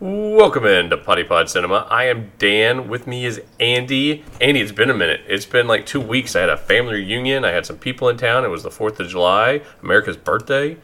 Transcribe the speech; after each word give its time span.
Welcome 0.00 0.64
into 0.64 0.96
Poddy 0.96 1.24
Pod 1.24 1.50
Cinema. 1.50 1.84
I 1.90 2.04
am 2.04 2.30
Dan. 2.38 2.86
With 2.86 3.08
me 3.08 3.26
is 3.26 3.42
Andy. 3.58 4.24
Andy, 4.40 4.60
it's 4.60 4.70
been 4.70 4.90
a 4.90 4.94
minute. 4.94 5.22
It's 5.26 5.44
been 5.44 5.66
like 5.66 5.86
two 5.86 6.00
weeks. 6.00 6.36
I 6.36 6.40
had 6.42 6.50
a 6.50 6.56
family 6.56 6.94
reunion. 6.94 7.44
I 7.44 7.50
had 7.50 7.66
some 7.66 7.78
people 7.78 8.08
in 8.08 8.16
town. 8.16 8.44
It 8.44 8.48
was 8.48 8.62
the 8.62 8.68
4th 8.68 9.00
of 9.00 9.08
July, 9.08 9.60
America's 9.82 10.16
birthday. 10.16 10.76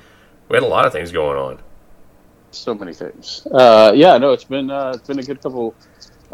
We 0.48 0.56
had 0.56 0.64
a 0.64 0.66
lot 0.66 0.84
of 0.84 0.92
things 0.92 1.12
going 1.12 1.38
on. 1.38 1.60
So 2.50 2.74
many 2.74 2.92
things. 2.92 3.46
Uh, 3.52 3.92
yeah, 3.94 4.18
no, 4.18 4.32
it's 4.32 4.42
been 4.42 4.68
uh, 4.68 4.94
it's 4.96 5.06
been 5.06 5.20
a 5.20 5.22
good 5.22 5.40
couple 5.40 5.76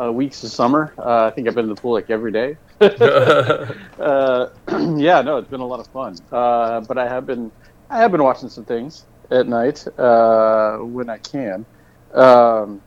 uh, 0.00 0.10
weeks 0.10 0.42
of 0.42 0.50
summer. 0.50 0.94
Uh, 0.96 1.26
I 1.26 1.30
think 1.32 1.48
I've 1.48 1.54
been 1.54 1.66
in 1.66 1.74
the 1.74 1.78
pool 1.78 1.92
like 1.92 2.08
every 2.08 2.32
day. 2.32 2.56
Uh, 4.00 4.48
yeah, 4.96 5.20
no, 5.20 5.36
it's 5.36 5.50
been 5.50 5.60
a 5.60 5.66
lot 5.66 5.80
of 5.80 5.86
fun. 5.88 6.16
Uh, 6.32 6.80
but 6.80 6.96
I 6.96 7.06
have 7.06 7.26
been 7.26 7.52
I 7.90 7.98
have 7.98 8.10
been 8.10 8.22
watching 8.22 8.48
some 8.48 8.64
things 8.64 9.04
at 9.30 9.46
night 9.46 9.86
when 9.98 11.10
I 11.10 11.18
can. 11.18 11.66
Um, 12.14 12.80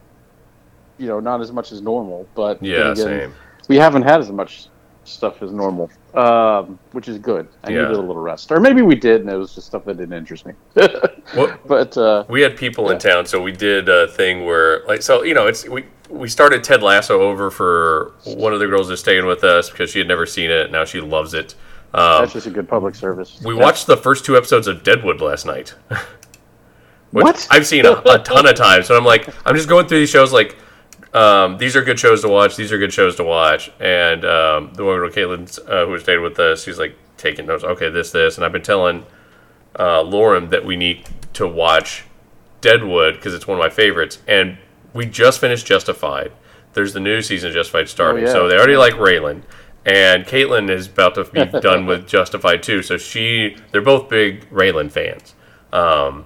you 0.98 1.08
know, 1.08 1.20
not 1.20 1.42
as 1.42 1.52
much 1.52 1.72
as 1.72 1.82
normal, 1.82 2.28
but 2.36 2.62
Yeah, 2.62 2.92
again, 2.92 2.96
same. 2.96 3.34
we 3.68 3.78
haven't 3.78 4.04
had 4.04 4.20
as 4.20 4.32
much 4.32 4.68
stuff 5.06 5.42
as 5.42 5.52
normal, 5.52 5.90
um, 6.14 6.80
which 6.92 7.08
is 7.10 7.18
good. 7.18 7.48
I 7.64 7.72
Yeah. 7.72 7.82
needed 7.82 7.96
a 7.98 8.00
little 8.02 8.16
rest, 8.22 8.52
or 8.52 8.60
maybe 8.60 8.82
we 8.82 8.96
did, 8.96 9.22
and 9.22 9.30
it 9.30 9.36
was 9.36 9.54
just 9.56 9.68
stuff 9.68 9.84
that 9.86 9.98
didn't 9.98 10.14
interest 10.14 10.46
me. 10.46 10.54
What- 11.34 11.68
but 11.68 11.98
uh, 11.98 12.24
We 12.30 12.42
had 12.42 12.56
people 12.56 12.90
in 12.92 13.00
town, 13.00 13.26
so 13.26 13.42
we 13.42 13.52
did 13.52 13.90
a 13.90 14.08
thing 14.08 14.46
where, 14.46 14.84
like, 14.88 15.02
so 15.02 15.24
you 15.24 15.34
know, 15.34 15.48
it's 15.48 15.68
we 15.68 15.86
we 16.10 16.28
started 16.30 16.64
Ted 16.64 16.84
Lasso 16.84 17.22
over 17.22 17.50
for 17.50 18.12
one 18.26 18.54
of 18.54 18.60
the 18.60 18.68
girls 18.68 18.88
who's 18.90 19.00
staying 19.00 19.26
with 19.26 19.44
us 19.44 19.70
because 19.70 19.90
she 19.90 19.98
had 20.00 20.08
never 20.08 20.26
seen 20.28 20.52
it. 20.52 20.72
Now 20.72 20.86
she 20.86 21.02
loves 21.02 21.34
it. 21.34 21.56
Um, 21.96 22.22
that's 22.22 22.34
just 22.34 22.48
a 22.48 22.52
good 22.52 22.68
public 22.70 22.94
service. 22.96 23.40
we 23.44 23.56
Yeah. 23.56 23.62
watched 23.62 23.88
the 23.88 23.98
first 23.98 24.24
two 24.26 24.38
episodes 24.38 24.68
of 24.68 24.84
Deadwood 24.84 25.22
last 25.22 25.46
night. 25.46 25.74
Which 27.14 27.24
What? 27.24 27.48
I've 27.52 27.66
seen 27.68 27.86
a, 27.86 27.94
a 28.06 28.20
ton 28.20 28.48
of 28.48 28.56
times. 28.68 28.88
So 28.88 28.98
I'm 28.98 29.06
like, 29.06 29.30
I'm 29.46 29.56
just 29.56 29.70
going 29.70 29.88
through 29.88 30.00
these 30.00 30.10
shows 30.10 30.34
like, 30.34 30.58
um, 31.14 31.58
these 31.58 31.76
are 31.76 31.84
good 31.84 32.00
shows 32.00 32.22
to 32.22 32.28
watch. 32.28 32.56
These 32.56 32.72
are 32.72 32.78
good 32.78 32.92
shows 32.92 33.16
to 33.18 33.24
watch. 33.24 33.72
And 33.80 34.26
um, 34.26 34.74
the 34.74 34.84
one 34.84 35.00
with 35.02 35.14
Caitlin, 35.16 35.60
uh, 35.70 35.86
who 35.86 35.98
stayed 36.00 36.18
with 36.18 36.40
us, 36.40 36.64
she's 36.64 36.80
like 36.80 36.98
taking 37.18 37.46
notes. 37.46 37.64
Okay, 37.64 37.90
this, 37.90 38.12
this, 38.12 38.38
and 38.38 38.46
I've 38.46 38.52
been 38.52 38.64
telling 38.64 39.06
uh, 39.80 40.02
Lauren 40.02 40.50
that 40.50 40.66
we 40.66 40.76
need 40.76 41.08
to 41.34 41.48
watch 41.48 42.04
Deadwood 42.62 43.16
because 43.16 43.34
it's 43.34 43.48
one 43.48 43.58
of 43.58 43.64
my 43.64 43.70
favorites. 43.70 44.20
And 44.28 44.58
we 44.94 45.06
just 45.06 45.40
finished 45.40 45.66
Justified. 45.68 46.32
There's 46.74 46.94
the 46.94 47.00
new 47.00 47.22
season 47.22 47.50
of 47.50 47.54
Justified 47.54 47.90
starting, 47.90 48.24
Oh, 48.24 48.28
yeah. 48.28 48.34
so 48.34 48.48
they 48.48 48.56
already 48.58 48.78
like 48.78 48.94
Raylan. 48.94 49.44
And 49.86 50.26
Caitlin 50.26 50.70
is 50.70 50.88
about 50.88 51.14
to 51.16 51.26
be 51.26 51.46
done 51.60 51.86
with 51.86 52.08
Justified 52.08 52.64
too, 52.64 52.82
so 52.82 52.98
she 52.98 53.58
they're 53.72 53.82
both 53.82 54.10
big 54.10 54.50
Raylan 54.50 54.90
fans. 54.92 55.36
Um, 55.72 56.26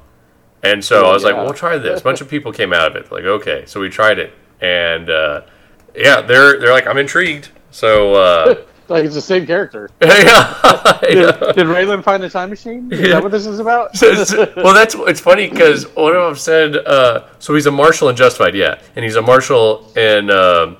and 0.64 0.84
so 0.84 1.06
I 1.08 1.14
was 1.14 1.24
like, 1.24 1.36
yeah. 1.36 1.44
"We'll 1.44 1.54
try 1.54 1.78
this." 1.78 2.02
A 2.02 2.04
bunch 2.04 2.22
of 2.22 2.30
people 2.36 2.52
came 2.52 2.74
out 2.74 2.88
of 2.90 2.96
it, 2.96 3.12
like, 3.12 3.24
"Okay," 3.24 3.64
so 3.66 3.80
we 3.80 3.90
tried 3.90 4.20
it, 4.20 4.34
and 4.62 5.10
uh, 5.10 5.42
yeah, 5.96 6.22
they're 6.22 6.60
they're 6.60 6.74
like, 6.74 6.88
"I'm 6.88 6.98
intrigued." 6.98 7.50
So 7.72 8.16
uh, 8.16 8.56
Like 8.90 9.04
it's 9.04 9.16
the 9.16 9.22
same 9.22 9.46
character. 9.46 9.90
yeah, 10.02 10.98
Did, 11.02 11.18
yeah. 11.18 11.32
did 11.52 11.68
Raylan 11.68 12.02
find 12.02 12.24
the 12.24 12.30
time 12.30 12.50
machine? 12.50 12.90
Is 12.90 13.02
that 13.12 13.22
what 13.22 13.34
this 13.34 13.46
is 13.46 13.60
about? 13.60 13.98
So 13.98 14.08
it's- 14.08 14.34
well, 14.56 14.74
that's 14.74 14.96
it's 14.96 15.20
funny 15.20 15.50
because 15.50 15.94
one 15.94 16.16
of 16.16 16.24
them 16.24 16.36
said, 16.38 16.78
uh, 16.78 17.26
so 17.40 17.54
he's 17.54 17.66
a 17.66 17.72
marshal 17.72 18.08
in 18.08 18.16
Justified, 18.16 18.56
yeah, 18.56 18.80
and 18.96 19.04
he's 19.04 19.18
a 19.18 19.22
marshal 19.22 19.92
in 19.98 20.30
um 20.32 20.78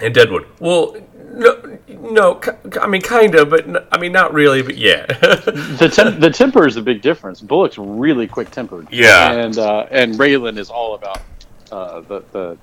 in 0.00 0.14
Deadwood. 0.14 0.46
Well, 0.60 0.96
no, 1.32 1.78
no, 1.88 2.40
I 2.80 2.86
mean, 2.86 3.02
kind 3.02 3.34
of, 3.34 3.50
but 3.50 3.86
I 3.92 3.98
mean, 3.98 4.12
not 4.12 4.32
really, 4.32 4.62
but 4.62 4.76
yeah, 4.76 5.06
the 5.06 5.90
tem- 5.92 6.20
the 6.20 6.30
temper 6.30 6.66
is 6.66 6.76
a 6.76 6.82
big 6.82 7.00
difference. 7.02 7.40
Bullock's 7.40 7.78
really 7.78 8.26
quick 8.26 8.50
tempered. 8.50 8.88
Yeah. 8.90 9.32
and 9.32 9.58
uh, 9.58 9.86
and 9.90 10.14
Raylan 10.14 10.58
is 10.58 10.70
all 10.70 10.94
about 10.94 11.20
uh, 11.70 12.00
the 12.00 12.22
the 12.32 12.58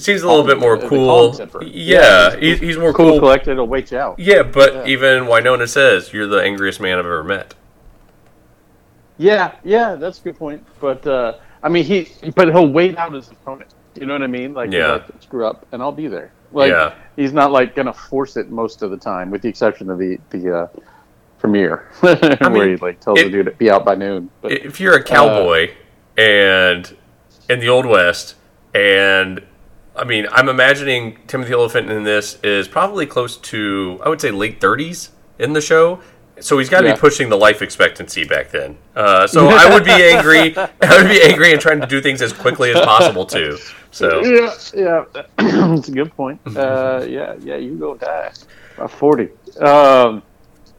seems 0.00 0.22
a 0.22 0.26
little 0.28 0.44
bit 0.46 0.58
more 0.58 0.78
The 0.78 0.88
cool. 0.88 1.36
Yeah, 1.62 2.34
he's, 2.36 2.58
he's 2.60 2.78
more 2.78 2.94
cool, 2.94 3.10
cool. 3.10 3.18
collected. 3.18 3.58
Will 3.58 3.66
wait 3.68 3.90
you 3.90 3.98
out. 3.98 4.18
Yeah, 4.18 4.42
but 4.42 4.72
Yeah. 4.72 4.86
even 4.86 5.26
Winona 5.26 5.66
says 5.66 6.12
you're 6.12 6.26
the 6.26 6.42
angriest 6.42 6.80
man 6.80 6.98
I've 6.98 7.04
ever 7.04 7.22
met. 7.24 7.54
Yeah, 9.18 9.52
yeah, 9.64 9.94
that's 9.96 10.18
a 10.20 10.22
good 10.24 10.38
point. 10.38 10.64
But 10.80 11.06
uh, 11.06 11.34
I 11.62 11.68
mean, 11.68 11.84
he 11.84 12.08
but 12.34 12.48
he'll 12.48 12.68
wait 12.68 12.96
out 12.96 13.12
his 13.12 13.30
opponent. 13.30 13.70
You 13.94 14.06
know 14.06 14.14
what 14.14 14.22
I 14.22 14.26
mean? 14.26 14.54
Like, 14.54 14.72
Yeah. 14.72 14.92
like, 14.92 15.04
screw 15.20 15.46
up, 15.46 15.66
and 15.72 15.82
I'll 15.82 15.92
be 15.92 16.08
there. 16.08 16.32
Like, 16.52 16.70
Yeah. 16.70 16.94
he's 17.16 17.32
not 17.32 17.50
like 17.52 17.74
gonna 17.74 17.92
force 17.92 18.36
it 18.36 18.50
most 18.50 18.82
of 18.82 18.90
the 18.90 18.96
time, 18.96 19.30
with 19.30 19.42
the 19.42 19.48
exception 19.48 19.90
of 19.90 19.98
the 19.98 20.18
the 20.30 20.56
uh, 20.56 20.66
premiere 21.38 21.88
where 22.00 22.16
mean, 22.50 22.68
he 22.68 22.76
like 22.76 23.00
tells 23.00 23.18
it- 23.18 23.24
the 23.24 23.30
dude 23.30 23.46
to 23.46 23.52
be 23.52 23.70
out 23.70 23.84
by 23.84 23.94
noon. 23.94 24.30
But 24.40 24.52
if 24.52 24.78
you're 24.80 24.94
a 24.94 25.02
cowboy 25.02 25.70
and 26.16 26.94
in 27.48 27.58
the 27.60 27.68
old 27.68 27.86
west 27.86 28.36
and 28.74 29.42
i 29.96 30.04
mean 30.04 30.26
i'm 30.32 30.48
imagining 30.48 31.18
Timothy 31.26 31.52
Olyphant 31.54 31.90
in 31.90 32.04
this 32.04 32.38
is 32.42 32.68
probably 32.68 33.06
close 33.06 33.36
to 33.38 33.98
i 34.04 34.08
would 34.08 34.20
say 34.20 34.30
late 34.30 34.60
30s 34.60 35.08
in 35.38 35.52
the 35.54 35.60
show 35.60 36.00
so 36.40 36.58
he's 36.58 36.68
got 36.68 36.82
to 36.82 36.88
Yeah. 36.88 36.94
be 36.94 37.00
pushing 37.00 37.28
the 37.30 37.36
life 37.36 37.60
expectancy 37.62 38.24
back 38.24 38.50
then 38.50 38.76
uh, 38.94 39.26
so 39.26 39.48
i 39.48 39.72
would 39.72 39.84
be 39.84 39.90
angry 40.14 40.54
i 40.56 40.96
would 41.02 41.08
be 41.08 41.20
angry 41.22 41.52
and 41.52 41.60
trying 41.60 41.80
to 41.80 41.86
do 41.86 42.00
things 42.00 42.20
as 42.22 42.32
quickly 42.32 42.70
as 42.72 42.80
possible 42.84 43.24
too 43.26 43.58
so 43.92 44.24
yeah, 44.24 44.52
yeah, 44.74 45.04
that's 45.36 45.88
a 45.88 45.92
good 45.92 46.14
point. 46.16 46.40
Uh, 46.56 47.06
yeah, 47.08 47.34
yeah, 47.40 47.56
you 47.56 47.76
go 47.76 47.94
die. 47.96 48.32
About 48.76 48.90
forty. 48.90 49.28
Um, 49.60 50.22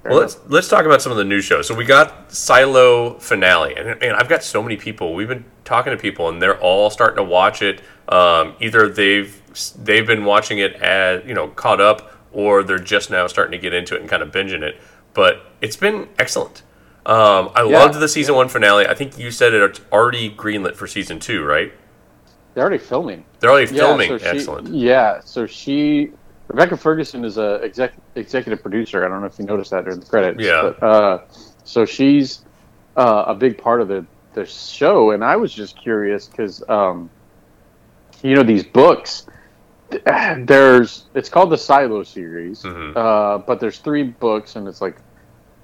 Well, 0.03 0.17
let's 0.19 0.37
let's 0.47 0.67
talk 0.67 0.85
about 0.85 1.01
some 1.01 1.11
of 1.13 1.17
the 1.17 1.23
new 1.23 1.39
shows. 1.39 1.65
So 1.67 1.73
we 1.75 1.85
got 1.85 2.31
Silo 2.33 3.17
finale, 3.19 3.75
and, 3.75 4.03
and 4.03 4.13
I've 4.17 4.27
got 4.27 4.43
so 4.43 4.61
many 4.61 4.75
people. 4.75 5.13
We've 5.13 5.29
been 5.29 5.45
talking 5.63 5.91
to 5.91 5.97
people, 5.97 6.27
and 6.27 6.41
they're 6.41 6.59
all 6.59 6.89
starting 6.89 7.15
to 7.17 7.23
watch 7.23 7.61
it. 7.61 7.81
Um, 8.09 8.55
either 8.59 8.89
they've 8.89 9.31
they've 9.81 10.05
been 10.05 10.25
watching 10.25 10.57
it 10.57 10.73
as 10.75 11.23
you 11.25 11.33
know 11.33 11.47
caught 11.47 11.79
up, 11.79 12.11
or 12.33 12.63
they're 12.63 12.79
just 12.79 13.09
now 13.09 13.27
starting 13.27 13.53
to 13.53 13.57
get 13.57 13.73
into 13.73 13.95
it 13.95 14.01
and 14.01 14.09
kind 14.09 14.21
of 14.21 14.29
binging 14.31 14.61
it. 14.61 14.75
But 15.13 15.45
it's 15.61 15.77
been 15.77 16.09
excellent. 16.19 16.63
Um, 17.05 17.51
I 17.55 17.63
Yeah. 17.63 17.79
loved 17.79 17.99
the 17.99 18.07
season 18.07 18.35
one 18.35 18.49
finale. 18.49 18.87
I 18.87 18.93
think 18.95 19.17
you 19.17 19.29
said 19.31 19.53
it's 19.53 19.79
already 19.91 20.29
greenlit 20.29 20.75
for 20.75 20.87
season 20.87 21.19
two, 21.19 21.43
right? 21.43 21.71
They're 22.53 22.63
already 22.63 22.77
filming. 22.83 23.25
They're 23.39 23.49
already 23.51 23.67
filming. 23.67 24.09
so 24.09 24.17
she- 24.17 24.25
excellent. 24.25 24.67
Yeah, 24.69 25.19
so 25.23 25.45
she 25.45 26.11
Rebecca 26.47 26.77
Ferguson 26.77 27.23
is 27.25 27.37
a 27.37 27.59
exec, 27.63 27.93
executive 28.15 28.61
producer. 28.61 29.03
I 29.05 29.07
don't 29.07 29.21
know 29.21 29.27
if 29.27 29.39
you 29.39 29.45
noticed 29.45 29.71
that 29.71 29.85
during 29.85 29.99
the 29.99 30.05
credits. 30.05 30.43
Yeah. 30.43 30.73
But, 30.79 30.85
uh, 30.85 31.19
so 31.63 31.85
she's 31.85 32.43
uh, 32.97 33.23
a 33.27 33.33
big 33.35 33.57
part 33.57 33.81
of 33.81 33.87
the 33.87 34.05
the 34.33 34.45
show, 34.45 35.11
and 35.11 35.23
I 35.23 35.35
was 35.35 35.53
just 35.53 35.77
curious 35.81 36.27
because 36.27 36.63
um, 36.69 37.09
you 38.21 38.35
know 38.35 38.43
these 38.43 38.63
books. 38.63 39.25
There's 40.05 41.05
it's 41.13 41.29
called 41.29 41.51
the 41.51 41.57
Silo 41.57 42.03
series, 42.03 42.63
Mhm. 42.63 42.95
uh, 42.95 43.37
but 43.39 43.59
there's 43.59 43.77
three 43.79 44.03
books, 44.03 44.55
and 44.55 44.67
it's 44.67 44.81
like 44.81 44.97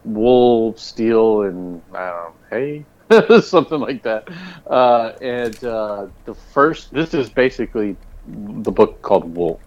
wool, 0.05 0.75
steel, 0.77 1.43
and 1.43 1.81
I 1.93 2.09
don't 2.09 2.15
know, 2.17 2.33
hay, 2.51 2.85
something 3.41 3.79
like 3.79 4.03
that. 4.03 4.27
Uh, 4.67 5.13
and 5.21 5.63
uh, 5.63 6.07
the 6.25 6.33
first, 6.33 6.93
this 6.93 7.13
is 7.13 7.29
basically 7.29 7.95
the 8.27 8.71
book 8.71 9.01
called 9.01 9.35
Wool. 9.35 9.59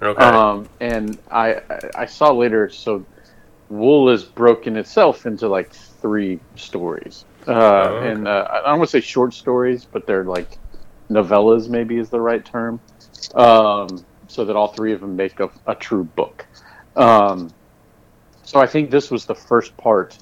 Okay. 0.00 0.22
Um, 0.22 0.68
and 0.80 1.18
I, 1.30 1.60
I- 1.94 2.06
saw 2.06 2.32
later, 2.32 2.68
so 2.68 3.04
Wool 3.68 4.10
is 4.10 4.24
broken 4.24 4.76
itself 4.76 5.26
into 5.26 5.48
like 5.48 5.72
three 5.72 6.40
stories. 6.56 7.24
Uh, 7.46 7.52
Oh, 7.52 7.94
okay. 7.96 8.10
And 8.10 8.28
uh, 8.28 8.46
I 8.50 8.68
don't 8.70 8.78
want 8.78 8.90
to 8.90 9.00
say 9.00 9.04
short 9.04 9.32
stories, 9.34 9.84
but 9.84 10.06
they're 10.06 10.24
like 10.24 10.58
novellas, 11.10 11.68
maybe 11.68 11.98
is 11.98 12.10
the 12.10 12.20
right 12.20 12.44
term. 12.44 12.80
Um, 13.34 14.04
so 14.28 14.44
that 14.44 14.56
all 14.56 14.68
three 14.68 14.92
of 14.92 15.00
them 15.00 15.16
make 15.16 15.38
a, 15.40 15.50
a 15.66 15.74
true 15.74 16.04
book. 16.04 16.46
Um, 16.96 17.50
so 18.42 18.60
I 18.60 18.66
think 18.66 18.90
this 18.90 19.10
was 19.10 19.26
the 19.26 19.34
first 19.34 19.76
part 19.76 20.18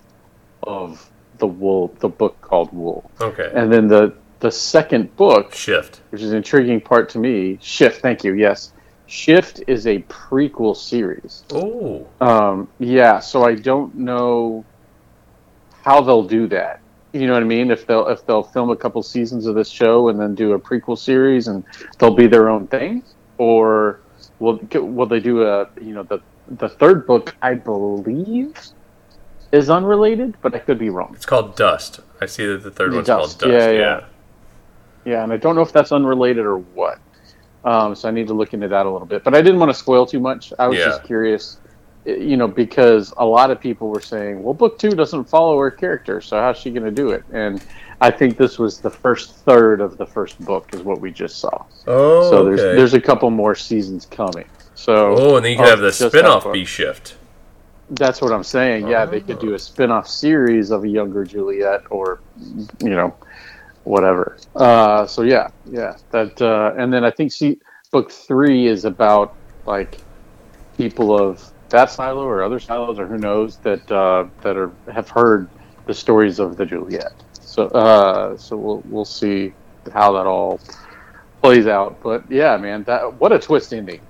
of 0.63 1.11
the 1.39 1.47
Wool, 1.47 1.95
the 2.01 2.09
book 2.09 2.41
called 2.41 2.73
Wool. 2.73 3.11
okay. 3.21 3.51
And 3.55 3.73
then 3.73 3.89
the, 3.89 4.15
the 4.41 4.51
second 4.51 5.15
book 5.17 5.55
Shift. 5.55 6.01
which 6.11 6.23
is 6.23 6.31
an 6.31 6.37
intriguing 6.39 6.81
part 6.81 7.09
to 7.11 7.19
me. 7.19 7.59
Shift, 7.63 8.01
thank 8.03 8.25
you. 8.25 8.35
Yes, 8.35 8.73
Shift 9.07 9.63
is 9.67 9.87
a 9.87 10.01
prequel 10.03 10.77
series. 10.77 11.45
Oh. 11.53 12.07
Um, 12.21 12.69
yeah, 12.79 13.21
so 13.21 13.45
I 13.45 13.55
don't 13.55 13.95
know 13.95 14.65
how 15.83 16.01
they'll 16.01 16.25
do 16.27 16.47
that. 16.49 16.81
You 17.13 17.27
know 17.27 17.35
what 17.35 17.43
I 17.43 17.47
mean? 17.47 17.71
If 17.71 17.87
they'll 17.87 18.09
if 18.09 18.27
they'll 18.27 18.43
film 18.43 18.71
a 18.71 18.77
couple 18.77 19.01
seasons 19.03 19.47
of 19.47 19.55
this 19.55 19.69
show 19.69 20.09
and 20.09 20.19
then 20.19 20.35
do 20.35 20.55
a 20.55 20.59
prequel 20.59 20.99
series 20.99 21.47
and 21.47 21.63
they'll 21.99 22.15
be 22.15 22.27
their 22.27 22.49
own 22.49 22.67
thing, 22.67 23.05
or 23.39 24.01
will 24.41 24.59
will 24.73 25.07
they 25.07 25.21
do 25.21 25.45
a 25.47 25.69
you 25.81 25.95
know 25.95 26.03
the 26.03 26.21
the 26.49 26.69
third 26.69 27.07
book 27.07 27.35
I 27.41 27.55
believe 27.55 28.59
is 29.55 29.71
unrelated, 29.71 30.37
but 30.43 30.55
I 30.55 30.59
could 30.59 30.79
be 30.79 30.91
wrong. 30.91 31.13
It's 31.15 31.27
called 31.27 31.55
Dust. 31.57 32.01
I 32.21 32.27
see 32.27 32.45
that 32.47 32.63
the 32.63 32.71
third 32.71 32.93
one's 32.93 33.07
Dust. 33.07 33.39
called 33.41 33.53
Dust. 33.53 33.65
Yeah, 33.67 33.71
Yeah. 33.71 33.79
yeah. 33.81 34.01
Yeah, 35.07 35.23
and 35.23 35.33
I 35.33 35.37
don't 35.37 35.55
know 35.55 35.61
if 35.63 35.71
that's 35.73 35.93
unrelated 35.93 36.45
or 36.47 36.59
what. 36.59 36.99
Um, 37.65 37.95
so 37.95 38.09
I 38.09 38.11
need 38.11 38.27
to 38.29 38.35
look 38.35 38.55
into 38.55 38.69
that 38.69 38.87
a 38.87 38.91
little 38.91 39.07
bit. 39.07 39.23
But 39.23 39.35
I 39.35 39.43
didn't 39.43 39.61
want 39.61 39.71
to 39.71 39.75
spoil 39.79 40.07
too 40.07 40.21
much. 40.21 40.53
I 40.59 40.67
was 40.67 40.79
Yeah. 40.79 40.87
just 40.87 41.05
curious, 41.05 41.59
you 42.07 42.37
know, 42.37 42.49
because 42.49 43.13
a 43.19 43.25
lot 43.25 43.51
of 43.51 43.61
people 43.61 43.89
were 43.89 44.01
saying, 44.01 44.43
"Well, 44.43 44.55
book 44.55 44.79
two 44.79 44.91
doesn't 44.91 45.25
follow 45.25 45.59
her 45.59 45.71
character, 45.71 46.21
so 46.21 46.39
how's 46.39 46.57
she 46.59 46.71
going 46.71 46.85
to 46.85 46.91
do 46.91 47.11
it?" 47.11 47.23
And 47.33 47.63
I 48.01 48.11
think 48.11 48.37
this 48.39 48.59
was 48.59 48.81
the 48.81 48.91
first 48.91 49.35
third 49.47 49.81
of 49.81 49.99
the 49.99 50.07
first 50.07 50.43
book, 50.45 50.69
is 50.75 50.83
what 50.83 51.01
we 51.01 51.11
just 51.11 51.39
saw. 51.39 51.65
Oh, 51.87 52.31
so 52.31 52.45
there's 52.45 52.61
okay. 52.61 52.77
there's 52.77 52.95
a 52.95 53.01
couple 53.01 53.31
more 53.31 53.55
seasons 53.55 54.07
coming. 54.07 54.47
So 54.75 55.15
oh, 55.17 55.37
and 55.37 55.45
then 55.45 55.53
you 55.53 55.59
can 55.59 55.67
have 55.69 55.81
the 55.81 55.93
spin-off. 55.93 56.51
B 56.53 56.65
shift. 56.65 57.17
That's 57.91 58.21
what 58.21 58.33
I'm 58.33 58.45
saying. 58.45 58.89
Yeah, 58.89 59.05
they 59.07 59.21
could 59.21 59.39
do 59.39 59.55
a 59.55 59.59
spin-off 59.59 60.09
series 60.09 60.71
of 60.71 60.85
a 60.85 60.89
younger 60.89 61.25
Juliet, 61.25 61.83
or 61.91 62.23
you 62.37 62.91
know, 62.91 63.17
whatever. 63.85 64.39
Uh, 64.55 65.07
so 65.07 65.23
yeah, 65.23 65.49
yeah. 65.65 65.95
That 66.11 66.41
uh, 66.41 66.75
and 66.77 66.93
then 66.93 67.05
I 67.05 67.11
think 67.11 67.33
see, 67.33 67.61
book 67.93 68.11
three 68.11 68.67
is 68.67 68.85
about 68.85 69.37
like 69.67 70.03
people 70.77 71.17
of 71.17 71.53
that 71.71 71.91
silo 71.91 72.25
or 72.25 72.43
other 72.43 72.61
silos 72.61 72.99
or 72.99 73.07
who 73.07 73.19
knows 73.19 73.59
that 73.59 73.91
uh, 73.91 74.29
that 74.43 74.57
are 74.57 74.77
have 74.93 75.11
heard 75.11 75.51
the 75.87 75.95
stories 75.95 76.39
of 76.39 76.57
the 76.57 76.67
Juliet. 76.67 77.23
So 77.33 77.67
uh, 77.69 78.37
so 78.37 78.57
we'll 78.57 78.83
we'll 78.85 79.05
see 79.05 79.55
how 79.93 80.13
that 80.13 80.27
all 80.27 80.61
plays 81.43 81.67
out. 81.67 82.01
But 82.03 82.25
yeah, 82.31 82.57
man, 82.57 82.85
that 82.85 83.21
what 83.21 83.33
a 83.33 83.39
twist 83.39 83.73
ending. 83.73 84.01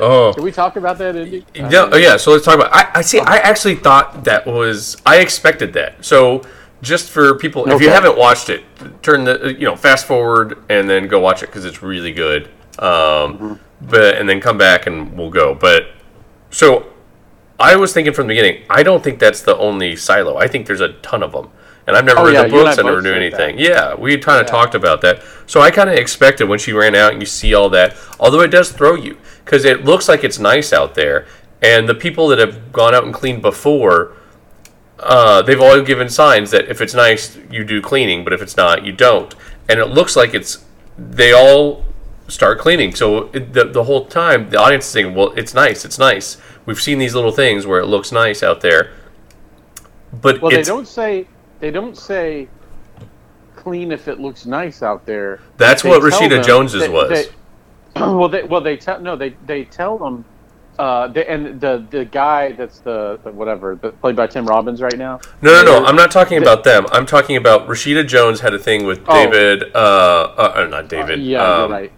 Oh. 0.00 0.32
Can 0.32 0.42
we 0.44 0.52
talk 0.52 0.76
about 0.76 0.98
that 0.98 1.16
ending? 1.16 1.44
Yeah, 1.54 1.88
oh 1.92 1.96
yeah. 1.96 2.16
So 2.16 2.30
let's 2.32 2.44
talk 2.44 2.54
about. 2.54 2.72
I, 2.72 2.90
I 2.94 3.02
see. 3.02 3.18
I 3.20 3.38
actually 3.38 3.76
thought 3.76 4.24
that 4.24 4.46
was. 4.46 4.96
I 5.04 5.18
expected 5.18 5.72
that. 5.74 6.04
So 6.04 6.42
just 6.82 7.10
for 7.10 7.36
people, 7.36 7.70
if 7.70 7.80
you 7.80 7.90
haven't 7.90 8.16
watched 8.16 8.48
it, 8.48 8.64
turn 9.02 9.24
the 9.24 9.54
you 9.58 9.66
know 9.66 9.76
fast 9.76 10.06
forward 10.06 10.58
and 10.68 10.88
then 10.88 11.08
go 11.08 11.20
watch 11.20 11.42
it 11.42 11.46
because 11.46 11.64
it's 11.64 11.82
really 11.82 12.12
good. 12.12 12.48
Um, 12.78 13.60
but 13.80 14.16
and 14.16 14.28
then 14.28 14.40
come 14.40 14.58
back 14.58 14.86
and 14.86 15.16
we'll 15.16 15.30
go. 15.30 15.54
But 15.54 15.88
so 16.50 16.86
I 17.60 17.76
was 17.76 17.92
thinking 17.92 18.12
from 18.12 18.26
the 18.26 18.32
beginning. 18.34 18.64
I 18.70 18.82
don't 18.82 19.02
think 19.02 19.18
that's 19.18 19.42
the 19.42 19.56
only 19.56 19.96
silo. 19.96 20.36
I 20.36 20.48
think 20.48 20.66
there's 20.66 20.80
a 20.80 20.92
ton 20.94 21.22
of 21.22 21.32
them. 21.32 21.50
And 21.84 21.96
I've 21.96 22.04
never 22.04 22.20
Oh, 22.20 22.24
read 22.26 22.34
yeah, 22.34 22.42
the 22.44 22.48
you 22.50 22.60
I 22.60 22.64
books. 22.64 22.78
I 22.78 22.82
never 22.82 23.02
knew 23.02 23.12
anything. 23.12 23.56
that. 23.56 23.62
Yeah, 23.62 23.94
we 23.96 24.16
kind 24.16 24.40
of 24.40 24.46
Yeah. 24.46 24.52
talked 24.52 24.76
about 24.76 25.00
that. 25.00 25.20
So 25.46 25.60
I 25.60 25.72
kind 25.72 25.90
of 25.90 25.96
expected 25.96 26.48
when 26.48 26.60
she 26.60 26.72
ran 26.72 26.94
out 26.94 27.10
and 27.12 27.20
you 27.20 27.26
see 27.26 27.54
all 27.54 27.68
that, 27.70 27.96
although 28.20 28.40
it 28.40 28.52
does 28.52 28.70
throw 28.70 28.94
you 28.94 29.16
because 29.44 29.64
it 29.64 29.84
looks 29.84 30.08
like 30.08 30.24
it's 30.24 30.38
nice 30.38 30.72
out 30.72 30.94
there, 30.94 31.26
and 31.60 31.88
the 31.88 31.94
people 31.94 32.28
that 32.28 32.38
have 32.38 32.72
gone 32.72 32.94
out 32.94 33.04
and 33.04 33.14
cleaned 33.14 33.42
before, 33.42 34.16
uh, 34.98 35.42
they've 35.42 35.60
all 35.60 35.80
given 35.82 36.08
signs 36.08 36.50
that 36.50 36.68
if 36.68 36.80
it's 36.80 36.94
nice, 36.94 37.38
you 37.50 37.64
do 37.64 37.80
cleaning, 37.80 38.24
but 38.24 38.32
if 38.32 38.42
it's 38.42 38.56
not, 38.56 38.84
you 38.84 38.92
don't. 38.92 39.34
And 39.68 39.80
it 39.80 39.86
looks 39.86 40.16
like 40.16 40.34
it's 40.34 40.64
they 40.98 41.32
all 41.32 41.84
start 42.28 42.58
cleaning. 42.58 42.94
So 42.94 43.30
it, 43.32 43.52
the 43.52 43.64
the 43.64 43.84
whole 43.84 44.06
time 44.06 44.50
the 44.50 44.58
audience 44.58 44.86
is 44.86 44.90
saying, 44.90 45.14
"Well, 45.14 45.32
it's 45.36 45.54
nice, 45.54 45.84
it's 45.84 45.98
nice." 45.98 46.36
We've 46.66 46.80
seen 46.80 46.98
these 46.98 47.14
little 47.14 47.32
things 47.32 47.66
where 47.66 47.80
it 47.80 47.86
looks 47.86 48.12
nice 48.12 48.42
out 48.42 48.60
there, 48.60 48.92
but 50.20 50.40
Well, 50.40 50.50
they 50.50 50.62
don't 50.62 50.86
say 50.86 51.26
they 51.60 51.70
don't 51.70 51.96
say 51.96 52.48
clean 53.56 53.92
if 53.92 54.08
it 54.08 54.20
looks 54.20 54.46
nice 54.46 54.82
out 54.82 55.06
there. 55.06 55.40
that's 55.56 55.82
They 55.82 55.88
what 55.88 56.02
Rashida 56.02 56.44
Jones's 56.44 56.88
was. 56.88 57.28
well, 57.96 58.28
they 58.28 58.42
well 58.44 58.60
they 58.60 58.76
tell 58.76 59.00
no 59.00 59.16
they 59.16 59.36
they 59.46 59.64
tell 59.64 59.98
them. 59.98 60.24
Uh, 60.78 61.06
they, 61.08 61.26
and 61.26 61.60
the 61.60 61.86
the 61.90 62.06
guy 62.06 62.52
that's 62.52 62.78
the, 62.80 63.20
the 63.24 63.30
whatever 63.30 63.76
the, 63.76 63.92
played 63.92 64.16
by 64.16 64.26
Tim 64.26 64.46
Robbins 64.46 64.80
right 64.80 64.96
now. 64.96 65.20
No, 65.42 65.52
no, 65.52 65.80
no. 65.80 65.84
I'm 65.84 65.96
not 65.96 66.10
talking 66.10 66.38
about 66.38 66.64
them. 66.64 66.86
I'm 66.92 67.04
talking 67.04 67.36
about 67.36 67.68
Rashida 67.68 68.06
Jones 68.08 68.40
had 68.40 68.54
a 68.54 68.58
thing 68.58 68.86
with 68.86 69.02
Oh. 69.06 69.12
David. 69.12 69.64
Uh, 69.74 69.78
uh, 69.78 70.52
uh, 70.56 70.66
not 70.68 70.88
David. 70.88 71.20
Yeah, 71.20 71.42
um, 71.44 71.70
right. 71.70 71.92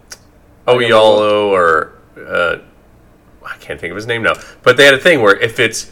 Oyelowo 0.67 1.51
or 1.51 1.93
uh, 2.19 2.57
I 3.45 3.55
can't 3.57 3.79
think 3.79 3.91
of 3.91 3.95
his 3.95 4.07
name 4.07 4.23
now. 4.23 4.33
But 4.61 4.75
they 4.75 4.83
had 4.83 4.93
a 4.93 4.99
thing 4.99 5.21
where 5.21 5.37
if 5.39 5.57
it's 5.59 5.91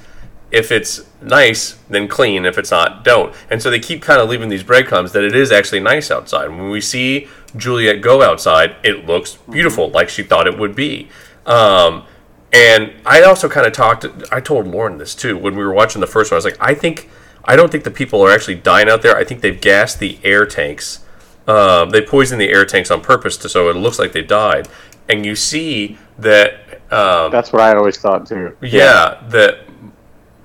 if 0.54 0.72
it's 0.72 1.02
nice, 1.20 1.80
then 1.90 2.08
clean. 2.08 2.46
If 2.46 2.60
it's 2.60 2.70
not, 2.70 3.04
don't. 3.04 3.34
And 3.50 3.62
so 3.62 3.72
they 3.72 3.80
keep 3.80 4.04
kind 4.04 4.22
of 4.22 4.30
leaving 4.30 4.50
these 4.50 4.62
breadcrumbs 4.64 5.12
that 5.14 5.24
it 5.24 5.36
is 5.36 5.52
actually 5.52 5.80
nice 5.80 6.12
outside. 6.12 6.48
When 6.50 6.70
we 6.70 6.80
see 6.80 7.28
Juliet 7.58 8.02
go 8.02 8.22
outside, 8.22 8.76
it 8.84 9.08
looks 9.08 9.36
beautiful, 9.50 9.90
like 9.90 10.10
she 10.10 10.22
thought 10.22 10.46
it 10.46 10.58
would 10.58 10.76
be. 10.76 11.10
Um, 11.48 12.06
and 12.54 12.94
I 13.04 13.24
also 13.24 13.50
kind 13.50 13.66
of 13.66 13.74
talked. 13.74 14.06
I 14.32 14.40
told 14.40 14.68
Lauren 14.68 15.00
this 15.00 15.16
too 15.16 15.36
when 15.38 15.56
we 15.56 15.64
were 15.64 15.74
watching 15.74 16.02
the 16.02 16.08
first 16.08 16.30
one. 16.30 16.36
I 16.36 16.38
was 16.38 16.46
like, 16.46 16.58
I 16.60 16.76
think 16.76 17.10
I 17.44 17.56
don't 17.56 17.72
think 17.72 17.84
the 17.84 17.92
people 17.92 18.22
are 18.22 18.30
actually 18.30 18.56
dying 18.56 18.88
out 18.90 19.02
there. 19.02 19.18
I 19.18 19.24
think 19.24 19.42
they've 19.42 19.60
gassed 19.60 20.00
the 20.00 20.20
air 20.24 20.46
tanks. 20.46 21.04
Um, 21.48 21.90
they 21.90 22.02
poisoned 22.02 22.40
the 22.40 22.50
air 22.50 22.64
tanks 22.64 22.92
on 22.92 23.02
purpose 23.02 23.38
to, 23.38 23.50
so 23.50 23.70
it 23.70 23.76
looks 23.76 23.98
like 23.98 24.12
they 24.12 24.22
died. 24.22 24.70
And 25.10 25.26
you 25.26 25.36
see 25.36 25.98
that 26.20 26.54
um, 26.92 27.32
That's 27.32 27.52
what 27.52 27.64
I 27.64 27.76
always 27.76 27.98
thought 27.98 28.28
too. 28.28 28.56
yeah, 28.62 29.20
that 29.30 29.63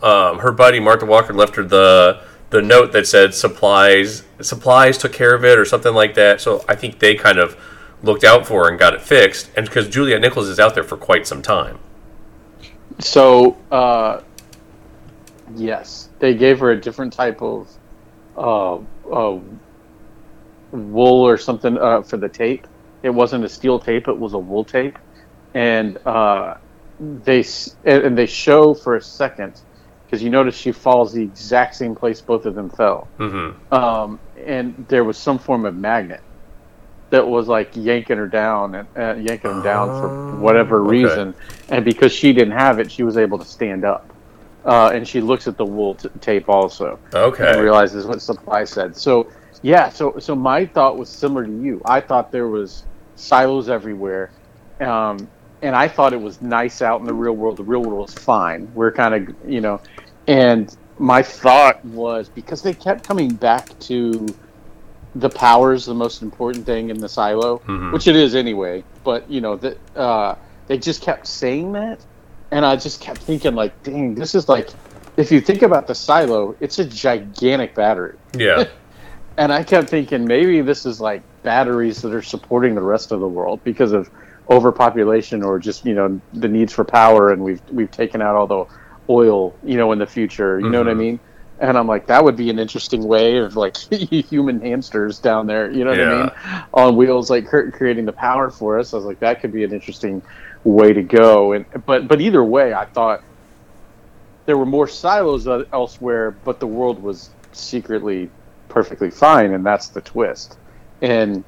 um, 0.02 0.38
her 0.38 0.52
buddy 0.52 0.80
Martha 0.80 1.06
Walker 1.06 1.32
left 1.32 1.56
her 1.56 1.64
the 1.64 2.20
the 2.50 2.62
note 2.62 2.92
that 2.92 3.06
said 3.06 3.34
supplies 3.34 4.24
supplies 4.40 4.96
took 4.96 5.12
care 5.12 5.34
of 5.34 5.44
it 5.44 5.58
or 5.58 5.64
something 5.64 5.92
like 5.92 6.14
that. 6.14 6.40
So 6.40 6.64
I 6.68 6.74
think 6.74 6.98
they 6.98 7.14
kind 7.14 7.38
of 7.38 7.56
looked 8.02 8.24
out 8.24 8.46
for 8.46 8.64
her 8.64 8.70
and 8.70 8.78
got 8.78 8.94
it 8.94 9.02
fixed. 9.02 9.50
And 9.56 9.66
because 9.66 9.88
Juliet 9.88 10.20
Nichols 10.20 10.48
is 10.48 10.60
out 10.60 10.74
there 10.74 10.84
for 10.84 10.96
quite 10.96 11.26
some 11.26 11.42
time. 11.42 11.78
So, 13.00 13.56
uh, 13.70 14.22
yes, 15.54 16.08
they 16.18 16.34
gave 16.34 16.58
her 16.60 16.70
a 16.70 16.80
different 16.80 17.12
type 17.12 17.42
of 17.42 17.68
uh, 18.36 18.76
uh, 19.12 19.38
wool 20.70 21.26
or 21.26 21.36
something 21.36 21.76
uh, 21.78 22.02
for 22.02 22.16
the 22.16 22.28
tape. 22.28 22.66
It 23.02 23.10
wasn't 23.10 23.44
a 23.44 23.48
steel 23.48 23.78
tape; 23.78 24.08
it 24.08 24.18
was 24.18 24.32
a 24.32 24.38
wool 24.38 24.64
tape, 24.64 24.98
and 25.54 25.96
uh, 26.04 26.56
they 26.98 27.44
and 27.84 28.04
and 28.04 28.18
they 28.18 28.26
show 28.26 28.74
for 28.74 28.96
a 28.96 29.02
second 29.02 29.60
because 30.08 30.22
you 30.22 30.31
notice 30.31 30.56
she 30.56 30.72
falls 30.72 31.12
the 31.12 31.22
exact 31.22 31.76
same 31.76 31.94
place 31.94 32.22
both 32.22 32.46
of 32.46 32.55
them 32.55 32.70
fell, 32.70 33.10
hmm 33.19 33.50
um, 33.70 34.20
and 34.37 34.87
there 34.88 35.05
was 35.05 35.19
some 35.19 35.38
form 35.38 35.66
of 35.66 35.75
magnet 35.76 36.22
that 37.10 37.26
was 37.26 37.49
like 37.49 37.70
yanking 37.75 38.19
her 38.19 38.28
down 38.28 38.75
and 38.75 38.88
uh, 38.99 39.14
yanking 39.14 39.50
them 39.50 39.62
down 39.62 39.90
for 39.93 40.14
Oh, 40.32 40.38
whatever 40.38 40.82
okay. 40.84 40.84
reason. 40.84 41.34
And 41.69 41.84
because 41.84 42.12
she 42.12 42.32
didn't 42.32 42.52
have 42.52 42.78
it, 42.81 42.90
she 42.90 43.02
was 43.02 43.16
able 43.16 43.38
to 43.38 43.44
stand 43.44 43.84
up. 43.84 44.12
Uh, 44.64 44.90
and 44.94 45.06
she 45.06 45.20
looks 45.20 45.46
at 45.46 45.56
the 45.56 45.64
wool 45.64 45.94
t- 45.94 46.08
tape 46.20 46.49
also 46.49 47.00
Okay. 47.14 47.44
and 47.44 47.56
realizes 47.56 48.06
what 48.06 48.20
supply 48.22 48.64
said. 48.64 48.96
So 48.96 49.31
yeah, 49.62 49.88
so 49.88 50.14
so 50.19 50.34
my 50.34 50.66
thought 50.66 50.99
was 50.99 51.10
similar 51.10 51.46
to 51.46 51.52
you. 51.52 51.81
I 51.84 52.00
thought 52.00 52.31
there 52.32 52.49
was 52.49 52.87
silos 53.14 53.69
everywhere, 53.69 54.32
um, 54.81 55.31
and 55.62 55.75
I 55.75 55.88
thought 55.88 56.12
it 56.12 56.20
was 56.20 56.40
nice 56.40 56.82
out 56.82 57.00
in 57.00 57.06
the 57.06 57.14
real 57.14 57.32
world. 57.32 57.56
The 57.56 57.64
real 57.64 57.82
world 57.82 58.00
was 58.00 58.14
fine. 58.14 58.70
We're 58.75 58.93
kind 58.93 59.14
of 59.14 59.34
you 59.50 59.60
know, 59.60 59.81
and 60.26 60.75
my 60.99 61.22
thought 61.22 61.84
was 61.84 62.28
because 62.28 62.62
they 62.62 62.75
kept 62.75 63.06
coming 63.06 63.34
back 63.34 63.78
to 63.81 64.26
the 65.14 65.31
power's 65.31 65.87
the 65.87 65.94
most 65.94 66.22
important 66.22 66.66
thing 66.66 66.90
in 66.90 66.99
the 66.99 67.08
silo, 67.08 67.58
Mhm. 67.66 67.93
which 67.93 68.06
it 68.06 68.16
is 68.16 68.34
anyway. 68.34 68.84
But 69.05 69.28
you 69.31 69.40
know 69.40 69.56
that 69.56 69.78
uh, 69.96 70.34
they 70.66 70.78
just 70.78 71.02
kept 71.02 71.26
saying 71.26 71.72
that, 71.72 71.98
and 72.50 72.65
I 72.65 72.77
just 72.77 73.00
kept 73.00 73.19
thinking 73.19 73.55
like, 73.55 73.82
dang, 73.82 74.15
this 74.15 74.34
is 74.34 74.48
like, 74.48 74.69
if 75.17 75.32
you 75.32 75.41
think 75.41 75.62
about 75.62 75.86
the 75.86 75.94
silo, 75.94 76.55
it's 76.60 76.79
a 76.79 76.84
gigantic 76.84 77.74
battery, 77.74 78.17
Yeah. 78.36 78.65
and 79.38 79.53
I 79.53 79.62
kept 79.65 79.88
thinking 79.88 80.27
maybe 80.27 80.60
this 80.60 80.84
is 80.86 81.00
like 81.00 81.22
batteries 81.43 82.03
that 82.03 82.12
are 82.12 82.22
supporting 82.22 82.74
the 82.74 82.82
rest 82.82 83.10
of 83.10 83.20
the 83.20 83.29
world 83.29 83.60
because 83.65 83.93
of 83.93 84.10
overpopulation 84.50 85.43
or 85.43 85.58
just 85.58 85.84
you 85.84 85.94
know 85.94 86.20
the 86.32 86.48
needs 86.48 86.72
for 86.72 86.84
power, 86.84 87.31
and 87.32 87.43
we've 87.43 87.62
we've 87.70 87.90
taken 87.90 88.22
out 88.22 88.36
all 88.36 88.46
the 88.46 88.64
oil, 89.10 89.58
you 89.62 89.76
know, 89.76 89.93
in 89.93 89.98
the 89.98 90.06
future. 90.06 90.60
You 90.60 90.70
know 90.70 90.78
what 90.78 90.88
I 90.88 90.94
Mhm. 90.94 90.98
mean? 90.98 91.20
And 91.60 91.76
I'm 91.76 91.88
like, 91.88 92.06
that 92.06 92.22
would 92.24 92.36
be 92.36 92.50
an 92.50 92.58
interesting 92.58 93.02
way 93.05 93.38
of 93.38 93.56
like 93.56 93.76
human 93.90 94.60
hamsters 94.60 95.19
down 95.20 95.46
there. 95.46 95.70
You 95.70 95.84
know 95.84 95.90
what 95.90 96.00
I 96.00 96.06
mean? 96.06 96.31
On 96.72 96.96
wheels, 96.96 97.31
like 97.31 97.46
creating 97.46 98.05
the 98.06 98.12
power 98.12 98.50
for 98.50 98.78
us. 98.78 98.93
I 98.93 98.96
was 98.96 99.06
like, 99.06 99.20
that 99.20 99.40
could 99.40 99.52
be 99.52 99.64
an 99.64 99.72
interesting 99.72 100.22
way 100.64 100.93
to 100.93 101.02
go. 101.02 101.52
And 101.52 101.67
but 101.86 102.08
but 102.08 102.20
either 102.20 102.44
way, 102.44 102.74
I 102.74 102.86
thought 102.94 103.20
there 104.46 104.58
were 104.58 104.67
more 104.67 104.88
silos 104.88 105.46
elsewhere, 105.72 106.40
but 106.44 106.60
the 106.60 106.67
world 106.67 107.00
was 107.02 107.34
secretly 107.52 108.32
perfectly 108.69 109.10
fine, 109.10 109.52
and 109.52 109.64
that's 109.64 109.90
the 109.90 110.02
twist. 110.02 110.58
And 111.00 111.44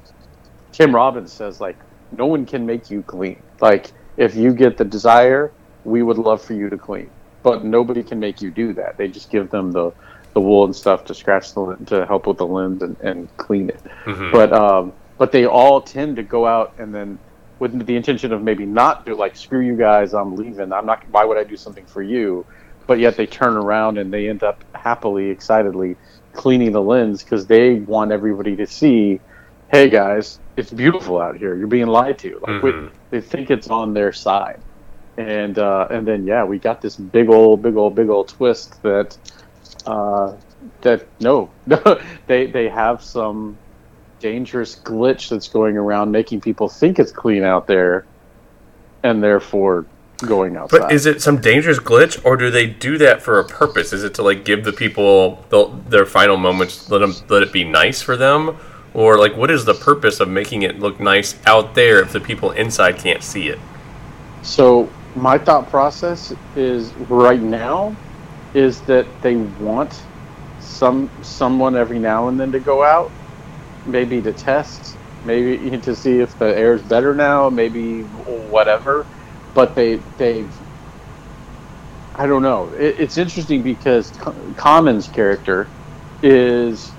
Tim 0.73 0.95
Robbins 0.95 1.33
says 1.33 1.59
like, 1.59 1.79
no 2.11 2.25
one 2.27 2.45
can 2.45 2.65
make 2.65 2.89
you 2.89 3.03
clean. 3.03 3.43
Like 3.61 3.91
if 4.17 4.35
you 4.35 4.53
get 4.53 4.77
the 4.77 4.85
desire, 4.85 5.53
we 5.83 6.03
would 6.03 6.17
love 6.17 6.41
for 6.41 6.53
you 6.53 6.69
to 6.69 6.77
clean, 6.77 7.11
but 7.43 7.63
nobody 7.63 8.03
can 8.03 8.19
make 8.19 8.41
you 8.41 8.51
do 8.51 8.73
that. 8.73 8.97
They 8.97 9.07
just 9.07 9.29
give 9.31 9.49
them 9.49 9.71
the 9.71 9.91
the 10.33 10.41
wool 10.41 10.63
and 10.63 10.75
stuff 10.75 11.03
to 11.05 11.13
scratch 11.13 11.53
the 11.53 11.77
to 11.87 12.05
help 12.05 12.25
with 12.25 12.37
the 12.37 12.47
lens 12.47 12.81
and, 12.81 12.97
and 13.01 13.29
clean 13.37 13.69
it 13.69 13.85
Mhm. 14.05 14.31
but 14.31 14.53
um, 14.53 14.93
but 15.17 15.31
they 15.33 15.45
all 15.45 15.81
tend 15.81 16.15
to 16.15 16.23
go 16.23 16.45
out 16.45 16.73
and 16.77 16.93
then 16.95 17.19
with 17.59 17.85
the 17.85 17.95
intention 17.95 18.33
of 18.33 18.41
maybe 18.41 18.65
not 18.65 19.05
do 19.05 19.15
like 19.15 19.35
screw 19.35 19.59
you 19.59 19.75
guys, 19.77 20.13
I'm 20.13 20.35
leaving. 20.35 20.71
I'm 20.73 20.85
not. 20.85 21.03
Why 21.09 21.25
would 21.25 21.37
I 21.37 21.43
do 21.43 21.55
something 21.57 21.85
for 21.85 22.01
you? 22.01 22.45
But 22.87 22.99
yet 22.99 23.17
they 23.17 23.27
turn 23.27 23.55
around 23.55 23.97
and 23.99 24.11
they 24.11 24.27
end 24.29 24.41
up 24.43 24.63
happily, 24.73 25.29
excitedly 25.29 25.97
cleaning 26.33 26.71
the 26.71 26.81
lens 26.81 27.23
because 27.23 27.45
they 27.47 27.75
want 27.75 28.11
everybody 28.11 28.55
to 28.55 28.65
see, 28.65 29.21
hey 29.71 29.89
guys, 29.89 30.39
it's 30.57 30.71
beautiful 30.71 31.19
out 31.19 31.37
here. 31.37 31.55
You're 31.55 31.67
being 31.67 31.87
lied 31.87 32.17
to. 32.19 32.39
Like 32.45 32.61
we- 32.61 32.71
Mhm. 32.71 32.89
they 33.09 33.21
think 33.21 33.49
it's 33.49 33.69
on 33.69 33.93
their 33.93 34.11
side, 34.11 34.59
and 35.17 35.57
uh, 35.57 35.87
and 35.89 36.05
then 36.07 36.25
yeah, 36.25 36.43
we 36.43 36.59
got 36.59 36.81
this 36.81 36.95
big 36.97 37.29
old, 37.29 37.61
big 37.61 37.75
old, 37.77 37.95
big 37.95 38.09
old 38.09 38.27
twist 38.27 38.81
that 38.83 39.17
uh, 39.85 40.33
that 40.81 41.07
no, 41.19 41.49
they 42.27 42.47
they 42.47 42.69
have 42.69 43.01
some 43.01 43.57
dangerous 44.19 44.75
glitch 44.75 45.29
that's 45.29 45.47
going 45.47 45.77
around, 45.77 46.11
making 46.11 46.41
people 46.41 46.67
think 46.69 46.99
it's 46.99 47.11
clean 47.11 47.43
out 47.43 47.65
there, 47.65 48.05
and 49.03 49.23
therefore 49.23 49.85
going 50.19 50.55
outside. 50.55 50.81
But 50.81 50.91
is 50.91 51.07
it 51.07 51.21
some 51.21 51.41
dangerous 51.41 51.79
glitch, 51.79 52.23
or 52.23 52.37
do 52.37 52.51
they 52.51 52.67
do 52.67 52.99
that 52.99 53.23
for 53.23 53.39
a 53.39 53.43
purpose? 53.43 53.91
Is 53.93 54.03
it 54.03 54.13
to 54.15 54.21
like 54.21 54.45
give 54.45 54.63
the 54.63 54.71
people 54.73 55.43
the, 55.49 55.71
their 55.89 56.05
final 56.05 56.37
moments, 56.37 56.89
let 56.91 56.99
them 56.99 57.15
let 57.29 57.41
it 57.41 57.51
be 57.51 57.63
nice 57.63 58.01
for 58.03 58.15
them, 58.15 58.57
or 58.93 59.17
like 59.17 59.35
what 59.35 59.49
is 59.51 59.65
the 59.65 59.73
purpose 59.73 60.19
of 60.19 60.27
making 60.27 60.63
it 60.63 60.79
look 60.79 60.99
nice 60.99 61.35
out 61.45 61.75
there 61.75 62.01
if 62.01 62.11
the 62.11 62.19
people 62.19 62.51
inside 62.51 62.97
can't 62.97 63.23
see 63.23 63.47
it? 63.47 63.59
So 64.43 64.89
my 65.15 65.37
thought 65.37 65.69
process 65.69 66.33
is 66.55 66.91
right 67.09 67.41
now 67.41 67.95
is 68.53 68.81
that 68.81 69.05
they 69.21 69.35
want 69.35 70.01
some 70.59 71.09
someone 71.21 71.75
every 71.75 71.99
now 71.99 72.27
and 72.27 72.39
then 72.39 72.51
to 72.51 72.59
go 72.59 72.83
out, 72.83 73.11
maybe 73.85 74.21
to 74.21 74.33
test, 74.33 74.97
maybe 75.25 75.77
to 75.85 75.95
see 75.95 76.19
if 76.19 76.37
the 76.39 76.57
air 76.57 76.73
is 76.73 76.81
better 76.81 77.13
now, 77.13 77.49
maybe 77.49 78.01
whatever. 78.01 79.05
But 79.53 79.75
they 79.75 79.97
they 80.17 80.45
I 82.15 82.27
don't 82.27 82.41
know. 82.41 82.69
It, 82.73 82.99
it's 82.99 83.17
interesting 83.17 83.61
because 83.61 84.11
Common's 84.57 85.07
character 85.07 85.67
is 86.21 86.91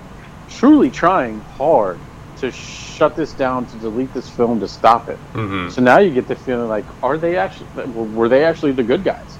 truly 0.59 0.90
trying 0.90 1.40
hard 1.40 1.99
to 2.38 2.50
shut 2.50 3.14
this 3.14 3.32
down, 3.32 3.66
to 3.66 3.76
delete 3.78 4.12
this 4.12 4.28
film, 4.28 4.59
to 4.61 4.68
stop 4.68 5.09
it. 5.09 5.18
Mm-hmm. 5.32 5.71
So 5.71 5.80
now 5.80 5.99
you 5.99 6.12
get 6.12 6.26
the 6.26 6.35
feeling 6.35 6.68
like, 6.68 6.85
are 7.02 7.16
they 7.16 7.37
actually? 7.37 7.68
Were 7.90 8.28
they 8.28 8.44
actually 8.44 8.73
the 8.73 8.82
good 8.82 9.04
guys? 9.04 9.38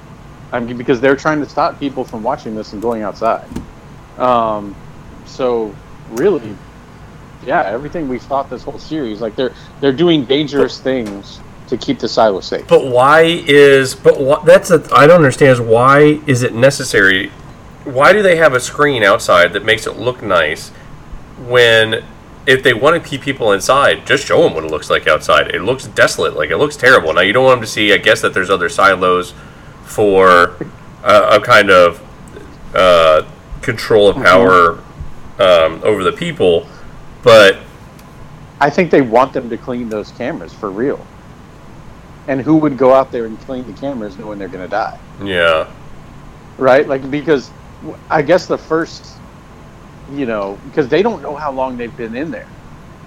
I 0.53 0.61
mean, 0.61 0.77
because 0.77 1.01
they're 1.01 1.17
trying 1.17 1.41
to 1.41 1.49
stop 1.49 1.81
people 1.81 2.05
from 2.05 2.23
watching 2.23 2.55
this 2.55 2.75
and 2.75 2.83
going 2.83 3.03
outside. 3.03 3.49
Um, 4.19 4.77
so 5.25 5.75
really, 6.11 6.55
yeah, 7.45 7.63
everything 7.63 8.09
we 8.09 8.19
thought 8.19 8.51
this 8.51 8.63
whole 8.63 8.79
series, 8.79 9.21
like 9.21 9.35
they're 9.35 9.55
they're 9.81 9.93
doing 9.93 10.25
dangerous 10.25 10.79
things 10.79 11.41
to 11.69 11.77
keep 11.77 11.99
the 11.99 12.09
silo 12.09 12.41
safe. 12.41 12.69
But 12.69 12.87
why 12.87 13.23
is 13.23 13.95
but 13.95 14.21
what 14.21 14.45
that's 14.45 14.71
a 14.71 14.87
I 14.93 15.07
don't 15.07 15.17
understand 15.17 15.53
is 15.53 15.61
why 15.61 16.21
is 16.27 16.43
it 16.43 16.55
necessary? 16.55 17.31
Why 17.85 18.13
do 18.13 18.23
they 18.23 18.37
have 18.37 18.55
a 18.55 18.61
screen 18.61 19.03
outside 19.03 19.55
that 19.55 19.65
makes 19.65 19.87
it 19.87 19.97
look 19.97 20.23
nice 20.23 20.71
when 21.49 22.05
if 22.47 22.63
they 22.63 22.75
want 22.75 23.01
to 23.01 23.09
keep 23.09 23.21
people 23.21 23.53
inside, 23.53 24.07
just 24.07 24.27
show 24.27 24.43
them 24.43 24.55
what 24.55 24.65
it 24.65 24.71
looks 24.71 24.91
like 24.91 25.07
outside. 25.07 25.55
It 25.55 25.63
looks 25.63 25.87
desolate, 25.87 26.35
like 26.35 26.51
it 26.51 26.57
looks 26.57 26.77
terrible. 26.77 27.13
Now 27.13 27.21
you 27.21 27.33
don't 27.33 27.45
want 27.45 27.61
them 27.61 27.67
to 27.67 27.71
see. 27.71 27.93
I 27.93 27.99
guess 27.99 28.21
that 28.23 28.35
there's 28.35 28.51
other 28.51 28.69
silos 28.69 29.33
for 29.85 30.57
uh, 31.05 31.39
a 31.41 31.45
kind 31.45 31.71
of 31.71 32.03
uh, 32.75 33.29
control 33.61 34.09
of 34.09 34.17
power 34.17 34.83
um, 35.39 35.81
over 35.85 36.03
the 36.03 36.13
people, 36.13 36.67
but 37.23 37.59
I 38.61 38.71
think 38.71 38.91
they 38.91 39.03
want 39.03 39.33
them 39.33 39.49
to 39.51 39.57
clean 39.57 39.89
those 39.89 40.11
cameras 40.13 40.53
for 40.53 40.71
real. 40.71 41.05
And 42.29 42.41
who 42.41 42.57
would 42.57 42.79
go 42.79 42.95
out 42.95 43.11
there 43.11 43.27
and 43.27 43.39
clean 43.41 43.67
the 43.67 43.79
cameras 43.79 44.17
knowing 44.17 44.39
they're 44.39 44.49
going 44.49 44.65
to 44.65 44.71
die? 44.71 44.99
yeah, 45.23 45.69
Right? 46.59 46.87
Like 46.87 47.11
because 47.11 47.51
I 48.09 48.23
guess 48.23 48.47
the 48.47 48.59
first, 48.59 49.17
you 50.09 50.27
know, 50.27 50.61
because 50.65 50.89
they 50.89 51.03
don't 51.03 51.23
know 51.23 51.37
how 51.37 51.53
long 51.53 51.77
they've 51.77 51.97
been 51.97 52.17
in 52.17 52.31
there. 52.31 52.53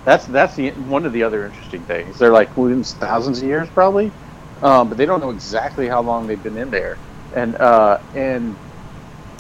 That's 0.05 0.25
that's 0.27 0.55
the 0.55 0.71
one 0.71 1.05
of 1.05 1.13
the 1.13 1.23
other 1.23 1.45
interesting 1.45 1.85
things. 1.85 2.17
They're 2.17 2.33
like 2.33 2.57
well, 2.57 2.81
thousands 2.99 3.39
of 3.39 3.45
years 3.45 3.69
probably, 3.71 4.15
um, 4.61 4.89
but 4.89 4.97
they 4.97 5.07
don't 5.07 5.21
know 5.21 5.31
exactly 5.31 5.87
how 5.89 6.01
long 6.03 6.27
they've 6.27 6.43
been 6.43 6.57
in 6.57 6.71
there. 6.71 6.99
And 7.35 7.57
uh, 7.57 7.99
and 8.13 8.59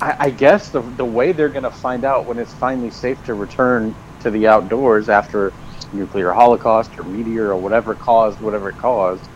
I, 0.01 0.15
I 0.19 0.31
guess 0.31 0.71
the 0.71 0.81
the 0.81 1.05
way 1.05 1.33
they're 1.33 1.49
going 1.49 1.63
to 1.63 1.71
find 1.71 2.05
out 2.05 2.27
when 2.27 2.39
it's 2.39 2.53
finally 2.55 2.91
safe 2.91 3.23
to 3.23 3.35
return 3.35 3.97
to 4.21 4.31
the 4.31 4.47
outdoors 4.47 5.09
after 5.09 5.55
nuclear 5.93 6.33
holocaust 6.33 6.91
or 6.99 7.05
meteor 7.05 7.49
or 7.49 7.57
whatever 7.59 7.95
caused 7.95 8.41
whatever 8.41 8.69
it 8.69 8.77
caused 8.77 9.29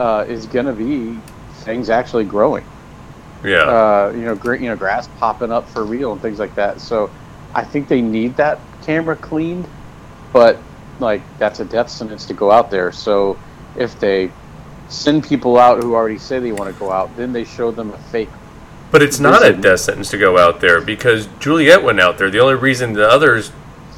uh, 0.00 0.24
is 0.28 0.46
going 0.46 0.66
to 0.66 0.74
be 0.74 1.24
things 1.64 1.90
actually 1.90 2.24
growing 2.24 2.66
yeah. 3.44 3.66
uh, 3.66 4.12
you 4.14 4.22
know, 4.22 4.36
gr- 4.36 4.56
you 4.56 4.68
know, 4.68 4.76
grass 4.76 5.08
popping 5.08 5.52
up 5.52 5.70
for 5.70 5.86
real 5.86 6.12
and 6.12 6.22
things 6.22 6.38
like 6.38 6.54
that. 6.56 6.80
So 6.80 7.12
I 7.54 7.64
think 7.64 7.88
they 7.88 8.00
need 8.00 8.36
that 8.36 8.58
camera 8.82 9.16
cleaned, 9.16 9.68
but 10.32 10.58
like 10.98 11.22
that's 11.38 11.60
a 11.60 11.64
death 11.64 11.90
sentence 11.90 12.24
to 12.26 12.34
go 12.34 12.50
out 12.50 12.70
there. 12.70 12.92
So 12.92 13.38
if 13.76 13.98
they 14.00 14.30
send 14.88 15.24
people 15.24 15.58
out 15.58 15.82
who 15.82 15.94
already 15.94 16.18
say 16.18 16.38
they 16.38 16.52
want 16.52 16.72
to 16.72 16.78
go 16.78 16.90
out, 16.90 17.14
then 17.16 17.32
they 17.32 17.44
show 17.44 17.70
them 17.70 17.90
a 17.90 17.98
fake. 17.98 18.28
But 18.90 19.02
it's 19.02 19.18
not 19.18 19.44
a 19.44 19.54
death 19.54 19.80
sentence 19.80 20.10
to 20.10 20.18
go 20.18 20.36
out 20.36 20.60
there 20.60 20.80
because 20.80 21.26
Juliet 21.40 21.82
went 21.82 21.98
out 21.98 22.18
there. 22.18 22.30
The 22.30 22.40
only 22.40 22.56
reason 22.56 22.92
the 22.92 23.08
others 23.08 23.50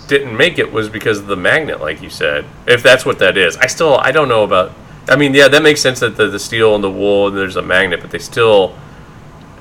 didn't 0.07 0.37
make 0.37 0.59
it 0.59 0.73
was 0.73 0.89
because 0.89 1.19
of 1.19 1.27
the 1.27 1.37
magnet, 1.37 1.81
like 1.81 2.01
you 2.01 2.11
said. 2.11 2.45
If 2.67 2.83
that's 2.83 3.05
what 3.05 3.19
that 3.19 3.37
is, 3.37 3.57
I 3.57 3.67
still 3.67 3.97
I 3.97 4.13
don't 4.13 4.29
know 4.29 4.45
about. 4.45 4.73
I 5.09 5.17
mean, 5.17 5.35
yeah, 5.35 5.49
that 5.49 5.63
makes 5.63 5.83
sense 5.83 6.01
that 6.01 6.17
the, 6.17 6.29
the 6.29 6.39
steel 6.39 6.75
and 6.75 6.83
the 6.83 6.91
wool 6.91 7.29
and 7.29 7.37
there's 7.37 7.57
a 7.57 7.63
magnet, 7.63 8.01
but 8.01 8.11
they 8.11 8.19
still. 8.19 8.77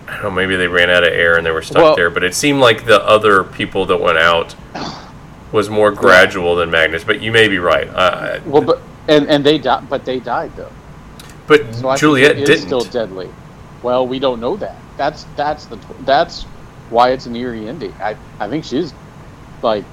I 0.07 0.13
don't 0.15 0.23
know. 0.23 0.31
Maybe 0.31 0.55
they 0.55 0.67
ran 0.67 0.89
out 0.89 1.03
of 1.03 1.13
air 1.13 1.37
and 1.37 1.45
they 1.45 1.51
were 1.51 1.61
stuck 1.61 1.81
Well- 1.83 1.95
there. 1.95 2.09
But 2.09 2.23
it 2.23 2.35
seemed 2.35 2.59
like 2.59 2.85
the 2.85 3.03
other 3.05 3.43
people 3.43 3.85
that 3.87 3.97
went 4.01 4.17
out 4.17 4.55
was 5.51 5.69
more 5.69 5.91
gradual 5.91 6.55
than 6.55 6.69
Magnus. 6.71 7.03
But 7.03 7.21
you 7.21 7.31
may 7.31 7.47
be 7.47 7.59
right. 7.59 7.87
Uh, 7.93 8.39
Well, 8.45 8.61
but 8.61 8.81
and 9.07 9.27
and 9.29 9.43
they 9.45 9.57
died, 9.57 9.89
but 9.89 10.05
they 10.05 10.19
died 10.19 10.51
though. 10.55 10.71
but 11.47 11.73
So 11.75 11.95
Juliet 11.95 12.35
didn't. 12.37 12.57
still 12.59 12.81
deadly. 12.81 13.29
Well, 13.81 14.07
we 14.07 14.17
don't 14.19 14.39
know 14.39 14.55
that. 14.57 14.75
That's 14.97 15.25
that's 15.35 15.65
the 15.65 15.77
that's 16.05 16.43
why 16.89 17.09
it's 17.11 17.25
an 17.25 17.35
eerie 17.35 17.67
ending. 17.67 17.93
I 18.01 18.15
I 18.39 18.47
think 18.47 18.63
she's 18.65 18.93
like 19.61 19.83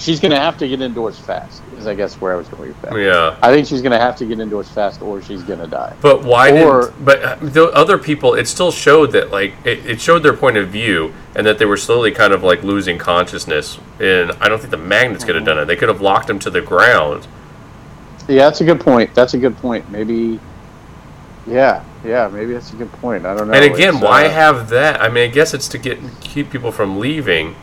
she's 0.00 0.18
gonna 0.18 0.40
have 0.40 0.56
to 0.58 0.66
get 0.66 0.80
indoors 0.80 1.18
fast. 1.18 1.62
Is 1.78 1.86
I 1.86 1.94
guess 1.94 2.20
where 2.20 2.32
I 2.32 2.36
was 2.36 2.48
going 2.48 2.68
with 2.68 2.82
that. 2.82 2.94
yeah. 2.96 3.36
I 3.42 3.52
think 3.52 3.66
she's 3.66 3.82
gonna 3.82 3.98
have 3.98 4.16
to 4.16 4.26
get 4.26 4.40
indoors 4.40 4.68
fast, 4.68 5.00
or 5.02 5.22
she's 5.22 5.42
gonna 5.42 5.66
die. 5.66 5.94
But 6.00 6.24
why 6.24 6.50
Or- 6.62 6.86
didn't? 6.86 7.04
But 7.04 7.22
uh, 7.22 7.36
the 7.40 7.64
other 7.66 7.96
people, 7.98 8.34
it 8.34 8.48
still 8.48 8.72
showed 8.72 9.12
that 9.12 9.30
like 9.30 9.54
it, 9.64 9.84
it 9.86 10.00
showed 10.00 10.22
their 10.22 10.32
point 10.34 10.56
of 10.56 10.68
view, 10.68 11.12
and 11.36 11.46
that 11.46 11.58
they 11.58 11.66
were 11.66 11.76
slowly 11.76 12.10
kind 12.10 12.32
of 12.32 12.42
like 12.42 12.62
losing 12.64 12.98
consciousness. 12.98 13.78
And 14.00 14.32
I 14.40 14.48
don't 14.48 14.58
think 14.58 14.70
the 14.70 14.76
magnets 14.76 15.24
could 15.24 15.34
have 15.36 15.44
done 15.44 15.58
it. 15.58 15.66
They 15.66 15.76
could 15.76 15.88
have 15.88 16.00
locked 16.00 16.26
them 16.26 16.38
to 16.40 16.50
the 16.50 16.60
ground. 16.60 17.26
Yeah, 18.28 18.44
that's 18.46 18.60
a 18.60 18.64
good 18.64 18.80
point. 18.80 19.14
That's 19.14 19.34
a 19.34 19.38
good 19.38 19.56
point. 19.58 19.90
Maybe. 19.90 20.38
Yeah, 21.46 21.82
yeah, 22.04 22.28
maybe 22.28 22.52
that's 22.52 22.72
a 22.72 22.76
good 22.76 22.92
point. 22.92 23.24
I 23.26 23.34
don't 23.34 23.48
know. 23.48 23.54
and 23.54 23.64
again, 23.64 23.94
It's, 23.94 24.02
why 24.04 24.26
uh, 24.26 24.30
have 24.30 24.68
that? 24.70 25.00
I 25.00 25.08
mean, 25.08 25.24
I 25.30 25.32
guess 25.32 25.54
it's 25.54 25.68
to 25.68 25.78
get 25.78 25.98
keep 26.20 26.50
people 26.50 26.70
from 26.70 26.98
leaving. 27.00 27.56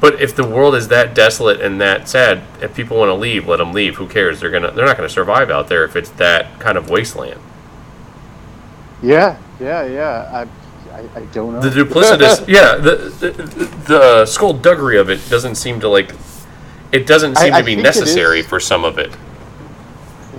But 0.00 0.20
if 0.20 0.34
the 0.36 0.46
world 0.46 0.74
is 0.76 0.88
that 0.88 1.14
desolate 1.14 1.60
and 1.60 1.80
that 1.80 2.08
sad, 2.08 2.42
if 2.62 2.74
people 2.74 2.98
want 2.98 3.08
to 3.08 3.14
leave, 3.14 3.48
let 3.48 3.56
them 3.56 3.72
leave. 3.72 3.96
Who 3.96 4.06
cares? 4.06 4.40
They're 4.40 4.50
gonna 4.50 4.70
they're 4.70 4.86
not 4.86 4.96
gonna 4.96 5.08
survive 5.08 5.50
out 5.50 5.68
there 5.68 5.84
if 5.84 5.96
it's 5.96 6.10
that 6.10 6.60
kind 6.60 6.78
of 6.78 6.88
wasteland. 6.88 7.40
Yeah, 9.02 9.38
yeah, 9.60 9.84
yeah. 9.86 10.46
I, 10.92 10.96
I, 10.96 11.20
I 11.20 11.24
don't 11.26 11.54
know. 11.54 11.60
The 11.60 11.70
duplicitous, 11.70 12.46
yeah, 12.48 12.76
the, 12.76 12.96
the 13.20 13.64
the 13.86 14.26
skullduggery 14.26 14.98
of 14.98 15.10
it 15.10 15.20
doesn't 15.28 15.56
seem 15.56 15.80
to 15.80 15.88
like. 15.88 16.14
It 16.92 17.06
doesn't 17.06 17.36
seem 17.36 17.52
I 17.52 17.60
to 17.60 17.66
be 17.66 17.76
necessary 17.76 18.42
for 18.42 18.58
some 18.60 18.84
of 18.84 18.98
it. 18.98 19.14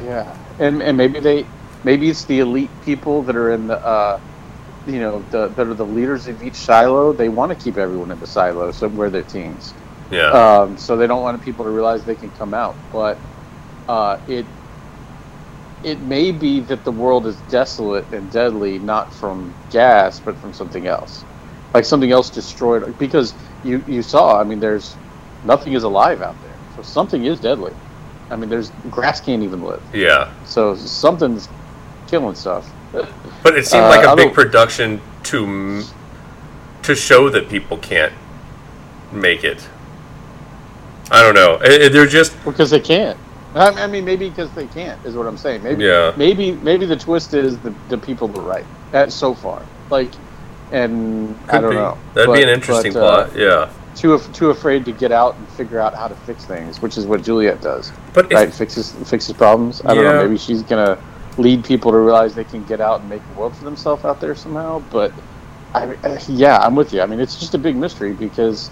Yeah, 0.03 0.35
and 0.59 0.81
and 0.81 0.97
maybe 0.97 1.19
they, 1.19 1.45
maybe 1.83 2.09
it's 2.09 2.25
the 2.25 2.39
elite 2.39 2.71
people 2.83 3.21
that 3.23 3.35
are 3.35 3.51
in 3.51 3.67
the, 3.67 3.77
uh, 3.85 4.19
you 4.89 4.99
know, 4.99 5.23
the 5.31 5.49
that 5.49 5.67
are 5.67 5.75
the 5.75 5.85
leaders 5.85 6.27
of 6.27 6.43
each 6.43 6.55
silo. 6.55 7.13
They 7.13 7.29
want 7.29 7.51
to 7.51 7.55
keep 7.55 7.77
everyone 7.77 8.11
in 8.11 8.19
the 8.19 8.27
silo, 8.27 8.71
so 8.71 8.89
where 8.89 9.09
they're 9.11 9.23
teens. 9.23 9.75
Yeah, 10.11 10.31
Um, 10.31 10.77
so 10.77 10.97
they 10.97 11.07
don't 11.07 11.21
want 11.23 11.41
people 11.43 11.65
to 11.65 11.71
realize 11.71 12.05
they 12.05 12.15
can 12.15 12.31
come 12.31 12.53
out. 12.53 12.77
But 12.91 13.23
uh, 13.87 14.17
it 14.27 14.47
it 15.83 16.01
may 16.01 16.31
be 16.31 16.61
that 16.61 16.83
the 16.85 16.91
world 16.91 17.27
is 17.27 17.41
desolate 17.43 18.11
and 18.13 18.31
deadly, 18.31 18.79
not 18.79 19.13
from 19.13 19.55
gas, 19.69 20.19
but 20.19 20.37
from 20.39 20.53
something 20.53 20.87
else, 20.87 21.25
like 21.73 21.85
something 21.85 22.11
else 22.11 22.29
destroyed. 22.31 22.97
Because 22.97 23.35
you 23.63 23.83
you 23.87 24.03
saw, 24.03 24.39
I 24.39 24.43
mean, 24.43 24.59
there's 24.59 24.99
nothing 25.43 25.73
is 25.73 25.83
alive 25.83 26.21
out 26.21 26.41
there, 26.41 26.61
so 26.75 26.81
something 26.83 27.25
is 27.25 27.39
deadly. 27.39 27.73
I 28.31 28.35
mean, 28.37 28.49
there's 28.49 28.71
grass 28.89 29.21
can't 29.21 29.43
even 29.43 29.61
live, 29.61 29.83
yeah. 29.93 30.33
so 30.43 30.75
something's 30.75 31.49
killing 32.09 32.35
stuff. 32.35 32.69
But 32.91 33.55
it 33.57 33.67
seemed 33.67 33.83
Uh, 33.85 33.89
like 33.89 34.05
a 34.05 34.09
I 34.09 34.15
big 34.15 34.33
production 34.33 34.99
to 35.23 35.83
to 36.83 36.95
show 36.95 37.29
that 37.29 37.49
people 37.49 37.77
can't 37.77 38.13
make 39.11 39.43
it. 39.43 39.67
I 41.11 41.21
don't 41.21 41.35
know. 41.35 41.57
They're 41.89 42.05
just 42.07 42.33
because 42.45 42.69
they 42.71 42.79
can't. 42.79 43.17
I 43.55 43.69
I 43.83 43.87
mean, 43.87 44.05
maybe 44.05 44.29
because 44.29 44.49
they 44.51 44.67
can't 44.67 45.03
is 45.05 45.15
what 45.15 45.27
I'm 45.27 45.37
saying. 45.37 45.63
Maybe, 45.63 45.83
Yeah. 45.85 46.13
maybe, 46.17 46.51
maybe 46.51 46.85
the 46.85 46.95
twist 46.95 47.33
is 47.33 47.57
the, 47.59 47.73
the 47.89 47.97
people 47.97 48.27
were 48.27 48.43
right 48.43 48.65
at 48.93 49.11
so 49.11 49.33
far. 49.33 49.61
Like, 49.89 50.11
and 50.71 51.35
I 51.49 51.59
don't 51.59 51.71
be. 51.71 51.75
know. 51.75 51.97
That'd 52.13 52.33
be 52.33 52.43
an 52.43 52.49
interesting 52.49 52.93
but, 52.93 52.99
uh, 53.03 53.25
plot. 53.27 53.35
Yeah, 53.39 53.69
Too 53.95 54.13
af- 54.13 54.31
too 54.33 54.51
afraid 54.51 54.85
to 54.85 54.91
get 54.91 55.11
out 55.11 55.35
and 55.35 55.47
figure 55.49 55.79
out 55.79 55.95
how 55.95 56.07
to 56.07 56.13
fix 56.27 56.45
things, 56.45 56.79
which 56.79 56.95
is 56.97 57.07
what 57.07 57.23
Juliet 57.23 57.59
does. 57.61 57.91
but 58.13 58.25
if, 58.25 58.33
Right, 58.33 58.53
fixes 58.53 58.91
fixes 59.05 59.33
problems. 59.35 59.81
I 59.85 59.95
don't 59.95 60.03
know. 60.03 60.21
Maybe 60.23 60.37
she's 60.37 60.61
gonna 60.61 60.95
lead 61.39 61.63
people 61.63 61.91
to 61.91 61.97
realize 61.97 62.35
they 62.35 62.43
can 62.43 62.63
get 62.65 62.81
out 62.81 62.99
and 62.99 63.09
make 63.09 63.21
a 63.35 63.39
world 63.39 63.55
for 63.55 63.63
themselves 63.63 64.03
out 64.05 64.19
there 64.19 64.35
somehow. 64.35 64.79
But 64.91 65.11
I, 65.73 65.95
I- 66.03 66.19
yeah, 66.27 66.57
I'm 66.57 66.75
with 66.75 66.93
you. 66.93 67.01
I 67.01 67.05
mean, 67.05 67.19
it's 67.19 67.39
just 67.39 67.53
a 67.55 67.57
big 67.57 67.75
mystery 67.75 68.13
because 68.13 68.67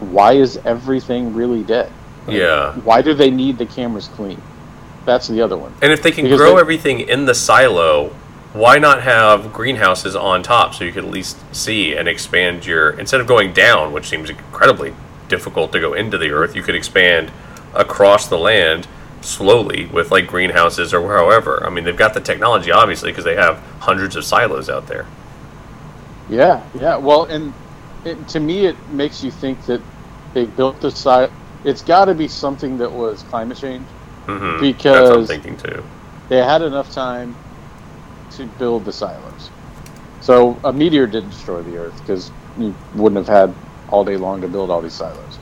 why 0.00 0.32
is 0.34 0.56
everything 0.64 1.34
really 1.34 1.62
dead? 1.64 1.90
Yeah. 2.28 2.72
Why 2.80 3.02
do 3.02 3.12
they 3.14 3.30
need 3.30 3.58
the 3.58 3.66
cameras 3.66 4.08
clean? 4.08 4.40
That's 5.04 5.28
the 5.28 5.42
other 5.42 5.56
one. 5.58 5.74
And 5.82 5.92
if 5.92 6.02
they 6.02 6.10
can 6.12 6.24
Because 6.24 6.38
grow 6.40 6.54
they- 6.54 6.60
everything 6.60 7.00
in 7.00 7.26
the 7.26 7.34
silo, 7.34 8.10
why 8.54 8.78
not 8.78 9.02
have 9.02 9.52
greenhouses 9.52 10.14
on 10.14 10.42
top 10.42 10.74
so 10.74 10.84
you 10.84 10.92
could 10.92 11.04
at 11.04 11.10
least 11.10 11.36
see 11.54 11.94
and 11.94 12.08
expand 12.08 12.64
your 12.64 12.90
instead 12.90 13.20
of 13.20 13.26
going 13.26 13.52
down, 13.52 13.92
which 13.92 14.06
seems 14.08 14.30
incredibly 14.30 14.94
difficult 15.28 15.72
to 15.72 15.80
go 15.80 15.92
into 15.92 16.16
the 16.16 16.30
earth, 16.30 16.54
you 16.54 16.62
could 16.62 16.76
expand 16.76 17.32
across 17.74 18.28
the 18.28 18.38
land 18.38 18.86
slowly 19.24 19.86
with 19.86 20.10
like 20.10 20.26
greenhouses 20.26 20.92
or 20.94 21.00
however. 21.16 21.64
I 21.66 21.70
mean, 21.70 21.84
they've 21.84 21.96
got 21.96 22.14
the 22.14 22.20
technology 22.20 22.70
obviously 22.70 23.10
because 23.10 23.24
they 23.24 23.36
have 23.36 23.58
hundreds 23.80 24.16
of 24.16 24.24
silos 24.24 24.68
out 24.68 24.86
there. 24.86 25.06
Yeah, 26.28 26.62
yeah. 26.80 26.96
Well, 26.96 27.24
and 27.24 27.52
it, 28.04 28.26
to 28.28 28.40
me, 28.40 28.66
it 28.66 28.76
makes 28.90 29.22
you 29.22 29.30
think 29.30 29.64
that 29.66 29.80
they 30.32 30.46
built 30.46 30.80
the 30.80 30.90
site. 30.90 31.30
It's 31.64 31.82
got 31.82 32.06
to 32.06 32.14
be 32.14 32.28
something 32.28 32.78
that 32.78 32.90
was 32.90 33.22
climate 33.24 33.58
change. 33.58 33.86
hmm 34.26 34.32
That's 34.32 34.38
what 34.38 34.54
I'm 34.54 34.62
Because- 34.62 35.26
thinking 35.28 35.56
too. 35.56 35.82
They 36.28 36.38
had 36.38 36.62
enough 36.62 36.90
time 36.90 37.36
to 38.32 38.46
build 38.58 38.86
the 38.86 38.92
silos. 38.92 39.50
So 40.22 40.56
a 40.64 40.72
meteor 40.72 41.06
didn't 41.06 41.30
destroy 41.30 41.60
the 41.62 41.76
Earth 41.76 41.98
because 42.00 42.30
you 42.58 42.74
wouldn't 42.94 43.26
have 43.26 43.28
had 43.28 43.54
all 43.90 44.04
day 44.04 44.16
long 44.16 44.40
to 44.40 44.48
build 44.48 44.70
all 44.70 44.80
these 44.80 44.94
silos. 44.94 45.38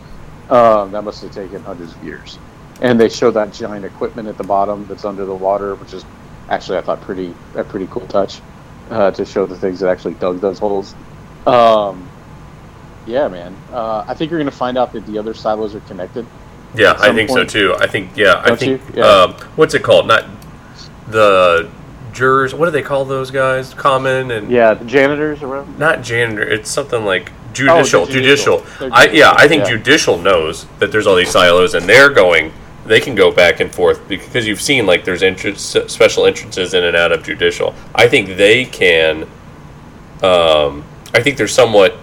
Um, 0.51 0.91
that 0.91 1.05
must 1.05 1.23
have 1.23 1.31
taken 1.33 1.63
hundreds 1.63 1.95
of 1.95 2.03
years. 2.03 2.37
And 2.83 2.99
they 3.01 3.09
show 3.09 3.31
that 3.31 3.53
giant 3.53 3.85
equipment 3.85 4.29
at 4.29 4.37
the 4.37 4.45
bottom 4.45 4.87
that's 4.87 5.05
under 5.05 5.25
the 5.25 5.35
water, 5.35 5.77
which 5.77 5.95
is 5.95 6.05
actually 6.51 6.79
I 6.79 6.83
thought 6.83 7.01
pretty 7.01 7.35
a 7.55 7.65
pretty 7.65 7.87
cool 7.87 8.07
touch 8.09 8.41
uh, 8.91 9.11
to 9.13 9.25
show 9.25 9.47
the 9.47 9.57
things 9.57 9.81
that 9.81 9.89
actually 9.89 10.15
dug 10.15 10.41
those 10.41 10.59
holes. 10.59 10.95
Um, 11.47 12.09
yeah, 13.07 13.29
man. 13.29 13.57
Uh, 13.73 14.05
I 14.07 14.15
think 14.15 14.31
you're 14.31 14.41
going 14.41 14.51
to 14.51 14.57
find 14.57 14.77
out 14.77 14.93
that 14.93 15.07
the 15.07 15.17
other 15.19 15.33
silos 15.33 15.75
are 15.75 15.81
connected. 15.81 16.27
Yeah, 16.75 16.97
I 16.99 17.13
think 17.13 17.31
point. 17.31 17.51
so 17.51 17.75
too. 17.75 17.75
I 17.79 17.87
think 17.87 18.17
yeah, 18.17 18.41
I 18.45 18.49
Don't 18.49 18.59
think? 18.59 18.83
Yeah. 18.95 19.05
um, 19.05 19.33
what's 19.57 19.75
it 19.75 19.83
called? 19.83 20.09
Not 20.09 20.25
the 21.09 21.71
jurors. 22.13 22.55
What 22.55 22.67
do 22.67 22.73
they 22.73 22.83
call 22.83 23.05
those 23.05 23.31
guys? 23.31 23.75
Common 23.75 24.31
and 24.31 24.51
Yeah, 24.51 24.75
the 24.75 24.85
janitors 24.85 25.43
around. 25.43 25.79
not 25.79 26.03
janitor. 26.03 26.43
It's 26.43 26.71
something 26.71 27.05
like 27.05 27.31
judicial. 27.53 28.03
Oh, 28.03 28.07
the 28.07 28.13
judicial. 28.13 28.59
judicial. 28.61 28.91
I 28.93 29.09
yeah, 29.09 29.35
I 29.37 29.47
think 29.47 29.65
yeah. 29.65 29.71
judicial 29.77 30.19
knows 30.19 30.67
that 30.79 30.91
there's 30.91 31.07
all 31.07 31.17
these 31.17 31.31
silos, 31.31 31.75
and 31.75 31.89
they're 31.89 32.11
going. 32.11 32.53
They 32.85 32.99
can 33.01 33.15
go 33.15 33.31
back 33.31 33.61
and 33.61 33.73
forth 33.73 34.07
because 34.09 34.47
you've 34.47 34.61
seen 34.61 34.87
like 34.87 35.05
there's 35.05 35.23
entrance, 35.23 35.63
special 35.87 36.27
entrances 36.27 36.75
in 36.75 36.83
and 36.85 36.97
out 36.97 37.13
of 37.13 37.23
judicial. 37.23 37.75
I 37.95 38.09
think 38.09 38.37
they 38.37 38.65
can. 38.65 39.23
Um, 40.23 40.85
I 41.15 41.23
think 41.23 41.37
they're 41.37 41.47
somewhat 41.49 41.97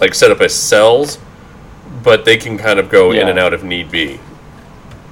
like 0.00 0.14
set 0.14 0.30
up 0.30 0.40
as 0.40 0.54
cells, 0.54 1.18
but 2.02 2.24
they 2.24 2.36
can 2.36 2.58
kind 2.58 2.78
of 2.78 2.88
go 2.90 3.12
in 3.12 3.28
and 3.28 3.38
out 3.38 3.52
if 3.52 3.62
need 3.62 3.90
be. 3.90 4.20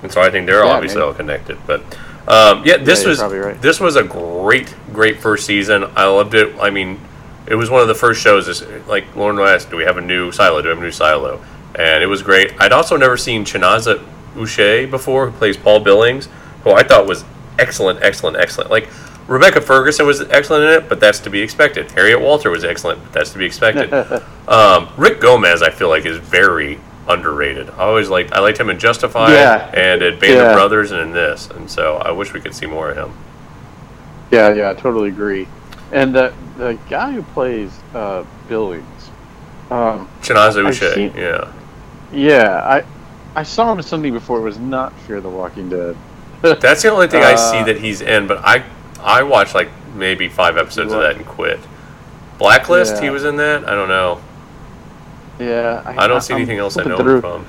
And 0.03 0.13
so 0.13 0.21
I 0.21 0.31
think 0.31 0.47
they're 0.47 0.65
Yeah, 0.65 0.71
obviously 0.71 1.01
man. 1.01 1.09
all 1.09 1.15
connected. 1.15 1.59
But 1.67 1.81
um, 2.29 2.63
yeah, 2.65 2.77
this 2.77 3.03
you're 3.03 3.11
was 3.11 3.21
right. 3.21 3.61
this 3.61 3.81
was 3.81 3.97
a 3.97 4.05
great, 4.05 4.73
great 4.93 5.19
first 5.19 5.47
season. 5.47 5.85
I 5.97 6.07
loved 6.07 6.35
it. 6.35 6.55
I 6.61 6.71
mean, 6.71 7.01
it 7.47 7.57
was 7.57 7.71
one 7.71 7.83
of 7.83 7.89
the 7.89 7.95
first 7.95 8.21
shows. 8.23 8.47
This, 8.47 8.63
like 8.87 9.17
Lauren 9.17 9.39
asked, 9.41 9.71
do 9.71 9.77
we 9.77 9.85
have 9.85 9.97
a 9.97 10.01
new 10.03 10.31
silo? 10.31 10.63
Do 10.63 10.69
we 10.69 10.71
have 10.71 10.79
a 10.79 10.83
new 10.83 10.93
silo? 10.93 11.45
And 11.75 12.03
it 12.03 12.07
was 12.07 12.23
great. 12.23 12.53
I'd 12.61 12.73
also 12.73 12.97
never 12.97 13.17
seen 13.17 13.45
Chinaza 13.45 14.05
Uche 14.35 14.91
before, 14.91 15.31
who 15.31 15.37
plays 15.37 15.57
Paul 15.57 15.81
Billings, 15.81 16.29
who 16.65 16.71
I 16.73 16.83
thought 16.83 17.07
was 17.07 17.25
excellent, 17.59 18.03
excellent, 18.03 18.37
excellent. 18.37 18.71
Like 18.71 18.89
Rebecca 19.27 19.61
Ferguson 19.61 20.07
was 20.07 20.21
excellent 20.23 20.65
in 20.65 20.71
it, 20.71 20.89
but 20.89 21.01
that's 21.01 21.21
to 21.21 21.31
be 21.31 21.41
expected. 21.41 21.91
Harriet 21.93 22.21
Walter 22.21 22.51
was 22.51 22.65
excellent, 22.65 23.03
but 23.03 23.13
that's 23.13 23.31
to 23.33 23.39
be 23.39 23.45
expected. 23.45 23.93
um, 24.49 24.89
Rick 24.97 25.21
Gomez, 25.21 25.63
I 25.63 25.71
feel 25.71 25.89
like, 25.89 26.07
is 26.07 26.17
very 26.19 26.79
underrated. 27.09 27.71
I 27.71 27.85
always 27.85 28.09
liked 28.11 28.33
I 28.33 28.41
liked 28.41 28.59
him 28.61 28.71
in 28.71 28.79
Justified 28.79 29.33
Yeah. 29.33 29.71
and 29.75 30.03
in 30.03 30.19
Band 30.19 30.35
Yeah. 30.35 30.51
of 30.51 30.55
Brothers 30.55 30.93
and 30.93 31.01
in 31.01 31.13
this, 31.13 31.49
and 31.51 31.71
so 31.71 31.97
I 31.97 32.11
wish 32.11 32.33
we 32.33 32.41
could 32.41 32.55
see 32.55 32.67
more 32.67 32.91
of 32.91 32.97
him. 32.97 33.13
Yeah, 34.31 34.53
yeah, 34.53 34.71
I 34.71 34.75
totally 34.75 35.09
agree. 35.09 35.49
And 35.93 36.15
the 36.15 36.33
the 36.59 36.79
guy 36.91 37.13
who 37.13 37.23
plays 37.23 37.71
uh, 37.95 38.25
Billings, 38.49 39.11
um, 39.71 40.09
Chinaza 40.23 40.63
Uche, 40.67 41.15
yeah. 41.17 41.51
yeah, 42.13 42.63
I 42.65 42.85
I 43.39 43.45
saw 43.45 43.71
him 43.71 43.79
in 43.79 43.85
something 43.85 44.13
before. 44.13 44.39
It 44.39 44.43
was 44.43 44.59
not 44.59 44.93
Fear 45.01 45.21
the 45.21 45.29
Walking 45.29 45.69
Dead. 45.69 45.97
That's 46.43 46.83
the 46.83 46.91
only 46.91 47.07
thing 47.07 47.23
I 47.23 47.37
see 47.37 47.59
Uh, 47.59 47.65
that 47.67 47.79
he's 47.79 48.01
in, 48.01 48.27
but 48.27 48.39
I 48.45 48.65
I 49.01 49.23
watched 49.23 49.55
like 49.55 49.69
maybe 49.95 50.29
five 50.29 50.57
episodes 50.57 50.93
of 50.93 51.01
that 51.01 51.15
and 51.17 51.25
quit. 51.25 51.61
Blacklist, 52.39 52.97
Yeah. 52.97 53.03
he 53.03 53.11
was 53.11 53.25
in 53.25 53.37
that. 53.37 53.65
I 53.69 53.75
don't 53.77 53.89
know. 53.89 54.21
Yeah, 55.39 55.83
I 55.87 56.09
don't 56.09 56.21
see 56.21 56.35
I'm 56.35 56.39
anything 56.41 56.59
else 56.59 56.77
I 56.77 56.83
know 56.83 56.97
him 56.97 57.03
through. 57.05 57.21
from. 57.21 57.47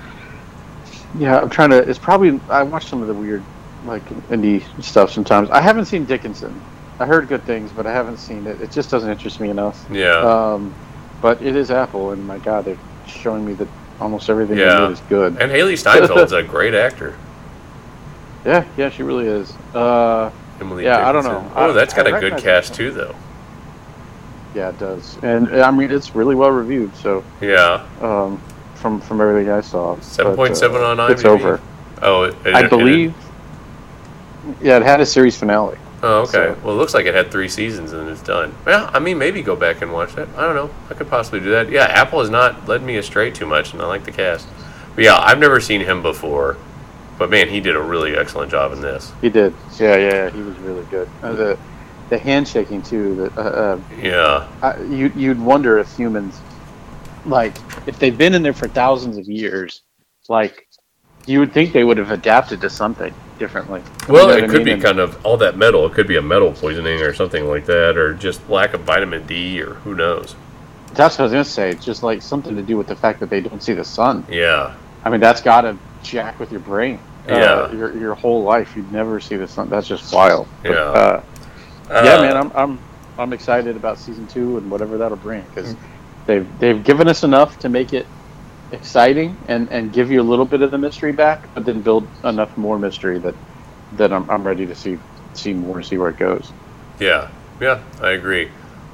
Yeah, 1.17 1.39
I'm 1.39 1.49
trying 1.49 1.71
to. 1.71 1.77
It's 1.77 1.97
probably 1.97 2.39
I 2.49 2.61
watch 2.61 2.85
some 2.85 3.01
of 3.01 3.07
the 3.07 3.15
weird, 3.15 3.41
like 3.85 4.07
indie 4.29 4.61
stuff 4.83 5.09
sometimes. 5.11 5.49
I 5.49 5.59
haven't 5.59 5.85
seen 5.85 6.05
Dickinson. 6.05 6.53
I 6.99 7.07
heard 7.07 7.27
good 7.27 7.43
things, 7.45 7.71
but 7.71 7.87
I 7.87 7.91
haven't 7.93 8.17
seen 8.17 8.45
it. 8.45 8.61
It 8.61 8.69
just 8.71 8.91
doesn't 8.91 9.09
interest 9.09 9.39
me 9.39 9.49
enough. 9.49 9.83
Yeah, 9.91 10.17
Um, 10.19 10.71
but 11.19 11.41
it 11.41 11.55
is 11.55 11.71
Apple, 11.71 12.11
and 12.11 12.27
my 12.27 12.37
God, 12.37 12.65
they're 12.65 12.77
showing 13.07 13.43
me 13.43 13.53
that 13.53 13.67
almost 13.99 14.29
everything 14.29 14.57
Yeah. 14.57 14.79
did 14.81 14.91
is 14.91 14.99
good. 15.09 15.37
and 15.41 15.51
Hailee 15.51 15.73
Steinfeld's 15.73 16.31
a 16.31 16.43
great 16.43 16.73
actor. 16.73 17.15
Yeah, 18.45 18.63
yeah, 18.77 18.89
she 18.89 19.03
really 19.03 19.27
is. 19.27 19.53
Uh, 19.75 20.31
Emily 20.61 20.85
Yeah, 20.85 21.07
I 21.07 21.11
don't 21.11 21.25
know. 21.25 21.51
Oh, 21.57 21.73
that's 21.73 21.93
got 21.93 22.07
I 22.07 22.17
a 22.17 22.21
good 22.21 22.37
cast 22.37 22.73
too, 22.73 22.89
though. 22.89 23.13
yeah, 24.55 24.69
it 24.69 24.79
does, 24.79 25.17
and 25.23 25.49
I 25.61 25.69
mean 25.71 25.91
it's 25.91 26.15
really 26.15 26.35
well 26.35 26.49
reviewed. 26.49 26.95
So 26.95 27.21
Yeah, 27.41 27.85
um, 28.01 28.41
from 28.75 29.01
from 29.01 29.19
everything 29.19 29.51
I 29.51 29.59
saw, 29.59 29.99
seven 29.99 30.31
But, 30.31 30.35
point 30.37 30.55
seven 30.57 30.81
uh, 30.81 30.85
on 30.85 30.97
IMDb. 30.97 31.11
It's 31.11 31.25
over. 31.25 31.59
Oh, 32.01 32.23
it, 32.23 32.35
it- 32.45 32.55
I 32.55 32.61
it- 32.63 32.69
believe. 32.69 33.13
Yeah, 34.61 34.77
it 34.77 34.83
had 34.83 35.01
a 35.01 35.05
series 35.05 35.37
finale. 35.37 35.77
Oh, 36.01 36.21
okay. 36.21 36.31
So- 36.31 36.57
Well, 36.63 36.75
it 36.75 36.77
looks 36.77 36.93
like 36.93 37.05
it 37.05 37.13
had 37.13 37.31
three 37.31 37.49
seasons 37.49 37.91
and 37.93 38.09
it's 38.09 38.21
done. 38.21 38.53
Yeah, 38.65 38.89
I 38.93 38.99
mean, 38.99 39.17
maybe 39.17 39.41
go 39.41 39.55
back 39.55 39.81
and 39.81 39.91
watch 39.91 40.15
that. 40.15 40.27
I 40.37 40.41
don't 40.45 40.55
know. 40.55 40.69
I 40.89 40.93
could 40.93 41.09
possibly 41.09 41.39
do 41.41 41.49
that. 41.51 41.69
Yeah, 41.69 41.85
Apple 41.85 42.19
has 42.21 42.29
not 42.29 42.67
led 42.67 42.81
me 42.83 42.97
astray 42.97 43.31
too 43.31 43.45
much, 43.45 43.73
and 43.73 43.81
I 43.81 43.85
like 43.85 44.05
the 44.05 44.11
cast. 44.11 44.47
But 44.95 45.03
yeah, 45.03 45.17
I've 45.17 45.39
never 45.39 45.59
seen 45.59 45.81
him 45.81 46.01
before. 46.01 46.57
But 47.17 47.29
man, 47.29 47.49
he 47.49 47.59
did 47.59 47.75
a 47.75 47.81
really 47.81 48.15
excellent 48.15 48.49
job 48.49 48.71
in 48.71 48.79
this. 48.81 49.11
He 49.19 49.29
did. 49.29 49.53
Yeah, 49.77 49.97
yeah, 49.97 50.09
yeah, 50.13 50.29
he 50.29 50.41
was 50.41 50.57
really 50.59 50.85
good. 50.85 51.09
Uh, 51.21 51.33
the 51.33 51.57
the 52.09 52.17
handshaking 52.17 52.81
too. 52.81 53.15
The, 53.15 53.31
uh, 53.39 53.43
uh, 53.43 53.79
Yeah, 54.01 54.47
I, 54.61 54.79
you 54.83 55.11
you'd 55.17 55.39
wonder 55.39 55.77
if 55.79 55.93
humans, 55.97 56.39
like, 57.25 57.53
if 57.87 57.99
they've 57.99 58.17
been 58.17 58.33
in 58.33 58.41
there 58.41 58.53
for 58.53 58.69
thousands 58.69 59.17
of 59.17 59.27
years, 59.27 59.81
like, 60.29 60.68
you 61.29 61.39
would 61.39 61.53
think 61.53 61.73
they 61.73 61.83
would 61.83 61.97
have 61.97 62.11
adapted 62.11 62.59
to 62.61 62.69
something 62.69 63.13
differently. 63.37 63.81
You 64.07 64.13
Well, 64.13 64.27
know 64.27 64.33
it 64.33 64.41
what 64.41 64.49
I 64.49 64.53
could 64.53 64.65
mean? 64.65 64.77
be 64.77 64.83
kind 64.83 64.99
of 64.99 65.23
all 65.25 65.37
that 65.37 65.57
metal. 65.57 65.85
It 65.85 65.93
could 65.93 66.07
be 66.07 66.17
a 66.17 66.21
metal 66.21 66.51
poisoning 66.51 67.01
or 67.01 67.13
something 67.13 67.47
like 67.47 67.65
that, 67.65 67.97
or 67.97 68.13
just 68.15 68.47
lack 68.49 68.73
of 68.73 68.81
vitamin 68.81 69.25
D, 69.27 69.61
or 69.61 69.75
who 69.75 69.93
knows. 69.95 70.35
That's 70.93 71.15
what 71.17 71.21
I 71.21 71.23
was 71.25 71.31
gonna 71.31 71.45
say. 71.45 71.69
It's 71.69 71.85
just 71.85 72.01
like 72.03 72.21
something 72.21 72.55
to 72.55 72.63
do 72.63 72.75
with 72.77 72.87
the 72.87 72.95
fact 72.95 73.19
that 73.19 73.29
they 73.29 73.41
don't 73.41 73.61
see 73.61 73.73
the 73.73 73.85
sun. 73.85 74.25
Yeah, 74.29 74.73
I 75.05 75.09
mean, 75.11 75.19
that's 75.21 75.41
got 75.41 75.61
to 75.61 75.77
jack 76.03 76.39
with 76.39 76.51
your 76.51 76.61
brain. 76.61 76.99
Uh, 77.29 77.33
Yeah. 77.35 77.71
your 77.73 77.95
your 77.95 78.15
whole 78.15 78.43
life, 78.43 78.75
you'd 78.75 78.91
never 78.91 79.19
see 79.19 79.35
the 79.35 79.47
sun. 79.47 79.69
That's 79.69 79.87
just 79.87 80.11
wild. 80.13 80.47
But, 80.63 80.71
Yeah. 80.71 80.77
Uh, 80.77 81.21
Uh, 81.91 82.01
yeah, 82.05 82.21
man, 82.21 82.37
I'm 82.37 82.51
I'm 82.55 82.79
I'm 83.19 83.33
excited 83.33 83.75
about 83.75 83.99
season 83.99 84.25
two 84.27 84.57
and 84.57 84.69
whatever 84.71 84.97
that'll 84.97 85.17
bring 85.17 85.43
because 85.53 85.75
they've 86.25 86.47
they've 86.59 86.83
given 86.83 87.07
us 87.07 87.23
enough 87.23 87.59
to 87.59 87.69
make 87.69 87.93
it 87.93 88.05
exciting 88.71 89.37
and 89.47 89.69
and 89.71 89.91
give 89.91 90.11
you 90.11 90.21
a 90.21 90.23
little 90.23 90.45
bit 90.45 90.61
of 90.61 90.71
the 90.71 90.77
mystery 90.77 91.11
back, 91.11 91.47
but 91.53 91.65
then 91.65 91.81
build 91.81 92.07
enough 92.23 92.55
more 92.57 92.77
mystery 92.79 93.19
that 93.19 93.35
that 93.93 94.13
I'm 94.13 94.29
I'm 94.29 94.43
ready 94.43 94.65
to 94.65 94.75
see 94.75 94.97
see 95.33 95.53
more 95.53 95.77
and 95.77 95.85
see 95.85 95.97
where 95.97 96.09
it 96.09 96.17
goes. 96.17 96.51
Yeah, 96.99 97.29
yeah, 97.59 97.81
I 98.01 98.11
agree. 98.11 98.49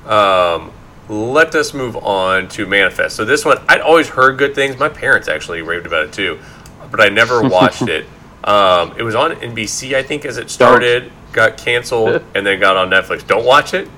Um, 0.06 0.72
let 1.10 1.54
us 1.56 1.74
move 1.74 1.96
on 1.98 2.48
to 2.50 2.66
Manifest. 2.66 3.16
So 3.16 3.26
this 3.26 3.46
one, 3.46 3.58
I'd 3.68 3.82
always 3.82 4.10
heard 4.10 4.38
good 4.38 4.56
things. 4.56 4.78
My 4.78 4.90
parents 4.90 5.28
actually 5.28 5.62
raved 5.62 5.86
about 5.86 6.06
it 6.06 6.14
too, 6.14 6.40
but 6.92 7.00
I 7.02 7.10
never 7.10 7.42
watched 7.48 7.88
it. 7.88 8.06
Um, 8.44 8.94
it 8.98 9.04
was 9.04 9.16
on 9.16 9.32
NBC, 9.32 9.96
I 9.96 10.04
think, 10.04 10.24
as 10.24 10.38
it 10.38 10.52
started, 10.52 11.12
got 11.32 11.58
canceled, 11.58 12.24
and 12.36 12.46
then 12.46 12.60
got 12.60 12.78
on 12.78 12.90
Netflix. 12.90 13.26
Don't 13.26 13.46
watch 13.46 13.74
it. 13.74 13.90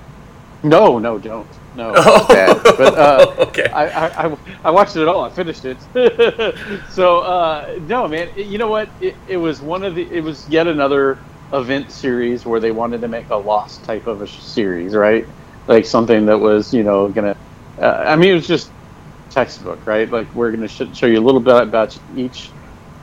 No, 0.63 0.97
no, 0.97 1.17
don't. 1.17 1.47
No, 1.77 1.93
Oh, 1.95 2.27
bad. 2.27 2.63
But 2.63 2.97
uh, 2.97 3.35
okay. 3.49 3.65
I, 3.69 4.25
I, 4.25 4.37
I, 4.63 4.71
watched 4.71 4.95
it 4.95 5.07
all. 5.07 5.23
I 5.23 5.29
finished 5.29 5.63
it. 5.63 5.77
so 6.89 7.19
uh, 7.19 7.77
no, 7.81 8.07
man. 8.07 8.29
you 8.35 8.57
know 8.57 8.67
what? 8.67 8.89
It, 8.99 9.15
it 9.27 9.37
was 9.37 9.61
one 9.61 9.83
of 9.83 9.93
the. 9.93 10.11
It 10.11 10.21
was 10.21 10.49
yet 10.49 10.65
another 10.65 11.19
event 11.53 11.91
series 11.91 12.47
where 12.47 12.59
they 12.59 12.71
wanted 12.71 13.01
to 13.01 13.07
make 13.07 13.29
a 13.29 13.35
Lost 13.35 13.83
type 13.83 14.07
of 14.07 14.23
a 14.23 14.27
series, 14.27 14.95
right? 14.95 15.27
Like 15.67 15.85
something 15.85 16.25
that 16.25 16.39
was, 16.39 16.73
you 16.73 16.81
know, 16.81 17.09
gonna. 17.09 17.37
Uh, 17.79 18.03
I 18.07 18.15
mean, 18.15 18.31
it 18.31 18.35
was 18.35 18.47
just 18.47 18.71
textbook, 19.29 19.85
right? 19.85 20.09
Like 20.09 20.33
we're 20.33 20.51
gonna 20.51 20.67
sh- 20.67 20.95
show 20.95 21.05
you 21.05 21.19
a 21.19 21.25
little 21.25 21.39
bit 21.41 21.61
about 21.61 21.95
each 22.15 22.49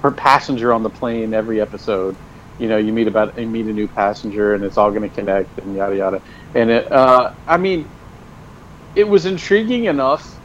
per 0.03 0.11
passenger 0.11 0.73
on 0.73 0.83
the 0.83 0.91
plane 0.91 1.33
every 1.33 1.61
episode. 1.61 2.17
You 2.59 2.67
know, 2.69 2.77
you 2.79 2.93
meet 2.93 3.07
about 3.07 3.39
you 3.39 3.47
meet 3.47 3.67
a 3.67 3.73
new 3.73 3.87
passenger, 3.87 4.55
and 4.55 4.65
it's 4.65 4.77
all 4.77 4.91
gonna 4.91 5.09
connect 5.09 5.57
and 5.61 5.77
yada 5.77 5.97
yada. 5.97 6.23
And 6.55 6.71
it, 6.71 6.91
uh, 6.91 7.35
I 7.47 7.57
mean, 7.57 7.89
it 8.95 9.05
was 9.05 9.27
intriguing 9.27 9.85
enough 9.85 10.41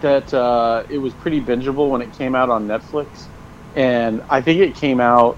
that 0.00 0.32
uh, 0.32 0.84
it 0.88 0.98
was 0.98 1.14
pretty 1.14 1.40
bingeable 1.40 1.90
when 1.90 2.02
it 2.02 2.12
came 2.12 2.34
out 2.34 2.50
on 2.50 2.66
Netflix. 2.66 3.28
and 3.74 4.22
I 4.28 4.40
think 4.40 4.60
it 4.60 4.74
came 4.76 5.00
out 5.00 5.36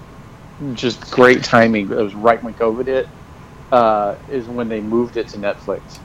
just 0.73 1.09
great 1.11 1.43
timing. 1.43 1.91
It 1.91 1.95
was 1.95 2.15
right 2.15 2.41
when 2.43 2.53
COVID 2.53 2.87
hit. 2.87 3.07
Uh, 3.71 4.15
is 4.27 4.47
when 4.49 4.67
they 4.67 4.81
moved 4.81 5.15
it 5.17 5.27
to 5.29 5.37
Netflix, 5.37 5.99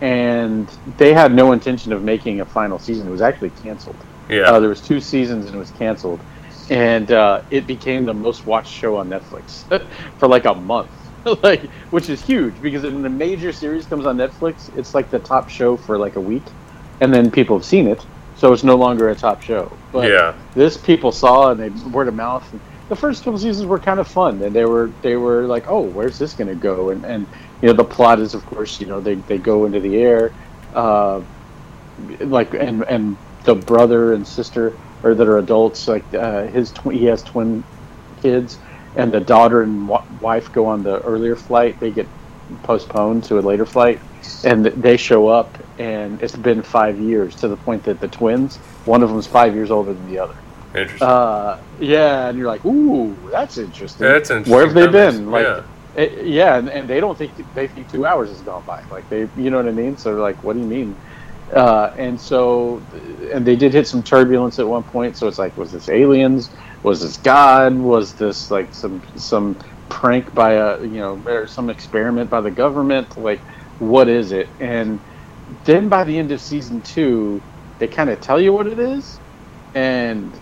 and 0.00 0.68
they 0.98 1.12
had 1.12 1.32
no 1.32 1.52
intention 1.52 1.92
of 1.92 2.02
making 2.02 2.40
a 2.40 2.44
final 2.46 2.78
season. 2.78 3.06
It 3.06 3.10
was 3.10 3.22
actually 3.22 3.50
canceled. 3.50 4.04
Yeah. 4.28 4.42
Uh, 4.42 4.60
there 4.60 4.68
was 4.68 4.80
two 4.82 5.00
seasons 5.00 5.46
and 5.46 5.54
it 5.54 5.58
was 5.58 5.70
canceled, 5.70 6.24
and 6.68 7.10
uh, 7.12 7.42
it 7.50 7.66
became 7.66 8.04
the 8.04 8.14
most 8.14 8.44
watched 8.46 8.72
show 8.72 8.96
on 8.96 9.08
Netflix 9.08 9.64
for 10.18 10.28
like 10.28 10.44
a 10.46 10.54
month, 10.54 11.01
like 11.42 11.70
which 11.90 12.08
is 12.08 12.22
huge 12.22 12.60
because 12.60 12.82
when 12.82 13.04
a 13.04 13.10
major 13.10 13.52
series 13.52 13.86
comes 13.86 14.06
on 14.06 14.16
Netflix, 14.16 14.68
it's 14.74 14.94
like 14.94 15.10
the 15.10 15.18
top 15.20 15.48
show 15.48 15.76
for 15.76 15.98
like 15.98 16.16
a 16.16 16.20
week, 16.20 16.50
and 17.00 17.12
then 17.12 17.30
people 17.30 17.56
have 17.58 17.64
seen 17.66 17.86
it, 17.88 18.06
so 18.34 18.52
it's 18.52 18.64
no 18.64 18.76
longer 18.76 19.08
a 19.08 19.16
top 19.16 19.40
show. 19.42 19.80
But 19.92 20.10
Yeah. 20.10 20.34
this 20.54 20.76
people 20.76 21.12
saw 21.12 21.50
and 21.52 21.60
they 21.60 21.70
word 21.88 22.08
of 22.08 22.14
mouth. 22.14 22.48
And 22.52 22.60
the 22.88 22.96
first 22.96 23.24
couple 23.24 23.38
seasons 23.38 23.66
were 23.66 23.80
kind 23.80 24.00
of 24.00 24.08
fun, 24.08 24.42
and 24.42 24.54
they 24.54 24.64
were 24.64 24.96
they 25.02 25.16
were 25.16 25.46
like, 25.46 25.66
oh, 25.68 25.82
where's 25.82 26.18
this 26.18 26.34
going 26.34 26.48
to 26.48 26.56
go? 26.56 26.90
And 26.90 27.04
and 27.04 27.28
you 27.60 27.68
know 27.68 27.74
the 27.74 27.84
plot 27.84 28.20
is 28.20 28.34
of 28.34 28.44
course 28.44 28.80
you 28.80 28.86
know 28.86 29.00
they 29.00 29.16
they 29.28 29.38
go 29.38 29.64
into 29.66 29.80
the 29.80 29.96
air, 29.96 30.34
uh, 30.72 31.22
like 32.20 32.54
and 32.54 32.84
and 32.88 33.18
the 33.44 33.54
brother 33.54 34.12
and 34.12 34.26
sister 34.26 34.78
or 35.02 35.14
that 35.14 35.28
are 35.28 35.38
adults 35.38 35.88
like 35.88 36.06
uh, 36.14 36.46
his 36.46 36.72
tw- 36.72 36.92
he 36.92 37.04
has 37.04 37.22
twin 37.22 37.64
kids, 38.20 38.58
and 38.94 39.12
the 39.12 39.20
daughter 39.20 39.62
and 39.62 39.88
w- 39.88 40.18
wife 40.20 40.50
go 40.52 40.66
on 40.66 40.82
the 40.82 40.98
earlier 41.00 41.36
flight. 41.36 41.78
They 41.80 41.90
get 41.92 42.08
postponed 42.62 43.24
to 43.24 43.38
a 43.38 43.40
later 43.40 43.66
flight, 43.66 44.00
and 44.44 44.64
th- 44.64 44.76
they 44.76 44.96
show 44.96 45.28
up, 45.28 45.58
and 45.78 46.20
it's 46.22 46.36
been 46.36 46.62
five 46.62 46.98
years 47.00 47.36
to 47.36 47.48
the 47.48 47.56
point 47.56 47.84
that 47.84 48.00
the 48.00 48.08
twins, 48.08 48.58
one 48.84 49.02
of 49.02 49.08
them's 49.10 49.26
five 49.26 49.54
years 49.54 49.70
older 49.70 49.94
than 49.94 50.06
the 50.06 50.18
other. 50.18 50.34
Interesting. 50.74 51.08
Uh, 51.08 51.56
yeah, 51.78 52.28
and 52.28 52.38
you're 52.38 52.46
like, 52.48 52.64
ooh, 52.64 53.28
that's 53.30 53.58
interesting. 53.58 54.06
That's 54.06 54.30
an 54.30 54.44
Where 54.44 54.64
have 54.66 54.74
they 54.74 54.84
interesting 54.86 55.24
been? 55.24 55.30
premise. 55.30 55.56
Like, 55.56 55.64
it- 55.94 56.26
yeah, 56.26 56.56
and, 56.56 56.68
and 56.70 56.88
they 56.88 57.00
don't 57.00 57.16
think 57.16 57.34
they 57.54 57.68
think 57.68 57.88
two 57.88 58.06
hours 58.06 58.30
has 58.30 58.42
gone 58.42 58.64
by. 58.64 58.82
Like 58.90 59.08
they, 59.08 59.28
you 59.36 59.50
know 59.50 59.58
what 59.58 59.68
I 59.68 59.72
mean? 59.72 59.96
So 59.96 60.10
they're 60.10 60.22
like, 60.22 60.42
what 60.42 60.54
do 60.54 60.60
you 60.60 60.66
mean? 60.66 60.96
Uh, 61.54 61.90
and 61.98 62.18
so, 62.18 62.86
and 63.32 63.46
they 63.46 63.56
did 63.56 63.74
hit 63.74 63.86
some 63.86 64.02
turbulence 64.02 64.58
at 64.58 64.66
one 64.66 64.84
point. 64.84 65.16
So 65.18 65.28
it's 65.28 65.38
like, 65.38 65.56
was 65.56 65.70
this 65.72 65.88
aliens? 65.88 66.50
Was 66.84 67.02
this 67.02 67.18
God? 67.18 67.76
Was 67.76 68.14
this 68.16 68.50
like 68.50 68.74
some 68.74 69.02
some 69.16 69.58
prank 69.90 70.34
by 70.34 70.54
a 70.54 70.82
you 70.82 71.00
know 71.00 71.22
or 71.26 71.46
some 71.48 71.70
experiment 71.70 72.30
by 72.30 72.42
the 72.42 72.52
government? 72.52 73.16
Like, 73.18 73.44
what 73.78 74.08
is 74.08 74.32
it? 74.32 74.50
And 74.60 75.02
then 75.66 75.90
by 75.90 76.04
the 76.04 76.18
end 76.18 76.32
of 76.32 76.42
season 76.42 76.82
two, 76.82 77.44
they 77.80 77.88
kind 77.88 78.10
of 78.10 78.20
tell 78.20 78.40
you 78.40 78.54
what 78.54 78.68
it 78.68 78.80
is, 78.80 79.20
and 79.74 80.40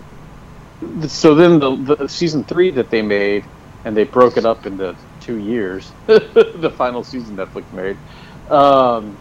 so 1.07 1.35
then 1.35 1.59
the, 1.59 1.97
the 1.99 2.09
season 2.09 2.45
three 2.45 2.71
that 2.71 2.89
they 2.91 3.01
made, 3.01 3.49
and 3.85 3.97
they 3.97 4.05
broke 4.05 4.37
it 4.37 4.45
up 4.45 4.65
into 4.65 4.95
two 5.21 5.37
years. 5.37 5.95
the 6.07 6.73
final 6.77 7.03
season 7.03 7.37
Netflix 7.37 7.71
made. 7.71 7.99
Um, 8.49 9.19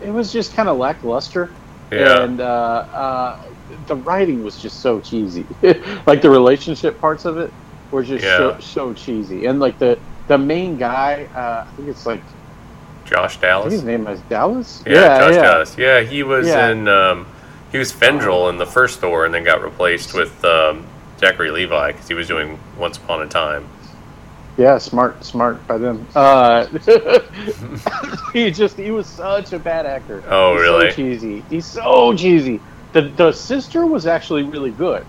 it 0.00 0.10
was 0.10 0.32
just 0.32 0.54
kind 0.54 0.68
of 0.68 0.78
lackluster, 0.78 1.56
Yeah. 1.92 2.24
and 2.24 2.40
uh, 2.40 2.44
uh, 2.92 3.36
the 3.86 3.96
writing 3.96 4.42
was 4.42 4.60
just 4.60 4.80
so 4.80 5.00
cheesy. 5.00 5.46
like 6.06 6.22
the 6.22 6.30
relationship 6.30 7.00
parts 7.00 7.24
of 7.24 7.38
it 7.38 7.52
were 7.90 8.02
just 8.02 8.24
so, 8.24 8.50
Yeah. 8.50 8.58
so 8.60 8.92
cheesy, 8.94 9.46
and 9.46 9.60
like 9.60 9.78
the 9.78 9.98
the 10.28 10.38
main 10.38 10.76
guy, 10.76 11.26
uh, 11.34 11.66
I 11.68 11.76
think 11.76 11.88
it's 11.88 12.06
like 12.06 12.22
Josh 13.04 13.16
I 13.16 13.28
think 13.30 13.40
Dallas. 13.40 13.72
his 13.72 13.84
name 13.84 14.06
is 14.06 14.20
Dallas. 14.28 14.82
Yeah, 14.86 15.18
Josh 15.18 15.34
Dallas. 15.34 15.78
Yeah, 15.78 16.00
he 16.00 16.22
was 16.22 16.46
Yeah. 16.46 16.70
in. 16.70 16.86
Um, 16.88 17.26
he 17.72 17.78
was 17.78 17.92
Fandral 17.92 18.50
in 18.50 18.56
the 18.58 18.66
first 18.66 19.00
Thor, 19.00 19.24
and 19.24 19.32
then 19.34 19.44
got 19.44 19.62
replaced 19.62 20.12
with 20.14 20.44
um, 20.44 20.84
Zachary 21.18 21.50
Levi 21.50 21.92
because 21.92 22.08
he 22.08 22.14
was 22.14 22.26
doing 22.26 22.58
Once 22.78 22.96
Upon 22.96 23.22
a 23.22 23.26
Time. 23.26 23.66
Yeah, 24.56 24.76
smart, 24.78 25.24
smart 25.24 25.64
by 25.66 25.78
them. 25.78 26.06
Uh, 26.14 26.66
he 28.32 28.50
just 28.50 28.76
he 28.76 28.90
was 28.90 29.06
such 29.06 29.52
a 29.52 29.58
bad 29.58 29.86
actor. 29.86 30.22
Oh, 30.28 30.52
He's 30.54 30.62
really? 30.62 30.90
So 30.90 30.96
cheesy. 30.96 31.44
He's 31.48 31.64
so 31.66 32.14
cheesy. 32.16 32.60
The 32.92 33.02
the 33.02 33.32
sister 33.32 33.86
was 33.86 34.06
actually 34.06 34.42
really 34.44 34.72
good. 34.72 35.06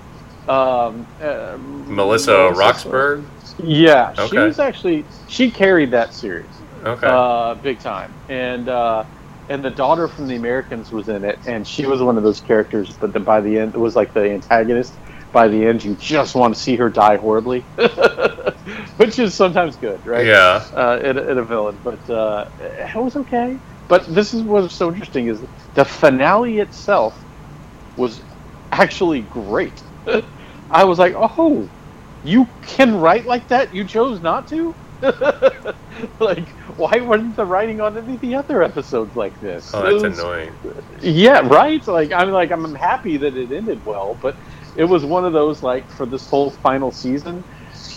Um, 0.48 1.08
uh, 1.20 1.58
Melissa 1.60 2.52
Roxburgh. 2.52 3.32
Yeah, 3.58 4.14
she 4.14 4.38
was 4.38 4.60
actually 4.60 5.08
she 5.28 5.52
carried 5.52 5.92
that 5.92 6.14
series 6.14 6.64
Okay. 6.84 7.08
uh, 7.08 7.56
big 7.56 7.80
time, 7.80 8.16
and 8.30 8.68
uh, 8.70 9.06
and 9.50 9.64
the 9.64 9.70
daughter 9.70 10.08
from 10.08 10.28
the 10.28 10.36
Americans 10.36 10.92
was 10.92 11.10
in 11.10 11.24
it, 11.24 11.40
and 11.46 11.68
she 11.68 11.86
was 11.86 12.02
one 12.02 12.18
of 12.18 12.24
those 12.24 12.42
characters. 12.42 12.98
But 13.00 13.14
the, 13.14 13.20
by 13.20 13.42
the 13.42 13.58
end, 13.58 13.76
it 13.76 13.80
was 13.80 13.96
like 13.96 14.14
the 14.14 14.32
antagonist. 14.32 15.00
By 15.32 15.48
the 15.48 15.66
end, 15.66 15.84
you 15.84 15.96
just 15.96 16.36
want 16.36 16.54
to 16.56 16.60
see 16.60 16.76
her 16.76 16.90
die 16.90 17.16
horribly, 17.18 17.62
which 18.98 19.18
is 19.20 19.34
sometimes 19.34 19.78
good, 19.78 20.06
right? 20.06 20.26
yeah. 20.26 20.66
uh, 20.74 21.00
in, 21.04 21.18
a- 21.18 21.24
in 21.24 21.38
a 21.38 21.44
villain, 21.46 21.80
but 21.84 22.08
uh, 22.10 22.50
it 22.60 22.96
was 22.96 23.16
okay. 23.16 23.62
But 23.88 24.14
this 24.14 24.34
is 24.34 24.44
what's 24.44 24.74
so 24.76 24.90
interesting 24.90 25.28
is 25.28 25.46
the 25.74 25.86
finale 25.86 26.60
itself 26.60 27.26
was 27.98 28.22
actually 28.72 29.22
great. 29.24 29.82
I 30.72 30.84
was 30.84 31.00
like, 31.00 31.14
oh, 31.16 31.70
you 32.24 32.48
can 32.62 33.00
write 33.00 33.26
like 33.26 33.48
that? 33.50 33.74
You 33.74 33.84
chose 33.84 34.22
not 34.22 34.48
to? 34.50 34.74
like, 36.20 36.48
why 36.78 37.00
wasn't 37.00 37.36
the 37.36 37.46
writing 37.46 37.82
on 37.82 37.98
any 37.98 38.16
of 38.16 38.22
the 38.22 38.36
other 38.36 38.64
episodes 38.64 39.16
like 39.16 39.40
this? 39.42 39.72
Oh, 39.74 39.86
It 39.86 39.92
that's 39.92 40.04
was- 40.04 40.20
annoying. 40.20 40.54
yeah, 41.02 41.42
right. 41.46 41.86
Like 41.88 42.12
I'm 42.12 42.32
like 42.32 42.52
I'm 42.52 42.74
happy 42.76 43.18
that 43.18 43.36
it 43.36 43.52
ended 43.52 43.84
well, 43.86 44.18
but 44.22 44.36
it 44.76 44.86
was 44.86 45.04
one 45.06 45.26
of 45.26 45.34
those 45.34 45.64
like 45.64 45.90
for 45.90 46.06
this 46.06 46.30
whole 46.30 46.52
final 46.52 46.92
season. 46.92 47.44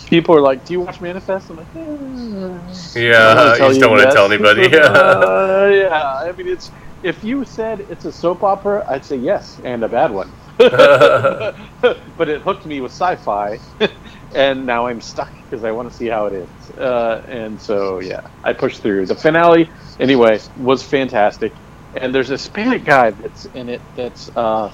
People 0.05 0.35
are 0.35 0.41
like, 0.41 0.65
"Do 0.65 0.73
you 0.73 0.81
watch 0.81 1.01
Manifest?" 1.01 1.49
I'm 1.49 1.57
like, 1.57 1.67
eh, 1.75 1.81
I 1.81 1.83
don't 1.85 2.59
Yeah, 2.95 3.57
wanna 3.57 3.73
you 3.73 3.79
tell 3.79 3.79
don't 3.79 3.91
want 3.91 4.01
to 4.01 4.07
yes. 4.07 4.13
tell 4.13 4.31
anybody. 4.31 4.65
uh, 4.77 5.65
yeah, 5.67 6.13
I 6.29 6.31
mean, 6.37 6.47
it's 6.47 6.71
if 7.05 7.23
you 7.23 7.45
said 7.45 7.85
it's 7.87 8.05
a 8.05 8.11
soap 8.11 8.43
opera, 8.43 8.83
I'd 8.89 9.05
say 9.05 9.17
yes, 9.17 9.59
and 9.63 9.83
a 9.83 9.87
bad 9.87 10.11
one. 10.11 10.33
but 10.57 12.29
it 12.29 12.41
hooked 12.41 12.65
me 12.65 12.81
with 12.81 12.91
sci-fi, 12.91 13.59
and 14.35 14.65
now 14.65 14.87
I'm 14.87 14.99
stuck 14.99 15.31
because 15.49 15.63
I 15.63 15.71
want 15.71 15.87
to 15.89 15.95
see 15.95 16.07
how 16.07 16.25
it 16.25 16.33
ends. 16.33 16.71
Uh, 16.71 17.21
and 17.27 17.61
so, 17.61 17.99
yeah, 17.99 18.21
I 18.43 18.53
pushed 18.53 18.81
through. 18.81 19.05
The 19.05 19.15
finale, 19.15 19.69
anyway, 19.99 20.39
was 20.55 20.83
fantastic. 20.83 21.53
And 21.93 22.13
there's 22.13 22.29
a 22.31 22.33
Hispanic 22.33 22.83
guy 22.83 23.11
that's 23.11 23.45
in 23.45 23.69
it. 23.69 23.83
That's 23.95 24.27
uh, 24.35 24.71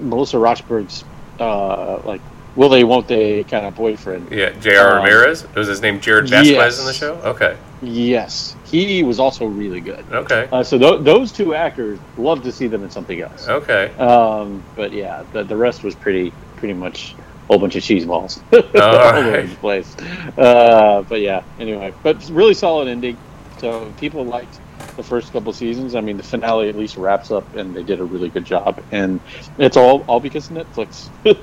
Melissa 0.00 0.38
Roxburgh's 0.38 1.04
uh, 1.40 1.98
like, 2.04 2.22
will 2.56 2.68
they, 2.68 2.84
won't 2.84 3.08
they 3.08 3.44
kind 3.44 3.66
of 3.66 3.74
boyfriend. 3.74 4.30
yeah, 4.30 4.50
J.R. 4.50 4.98
Um, 4.98 5.04
Ramirez. 5.04 5.46
Was 5.54 5.68
his 5.68 5.80
name 5.80 6.00
Jared 6.00 6.28
Vasquez 6.28 6.50
yes. 6.50 6.80
in 6.80 6.86
the 6.86 6.92
show? 6.92 7.14
Okay. 7.16 7.56
Yes, 7.82 8.56
he 8.64 9.02
was 9.02 9.20
also 9.20 9.46
really 9.46 9.80
good. 9.80 10.04
Okay. 10.10 10.48
Uh, 10.50 10.62
so 10.62 10.78
th- 10.78 11.02
those 11.02 11.32
two 11.32 11.54
actors, 11.54 11.98
love 12.16 12.42
to 12.44 12.52
see 12.52 12.66
them 12.66 12.82
in 12.82 12.90
something 12.90 13.20
else. 13.20 13.48
Okay. 13.48 13.94
Um, 13.96 14.62
but 14.76 14.92
yeah, 14.92 15.24
the, 15.32 15.44
the 15.44 15.56
rest 15.56 15.82
was 15.82 15.94
pretty 15.94 16.32
pretty 16.56 16.74
much 16.74 17.14
a 17.14 17.46
whole 17.46 17.58
bunch 17.58 17.76
of 17.76 17.82
cheese 17.82 18.06
balls 18.06 18.40
all 18.52 18.58
over 18.60 19.30
right. 19.30 19.48
the 19.48 19.56
place. 19.56 19.94
Uh, 20.38 21.04
but 21.08 21.20
yeah, 21.20 21.42
anyway, 21.58 21.92
but 22.02 22.28
really 22.30 22.54
solid 22.54 22.88
ending. 22.88 23.18
So 23.58 23.92
people 23.98 24.24
liked 24.24 24.60
the 24.96 25.02
first 25.02 25.32
couple 25.32 25.52
seasons. 25.52 25.94
I 25.94 26.00
mean, 26.00 26.16
the 26.16 26.22
finale 26.22 26.68
at 26.68 26.76
least 26.76 26.96
wraps 26.96 27.30
up, 27.30 27.54
and 27.56 27.74
they 27.74 27.82
did 27.82 28.00
a 28.00 28.04
really 28.04 28.28
good 28.28 28.44
job. 28.44 28.82
And 28.92 29.20
it's 29.58 29.76
all 29.76 30.02
all 30.06 30.20
because 30.20 30.50
of 30.50 30.56
Netflix. 30.56 31.10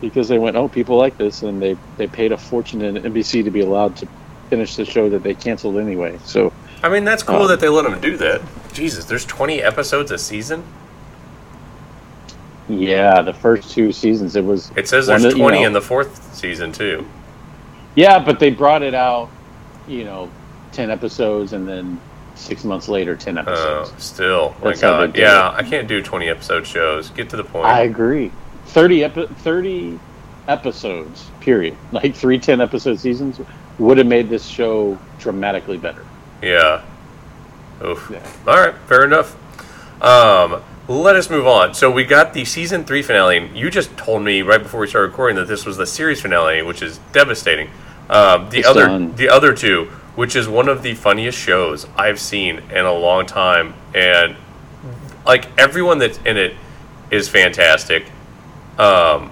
because 0.00 0.28
they 0.28 0.38
went, 0.38 0.56
oh, 0.56 0.68
people 0.68 0.96
like 0.96 1.16
this, 1.18 1.42
and 1.42 1.60
they 1.60 1.76
they 1.96 2.06
paid 2.06 2.32
a 2.32 2.36
fortune 2.36 2.82
in 2.82 2.96
NBC 2.96 3.44
to 3.44 3.50
be 3.50 3.60
allowed 3.60 3.96
to 3.96 4.08
finish 4.50 4.76
the 4.76 4.84
show 4.84 5.08
that 5.10 5.22
they 5.22 5.34
canceled 5.34 5.76
anyway. 5.78 6.18
So 6.24 6.52
I 6.82 6.88
mean, 6.88 7.04
that's 7.04 7.22
cool 7.22 7.42
Um, 7.42 7.48
that 7.48 7.60
they 7.60 7.68
let 7.68 7.82
them 7.82 8.00
do 8.00 8.16
that. 8.18 8.40
Jesus, 8.72 9.06
there's 9.06 9.24
20 9.24 9.62
episodes 9.62 10.10
a 10.10 10.18
season. 10.18 10.62
yeah, 12.68 13.22
the 13.22 13.32
first 13.32 13.70
two 13.70 13.92
seasons 13.92 14.34
it 14.36 14.44
was 14.44 14.70
It 14.76 14.88
says 14.88 15.06
there's 15.06 15.22
that, 15.22 15.32
you 15.32 15.38
20 15.38 15.60
know- 15.60 15.66
in 15.68 15.72
the 15.72 15.80
fourth 15.80 16.34
season 16.34 16.72
too. 16.72 17.06
Yeah, 17.94 18.18
but 18.18 18.38
they 18.40 18.50
brought 18.50 18.82
it 18.82 18.92
out, 18.94 19.30
you 19.88 20.04
know, 20.04 20.30
ten 20.72 20.90
episodes, 20.90 21.52
and 21.54 21.66
then 21.66 21.98
six 22.34 22.62
months 22.64 22.88
later, 22.88 23.16
10 23.16 23.38
episodes. 23.38 23.92
still, 23.96 24.54
my 24.62 24.68
That's 24.68 24.80
they 24.82 24.86
God, 24.86 25.16
yeah, 25.16 25.48
it. 25.52 25.54
I 25.54 25.62
can't 25.62 25.88
do 25.88 26.02
20 26.02 26.28
episode 26.28 26.66
shows. 26.66 27.08
Get 27.10 27.30
to 27.30 27.36
the 27.38 27.44
point. 27.44 27.64
I 27.64 27.80
agree. 27.84 28.30
Thirty 28.66 29.04
epi- 29.04 29.26
thirty 29.38 29.98
episodes, 30.48 31.30
period. 31.40 31.76
Like 31.92 32.14
three 32.14 32.38
10 32.38 32.60
episode 32.60 32.98
seasons 33.00 33.40
would 33.78 33.98
have 33.98 34.06
made 34.06 34.28
this 34.28 34.46
show 34.46 34.98
dramatically 35.18 35.76
better. 35.78 36.04
Yeah. 36.42 36.82
Oof. 37.84 38.08
Yeah. 38.12 38.26
All 38.46 38.58
right, 38.58 38.74
fair 38.86 39.04
enough. 39.04 39.34
Um, 40.02 40.62
let 40.88 41.16
us 41.16 41.28
move 41.30 41.46
on. 41.46 41.74
So 41.74 41.90
we 41.90 42.04
got 42.04 42.32
the 42.32 42.44
season 42.44 42.84
three 42.84 43.02
finale. 43.02 43.38
and 43.38 43.56
You 43.56 43.70
just 43.70 43.96
told 43.96 44.22
me 44.22 44.42
right 44.42 44.62
before 44.62 44.80
we 44.80 44.86
started 44.86 45.08
recording 45.08 45.36
that 45.36 45.46
this 45.48 45.66
was 45.66 45.76
the 45.76 45.86
series 45.86 46.20
finale, 46.22 46.62
which 46.62 46.80
is 46.82 46.98
devastating. 47.12 47.68
Um, 48.08 48.48
the 48.50 48.58
It's 48.60 48.68
other, 48.68 48.86
done. 48.86 49.14
the 49.16 49.28
other 49.28 49.52
two, 49.52 49.86
which 50.14 50.36
is 50.36 50.48
one 50.48 50.68
of 50.68 50.82
the 50.82 50.94
funniest 50.94 51.36
shows 51.38 51.86
I've 51.96 52.20
seen 52.20 52.58
in 52.70 52.84
a 52.84 52.92
long 52.92 53.26
time, 53.26 53.74
and 53.94 54.36
like 55.26 55.46
everyone 55.58 55.98
that's 55.98 56.18
in 56.18 56.36
it 56.36 56.54
is 57.10 57.28
fantastic. 57.28 58.04
Um, 58.78 59.30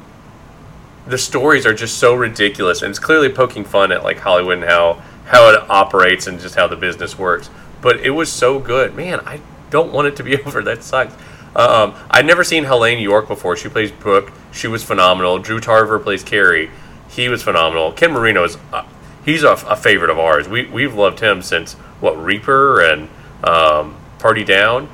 the 1.06 1.18
stories 1.18 1.66
are 1.66 1.74
just 1.74 1.98
so 1.98 2.14
ridiculous, 2.14 2.82
and 2.82 2.90
it's 2.90 2.98
clearly 2.98 3.28
poking 3.28 3.64
fun 3.64 3.92
at 3.92 4.02
like 4.02 4.18
Hollywood 4.18 4.58
and 4.58 4.64
how 4.64 5.02
how 5.26 5.50
it 5.50 5.70
operates 5.70 6.26
and 6.26 6.38
just 6.40 6.54
how 6.54 6.66
the 6.66 6.76
business 6.76 7.18
works. 7.18 7.50
But 7.80 8.00
it 8.00 8.10
was 8.10 8.30
so 8.30 8.58
good, 8.58 8.94
man. 8.94 9.20
I 9.20 9.40
don't 9.70 9.92
want 9.92 10.08
it 10.08 10.16
to 10.16 10.22
be 10.22 10.40
over. 10.44 10.62
That 10.62 10.82
sucks. 10.82 11.14
Um, 11.56 11.94
I'd 12.10 12.26
never 12.26 12.42
seen 12.42 12.64
Heléne 12.64 13.00
Yorke 13.00 13.28
before. 13.28 13.56
She 13.56 13.68
plays 13.68 13.92
Brooke. 13.92 14.32
She 14.52 14.66
was 14.66 14.82
phenomenal. 14.82 15.38
Drew 15.38 15.60
Tarver 15.60 15.98
plays 15.98 16.24
Cary. 16.24 16.70
He 17.08 17.28
was 17.28 17.42
phenomenal. 17.42 17.92
Ken 17.92 18.12
Marino 18.12 18.44
is 18.44 18.58
uh, 18.72 18.84
he's 19.24 19.42
a, 19.42 19.52
a, 19.52 19.76
favorite 19.76 20.10
of 20.10 20.18
ours. 20.18 20.48
We 20.48 20.66
we've 20.66 20.94
loved 20.94 21.20
him 21.20 21.42
since 21.42 21.74
what 22.00 22.22
Reaper 22.22 22.80
and 22.80 23.08
um, 23.44 23.96
Party 24.18 24.42
Down. 24.42 24.88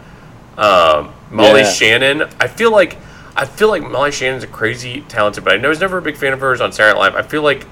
Um, 0.59 1.15
Molly 1.31 1.61
yeah. 1.61 1.71
Shannon. 1.71 2.23
I 2.39 2.49
feel 2.49 2.73
like 2.73 2.99
I 3.41 3.47
feel 3.47 3.69
like 3.69 3.83
Molly 3.83 4.13
Shannon's 4.13 4.45
a 4.45 4.47
crazy 4.47 5.01
talented, 5.09 5.45
but 5.45 5.55
I 5.55 5.57
know 5.57 5.69
I 5.69 5.71
was 5.71 5.81
never 5.81 5.97
a 5.97 6.03
big 6.03 6.19
fan 6.19 6.35
of 6.35 6.41
hers 6.41 6.61
on 6.61 6.73
Saturday 6.73 6.93
Night 6.93 7.15
Live. 7.15 7.15
I 7.15 7.23
feel 7.27 7.41
like 7.41 7.67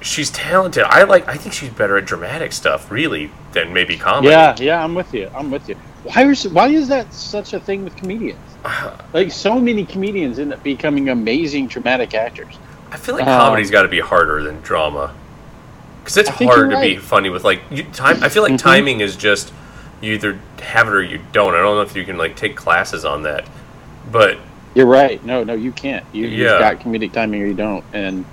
she's 0.00 0.30
talented. 0.30 0.84
I 0.84 1.02
like. 1.02 1.26
I 1.26 1.36
think 1.36 1.52
she's 1.52 1.70
better 1.70 1.96
at 1.96 2.04
dramatic 2.04 2.52
stuff, 2.52 2.92
really, 2.92 3.32
than 3.52 3.72
maybe 3.72 3.96
comedy. 3.96 4.28
Yeah, 4.28 4.54
yeah, 4.60 4.84
I'm 4.84 4.94
with 4.94 5.12
you. 5.12 5.28
I'm 5.34 5.50
with 5.50 5.68
you. 5.68 5.74
Why 6.04 6.30
is 6.30 6.46
why 6.46 6.68
is 6.68 6.86
that 6.88 7.12
such 7.12 7.54
a 7.54 7.60
thing 7.60 7.82
with 7.82 7.96
comedians? 7.96 8.38
Like 9.12 9.30
so 9.30 9.60
many 9.60 9.84
comedians 9.84 10.38
end 10.38 10.52
up 10.52 10.62
becoming 10.62 11.08
amazing 11.08 11.68
dramatic 11.68 12.14
actors. 12.14 12.56
I 12.90 12.96
feel 12.96 13.16
like 13.16 13.26
um, 13.26 13.40
comedy's 13.40 13.70
got 13.70 13.82
to 13.82 13.88
be 13.88 14.00
harder 14.00 14.42
than 14.42 14.60
drama 14.60 15.14
because 16.00 16.16
it's 16.16 16.28
hard 16.28 16.70
to 16.70 16.76
right. 16.76 16.96
be 16.96 16.96
funny 16.98 17.30
with 17.30 17.44
like 17.44 17.62
you, 17.70 17.82
time. 17.82 18.22
I 18.22 18.28
feel 18.28 18.42
like 18.42 18.52
mm-hmm. 18.52 18.68
timing 18.68 19.00
is 19.00 19.16
just 19.16 19.52
you 20.00 20.12
either 20.12 20.38
have 20.60 20.86
it 20.86 20.94
or 20.94 21.02
you 21.02 21.20
don't. 21.32 21.54
I 21.54 21.58
don't 21.58 21.76
know 21.76 21.82
if 21.82 21.96
you 21.96 22.04
can 22.04 22.16
like 22.16 22.36
take 22.36 22.56
classes 22.56 23.04
on 23.04 23.22
that, 23.22 23.48
but 24.10 24.38
you're 24.74 24.86
right. 24.86 25.24
No, 25.24 25.44
no, 25.44 25.54
you 25.54 25.72
can't. 25.72 26.04
You, 26.12 26.26
yeah. 26.26 26.50
You've 26.50 26.60
got 26.60 26.80
comedic 26.80 27.12
timing 27.12 27.42
or 27.42 27.46
you 27.46 27.54
don't, 27.54 27.84
and 27.92 28.24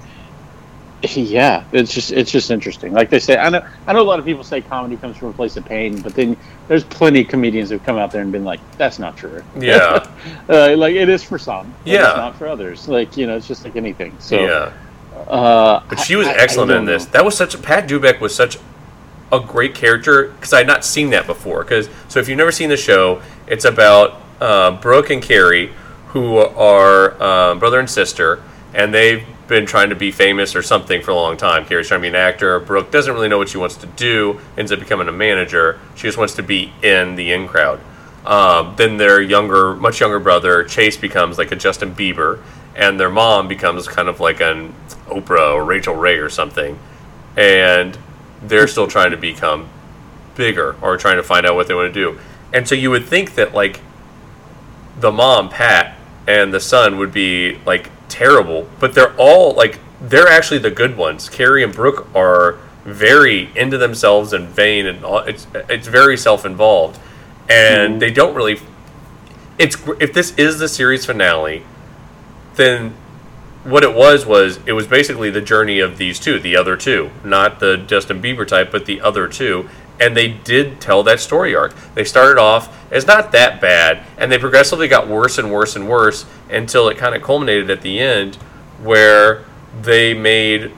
yeah, 1.03 1.63
it's 1.71 1.93
just 1.93 2.11
it's 2.11 2.31
just 2.31 2.51
interesting. 2.51 2.93
Like 2.93 3.09
they 3.09 3.19
say, 3.19 3.37
I 3.37 3.49
know 3.49 3.65
I 3.87 3.93
know 3.93 4.01
a 4.01 4.03
lot 4.03 4.19
of 4.19 4.25
people 4.25 4.43
say 4.43 4.61
comedy 4.61 4.97
comes 4.97 5.17
from 5.17 5.29
a 5.29 5.33
place 5.33 5.57
of 5.57 5.65
pain, 5.65 6.01
but 6.01 6.13
then 6.13 6.37
there's 6.67 6.83
plenty 6.83 7.21
of 7.21 7.27
comedians 7.27 7.69
who've 7.69 7.83
come 7.83 7.97
out 7.97 8.11
there 8.11 8.21
and 8.21 8.31
been 8.31 8.43
like, 8.43 8.59
"That's 8.77 8.99
not 8.99 9.17
true." 9.17 9.43
Yeah, 9.57 10.07
uh, 10.49 10.75
like 10.77 10.95
it 10.95 11.09
is 11.09 11.23
for 11.23 11.39
some. 11.39 11.73
yeah, 11.85 12.01
not 12.01 12.35
for 12.35 12.47
others. 12.47 12.87
Like 12.87 13.17
you 13.17 13.27
know, 13.27 13.35
it's 13.35 13.47
just 13.47 13.63
like 13.63 13.75
anything. 13.75 14.15
So 14.19 14.39
yeah. 14.39 14.73
Uh, 15.27 15.83
but 15.89 15.99
she 15.99 16.15
was 16.15 16.27
I, 16.27 16.33
excellent 16.33 16.71
I 16.71 16.77
in 16.77 16.85
this. 16.85 17.05
Know. 17.05 17.11
That 17.11 17.25
was 17.25 17.35
such 17.35 17.55
a 17.55 17.57
Pat 17.57 17.87
Dubek 17.87 18.19
was 18.19 18.35
such 18.35 18.57
a 19.31 19.39
great 19.39 19.75
character 19.75 20.29
because 20.29 20.53
I 20.53 20.59
had 20.59 20.67
not 20.67 20.85
seen 20.85 21.09
that 21.11 21.25
before. 21.25 21.63
Because 21.63 21.89
so 22.09 22.19
if 22.19 22.27
you've 22.27 22.37
never 22.37 22.51
seen 22.51 22.69
the 22.69 22.77
show, 22.77 23.21
it's 23.47 23.65
about 23.65 24.21
uh, 24.41 24.71
Brooke 24.71 25.11
and 25.11 25.21
Cary, 25.21 25.71
who 26.07 26.37
are 26.37 27.21
um, 27.23 27.59
brother 27.59 27.79
and 27.79 27.89
sister, 27.89 28.43
and 28.73 28.93
they've 28.93 29.25
been 29.47 29.65
trying 29.65 29.89
to 29.89 29.95
be 29.95 30.11
famous 30.11 30.55
or 30.55 30.61
something 30.61 31.01
for 31.01 31.11
a 31.11 31.15
long 31.15 31.37
time. 31.37 31.65
Cary's 31.65 31.87
trying 31.87 31.99
to 31.99 32.03
be 32.03 32.07
an 32.07 32.15
actor. 32.15 32.59
Brooke 32.59 32.91
doesn't 32.91 33.13
really 33.13 33.27
know 33.27 33.37
what 33.37 33.49
she 33.49 33.57
wants 33.57 33.75
to 33.77 33.87
do, 33.87 34.39
ends 34.57 34.71
up 34.71 34.79
becoming 34.79 35.07
a 35.07 35.11
manager. 35.11 35.79
She 35.95 36.03
just 36.03 36.17
wants 36.17 36.35
to 36.35 36.43
be 36.43 36.73
in 36.81 37.15
the 37.15 37.31
in 37.31 37.47
crowd. 37.47 37.79
Um, 38.25 38.75
then 38.77 38.97
their 38.97 39.21
younger, 39.21 39.75
much 39.75 39.99
younger 39.99 40.19
brother, 40.19 40.63
Chase, 40.63 40.97
becomes 40.97 41.37
like 41.37 41.51
a 41.51 41.55
Justin 41.55 41.93
Bieber, 41.93 42.41
and 42.75 42.99
their 42.99 43.09
mom 43.09 43.47
becomes 43.47 43.87
kind 43.87 44.07
of 44.07 44.19
like 44.19 44.41
an 44.41 44.73
Oprah 45.07 45.53
or 45.53 45.63
Rachael 45.63 45.95
Ray 45.95 46.17
or 46.17 46.29
something. 46.29 46.79
And 47.35 47.97
they're 48.41 48.67
still 48.67 48.87
trying 48.87 49.11
to 49.11 49.17
become 49.17 49.69
bigger 50.35 50.75
or 50.81 50.97
trying 50.97 51.17
to 51.17 51.23
find 51.23 51.45
out 51.45 51.55
what 51.55 51.67
they 51.67 51.73
want 51.73 51.93
to 51.93 51.99
do. 51.99 52.19
And 52.53 52.67
so 52.67 52.75
you 52.75 52.89
would 52.89 53.05
think 53.05 53.35
that 53.35 53.53
like 53.53 53.79
the 54.99 55.11
mom, 55.11 55.49
Pat, 55.49 55.97
and 56.27 56.53
the 56.53 56.59
son 56.59 56.97
would 56.97 57.11
be 57.11 57.59
like 57.65 57.89
terrible, 58.09 58.67
but 58.79 58.93
they're 58.93 59.15
all 59.15 59.53
like 59.53 59.79
they're 60.01 60.27
actually 60.27 60.59
the 60.59 60.71
good 60.71 60.97
ones. 60.97 61.29
Cary 61.29 61.63
and 61.63 61.73
Brooke 61.73 62.07
are 62.15 62.57
very 62.83 63.49
into 63.55 63.77
themselves 63.77 64.33
and 64.33 64.47
vain, 64.47 64.85
and 64.85 65.03
all, 65.03 65.19
it's 65.19 65.47
it's 65.53 65.87
very 65.87 66.17
self 66.17 66.45
involved, 66.45 66.99
and 67.49 67.93
mm-hmm. 67.93 67.99
they 67.99 68.11
don't 68.11 68.35
really. 68.35 68.59
It's 69.57 69.77
if 69.99 70.13
this 70.13 70.35
is 70.35 70.59
the 70.59 70.67
series 70.67 71.05
finale, 71.05 71.63
then 72.55 72.95
what 73.63 73.83
it 73.83 73.93
was 73.93 74.25
was 74.25 74.59
it 74.65 74.73
was 74.73 74.87
basically 74.87 75.29
the 75.29 75.41
journey 75.41 75.79
of 75.79 75.97
these 75.97 76.19
two, 76.19 76.39
the 76.39 76.55
other 76.55 76.75
two, 76.75 77.11
not 77.23 77.59
the 77.59 77.77
Justin 77.77 78.21
Bieber 78.21 78.47
type, 78.47 78.71
but 78.71 78.85
the 78.85 79.01
other 79.01 79.27
two, 79.27 79.69
and 80.01 80.17
they 80.17 80.27
did 80.27 80.81
tell 80.81 81.03
that 81.03 81.19
story 81.19 81.55
arc. 81.55 81.75
They 81.93 82.03
started 82.03 82.41
off 82.41 82.75
as 82.91 83.05
not 83.05 83.31
that 83.33 83.61
bad, 83.61 84.03
and 84.17 84.31
they 84.31 84.39
progressively 84.39 84.87
got 84.87 85.07
worse 85.07 85.37
and 85.37 85.51
worse 85.51 85.75
and 85.75 85.87
worse 85.87 86.25
until 86.49 86.89
it 86.89 86.97
kind 86.97 87.13
of 87.13 87.21
culminated 87.21 87.69
at 87.69 87.83
the 87.83 87.99
end, 87.99 88.35
where 88.81 89.45
they 89.81 90.13
made 90.13 90.71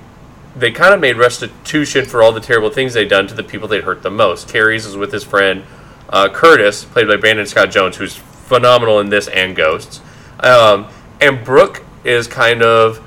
they 0.56 0.72
kind 0.72 0.94
of 0.94 1.00
made 1.00 1.18
restitution 1.18 2.06
for 2.06 2.22
all 2.22 2.32
the 2.32 2.40
terrible 2.40 2.70
things 2.70 2.94
they'd 2.94 3.10
done 3.10 3.26
to 3.26 3.34
the 3.34 3.42
people 3.42 3.68
they'd 3.68 3.86
hurt 3.86 4.04
the 4.04 4.12
most. 4.12 4.48
Cary's 4.50 4.86
is 4.86 4.96
with 4.96 5.12
his 5.12 5.24
friend 5.24 5.64
uh, 6.10 6.30
Curtis, 6.30 6.86
played 6.86 7.08
by 7.08 7.16
Brandon 7.16 7.48
Scott 7.48 7.72
Jones, 7.72 7.96
who's 7.96 8.16
phenomenal 8.16 9.00
in 9.00 9.10
this 9.10 9.28
and 9.30 9.56
Ghosts, 9.56 10.02
um, 10.42 10.88
and 11.22 11.44
Brooke 11.44 11.82
is 12.04 12.28
kind 12.28 12.62
of 12.62 13.02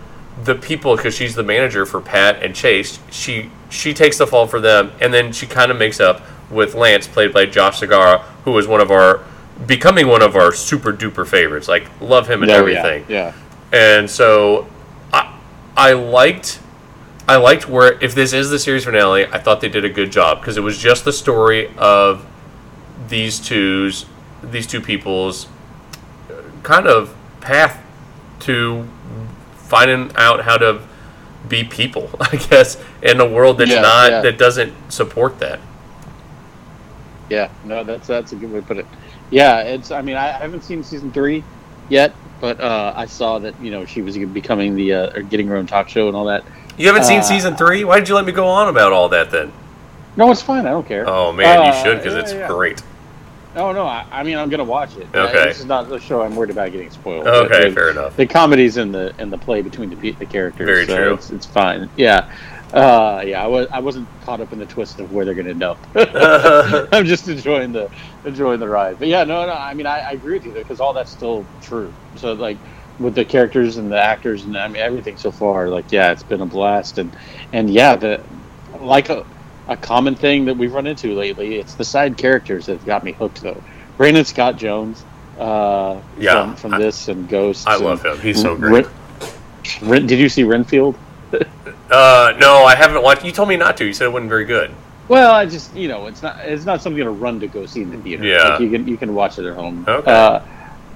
the 0.44 0.54
people 0.54 0.96
because 0.96 1.14
she's 1.14 1.34
the 1.34 1.42
manager 1.42 1.84
for 1.84 2.00
Pat 2.00 2.42
and 2.42 2.54
Chase. 2.54 2.98
She 3.10 3.50
she 3.76 3.94
takes 3.94 4.18
the 4.18 4.26
fall 4.26 4.46
for 4.46 4.60
them, 4.60 4.92
and 5.00 5.12
then 5.12 5.32
she 5.32 5.46
kind 5.46 5.70
of 5.70 5.78
makes 5.78 6.00
up 6.00 6.22
with 6.50 6.74
Lance, 6.74 7.06
played 7.06 7.32
by 7.32 7.46
Josh 7.46 7.80
Segarra, 7.80 8.22
who 8.44 8.52
was 8.52 8.66
one 8.66 8.80
of 8.80 8.90
our 8.90 9.24
becoming 9.66 10.06
one 10.06 10.22
of 10.22 10.36
our 10.36 10.52
super 10.52 10.92
duper 10.92 11.26
favorites. 11.26 11.68
Like 11.68 11.88
love 12.00 12.28
him 12.28 12.42
and 12.42 12.50
oh, 12.50 12.54
everything. 12.54 13.04
Yeah, 13.08 13.34
yeah. 13.72 13.98
And 13.98 14.10
so 14.10 14.68
I 15.12 15.38
I 15.76 15.92
liked 15.92 16.60
I 17.28 17.36
liked 17.36 17.68
where 17.68 18.02
if 18.02 18.14
this 18.14 18.32
is 18.32 18.50
the 18.50 18.58
series 18.58 18.84
finale, 18.84 19.26
I 19.26 19.38
thought 19.38 19.60
they 19.60 19.68
did 19.68 19.84
a 19.84 19.90
good 19.90 20.10
job 20.10 20.40
because 20.40 20.56
it 20.56 20.62
was 20.62 20.78
just 20.78 21.04
the 21.04 21.12
story 21.12 21.72
of 21.76 22.26
these 23.08 23.40
two's 23.40 24.06
these 24.42 24.66
two 24.66 24.80
people's 24.80 25.48
uh, 26.30 26.42
kind 26.62 26.86
of 26.86 27.14
path 27.40 27.82
to 28.40 28.86
finding 29.56 30.12
out 30.16 30.44
how 30.44 30.56
to 30.56 30.80
be 31.48 31.64
people, 31.64 32.10
I 32.20 32.36
guess, 32.36 32.82
in 33.02 33.20
a 33.20 33.28
world 33.28 33.58
that's 33.58 33.70
yeah, 33.70 33.80
not 33.80 34.10
yeah. 34.10 34.20
that 34.22 34.38
doesn't 34.38 34.92
support 34.92 35.38
that. 35.40 35.60
Yeah, 37.28 37.50
no, 37.64 37.82
that's 37.82 38.06
that's 38.06 38.32
a 38.32 38.36
good 38.36 38.52
way 38.52 38.60
to 38.60 38.66
put 38.66 38.78
it. 38.78 38.86
Yeah, 39.30 39.60
it's. 39.60 39.90
I 39.90 40.02
mean, 40.02 40.16
I 40.16 40.28
haven't 40.28 40.62
seen 40.62 40.84
season 40.84 41.10
three 41.12 41.42
yet, 41.88 42.14
but 42.40 42.60
uh, 42.60 42.92
I 42.94 43.06
saw 43.06 43.38
that 43.40 43.60
you 43.60 43.70
know 43.70 43.84
she 43.84 44.02
was 44.02 44.16
becoming 44.16 44.76
the 44.76 44.92
uh, 44.92 45.16
or 45.16 45.22
getting 45.22 45.48
her 45.48 45.56
own 45.56 45.66
talk 45.66 45.88
show 45.88 46.06
and 46.06 46.16
all 46.16 46.26
that. 46.26 46.44
You 46.76 46.86
haven't 46.86 47.02
uh, 47.02 47.06
seen 47.06 47.22
season 47.22 47.56
three? 47.56 47.84
Why 47.84 47.98
did 47.98 48.08
you 48.08 48.14
let 48.14 48.24
me 48.24 48.32
go 48.32 48.46
on 48.46 48.68
about 48.68 48.92
all 48.92 49.08
that 49.08 49.30
then? 49.30 49.52
No, 50.16 50.30
it's 50.30 50.42
fine. 50.42 50.66
I 50.66 50.70
don't 50.70 50.86
care. 50.86 51.08
Oh 51.08 51.32
man, 51.32 51.64
you 51.64 51.70
uh, 51.70 51.82
should 51.82 51.98
because 51.98 52.14
yeah, 52.14 52.20
it's 52.20 52.52
great. 52.52 52.82
No, 53.56 53.72
no. 53.72 53.86
I, 53.86 54.06
I, 54.12 54.22
mean, 54.22 54.36
I'm 54.36 54.50
gonna 54.50 54.64
watch 54.64 54.96
it. 54.98 55.06
Okay. 55.14 55.46
this 55.46 55.60
is 55.60 55.64
not 55.64 55.88
the 55.88 55.98
show 55.98 56.20
I'm 56.20 56.36
worried 56.36 56.50
about 56.50 56.72
getting 56.72 56.90
spoiled. 56.90 57.26
Okay, 57.26 57.70
fair 57.72 57.90
enough. 57.90 58.14
The 58.14 58.26
comedy's 58.26 58.76
in 58.76 58.92
the 58.92 59.14
in 59.18 59.30
the 59.30 59.38
play 59.38 59.62
between 59.62 59.88
the 59.88 60.10
the 60.12 60.26
characters. 60.26 60.66
Very 60.66 60.86
so 60.86 60.96
true. 60.96 61.14
It's, 61.14 61.30
it's 61.30 61.46
fine. 61.46 61.88
Yeah. 61.96 62.30
Uh, 62.74 63.22
yeah, 63.24 63.42
I 63.42 63.46
was 63.46 63.66
I 63.72 63.78
wasn't 63.78 64.08
caught 64.24 64.42
up 64.42 64.52
in 64.52 64.58
the 64.58 64.66
twist 64.66 65.00
of 65.00 65.10
where 65.12 65.24
they're 65.24 65.34
going 65.34 65.46
to 65.46 65.52
end 65.52 65.62
up. 65.62 65.78
I'm 66.92 67.06
just 67.06 67.28
enjoying 67.28 67.72
the 67.72 67.90
enjoying 68.26 68.60
the 68.60 68.68
ride. 68.68 68.98
But 68.98 69.08
yeah, 69.08 69.24
no, 69.24 69.46
no. 69.46 69.52
I 69.52 69.72
mean, 69.72 69.86
I, 69.86 70.00
I 70.00 70.10
agree 70.10 70.34
with 70.34 70.44
you 70.44 70.52
because 70.52 70.78
all 70.78 70.92
that's 70.92 71.10
still 71.10 71.46
true. 71.62 71.92
So 72.16 72.34
like 72.34 72.58
with 72.98 73.14
the 73.14 73.24
characters 73.24 73.78
and 73.78 73.90
the 73.90 73.98
actors 73.98 74.44
and 74.44 74.56
I 74.58 74.68
mean 74.68 74.82
everything 74.82 75.16
so 75.16 75.30
far, 75.30 75.68
like 75.68 75.90
yeah, 75.90 76.12
it's 76.12 76.22
been 76.22 76.42
a 76.42 76.46
blast. 76.46 76.98
And 76.98 77.16
and 77.54 77.70
yeah, 77.70 77.96
the 77.96 78.22
like 78.80 79.08
a 79.68 79.76
common 79.76 80.14
thing 80.14 80.44
that 80.46 80.56
we've 80.56 80.72
run 80.72 80.86
into 80.86 81.14
lately. 81.14 81.56
It's 81.56 81.74
the 81.74 81.84
side 81.84 82.16
characters 82.16 82.66
that 82.66 82.74
have 82.74 82.86
got 82.86 83.04
me 83.04 83.12
hooked 83.12 83.42
though. 83.42 83.62
Brandon 83.96 84.24
Scott 84.24 84.56
Jones, 84.56 85.04
uh, 85.38 86.00
yeah, 86.18 86.54
from, 86.54 86.56
from 86.56 86.80
this 86.80 87.08
and 87.08 87.28
Ghost. 87.28 87.66
I 87.66 87.76
love 87.76 88.04
him. 88.04 88.18
He's 88.20 88.40
so 88.40 88.56
great. 88.56 88.86
Ren, 88.86 89.90
Ren, 89.90 90.06
did 90.06 90.18
you 90.18 90.28
see 90.28 90.44
Renfield? 90.44 90.96
uh, 91.90 92.34
no, 92.38 92.64
I 92.64 92.74
haven't 92.76 93.02
watched. 93.02 93.24
You 93.24 93.32
told 93.32 93.48
me 93.48 93.56
not 93.56 93.76
to. 93.78 93.84
You 93.84 93.92
said 93.92 94.06
it 94.06 94.12
wasn't 94.12 94.28
very 94.28 94.44
good. 94.44 94.70
Well, 95.08 95.32
I 95.32 95.46
just 95.46 95.74
you 95.74 95.88
know 95.88 96.06
it's 96.06 96.22
not 96.22 96.40
it's 96.40 96.64
not 96.64 96.82
something 96.82 97.02
to 97.02 97.10
run 97.10 97.40
to 97.40 97.46
go 97.46 97.66
see 97.66 97.82
in 97.82 97.90
the 97.90 97.98
theater. 97.98 98.24
Yeah, 98.24 98.48
like 98.48 98.60
you 98.60 98.70
can 98.70 98.88
you 98.88 98.96
can 98.96 99.14
watch 99.14 99.38
it 99.38 99.46
at 99.46 99.54
home. 99.54 99.84
Okay. 99.86 100.10
Uh, 100.10 100.40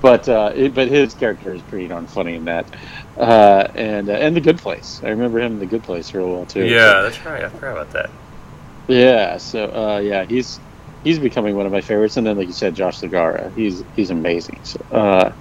but 0.01 0.29
uh, 0.29 0.53
it, 0.55 0.75
but 0.75 0.89
his 0.89 1.15
character 1.15 1.55
is 1.55 1.63
pretty 1.63 1.87
darn 1.87 2.07
funny 2.07 2.35
in 2.35 2.45
that, 2.47 2.67
uh, 3.19 3.69
and 3.75 4.09
uh, 4.09 4.15
and 4.15 4.35
the 4.35 4.41
Good 4.41 4.59
Place. 4.59 5.01
I 5.05 5.11
remember 5.11 5.39
him 5.39 5.53
in 5.53 5.59
the 5.59 5.67
Good 5.67 5.83
Place 5.83 6.13
real 6.15 6.31
well 6.31 6.47
too. 6.47 6.65
Yeah, 6.65 6.93
so. 6.93 7.03
that's 7.03 7.25
right. 7.25 7.45
I 7.45 7.49
forgot 7.51 7.73
about 7.73 7.91
that. 7.93 8.11
Yeah. 8.91 9.39
So 9.39 9.67
uh, 9.67 10.01
yeah, 10.01 10.25
he's 10.29 10.61
he's 11.05 11.21
becoming 11.21 11.57
one 11.57 11.67
of 11.67 11.73
my 11.73 11.83
favorites. 11.83 12.19
And 12.19 12.27
then, 12.27 12.37
like 12.39 12.49
you 12.49 12.55
said, 12.55 12.75
Josh 12.75 13.01
Segarra, 13.01 13.53
he's 13.55 13.85
he's 13.95 14.11
amazing. 14.11 14.61
So, 14.65 14.81
uh, 14.93 15.33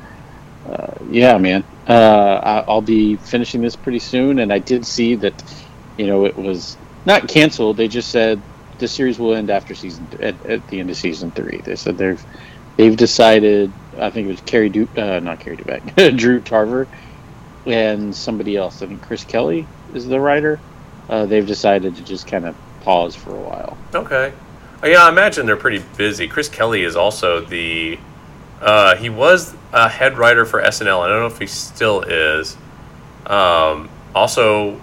uh, 0.66 0.94
yeah, 1.02 1.38
man, 1.40 1.66
uh, 1.88 2.64
I'll 2.68 2.82
be 2.82 3.18
finishing 3.18 3.62
this 3.62 3.78
pretty 3.78 4.00
soon. 4.00 4.40
And 4.40 4.54
I 4.54 4.60
did 4.60 4.86
see 4.86 5.16
that, 5.18 5.44
you 5.98 6.08
know, 6.08 6.26
it 6.26 6.38
was 6.38 6.80
not 7.06 7.28
canceled. 7.30 7.78
They 7.78 7.90
just 7.90 8.12
said 8.12 8.46
the 8.80 8.90
series 8.90 9.20
will 9.20 9.36
end 9.36 9.52
after 9.52 9.76
season 9.76 10.10
at, 10.22 10.46
at 10.46 10.68
the 10.68 10.82
end 10.82 10.92
of 10.92 10.98
season 10.98 11.32
three. 11.34 11.62
They 11.66 11.78
said 11.78 11.98
they've 11.98 12.26
they've 12.78 12.98
decided. 12.98 13.76
I 14.00 14.12
think 14.12 14.28
it 14.28 14.32
was 14.32 14.42
Cary 14.42 14.70
du, 14.70 14.90
uh, 14.98 15.20
not 15.22 15.42
Cary 15.42 15.58
Dubek, 15.58 16.18
Drew 16.18 16.42
Tarver 16.42 16.90
and 17.66 18.16
somebody 18.16 18.56
else. 18.56 18.82
I 18.82 18.88
think 18.88 19.04
Chris 19.04 19.26
Kelly 19.26 19.70
is 19.88 20.06
the 20.08 20.20
writer. 20.20 20.64
Uh, 21.10 21.26
they've 21.26 21.46
decided 21.48 21.96
to 21.98 22.04
just 22.04 22.28
kind 22.28 22.46
of 22.48 22.58
pause 22.82 23.16
for 23.16 23.36
a 23.36 23.40
while. 23.40 23.78
Okay. 23.94 24.34
Uh, 24.82 24.88
yeah, 24.88 25.04
I 25.06 25.10
imagine 25.10 25.46
they're 25.46 25.58
pretty 25.58 25.84
busy. 25.98 26.28
Chris 26.28 26.50
Kelly 26.50 26.84
is 26.84 26.96
also 26.96 27.42
the. 27.42 28.00
Uh, 28.62 28.96
he 28.96 29.10
was 29.10 29.56
a 29.72 29.88
head 29.90 30.18
writer 30.18 30.46
for 30.46 30.62
SNL. 30.62 31.00
I 31.02 31.08
don't 31.08 31.20
know 31.20 31.28
if 31.28 31.40
he 31.40 31.48
still 31.48 32.02
is. 32.02 32.58
Um, 33.26 33.90
also, 34.14 34.82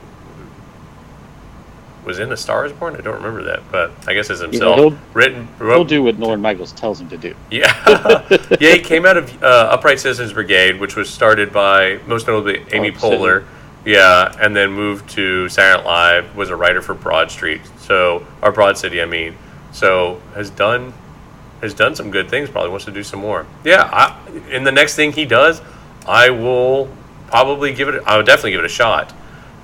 was 2.06 2.20
in 2.20 2.30
A 2.30 2.36
Star 2.36 2.64
Is 2.64 2.72
Born. 2.72 2.94
I 2.96 3.00
don't 3.00 3.16
remember 3.16 3.42
that, 3.44 3.60
but 3.70 3.90
I 4.06 4.14
guess 4.14 4.30
as 4.30 4.40
himself. 4.40 4.76
he'll- 4.78 4.98
written. 5.12 5.48
He'll 5.58 5.84
do 5.84 6.02
what 6.02 6.18
Lorne 6.18 6.40
Michaels 6.40 6.72
tells 6.72 7.00
him 7.00 7.08
to 7.10 7.16
do. 7.18 7.34
yeah, 7.50 8.24
yeah. 8.60 8.72
He 8.72 8.78
came 8.78 9.04
out 9.04 9.16
of 9.16 9.42
uh, 9.42 9.70
Upright 9.72 9.98
Citizens 9.98 10.32
Brigade, 10.32 10.78
which 10.80 10.96
was 10.96 11.10
started 11.10 11.52
by 11.52 11.98
most 12.06 12.26
notably 12.28 12.64
Amy 12.72 12.94
City. 12.94 13.16
Poehler. 13.16 13.44
Yeah, 13.86 14.36
and 14.40 14.54
then 14.54 14.72
moved 14.72 15.08
to 15.10 15.48
Night 15.56 15.84
Live. 15.84 16.34
Was 16.34 16.50
a 16.50 16.56
writer 16.56 16.82
for 16.82 16.92
Broad 16.92 17.30
Street, 17.30 17.60
so 17.78 18.26
or 18.42 18.50
Broad 18.50 18.76
City, 18.76 19.00
I 19.00 19.04
mean. 19.04 19.36
So 19.70 20.20
has 20.34 20.50
done 20.50 20.92
has 21.60 21.72
done 21.72 21.94
some 21.94 22.10
good 22.10 22.28
things. 22.28 22.50
Probably 22.50 22.70
wants 22.70 22.84
to 22.86 22.90
do 22.90 23.04
some 23.04 23.20
more. 23.20 23.46
Yeah, 23.62 23.88
I, 23.92 24.58
the 24.58 24.72
next 24.72 24.96
thing 24.96 25.12
he 25.12 25.24
does, 25.24 25.62
I 26.04 26.30
will 26.30 26.88
probably 27.28 27.72
give 27.72 27.88
it. 27.88 28.02
I 28.04 28.16
would 28.16 28.26
definitely 28.26 28.50
give 28.50 28.60
it 28.60 28.66
a 28.66 28.68
shot. 28.68 29.14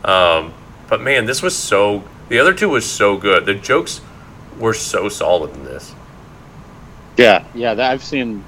Um, 0.04 0.54
but 0.88 1.00
man, 1.00 1.26
this 1.26 1.42
was 1.42 1.56
so. 1.56 2.04
The 2.28 2.38
other 2.38 2.54
two 2.54 2.68
was 2.68 2.88
so 2.88 3.16
good. 3.16 3.44
The 3.44 3.54
jokes 3.54 4.00
were 4.56 4.72
so 4.72 5.08
solid 5.08 5.52
in 5.54 5.64
this. 5.64 5.96
Yeah, 7.16 7.44
yeah, 7.54 7.74
that 7.74 7.90
I've 7.90 8.04
seen. 8.04 8.44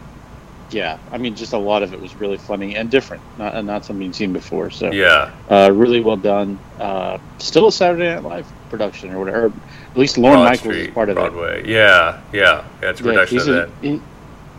Yeah, 0.75 0.99
I 1.13 1.19
mean, 1.19 1.37
just 1.37 1.53
a 1.53 1.59
lot 1.59 1.85
of 1.85 1.93
it 1.95 2.01
was 2.01 2.17
really 2.17 2.37
funny 2.37 2.75
and 2.75 2.91
different, 2.91 3.23
not 3.39 3.65
not 3.65 3.85
something 3.85 4.05
you've 4.05 4.17
seen 4.17 4.33
before. 4.33 4.71
So, 4.71 4.91
Yeah. 4.91 5.31
uh, 5.49 5.71
really 5.73 6.01
well 6.01 6.17
done. 6.17 6.59
Uh, 6.81 7.19
still 7.39 7.69
a 7.69 7.73
Saturday 7.73 8.13
Night 8.13 8.25
Live 8.25 8.47
production 8.71 9.13
or 9.13 9.21
whatever. 9.21 9.45
Or 9.45 9.47
at 9.47 9.97
least 9.97 10.19
Lorne 10.19 10.35
Broad 10.35 10.45
Michaels 10.45 10.61
Street, 10.75 10.89
is 10.89 10.95
part 10.95 11.11
of 11.11 11.15
that. 11.15 11.31
Broadway. 11.31 11.63
Yeah, 11.71 12.19
yeah, 12.33 12.65
yeah. 12.83 12.91
It's 12.91 13.01
a 13.01 13.13
Yeah, 13.13 13.25
he's 13.25 13.47
a, 13.47 13.71
he, 13.83 14.01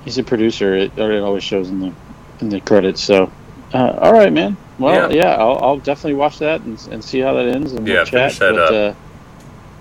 he's 0.06 0.18
a 0.18 0.24
producer. 0.24 0.74
It, 0.76 0.98
it 0.98 1.22
always 1.22 1.44
shows 1.44 1.70
in 1.70 1.82
the 1.82 1.92
in 2.40 2.48
the 2.48 2.62
credits. 2.62 3.04
So, 3.04 3.30
uh, 3.74 3.98
all 4.00 4.14
right, 4.14 4.32
man. 4.32 4.56
Well, 4.80 5.12
Yeah. 5.12 5.24
yeah, 5.24 5.36
I'll, 5.36 5.58
I'll 5.62 5.78
definitely 5.80 6.14
watch 6.16 6.40
that 6.40 6.62
and, 6.62 6.80
and 6.92 7.04
see 7.04 7.20
how 7.20 7.34
that 7.34 7.48
ends 7.48 7.74
and 7.74 7.86
Yeah, 7.86 7.96
we'll 7.96 8.06
chat. 8.06 8.32
finish 8.34 8.40
that 8.40 8.54
but, 8.56 8.74
up. 8.74 8.96
Uh, 8.96 9.00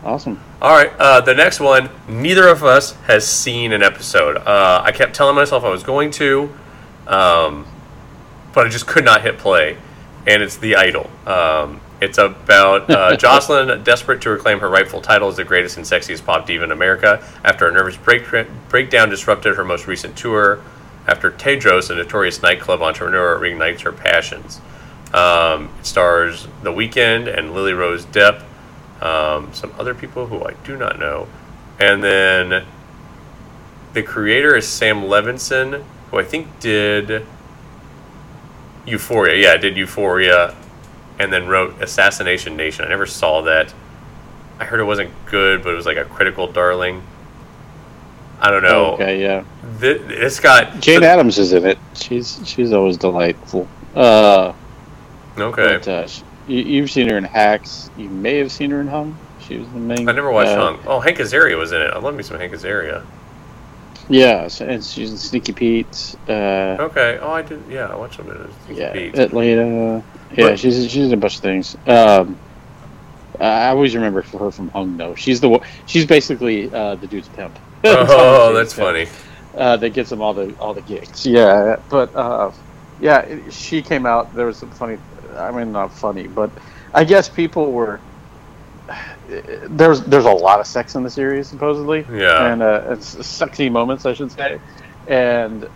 awesome. 0.04 0.40
All 0.60 0.76
right, 0.76 0.92
uh, 0.98 1.20
the 1.20 1.34
next 1.34 1.60
one. 1.60 1.90
Neither 2.08 2.48
of 2.48 2.62
us 2.62 2.92
has 3.06 3.26
seen 3.26 3.72
an 3.72 3.82
episode. 3.82 4.36
Uh, 4.36 4.82
I 4.84 4.92
kept 4.92 5.14
telling 5.14 5.34
myself 5.34 5.64
I 5.64 5.70
was 5.70 5.82
going 5.82 6.10
to, 6.12 6.52
um, 7.06 7.66
but 8.52 8.66
I 8.66 8.70
just 8.70 8.86
could 8.86 9.04
not 9.04 9.22
hit 9.22 9.38
play. 9.38 9.76
And 10.26 10.42
it's 10.42 10.56
The 10.56 10.76
Idol. 10.76 11.10
Um, 11.26 11.80
it's 12.00 12.18
about 12.18 12.88
uh, 12.90 13.16
Jocelyn 13.18 13.82
desperate 13.82 14.22
to 14.22 14.30
reclaim 14.30 14.60
her 14.60 14.68
rightful 14.68 15.00
title 15.00 15.28
as 15.28 15.36
the 15.36 15.44
greatest 15.44 15.76
and 15.76 15.84
sexiest 15.84 16.24
pop 16.24 16.46
diva 16.46 16.64
in 16.64 16.72
America 16.72 17.22
after 17.44 17.68
a 17.68 17.72
nervous 17.72 17.96
break- 17.96 18.26
breakdown 18.68 19.10
disrupted 19.10 19.56
her 19.56 19.64
most 19.64 19.86
recent 19.86 20.16
tour. 20.16 20.62
After 21.06 21.30
Tedros, 21.30 21.90
a 21.90 21.94
notorious 21.94 22.40
nightclub 22.40 22.80
entrepreneur, 22.80 23.38
reignites 23.38 23.80
her 23.80 23.92
passions. 23.92 24.60
Um, 25.12 25.70
it 25.78 25.86
stars 25.86 26.48
The 26.62 26.72
Weeknd 26.72 27.36
and 27.36 27.52
Lily 27.54 27.74
Rose 27.74 28.06
Depp 28.06 28.42
um, 29.04 29.52
some 29.52 29.72
other 29.78 29.94
people 29.94 30.26
who 30.26 30.44
I 30.44 30.54
do 30.64 30.76
not 30.76 30.98
know, 30.98 31.28
and 31.78 32.02
then 32.02 32.64
the 33.92 34.02
creator 34.02 34.56
is 34.56 34.66
Sam 34.66 35.02
Levinson, 35.02 35.84
who 36.10 36.18
I 36.18 36.24
think 36.24 36.48
did 36.60 37.24
Euphoria. 38.86 39.40
Yeah, 39.40 39.56
did 39.56 39.76
Euphoria, 39.76 40.54
and 41.18 41.32
then 41.32 41.46
wrote 41.46 41.80
Assassination 41.80 42.56
Nation. 42.56 42.84
I 42.84 42.88
never 42.88 43.06
saw 43.06 43.42
that. 43.42 43.72
I 44.58 44.64
heard 44.64 44.80
it 44.80 44.84
wasn't 44.84 45.10
good, 45.26 45.62
but 45.62 45.72
it 45.72 45.76
was 45.76 45.86
like 45.86 45.96
a 45.96 46.04
critical 46.04 46.46
darling. 46.46 47.02
I 48.40 48.50
don't 48.50 48.62
know. 48.62 48.92
Okay, 48.94 49.20
yeah. 49.22 49.44
Th- 49.80 50.00
it's 50.06 50.40
got 50.40 50.80
Jane 50.80 51.02
Adams 51.02 51.38
is 51.38 51.52
in 51.52 51.64
it. 51.64 51.78
She's 51.94 52.40
she's 52.44 52.72
always 52.72 52.96
delightful. 52.96 53.68
Uh, 53.94 54.52
Okay, 55.36 55.78
but, 55.78 55.88
uh, 55.88 56.08
you, 56.46 56.59
you've 56.59 56.90
seen 56.90 57.09
her 57.09 57.16
in 57.16 57.24
Hacks. 57.24 57.90
You 57.96 58.09
may 58.09 58.38
have 58.38 58.50
seen 58.52 58.70
her 58.70 58.80
in 58.80 58.88
Hung. 58.88 59.16
She 59.40 59.59
was 59.59 59.68
the 59.68 59.78
main. 59.78 60.09
I 60.09 60.12
never 60.12 60.30
watched 60.33 60.50
uh, 60.50 60.72
Hung. 60.72 60.80
Oh, 60.87 61.00
Hank 61.00 61.18
Azaria 61.18 61.57
was 61.59 61.72
in 61.72 61.80
it. 61.83 61.90
I 61.92 61.98
love 61.98 62.14
me 62.14 62.22
some 62.22 62.38
Hank 62.38 62.52
Azaria. 62.52 63.04
Yeah, 64.09 64.48
so- 64.48 64.66
and 64.66 64.85
she's 64.85 65.11
in 65.11 65.16
Sneaky 65.18 65.52
Pete. 65.52 66.16
Uh, 66.28 66.76
Okay. 66.80 67.18
Oh, 67.20 67.30
I 67.33 67.42
did. 67.42 67.62
Yeah, 67.70 67.87
I 67.87 67.96
watched 67.96 68.16
some 68.16 68.28
of 68.28 68.40
it. 68.40 68.50
yeah, 68.76 68.92
Pete. 68.92 69.18
Atlanta. 69.18 70.02
Yeah, 70.37 70.48
But- 70.50 70.59
she's 70.59 70.90
she's 70.90 71.07
in 71.07 71.12
a 71.12 71.16
bunch 71.16 71.37
of 71.37 71.42
things. 71.42 71.76
Um, 71.87 72.38
I 73.40 73.68
always 73.68 73.94
remember 73.94 74.22
her 74.22 74.50
from 74.50 74.68
Hung 74.68 74.96
though. 74.96 75.14
She's 75.14 75.40
the 75.40 75.61
she's 75.87 76.07
basically 76.07 76.72
uh, 76.72 76.94
the 76.96 77.07
dude's 77.07 77.28
pimp. 77.28 77.59
Oh, 77.85 78.52
that's 78.54 78.74
pimp. 78.74 78.87
funny. 78.87 79.07
uh, 79.57 79.76
that 79.76 79.90
gets 79.90 80.11
him 80.12 80.20
all 80.22 80.33
the 80.35 80.54
all 80.59 80.72
the 80.74 80.80
gigs. 80.83 81.26
Yeah, 81.26 81.76
but 81.90 82.14
uh, 82.14 82.52
yeah, 83.00 83.26
she 83.50 83.83
came 83.83 84.07
out. 84.07 84.35
There 84.35 84.46
was 84.46 84.57
some 84.57 84.70
funny. 84.70 84.98
I 85.36 85.50
mean, 85.52 85.72
not 85.72 85.92
funny, 85.92 86.26
but 86.28 86.52
I 86.94 87.04
guess 87.04 87.28
people 87.28 87.72
were. 87.72 88.02
There's 89.68 90.02
there's 90.04 90.24
a 90.26 90.30
lot 90.30 90.60
of 90.60 90.66
sex 90.66 90.94
in 90.94 91.02
the 91.02 91.10
series 91.10 91.48
supposedly, 91.48 92.06
Yeah. 92.10 92.52
and 92.52 92.62
uh, 92.62 92.82
it's 92.90 93.26
sexy 93.26 93.70
moments, 93.70 94.04
I 94.04 94.12
should 94.12 94.30
say, 94.32 94.60
and 95.06 95.66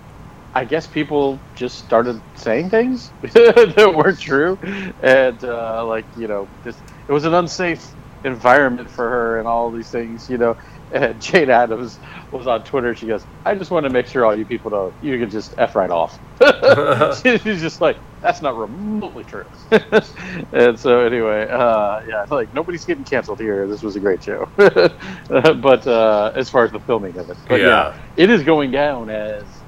I 0.54 0.64
guess 0.64 0.86
people 0.86 1.42
just 1.54 1.78
started 1.78 2.22
saying 2.34 2.70
things 2.70 3.12
that 3.22 3.92
weren't 3.96 4.20
true, 4.20 4.58
and 5.00 5.42
uh, 5.44 5.86
like 5.86 6.08
you 6.14 6.28
know, 6.28 6.50
just 6.64 6.82
it 7.08 7.12
was 7.12 7.24
an 7.24 7.34
unsafe 7.34 7.94
environment 8.24 8.90
for 8.90 9.08
her 9.08 9.38
and 9.38 9.48
all 9.48 9.70
these 9.70 9.90
things, 9.90 10.28
you 10.28 10.38
know. 10.38 10.56
And 10.90 11.20
Jane 11.20 11.50
Adams 11.50 12.00
was 12.30 12.46
on 12.46 12.62
Twitter. 12.64 12.94
She 12.94 13.06
goes, 13.06 13.26
"I 13.44 13.54
just 13.54 13.70
want 13.70 13.84
to 13.84 13.90
make 13.90 14.06
sure 14.06 14.24
all 14.24 14.36
you 14.36 14.44
people 14.46 14.70
know 14.70 14.94
you 15.00 15.18
can 15.18 15.30
just 15.30 15.54
f 15.58 15.74
right 15.74 15.90
off." 15.90 16.18
She's 17.22 17.60
just 17.60 17.80
like, 17.80 17.98
"That's 18.20 18.42
not 18.42 18.56
remotely 18.56 19.24
true." 19.24 19.44
and 20.52 20.78
so 20.78 21.00
anyway, 21.00 21.48
uh, 21.48 22.00
yeah, 22.06 22.24
like 22.30 22.52
nobody's 22.52 22.84
getting 22.84 23.04
canceled 23.04 23.40
here. 23.40 23.66
This 23.66 23.82
was 23.82 23.96
a 23.96 24.00
great 24.00 24.22
show, 24.22 24.50
but 24.56 25.86
uh, 25.86 26.32
as 26.36 26.50
far 26.50 26.64
as 26.64 26.72
the 26.72 26.80
filming 26.80 27.16
of 27.18 27.30
it, 27.30 27.38
but 27.48 27.60
yeah. 27.60 27.66
Yeah. 27.68 27.94
it 28.16 28.30
is 28.30 28.42
going 28.42 28.70
down 28.70 29.10
as 29.10 29.64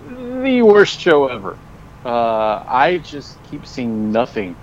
the 0.00 0.62
worst 0.62 1.00
show 1.00 1.28
ever. 1.28 1.60
Uh, 2.04 2.62
I 2.66 2.98
just 3.04 3.42
keep 3.42 3.66
seeing 3.66 4.10
nothing 4.12 4.56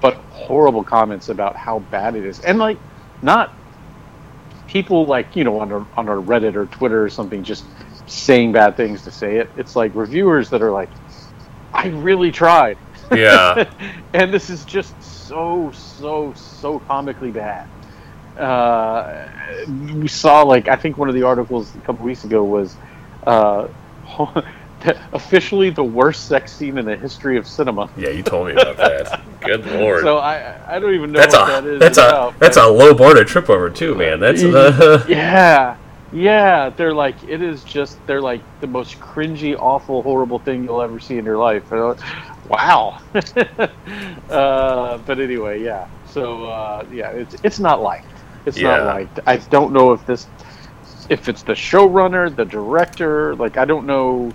but 0.00 0.24
horrible 0.30 0.84
comments 0.84 1.28
about 1.28 1.56
how 1.56 1.80
bad 1.80 2.14
it 2.16 2.24
is, 2.24 2.40
and 2.40 2.58
like 2.58 2.82
not 3.22 3.56
people 4.66 5.06
like 5.06 5.34
you 5.36 5.44
know 5.44 5.60
on 5.60 5.72
a, 5.72 5.86
on 5.96 6.08
a 6.08 6.12
Reddit 6.12 6.54
or 6.54 6.66
Twitter 6.66 7.04
or 7.04 7.08
something 7.08 7.42
just 7.42 7.64
saying 8.06 8.52
bad 8.52 8.76
things 8.76 9.02
to 9.02 9.10
say 9.10 9.36
it. 9.36 9.50
It's 9.56 9.76
like 9.76 9.94
reviewers 9.94 10.50
that 10.50 10.62
are 10.62 10.70
like, 10.70 10.90
I 11.72 11.88
really 11.88 12.30
tried. 12.32 12.78
Yeah. 13.10 13.70
and 14.12 14.32
this 14.32 14.50
is 14.50 14.64
just 14.64 15.00
so 15.02 15.70
so 15.72 16.32
so 16.34 16.78
comically 16.80 17.30
bad. 17.30 17.68
Uh, 18.38 19.28
we 19.94 20.08
saw 20.08 20.42
like 20.42 20.68
I 20.68 20.76
think 20.76 20.98
one 20.98 21.08
of 21.08 21.14
the 21.14 21.22
articles 21.22 21.74
a 21.74 21.78
couple 21.80 22.04
weeks 22.04 22.24
ago 22.24 22.44
was 22.44 22.76
uh, 23.26 23.68
officially 25.12 25.70
the 25.70 25.84
worst 25.84 26.26
sex 26.26 26.52
scene 26.52 26.78
in 26.78 26.84
the 26.84 26.96
history 26.96 27.36
of 27.36 27.46
cinema. 27.46 27.88
Yeah, 27.96 28.10
you 28.10 28.22
told 28.22 28.46
me 28.48 28.52
about 28.52 28.76
that. 28.76 29.22
Good 29.40 29.66
lord. 29.66 30.02
So 30.02 30.18
I 30.18 30.56
I 30.76 30.78
don't 30.78 30.94
even 30.94 31.12
know 31.12 31.20
that's 31.20 31.34
what 31.34 31.48
a 31.48 31.52
that 31.62 31.64
is. 31.66 31.80
that's 31.80 31.98
a 31.98 32.34
that's 32.38 32.56
a 32.56 32.66
low 32.66 32.94
bar 32.94 33.14
to 33.14 33.24
trip 33.24 33.48
over 33.50 33.70
too, 33.70 33.94
man. 33.94 34.20
That's 34.20 34.42
uh, 34.42 35.04
yeah 35.08 35.76
yeah 36.12 36.70
they're 36.70 36.94
like 36.94 37.16
it 37.24 37.42
is 37.42 37.64
just 37.64 37.98
they're 38.06 38.22
like 38.22 38.40
the 38.60 38.66
most 38.66 39.00
cringy 39.00 39.56
awful 39.58 40.02
horrible 40.02 40.38
thing 40.38 40.62
you'll 40.62 40.80
ever 40.80 41.00
see 41.00 41.18
in 41.18 41.24
your 41.24 41.36
life 41.36 41.68
wow 42.48 43.00
uh, 44.30 44.98
but 44.98 45.18
anyway 45.20 45.60
yeah 45.62 45.88
so 46.06 46.44
uh, 46.46 46.84
yeah 46.92 47.10
it's 47.10 47.36
it's 47.42 47.58
not 47.58 47.82
liked 47.82 48.06
it's 48.46 48.56
Yeah. 48.56 48.76
not 48.78 48.86
liked 48.86 49.18
i 49.26 49.36
don't 49.36 49.72
know 49.72 49.92
if 49.92 50.06
this 50.06 50.28
if 51.08 51.28
it's 51.28 51.42
the 51.42 51.52
showrunner 51.54 52.34
the 52.34 52.44
director 52.44 53.34
like 53.36 53.56
i 53.56 53.64
don't 53.64 53.84
know 53.86 54.32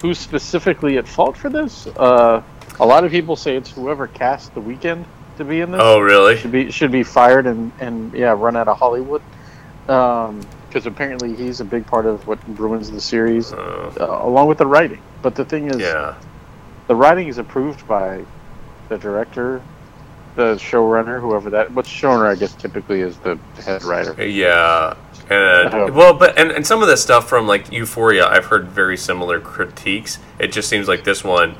who's 0.00 0.18
specifically 0.18 0.98
at 0.98 1.06
fault 1.06 1.36
for 1.36 1.48
this 1.50 1.86
uh, 1.86 2.42
a 2.78 2.86
lot 2.86 3.04
of 3.04 3.10
people 3.10 3.36
say 3.36 3.56
it's 3.56 3.70
whoever 3.70 4.06
cast 4.06 4.54
The 4.54 4.60
Weeknd 4.60 5.04
to 5.36 5.44
be 5.44 5.60
in 5.60 5.70
this 5.72 5.80
oh 5.82 6.00
really? 6.00 6.36
should 6.36 6.52
be 6.52 6.70
should 6.70 6.92
be 6.92 7.02
fired 7.02 7.46
and 7.46 7.72
and 7.80 8.12
yeah 8.12 8.34
run 8.36 8.56
out 8.56 8.68
of 8.68 8.78
Hollywood 8.78 9.22
because 9.86 10.86
apparently 10.86 11.34
he's 11.34 11.60
a 11.60 11.64
big 11.64 11.84
part 11.86 12.06
of 12.06 12.26
what 12.26 12.38
ruins 12.58 12.90
the 12.90 13.00
series 13.00 13.52
Uh, 13.52 13.92
uh, 14.00 14.20
along 14.22 14.46
with 14.46 14.58
the 14.58 14.66
writing. 14.66 15.02
But 15.20 15.34
the 15.34 15.44
thing 15.44 15.66
is, 15.68 15.78
yeah. 15.78 16.14
the 16.86 16.94
writing 16.94 17.26
is 17.28 17.38
approved 17.38 17.86
by 17.88 18.24
the 18.88 18.96
director, 18.98 19.60
the 20.36 20.54
showrunner, 20.56 21.20
whoever 21.20 21.50
that. 21.50 21.70
What's 21.72 21.88
showrunner? 21.88 22.28
I 22.30 22.34
guess 22.34 22.54
typically 22.54 23.00
is 23.00 23.18
the 23.18 23.38
head 23.64 23.82
writer. 23.84 24.14
Yeah. 24.24 24.96
And 25.28 25.94
well, 25.94 26.14
but 26.14 26.36
and, 26.38 26.50
and 26.50 26.66
some 26.66 26.82
of 26.82 26.88
the 26.88 26.96
stuff 26.96 27.28
from 27.28 27.46
like 27.46 27.70
Euphoria, 27.70 28.26
I've 28.26 28.46
heard 28.46 28.68
very 28.68 28.96
similar 28.96 29.40
critiques. 29.40 30.18
It 30.40 30.48
just 30.52 30.68
seems 30.68 30.88
like 30.88 31.04
this 31.04 31.22
one, 31.22 31.56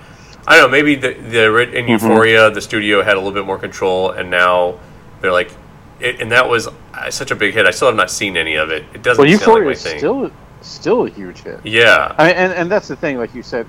I 0.47 0.57
don't 0.57 0.71
know. 0.71 0.73
Maybe 0.73 0.97
the 0.97 1.12
the 1.14 1.79
in 1.79 1.87
Euphoria, 1.89 2.51
the 2.51 2.61
studio 2.61 3.03
had 3.03 3.14
a 3.16 3.21
little 3.21 3.33
bit 3.33 3.47
more 3.47 3.59
control, 3.59 4.11
and 4.11 4.29
now 4.31 4.81
they're 5.21 5.31
like, 5.33 5.53
it, 6.01 6.21
and 6.21 6.33
that 6.33 6.49
was 6.49 6.68
uh, 6.95 7.11
such 7.11 7.31
a 7.31 7.37
big 7.37 7.55
hit. 7.55 7.64
I 7.66 7.71
still 7.71 7.89
have 7.89 7.97
not 7.97 8.11
seen 8.11 8.37
any 8.37 8.57
of 8.57 8.71
it. 8.71 8.85
It 8.93 9.03
doesn't 9.05 9.25
Well, 9.25 9.31
sound 9.39 9.53
like 9.53 9.64
Euphoria 9.64 9.64
my 9.64 9.73
is 9.73 9.83
thing. 9.83 9.99
still 9.99 10.31
still 10.62 11.07
a 11.07 11.11
huge 11.11 11.43
hit. 11.43 11.61
yeah, 11.64 12.14
I 12.18 12.27
mean, 12.29 12.37
and 12.37 12.53
and 12.53 12.71
that's 12.71 12.89
the 12.89 12.97
thing, 12.97 13.18
like 13.18 13.35
you 13.35 13.43
said, 13.43 13.66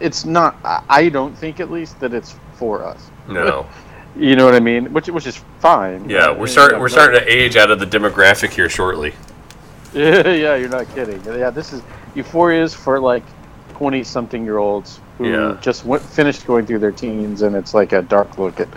it's 0.00 0.24
not. 0.24 0.56
I 0.88 1.08
don't 1.10 1.36
think, 1.36 1.60
at 1.60 1.70
least, 1.70 2.00
that 2.00 2.14
it's 2.14 2.36
for 2.54 2.84
us. 2.84 3.10
no, 3.28 3.66
You 4.16 4.36
know 4.36 4.44
what 4.44 4.54
I 4.54 4.60
mean? 4.60 4.92
Which 4.92 5.08
which 5.08 5.26
is 5.26 5.36
fine. 5.60 6.08
yeah. 6.08 6.30
We're 6.30 6.46
starting 6.46 6.78
we're 6.80 6.88
starting 6.90 7.20
to 7.20 7.26
age 7.26 7.56
out 7.56 7.70
of 7.70 7.78
the 7.78 7.86
demographic 7.86 8.50
here 8.50 8.68
shortly. 8.68 9.14
Yeah, 9.94 10.28
yeah, 10.28 10.56
you're 10.56 10.68
not 10.68 10.92
kidding. 10.94 11.22
Yeah, 11.24 11.50
this 11.50 11.72
is 11.72 11.82
Euphoria 12.14 12.62
is 12.62 12.74
for 12.74 13.00
like 13.00 13.22
twenty 13.74 14.04
something 14.04 14.44
year 14.44 14.58
olds 14.58 15.00
who 15.18 15.30
Yeah. 15.30 15.58
just 15.60 15.84
went, 15.84 16.02
finished 16.02 16.46
going 16.46 16.66
through 16.66 16.78
their 16.80 16.92
teens, 16.92 17.42
and 17.42 17.56
it's 17.56 17.72
like 17.74 17.92
a 17.92 18.02
dark 18.02 18.38
look 18.38 18.60
at 18.60 18.68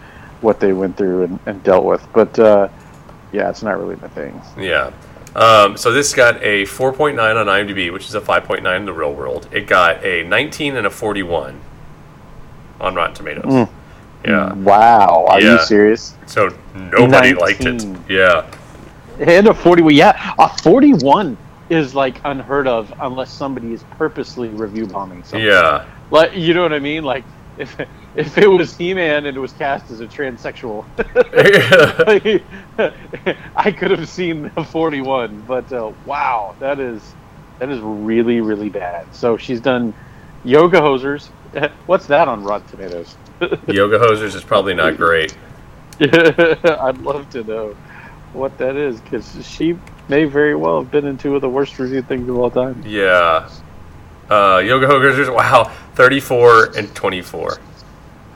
what 0.41 0.59
they 0.59 0.73
went 0.73 0.95
through 0.97 1.23
and, 1.23 1.39
and 1.45 1.63
dealt 1.63 1.85
with. 1.85 2.05
But 2.13 2.37
uh, 2.39 2.69
yeah, 3.33 3.49
it's 3.49 3.63
not 3.63 3.77
really 3.77 3.95
my 3.97 4.07
thing. 4.09 4.41
Yeah. 4.57 4.91
Um, 5.35 5.75
so 5.75 5.91
this 5.91 6.13
got 6.13 6.41
a 6.41 6.63
4.9 6.63 7.17
on 7.19 7.47
IMDb, 7.47 7.91
which 7.91 8.05
is 8.07 8.15
a 8.15 8.21
5.9 8.21 8.77
in 8.77 8.85
the 8.85 8.93
real 8.93 9.13
world. 9.13 9.49
It 9.51 9.67
got 9.67 10.01
a 10.05 10.23
19 10.23 10.77
and 10.77 10.87
a 10.87 10.89
41 10.89 11.59
on 12.79 12.95
Rotten 12.95 13.15
Tomatoes. 13.15 13.43
Mm. 13.43 13.69
Yeah. 14.25 14.53
Wow, 14.53 15.25
are 15.29 15.41
Yeah. 15.41 15.53
you 15.53 15.59
serious? 15.59 16.15
So 16.25 16.49
nobody 16.73 17.33
liked 17.33 17.65
it. 17.65 17.85
Yeah. 18.09 18.45
And 19.19 19.47
a 19.47 19.53
41, 19.53 19.93
yeah, 19.93 20.33
a 20.37 20.49
41 20.57 21.37
is 21.69 21.95
like 21.95 22.19
unheard 22.25 22.67
of 22.67 22.93
unless 22.99 23.31
somebody 23.31 23.73
is 23.73 23.83
purposely 23.97 24.49
review 24.49 24.85
bombing 24.85 25.23
something. 25.23 25.41
Yeah. 25.47 25.85
Like, 26.11 26.35
you 26.35 26.53
know 26.53 26.61
what 26.61 26.73
I 26.73 26.79
mean? 26.79 27.03
Like, 27.03 27.23
if 27.57 27.77
if 28.15 28.37
it 28.37 28.47
was 28.47 28.75
He-Man 28.77 29.25
and 29.25 29.37
it 29.37 29.39
was 29.39 29.53
cast 29.53 29.89
as 29.91 30.01
a 30.01 30.07
transsexual, 30.07 30.83
I 33.55 33.71
could 33.71 33.91
have 33.91 34.07
seen 34.09 34.51
the 34.55 34.63
41. 34.63 35.43
But 35.47 35.71
uh, 35.71 35.91
wow, 36.05 36.55
that 36.59 36.79
is 36.79 37.01
that 37.59 37.69
is 37.69 37.79
really 37.79 38.41
really 38.41 38.69
bad. 38.69 39.13
So 39.15 39.37
she's 39.37 39.61
done 39.61 39.93
Yoga 40.43 40.81
Hosers. 40.81 41.27
What's 41.85 42.05
that 42.07 42.27
on 42.27 42.43
Rotten 42.43 42.67
Tomatoes? 42.67 43.15
Yoga 43.67 43.99
Hosers 43.99 44.35
is 44.35 44.43
probably 44.43 44.73
not 44.73 44.97
great. 44.97 45.35
I'd 46.01 46.97
love 46.99 47.29
to 47.31 47.43
know 47.43 47.75
what 48.33 48.57
that 48.57 48.75
is 48.75 48.99
because 49.01 49.45
she 49.47 49.77
may 50.09 50.25
very 50.25 50.55
well 50.55 50.81
have 50.81 50.91
been 50.91 51.05
in 51.05 51.17
two 51.17 51.35
of 51.35 51.41
the 51.41 51.49
worst 51.49 51.77
reviewed 51.79 52.07
things 52.07 52.27
of 52.29 52.37
all 52.37 52.51
time. 52.51 52.83
Yeah. 52.85 53.49
Uh, 54.29 54.57
Yoga 54.65 54.87
Hosers, 54.87 55.33
wow, 55.33 55.65
34 55.95 56.77
and 56.77 56.93
24. 56.95 57.59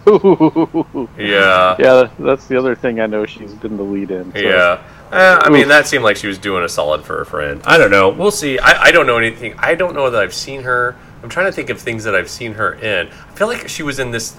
Yeah. 1.17 1.75
yeah, 1.77 2.09
that's 2.19 2.47
the 2.47 2.57
other 2.57 2.75
thing 2.75 2.99
I 2.99 3.05
know 3.05 3.25
she's 3.25 3.53
been 3.53 3.77
the 3.77 3.83
lead 3.83 4.11
in. 4.11 4.31
so- 4.33 4.39
Yeah. 4.39 4.81
Uh, 5.11 5.41
I 5.43 5.49
mean, 5.49 5.67
that 5.69 5.87
seemed 5.87 6.03
like 6.03 6.17
she 6.17 6.27
was 6.27 6.37
doing 6.37 6.63
a 6.63 6.69
solid 6.69 7.03
for 7.03 7.17
her 7.17 7.25
friend. 7.25 7.61
I 7.65 7.77
don't 7.79 7.89
know. 7.89 8.09
We'll 8.09 8.29
see. 8.31 8.59
I, 8.59 8.83
I 8.85 8.91
don't 8.91 9.07
know 9.07 9.17
anything. 9.17 9.55
I 9.57 9.73
don't 9.73 9.95
know 9.95 10.09
that 10.11 10.21
I've 10.21 10.33
seen 10.35 10.61
her. 10.63 10.95
I'm 11.23 11.29
trying 11.29 11.47
to 11.47 11.51
think 11.51 11.69
of 11.71 11.79
things 11.81 12.03
that 12.03 12.13
I've 12.15 12.29
seen 12.29 12.53
her 12.53 12.73
in. 12.75 13.07
I 13.07 13.31
feel 13.35 13.47
like 13.47 13.67
she 13.67 13.81
was 13.81 13.97
in 13.97 14.11
this 14.11 14.35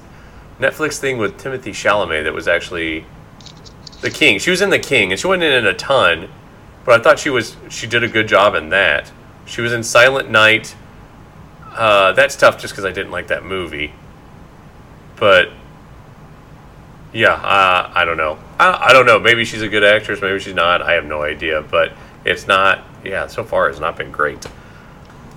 Netflix 0.60 0.98
thing 0.98 1.16
with 1.16 1.38
Timothée 1.42 1.70
Chalamet 1.70 2.24
that 2.24 2.34
was 2.34 2.46
actually 2.46 3.06
The 4.02 4.10
King. 4.10 4.38
She 4.38 4.50
was 4.50 4.60
in 4.60 4.70
The 4.70 4.78
King, 4.78 5.10
and 5.10 5.18
she 5.18 5.26
wasn't 5.26 5.44
in 5.44 5.52
it 5.52 5.66
a 5.66 5.74
ton, 5.74 6.28
but 6.84 7.00
I 7.00 7.02
thought 7.02 7.18
she 7.18 7.30
was. 7.30 7.56
She 7.70 7.86
did 7.86 8.04
a 8.04 8.08
good 8.08 8.28
job 8.28 8.54
in 8.54 8.68
that. 8.68 9.10
She 9.46 9.62
was 9.62 9.72
in 9.72 9.82
Silent 9.82 10.30
Night. 10.30 10.76
Uh, 11.72 12.12
that's 12.12 12.36
tough 12.36 12.60
just 12.60 12.74
because 12.74 12.84
I 12.84 12.92
didn't 12.92 13.10
like 13.10 13.28
that 13.28 13.44
movie. 13.44 13.92
But 15.16 15.50
yeah, 17.12 17.32
uh, 17.32 17.90
I 17.94 18.04
don't 18.04 18.16
know. 18.16 18.38
I, 18.58 18.88
I 18.88 18.92
don't 18.92 19.06
know. 19.06 19.18
Maybe 19.18 19.44
she's 19.44 19.62
a 19.62 19.68
good 19.68 19.84
actress. 19.84 20.20
Maybe 20.20 20.38
she's 20.40 20.54
not. 20.54 20.82
I 20.82 20.92
have 20.92 21.04
no 21.04 21.22
idea. 21.22 21.62
But 21.62 21.92
it's 22.24 22.46
not. 22.46 22.84
Yeah, 23.02 23.26
so 23.28 23.44
far 23.44 23.70
it's 23.70 23.80
not 23.80 23.96
been 23.96 24.12
great. 24.12 24.46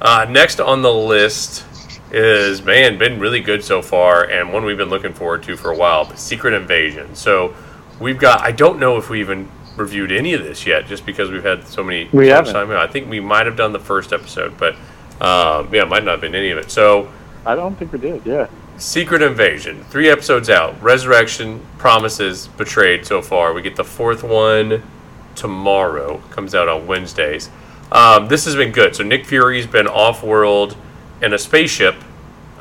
Uh, 0.02 0.26
next 0.30 0.60
on 0.60 0.82
the 0.82 0.94
list 0.94 1.66
is 2.14 2.62
man, 2.62 2.98
been 2.98 3.20
really 3.20 3.40
good 3.40 3.64
so 3.64 3.82
far, 3.82 4.24
and 4.24 4.54
one 4.54 4.64
we've 4.64 4.78
been 4.78 4.90
looking 4.90 5.14
forward 5.14 5.44
to 5.44 5.58
for 5.58 5.72
a 5.72 5.76
while. 5.76 6.06
But 6.06 6.20
Secret 6.20 6.54
Invasion. 6.54 7.16
So 7.16 7.56
we've 8.00 8.20
got. 8.20 8.42
I 8.42 8.52
don't 8.52 8.80
know 8.80 8.98
if 8.98 9.10
we 9.10 9.20
even 9.20 9.50
reviewed 9.76 10.12
any 10.12 10.34
of 10.34 10.44
this 10.44 10.66
yet, 10.66 10.86
just 10.86 11.06
because 11.06 11.32
we've 11.32 11.44
had 11.44 11.68
so 11.68 11.84
many. 11.84 12.08
We 12.14 12.28
haven't. 12.28 12.56
I 12.56 12.88
think 12.88 13.10
we 13.10 13.20
might 13.20 13.48
have 13.48 13.58
done 13.58 13.74
the 13.74 13.80
first 13.80 14.14
episode, 14.14 14.58
but 14.58 14.76
um, 15.20 15.74
yeah, 15.74 15.82
it 15.82 15.90
might 15.90 16.04
not 16.04 16.12
have 16.12 16.22
been 16.22 16.36
any 16.36 16.52
of 16.52 16.58
it. 16.58 16.72
So. 16.72 17.12
I 17.46 17.56
don't 17.56 17.76
think 17.76 17.92
we 17.92 18.00
did. 18.00 18.26
Yeah. 18.26 18.48
Secret 18.78 19.22
Invasion, 19.22 19.84
three 19.86 20.10
episodes 20.10 20.50
out. 20.50 20.82
Resurrection, 20.82 21.64
Promises, 21.78 22.48
Betrayed 22.48 23.06
so 23.06 23.22
far. 23.22 23.54
We 23.54 23.62
get 23.62 23.76
the 23.76 23.84
fourth 23.84 24.24
one 24.24 24.82
tomorrow. 25.36 26.18
Comes 26.32 26.56
out 26.56 26.68
on 26.68 26.88
Wednesdays. 26.88 27.50
Um, 27.92 28.28
this 28.28 28.46
has 28.46 28.56
been 28.56 28.72
good. 28.72 28.96
So 28.96 29.04
Nick 29.04 29.26
Fury's 29.26 29.68
been 29.68 29.88
off 29.88 30.24
world 30.24 30.76
in 31.24 31.34
a 31.34 31.40
spaceship, 31.40 31.96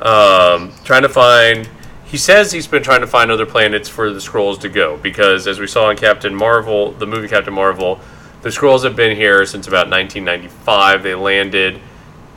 um, 0.01 0.73
trying 0.83 1.03
to 1.03 1.09
find. 1.09 1.69
He 2.05 2.17
says 2.17 2.51
he's 2.51 2.67
been 2.67 2.83
trying 2.83 3.01
to 3.01 3.07
find 3.07 3.31
other 3.31 3.45
planets 3.45 3.89
for 3.89 4.11
the 4.11 4.19
Skrulls 4.19 4.59
to 4.61 4.69
go 4.69 4.97
because, 4.97 5.47
as 5.47 5.59
we 5.59 5.67
saw 5.67 5.89
in 5.89 5.97
Captain 5.97 6.33
Marvel, 6.33 6.91
the 6.91 7.07
movie 7.07 7.27
Captain 7.27 7.53
Marvel, 7.53 7.99
the 8.43 8.49
Skrulls 8.49 8.83
have 8.83 8.95
been 8.95 9.15
here 9.15 9.45
since 9.45 9.67
about 9.67 9.89
1995. 9.89 11.01
They 11.01 11.15
landed 11.15 11.79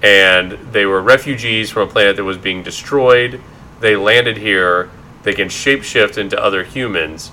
and 0.02 0.52
they 0.72 0.86
were 0.86 1.02
refugees 1.02 1.70
from 1.70 1.88
a 1.88 1.90
planet 1.90 2.16
that 2.16 2.24
was 2.24 2.38
being 2.38 2.62
destroyed. 2.62 3.40
They 3.80 3.96
landed 3.96 4.36
here. 4.36 4.90
They 5.24 5.34
can 5.34 5.48
shapeshift 5.48 6.16
into 6.16 6.42
other 6.42 6.64
humans. 6.64 7.32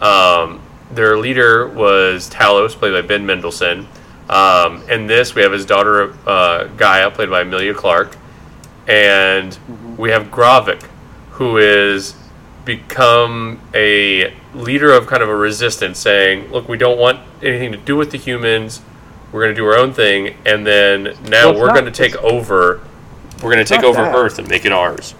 Um, 0.00 0.62
their 0.92 1.18
leader 1.18 1.66
was 1.68 2.30
Talos, 2.30 2.72
played 2.72 2.92
by 2.92 3.02
Ben 3.02 3.26
Mendelsohn. 3.26 3.88
Um, 4.28 4.88
in 4.88 5.06
this, 5.06 5.34
we 5.34 5.42
have 5.42 5.52
his 5.52 5.66
daughter 5.66 6.12
uh, 6.26 6.68
G'iah, 6.76 7.12
played 7.12 7.30
by 7.30 7.42
Emilia 7.42 7.74
Clarke, 7.74 8.16
and 8.88 9.52
mm-hmm. 9.52 9.96
we 9.96 10.10
have 10.10 10.30
Gravik, 10.30 10.82
who 11.32 11.58
is 11.58 12.14
become 12.64 13.60
a 13.74 14.32
leader 14.54 14.92
of 14.92 15.06
kind 15.06 15.22
of 15.22 15.28
a 15.28 15.34
resistance, 15.34 15.98
saying, 15.98 16.50
"Look, 16.50 16.68
we 16.68 16.76
don't 16.76 16.98
want 16.98 17.20
anything 17.42 17.72
to 17.72 17.78
do 17.78 17.96
with 17.96 18.10
the 18.10 18.18
humans. 18.18 18.80
We're 19.32 19.42
going 19.42 19.54
to 19.54 19.60
do 19.60 19.66
our 19.66 19.76
own 19.76 19.92
thing, 19.92 20.36
and 20.44 20.66
then 20.66 21.16
now 21.24 21.50
Well, 21.50 21.60
we're 21.60 21.68
going 21.68 21.86
to 21.86 21.90
take 21.90 22.16
over. 22.16 22.86
We're 23.42 23.52
going 23.52 23.64
to 23.64 23.74
take 23.74 23.82
over 23.82 24.02
that. 24.02 24.14
Earth 24.14 24.38
and 24.38 24.48
make 24.48 24.64
it 24.64 24.72
ours." 24.72 25.14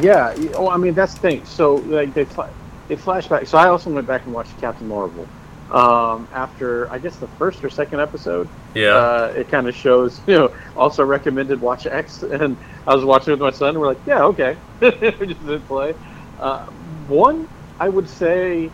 Yeah. 0.00 0.34
y- 0.36 0.50
Oh, 0.54 0.68
I 0.68 0.76
mean 0.76 0.94
that's 0.94 1.14
the 1.14 1.20
thing. 1.20 1.44
So 1.44 1.76
like 1.76 2.14
they 2.14 2.24
fla- 2.24 2.50
they 2.88 2.96
flashback. 2.96 3.46
So 3.46 3.58
I 3.58 3.68
also 3.68 3.90
went 3.90 4.06
back 4.06 4.24
and 4.24 4.34
watched 4.34 4.58
Captain 4.60 4.88
Marvel. 4.88 5.26
Um, 5.70 6.28
after 6.34 6.90
I 6.92 6.98
guess 6.98 7.16
the 7.16 7.28
first 7.28 7.64
or 7.64 7.70
second 7.70 8.00
episode, 8.00 8.46
Yeah. 8.74 8.94
uh, 8.94 9.32
it 9.36 9.48
kind 9.48 9.66
of 9.68 9.74
shows. 9.74 10.20
You 10.26 10.36
know, 10.38 10.52
also 10.76 11.02
recommended 11.04 11.60
watch 11.60 11.86
X, 11.86 12.22
and 12.22 12.56
I 12.86 12.94
was 12.94 13.04
watching 13.04 13.30
with 13.32 13.40
my 13.40 13.50
son. 13.50 13.70
And 13.70 13.80
we're 13.80 13.86
like, 13.86 14.00
yeah, 14.06 14.22
okay, 14.24 14.56
we 14.80 15.26
just 15.26 15.46
did 15.46 15.66
play. 15.66 15.94
Uh, 16.38 16.66
one, 17.08 17.48
I 17.80 17.88
would 17.88 18.08
say, 18.08 18.70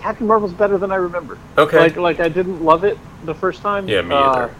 Captain 0.00 0.26
Marvel's 0.26 0.52
better 0.52 0.78
than 0.78 0.92
I 0.92 0.96
remember. 0.96 1.36
okay. 1.58 1.78
Like, 1.78 1.96
like 1.96 2.20
I 2.20 2.28
didn't 2.28 2.62
love 2.64 2.84
it 2.84 2.96
the 3.24 3.34
first 3.34 3.60
time. 3.62 3.88
Yeah, 3.88 4.02
me 4.02 4.14
Uh, 4.14 4.30
either. 4.30 4.54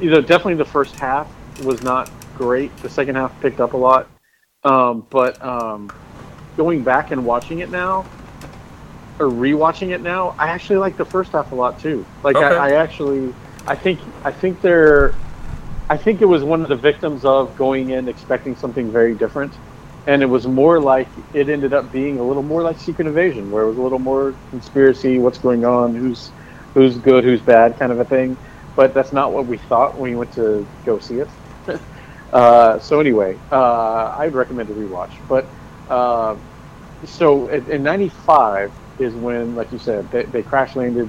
you 0.00 0.10
know, 0.10 0.20
definitely 0.20 0.54
the 0.54 0.64
first 0.64 0.94
half 0.96 1.28
was 1.64 1.82
not 1.82 2.08
great. 2.38 2.74
The 2.78 2.88
second 2.88 3.16
half 3.16 3.38
picked 3.40 3.60
up 3.60 3.72
a 3.74 3.76
lot. 3.76 4.08
Um, 4.64 5.06
but 5.10 5.42
um, 5.44 5.90
going 6.56 6.82
back 6.82 7.10
and 7.10 7.24
watching 7.26 7.58
it 7.58 7.70
now, 7.70 8.04
or 9.18 9.26
rewatching 9.28 9.90
it 9.94 10.02
now, 10.02 10.34
I 10.38 10.48
actually 10.48 10.78
like 10.78 10.96
the 10.96 11.06
first 11.06 11.32
half 11.32 11.52
a 11.52 11.54
lot 11.54 11.78
too. 11.78 12.06
Like 12.22 12.36
Okay. 12.36 12.56
I, 12.56 12.70
I 12.70 12.82
actually, 12.82 13.36
I 13.66 13.76
think, 13.76 14.00
I 14.24 14.32
think 14.32 14.60
they're, 14.60 15.16
I 15.88 15.96
think 15.96 16.20
it 16.20 16.26
was 16.26 16.42
one 16.44 16.62
of 16.62 16.68
the 16.68 16.76
victims 16.76 17.24
of 17.24 17.54
going 17.56 17.90
in 17.90 18.08
expecting 18.08 18.56
something 18.56 18.90
very 18.92 19.14
different, 19.14 19.60
and 20.06 20.22
it 20.22 20.26
was 20.26 20.46
more 20.46 20.80
like 20.80 21.10
it 21.32 21.48
ended 21.48 21.72
up 21.72 21.92
being 21.92 22.18
a 22.18 22.24
little 22.24 22.42
more 22.42 22.62
like 22.62 22.78
Secret 22.78 23.06
Invasion, 23.06 23.50
where 23.50 23.64
it 23.64 23.68
was 23.68 23.78
a 23.78 23.82
little 23.82 23.98
more 24.00 24.36
conspiracy, 24.50 25.18
what's 25.18 25.38
going 25.38 25.64
on, 25.64 25.94
who's 25.94 26.32
who's 26.74 26.98
good, 26.98 27.24
who's 27.24 27.42
bad, 27.42 27.78
kind 27.78 27.92
of 27.92 28.00
a 28.00 28.04
thing. 28.04 28.38
But 28.74 28.94
that's 28.94 29.12
not 29.12 29.32
what 29.32 29.46
we 29.46 29.58
thought 29.58 29.98
when 29.98 30.10
we 30.10 30.16
went 30.16 30.32
to 30.32 30.68
go 30.84 30.98
see 30.98 31.20
it. 31.20 31.30
uh, 32.32 32.78
so 32.80 33.00
anyway, 33.00 33.40
uh, 33.50 34.14
I'd 34.18 34.34
recommend 34.34 34.70
a 34.70 34.74
rewatch. 34.74 35.20
But 35.28 35.52
uh, 35.88 36.36
so 37.04 37.48
in, 37.48 37.70
in 37.70 37.82
'95 37.82 38.72
is 38.98 39.14
when, 39.14 39.54
like 39.54 39.72
you 39.72 39.78
said, 39.78 40.10
they, 40.10 40.24
they 40.24 40.42
crash 40.42 40.76
landed 40.76 41.08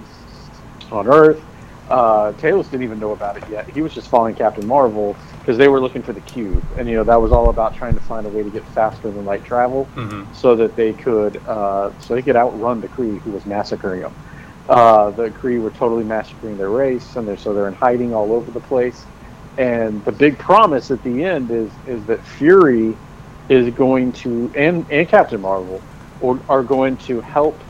on 0.91 1.07
Earth. 1.07 1.41
Uh, 1.89 2.33
Talos 2.33 2.69
didn't 2.69 2.83
even 2.83 2.99
know 2.99 3.11
about 3.13 3.37
it 3.37 3.43
yet. 3.49 3.69
He 3.69 3.81
was 3.81 3.93
just 3.93 4.09
following 4.09 4.35
Captain 4.35 4.67
Marvel 4.67 5.15
because 5.39 5.57
they 5.57 5.69
were 5.69 5.79
looking 5.79 6.03
for 6.03 6.11
the 6.11 6.19
cube, 6.21 6.61
and 6.77 6.87
you 6.87 6.95
know 6.95 7.05
that 7.05 7.21
was 7.21 7.31
all 7.31 7.49
about 7.49 7.75
trying 7.75 7.93
to 7.93 8.01
find 8.01 8.25
a 8.25 8.29
way 8.29 8.43
to 8.43 8.49
get 8.49 8.65
faster 8.65 9.09
than 9.09 9.25
light 9.25 9.45
travel 9.45 9.85
hmm 9.85 10.23
so 10.33 10.55
that 10.55 10.75
they 10.75 10.93
could 10.93 11.37
uh, 11.47 11.89
so 11.99 12.13
they 12.13 12.21
could 12.21 12.35
outrun 12.35 12.81
the 12.81 12.87
Kree 12.89 13.19
who 13.21 13.31
was 13.31 13.45
massacring 13.45 14.01
them. 14.01 14.13
Uh, 14.67 15.09
the 15.11 15.29
Kree 15.29 15.61
were 15.61 15.71
totally 15.71 16.03
massacring 16.03 16.57
their 16.57 16.69
race, 16.69 17.15
and 17.15 17.25
they're 17.27 17.37
so 17.37 17.53
they're 17.53 17.69
in 17.69 17.73
hiding 17.73 18.13
all 18.13 18.33
over 18.33 18.51
the 18.51 18.59
place. 18.59 19.05
And 19.57 20.03
the 20.03 20.11
big 20.11 20.37
promise 20.37 20.91
at 20.91 21.01
the 21.03 21.23
end 21.23 21.49
is 21.49 21.71
is 21.87 22.05
that 22.07 22.21
Fury 22.21 22.95
is 23.47 23.73
going 23.73 24.11
to 24.13 24.51
and 24.55 24.85
and 24.91 25.07
Captain 25.07 25.39
Marvel 25.41 25.81
or, 26.19 26.39
are 26.49 26.63
going 26.63 26.97
to 26.97 27.21
help 27.21 27.63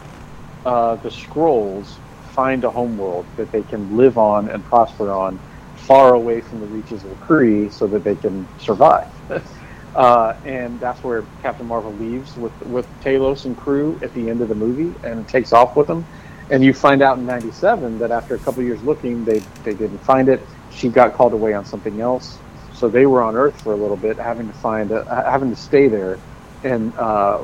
uh, 0.68 0.96
the 0.98 1.10
Skrulls 1.10 1.86
find 2.34 2.66
a 2.66 2.70
homeworld 2.70 3.26
that 3.38 3.50
they 3.54 3.64
can 3.64 3.96
live 3.96 4.18
on 4.18 4.50
and 4.50 4.64
prosper 4.66 5.10
on, 5.12 5.40
far 5.78 6.14
away 6.14 6.42
from 6.42 6.60
the 6.60 6.66
reaches 6.68 7.02
of 7.06 7.10
the 7.10 7.26
Kree, 7.26 7.72
so 7.72 7.88
that 7.88 8.04
they 8.04 8.16
can 8.16 8.46
survive. 8.60 9.08
uh, 9.96 10.36
and 10.44 10.78
that's 10.82 11.02
where 11.06 11.24
Captain 11.42 11.66
Marvel 11.66 11.94
leaves 11.94 12.36
with 12.36 12.52
with 12.66 12.86
Talos 13.02 13.46
and 13.46 13.58
crew 13.58 13.98
at 14.02 14.14
the 14.14 14.30
end 14.30 14.42
of 14.42 14.50
the 14.50 14.56
movie, 14.56 14.94
and 15.08 15.26
takes 15.30 15.54
off 15.54 15.78
with 15.78 15.88
them. 15.88 16.06
And 16.50 16.62
you 16.64 16.74
find 16.74 17.02
out 17.02 17.18
in 17.18 17.26
'97 17.26 18.00
that 18.00 18.12
after 18.12 18.36
a 18.36 18.40
couple 18.40 18.62
years 18.62 18.84
looking, 18.84 19.24
they 19.24 19.40
they 19.64 19.74
didn't 19.74 20.00
find 20.00 20.28
it. 20.28 20.42
She 20.74 20.90
got 20.90 21.14
called 21.14 21.32
away 21.32 21.54
on 21.54 21.64
something 21.64 22.02
else, 22.02 22.38
so 22.74 22.90
they 22.90 23.06
were 23.06 23.24
on 23.24 23.38
Earth 23.38 23.60
for 23.62 23.72
a 23.72 23.78
little 23.78 23.96
bit, 23.96 24.18
having 24.18 24.48
to 24.48 24.54
find 24.54 24.92
a, 24.92 25.06
having 25.32 25.50
to 25.50 25.56
stay 25.56 25.88
there. 25.88 26.20
And 26.66 26.94
uh, 26.98 27.40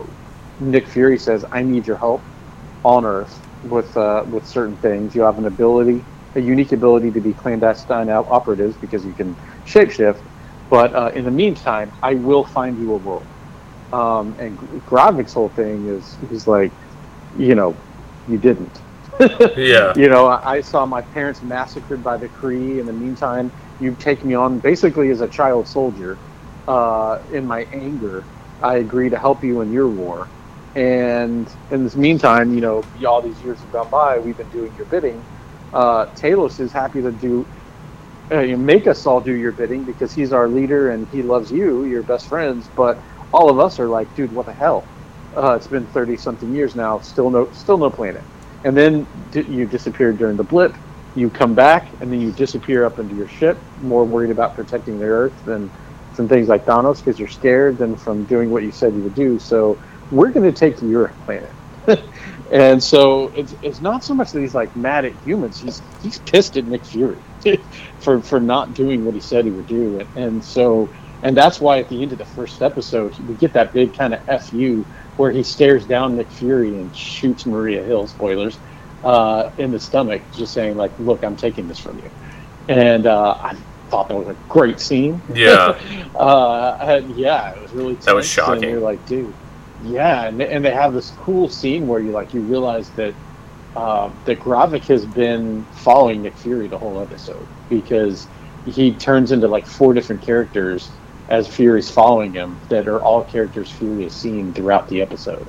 Nick 0.60 0.88
Fury 0.88 1.18
says, 1.18 1.46
"I 1.54 1.64
need 1.64 1.88
your 1.88 1.98
help 1.98 2.22
on 2.84 3.06
Earth 3.06 3.42
with 3.64 3.96
uh, 3.98 4.24
with 4.28 4.48
certain 4.48 4.78
things. 4.78 5.16
You 5.16 5.22
have 5.24 5.38
an 5.38 5.46
ability, 5.46 6.06
a 6.36 6.42
unique 6.42 6.72
ability 6.72 7.12
to 7.12 7.22
be 7.22 7.34
clandestine 7.34 8.10
operatives 8.10 8.78
because 8.78 9.06
you 9.06 9.14
can 9.14 9.36
shapeshift. 9.66 10.22
But 10.70 10.94
uh, 10.96 11.12
in 11.14 11.26
the 11.26 11.32
meantime, 11.32 11.92
I 12.02 12.16
will 12.16 12.46
find 12.46 12.78
you 12.78 12.94
a 12.94 12.98
world." 12.98 13.26
Um, 13.92 14.36
and 14.40 14.58
Gravik's 14.86 15.34
whole 15.34 15.50
thing 15.50 15.88
is 15.88 16.18
he's 16.30 16.48
like, 16.48 16.72
you 17.38 17.56
know, 17.56 17.78
you 18.28 18.38
didn't. 18.40 18.82
yeah. 19.56 19.94
You 19.96 20.10
know, 20.10 20.28
I 20.44 20.62
saw 20.62 20.86
my 20.86 21.02
parents 21.02 21.44
massacred 21.44 22.04
by 22.04 22.18
the 22.18 22.28
Kree. 22.28 22.80
In 22.80 22.88
the 22.88 22.94
meantime, 22.94 23.52
you 23.80 23.96
take 23.96 24.26
me 24.26 24.34
on 24.34 24.60
basically 24.60 25.12
as 25.12 25.22
a 25.22 25.28
child 25.28 25.68
soldier. 25.68 26.20
Uh, 26.68 27.20
in 27.32 27.46
my 27.46 27.68
anger, 27.72 28.28
I 28.62 28.78
agree 28.78 29.10
to 29.10 29.20
help 29.20 29.44
you 29.44 29.62
in 29.62 29.72
your 29.72 29.90
war. 29.90 30.32
And 30.76 31.54
in 31.70 31.84
this 31.84 31.96
meantime, 31.96 32.54
you 32.54 32.62
know, 32.62 32.88
all 33.08 33.22
these 33.22 33.42
years 33.42 33.62
have 33.62 33.72
gone 33.72 33.90
by. 33.92 34.20
We've 34.20 34.38
been 34.38 34.50
doing 34.50 34.74
your 34.76 34.86
bidding. 34.88 35.26
Uh, 35.74 36.08
Talos 36.20 36.60
is 36.60 36.74
happy 36.74 37.02
to 37.02 37.12
do, 37.12 37.48
uh, 38.34 38.42
you 38.42 38.58
make 38.58 38.88
us 38.88 39.06
all 39.06 39.22
do 39.22 39.34
your 39.34 39.54
bidding 39.54 39.86
because 39.86 40.14
he's 40.14 40.34
our 40.34 40.50
leader 40.50 40.92
and 40.92 41.08
he 41.10 41.24
loves 41.24 41.52
you, 41.52 41.86
your 41.86 42.04
best 42.04 42.28
friends. 42.28 42.70
But 42.76 43.00
all 43.34 43.50
of 43.50 43.60
us 43.60 43.80
are 43.80 43.90
like, 43.90 44.14
dude, 44.16 44.32
what 44.34 44.46
the 44.48 44.54
hell? 44.54 44.90
Uh, 45.36 45.56
it's 45.56 45.68
been 45.68 45.88
thirty 45.88 46.18
something 46.18 46.54
years 46.54 46.76
now. 46.76 47.00
Still 47.00 47.30
no, 47.32 47.50
still 47.52 47.78
no 47.78 47.90
planet. 47.92 48.26
And 48.64 48.76
then 48.78 49.08
you 49.34 49.68
disappeared 49.68 50.18
during 50.18 50.38
the 50.38 50.44
blip. 50.44 50.78
You 51.16 51.30
come 51.32 51.56
back 51.56 51.96
and 52.02 52.12
then 52.12 52.22
you 52.22 52.32
disappear 52.34 52.86
up 52.86 53.00
into 53.00 53.16
your 53.16 53.28
ship, 53.28 53.66
more 53.78 54.06
worried 54.06 54.32
about 54.32 54.56
protecting 54.56 55.00
the 55.00 55.06
Earth 55.06 55.42
than 55.46 55.72
from 56.14 56.28
things 56.30 56.48
like 56.48 56.66
Thanos 56.66 56.98
because 56.98 57.20
you're 57.20 57.28
scared 57.28 57.78
than 57.78 57.98
from 57.98 58.26
doing 58.26 58.50
what 58.50 58.64
you 58.64 58.72
said 58.72 58.96
you 58.96 59.04
would 59.04 59.14
do. 59.16 59.40
So 59.40 59.80
we're 60.14 60.32
going 60.32 60.52
to 60.52 60.58
take 60.58 60.82
your 60.82 61.10
planet. 61.26 61.50
and 62.52 62.82
so 62.82 63.30
it's, 63.36 63.56
it's 63.62 63.82
not 63.82 64.04
so 64.04 64.14
much 64.14 64.32
that 64.32 64.40
he's 64.40 64.56
like 64.56 64.74
mad 64.76 65.06
at 65.06 65.14
humans. 65.26 65.60
He's 65.60 65.82
he's 66.02 66.20
pissed 66.20 66.56
at 66.56 66.66
Nick 66.66 66.86
Fury 66.86 67.18
for 68.00 68.22
for 68.22 68.40
not 68.40 68.74
doing 68.74 69.04
what 69.06 69.14
he 69.14 69.20
said 69.20 69.46
he 69.46 69.52
would 69.52 69.68
do. 69.68 70.00
And, 70.00 70.18
and 70.18 70.44
so 70.44 70.88
and 71.24 71.36
that's 71.36 71.60
why 71.60 71.80
at 71.80 71.90
the 71.90 72.02
end 72.02 72.12
of 72.12 72.18
the 72.18 72.26
first 72.26 72.62
episode 72.62 73.18
we 73.20 73.34
get 73.36 73.54
that 73.54 73.74
big 73.74 73.94
kind 73.94 74.14
of 74.14 74.46
fu 74.46 74.86
where 75.18 75.32
he 75.32 75.44
stares 75.44 75.86
down 75.86 76.16
Nick 76.16 76.28
Fury 76.30 76.70
and 76.70 76.96
shoots 76.96 77.46
Maria 77.46 77.84
Hill. 77.84 78.08
Spoilers 78.08 78.58
uh, 79.04 79.52
in 79.58 79.72
the 79.72 79.80
stomach, 79.80 80.22
just 80.34 80.54
saying 80.54 80.78
like, 80.78 80.92
"Look, 81.00 81.24
I'm 81.24 81.36
taking 81.36 81.68
this 81.68 81.80
from 81.80 81.98
you." 82.00 82.10
And 82.68 83.06
uh, 83.06 83.38
I 83.40 83.56
thought 83.90 84.08
that 84.08 84.16
was 84.16 84.30
a 84.30 84.36
great 84.50 84.80
scene. 84.80 85.22
Yeah. 85.34 85.78
uh, 86.16 87.02
yeah, 87.16 87.52
it 87.52 87.62
was 87.62 87.72
really. 87.74 87.96
That 87.96 88.16
was 88.16 88.28
shocking. 88.28 88.64
And 88.64 88.72
you're 88.72 88.82
like, 88.82 89.06
dude, 89.06 89.34
yeah, 89.84 90.26
and, 90.26 90.42
and 90.42 90.64
they 90.64 90.72
have 90.72 90.94
this 90.94 91.12
cool 91.22 91.50
scene 91.50 91.88
where 91.88 92.00
you 92.00 92.12
like 92.12 92.34
you 92.34 92.42
realize 92.42 92.90
that 92.92 93.14
uh, 93.76 94.10
that 94.26 94.40
Gravik 94.40 94.84
has 94.84 95.06
been 95.06 95.66
following 95.74 96.22
Nick 96.22 96.36
Fury 96.36 96.68
the 96.68 96.78
whole 96.78 97.00
episode 97.02 97.46
because 97.70 98.28
he 98.66 98.92
turns 98.92 99.32
into 99.32 99.48
like 99.48 99.66
four 99.66 99.94
different 99.94 100.22
characters 100.22 100.90
as 101.30 101.48
Fury's 101.48 101.90
following 101.90 102.34
him 102.34 102.60
that 102.70 102.88
are 102.88 103.02
all 103.02 103.24
characters 103.26 103.72
Fury 103.72 104.04
has 104.04 104.14
seen 104.14 104.54
throughout 104.54 104.88
the 104.90 105.02
episode, 105.02 105.46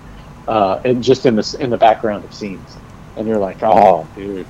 uh, 0.49 0.81
and 0.85 1.03
just 1.03 1.27
in 1.27 1.37
the 1.37 1.57
in 1.61 1.71
the 1.71 1.77
background 1.77 2.25
of 2.25 2.35
scenes, 2.35 2.77
and 3.17 3.29
you're 3.29 3.39
like, 3.39 3.63
oh, 3.63 4.07
dude, 4.17 4.47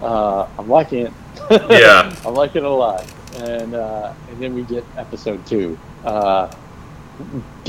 uh, 0.00 0.48
I'm 0.58 0.68
liking 0.68 1.06
it. 1.06 1.12
Yeah, 1.50 2.14
I'm 2.26 2.34
liking 2.34 2.64
it 2.64 2.68
a 2.68 2.70
lot, 2.70 3.06
and 3.36 3.74
uh, 3.74 4.12
and 4.28 4.42
then 4.42 4.54
we 4.54 4.62
get 4.62 4.84
episode 4.96 5.44
two. 5.46 5.78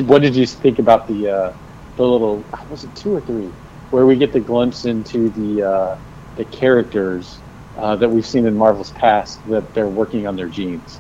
What 0.06 0.22
did 0.22 0.36
you 0.36 0.46
think 0.46 0.80
about 0.80 1.08
the 1.08 1.30
uh, 1.30 1.54
the 1.98 2.04
little 2.04 2.44
was 2.70 2.84
it 2.84 2.96
two 2.96 3.16
or 3.16 3.22
three 3.22 3.52
where 3.92 4.06
we 4.06 4.16
get 4.16 4.34
the 4.34 4.40
glimpse 4.40 4.86
into 4.86 5.30
the 5.30 5.64
uh, 5.64 5.98
the 6.38 6.46
characters 6.46 7.40
uh, 7.78 7.96
that 7.96 8.10
we've 8.10 8.26
seen 8.26 8.46
in 8.46 8.58
Marvel's 8.58 8.92
past 8.92 9.46
that 9.50 9.74
they're 9.74 9.88
working 9.88 10.28
on 10.28 10.36
their 10.36 10.48
genes. 10.48 11.00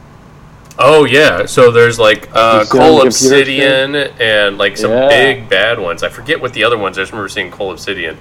Oh 0.78 1.06
yeah, 1.06 1.46
so 1.46 1.72
there's 1.72 2.00
like 2.00 2.30
uh, 2.34 2.66
Cull 2.66 3.06
Obsidian 3.06 3.96
and 3.96 4.58
like 4.58 4.78
some 4.78 4.92
yeah. 4.92 5.08
big 5.08 5.50
bad 5.50 5.80
ones. 5.80 6.04
I 6.04 6.10
forget 6.10 6.40
what 6.40 6.54
the 6.54 6.64
other 6.64 6.78
ones. 6.78 6.98
I 6.98 7.02
just 7.02 7.12
remember 7.12 7.30
seeing 7.30 7.52
Cull 7.52 7.72
Obsidian, 7.72 8.18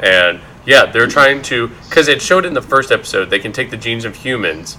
and 0.00 0.40
yeah, 0.66 0.86
they're 0.86 1.06
trying 1.06 1.42
to 1.42 1.68
because 1.88 2.08
it 2.08 2.20
showed 2.20 2.44
in 2.44 2.54
the 2.54 2.62
first 2.62 2.90
episode 2.90 3.30
they 3.30 3.38
can 3.38 3.52
take 3.52 3.70
the 3.70 3.76
genes 3.76 4.04
of 4.04 4.16
humans 4.16 4.78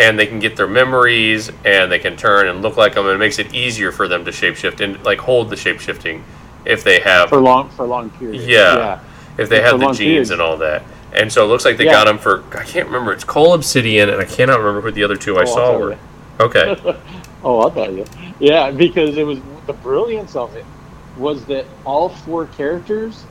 and 0.00 0.18
they 0.18 0.26
can 0.26 0.38
get 0.38 0.56
their 0.56 0.66
memories 0.66 1.50
and 1.64 1.92
they 1.92 1.98
can 1.98 2.16
turn 2.16 2.48
and 2.48 2.62
look 2.62 2.76
like 2.76 2.94
them 2.94 3.04
and 3.04 3.14
it 3.14 3.18
makes 3.18 3.38
it 3.38 3.54
easier 3.54 3.92
for 3.92 4.08
them 4.08 4.24
to 4.24 4.30
shapeshift 4.30 4.80
and 4.80 5.02
like 5.04 5.18
hold 5.18 5.50
the 5.50 5.56
shapeshifting 5.56 6.22
if 6.64 6.82
they 6.82 7.00
have 7.00 7.28
for 7.28 7.40
long 7.40 7.68
for 7.70 7.86
long 7.86 8.08
periods. 8.10 8.46
Yeah, 8.46 8.76
yeah. 8.76 9.00
if 9.38 9.48
they 9.48 9.60
have 9.60 9.78
the 9.78 9.86
genes 9.86 9.98
periods. 9.98 10.30
and 10.30 10.40
all 10.40 10.56
that. 10.56 10.82
And 11.12 11.30
so 11.30 11.44
it 11.44 11.48
looks 11.48 11.64
like 11.64 11.76
they 11.76 11.84
yeah. 11.84 11.92
got 11.92 12.04
them 12.06 12.18
for 12.18 12.42
I 12.56 12.64
can't 12.64 12.86
remember. 12.86 13.12
It's 13.12 13.24
Cull 13.24 13.52
Obsidian 13.52 14.08
and 14.08 14.20
I 14.20 14.24
cannot 14.24 14.58
remember 14.58 14.80
who 14.80 14.90
the 14.90 15.04
other 15.04 15.16
two 15.16 15.36
oh, 15.36 15.42
I 15.42 15.44
saw 15.44 15.78
were. 15.78 15.98
Okay. 16.40 16.76
oh, 17.44 17.60
I'll 17.60 17.70
tell 17.70 17.92
you. 17.92 18.06
Yeah, 18.38 18.70
because 18.70 19.18
it 19.18 19.24
was 19.24 19.38
the 19.66 19.74
brilliance 19.74 20.34
of 20.34 20.56
it 20.56 20.64
was 21.18 21.44
that 21.46 21.66
all 21.84 22.08
four 22.08 22.46
characters. 22.46 23.24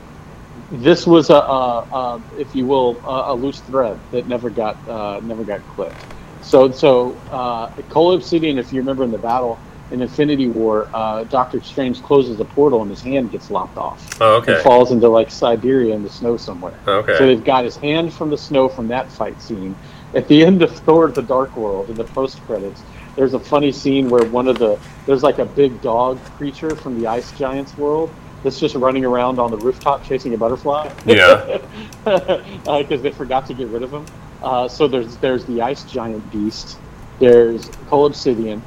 This 0.72 1.08
was 1.08 1.32
a, 1.32 1.36
a, 1.36 1.80
a 1.82 2.22
if 2.38 2.56
you 2.56 2.68
will, 2.68 2.98
a, 3.08 3.34
a, 3.34 3.34
loose 3.34 3.60
thread 3.62 4.00
that 4.12 4.28
never 4.28 4.52
got 4.52 4.76
uh, 4.88 5.20
never 5.24 5.44
got 5.44 5.62
clipped. 5.70 5.96
So, 6.42 6.72
so 6.72 7.14
uh, 7.32 7.72
Obsidian, 7.96 8.58
if 8.58 8.74
you 8.74 8.80
remember 8.80 9.04
in 9.04 9.12
the 9.12 9.18
battle 9.18 9.60
in 9.92 10.02
Infinity 10.02 10.48
War, 10.50 10.88
uh, 10.94 11.24
Doctor 11.26 11.62
Strange 11.62 12.02
closes 12.04 12.38
the 12.38 12.46
portal 12.46 12.82
and 12.82 12.92
his 12.92 13.02
hand 13.02 13.32
gets 13.32 13.50
lopped 13.50 13.78
off. 13.78 14.22
Oh, 14.22 14.36
okay. 14.38 14.58
He 14.58 14.64
falls 14.64 14.92
into 14.92 15.08
like 15.08 15.32
Siberia 15.32 15.96
in 15.96 16.04
the 16.04 16.10
snow 16.10 16.38
somewhere. 16.38 16.78
Okay. 16.88 17.18
So 17.18 17.26
they've 17.26 17.44
got 17.44 17.66
his 17.66 17.76
hand 17.76 18.14
from 18.14 18.30
the 18.30 18.38
snow 18.38 18.70
from 18.70 18.88
that 18.90 19.12
fight 19.12 19.42
scene. 19.42 19.76
At 20.14 20.28
the 20.28 20.44
end 20.44 20.62
of 20.62 20.72
Thor: 20.72 21.10
The 21.10 21.22
Dark 21.22 21.56
World, 21.56 21.90
in 21.90 21.96
the 21.96 22.04
post 22.04 22.42
credits, 22.42 22.82
there's 23.16 23.34
a 23.34 23.40
funny 23.40 23.72
scene 23.72 24.10
where 24.10 24.26
one 24.26 24.48
of 24.48 24.58
the 24.58 24.80
there's 25.06 25.24
like 25.24 25.40
a 25.40 25.46
big 25.46 25.82
dog 25.82 26.20
creature 26.38 26.76
from 26.76 27.00
the 27.00 27.08
ice 27.08 27.32
giants 27.38 27.78
world 27.78 28.14
that's 28.44 28.60
just 28.60 28.76
running 28.76 29.06
around 29.06 29.40
on 29.40 29.52
the 29.52 29.58
rooftop 29.58 30.04
chasing 30.04 30.34
a 30.34 30.38
butterfly. 30.38 30.92
Yeah. 31.06 31.60
Because 32.06 32.66
uh, 32.68 32.98
they 32.98 33.12
forgot 33.12 33.46
to 33.48 33.54
get 33.54 33.68
rid 33.68 33.84
of 33.84 33.92
him. 33.92 34.06
Uh, 34.42 34.68
so 34.68 34.88
there's 34.88 35.18
there's 35.18 35.46
the 35.46 35.62
ice 35.62 35.84
giant 35.84 36.30
beast. 36.32 36.78
There's 37.20 37.70
Cull 37.90 38.06
Obsidian. 38.06 38.62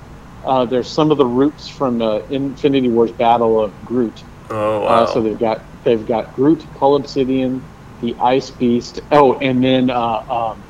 Uh, 0.45 0.65
there's 0.65 0.89
some 0.89 1.11
of 1.11 1.19
the 1.19 1.27
roots 1.27 1.69
from 1.69 1.99
the 1.99 2.25
Infinity 2.31 2.89
Wars 2.89 3.13
battle 3.13 3.61
of 3.61 3.73
Groot. 3.85 4.23
Oh 4.51 4.79
uh, 4.79 4.81
wow! 4.81 5.07
so 5.07 5.23
they've 5.23 5.39
got 5.39 5.63
they've 5.85 6.07
got 6.07 6.35
Groot, 6.35 6.65
Cull 6.75 6.97
Obsidian, 6.97 7.63
the 8.01 8.15
Ice 8.17 8.51
Beast. 8.51 9.01
Oh, 9.11 9.39
and 9.39 9.65
then 9.65 9.89
uh, 9.89 10.53
um, 10.53 10.63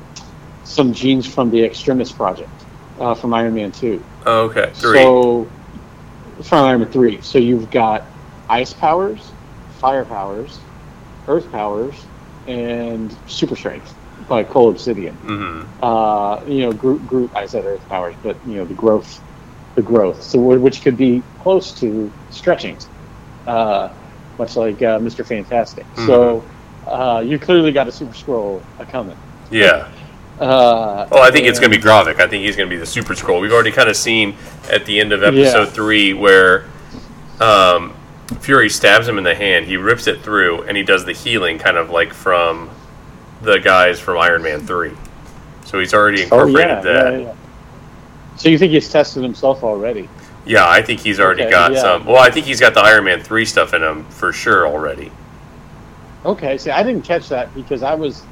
some 0.63 0.93
genes 0.93 1.25
from 1.25 1.51
the 1.51 1.63
Extremis 1.63 2.11
project 2.11 2.49
uh, 2.99 3.13
from 3.13 3.33
Iron 3.33 3.55
Man 3.55 3.71
2. 3.71 4.03
Oh, 4.25 4.41
okay. 4.43 4.71
Three. 4.73 4.99
So, 4.99 5.49
from 6.43 6.65
Iron 6.65 6.81
Man 6.81 6.91
3. 6.91 7.21
So 7.21 7.39
you've 7.39 7.69
got 7.69 8.03
ice 8.47 8.73
powers, 8.73 9.31
fire 9.79 10.05
powers, 10.05 10.59
earth 11.27 11.51
powers, 11.51 11.95
and 12.47 13.15
super 13.27 13.55
strength 13.55 13.93
by 14.27 14.43
Cull 14.43 14.69
Obsidian. 14.69 15.15
Mm-hmm. 15.17 15.83
Uh, 15.83 16.43
you 16.45 16.61
know, 16.61 16.73
Groot, 16.73 17.05
Groot, 17.07 17.31
I 17.35 17.45
said 17.45 17.65
earth 17.65 17.87
powers, 17.89 18.15
but, 18.23 18.37
you 18.45 18.55
know, 18.55 18.65
the 18.65 18.73
growth, 18.73 19.21
the 19.75 19.81
growth. 19.81 20.21
So, 20.21 20.39
which 20.39 20.81
could 20.81 20.97
be 20.97 21.23
close 21.39 21.71
to 21.79 22.11
stretchings, 22.31 22.87
uh, 23.47 23.93
much 24.37 24.55
like 24.55 24.81
uh, 24.81 24.99
Mr. 24.99 25.25
Fantastic. 25.25 25.85
Mm-hmm. 25.85 26.07
So, 26.07 26.43
uh, 26.87 27.23
you 27.25 27.39
clearly 27.39 27.71
got 27.71 27.87
a 27.87 27.91
super 27.91 28.13
Skrull 28.13 28.61
coming. 28.89 29.17
Yeah. 29.49 29.89
Uh, 30.39 31.07
oh, 31.11 31.21
I 31.21 31.31
think 31.31 31.47
it's 31.47 31.59
going 31.59 31.71
to 31.71 31.77
be 31.77 31.83
Gravik. 31.83 32.19
I 32.19 32.27
think 32.27 32.43
he's 32.43 32.55
going 32.55 32.67
to 32.67 32.75
be 32.75 32.79
the 32.79 32.85
Super 32.85 33.13
Skrull. 33.13 33.39
We've 33.39 33.51
already 33.51 33.71
kind 33.71 33.87
of 33.87 33.95
seen 33.95 34.35
at 34.69 34.85
the 34.85 34.99
end 34.99 35.13
of 35.13 35.23
episode 35.23 35.65
yeah. 35.65 35.71
three 35.71 36.13
where 36.13 36.65
um, 37.39 37.95
Fury 38.39 38.69
stabs 38.69 39.07
him 39.07 39.17
in 39.17 39.23
the 39.23 39.35
hand. 39.35 39.65
He 39.65 39.77
rips 39.77 40.07
it 40.07 40.21
through, 40.21 40.63
and 40.63 40.75
he 40.75 40.83
does 40.83 41.05
the 41.05 41.13
healing, 41.13 41.59
kind 41.59 41.77
of 41.77 41.91
like 41.91 42.13
from 42.13 42.69
the 43.43 43.59
guys 43.59 43.99
from 43.99 44.17
Iron 44.17 44.41
Man 44.41 44.65
three. 44.65 44.93
So 45.65 45.79
he's 45.79 45.93
already 45.93 46.23
incorporated 46.23 46.61
oh, 46.61 46.75
yeah, 46.75 46.81
that. 46.81 47.21
Yeah, 47.21 47.35
so 48.35 48.49
you 48.49 48.57
think 48.57 48.71
he's 48.71 48.89
tested 48.89 49.23
himself 49.23 49.63
already? 49.63 50.09
Yeah, 50.45 50.67
I 50.67 50.81
think 50.81 50.99
he's 50.99 51.19
already 51.19 51.43
Okay, 51.43 51.51
got 51.51 51.73
yeah. 51.73 51.81
some. 51.81 52.05
Well, 52.05 52.17
I 52.17 52.29
think 52.29 52.45
he's 52.45 52.59
got 52.59 52.73
the 52.73 52.81
Iron 52.81 53.05
Man 53.05 53.21
three 53.21 53.45
stuff 53.45 53.73
in 53.73 53.81
him 53.83 54.03
for 54.05 54.33
sure 54.33 54.67
already. 54.67 55.11
Okay, 56.25 56.57
see, 56.57 56.69
I 56.71 56.83
didn't 56.83 57.03
catch 57.03 57.29
that 57.29 57.53
because 57.53 57.83
I 57.83 57.93
was, 57.95 58.23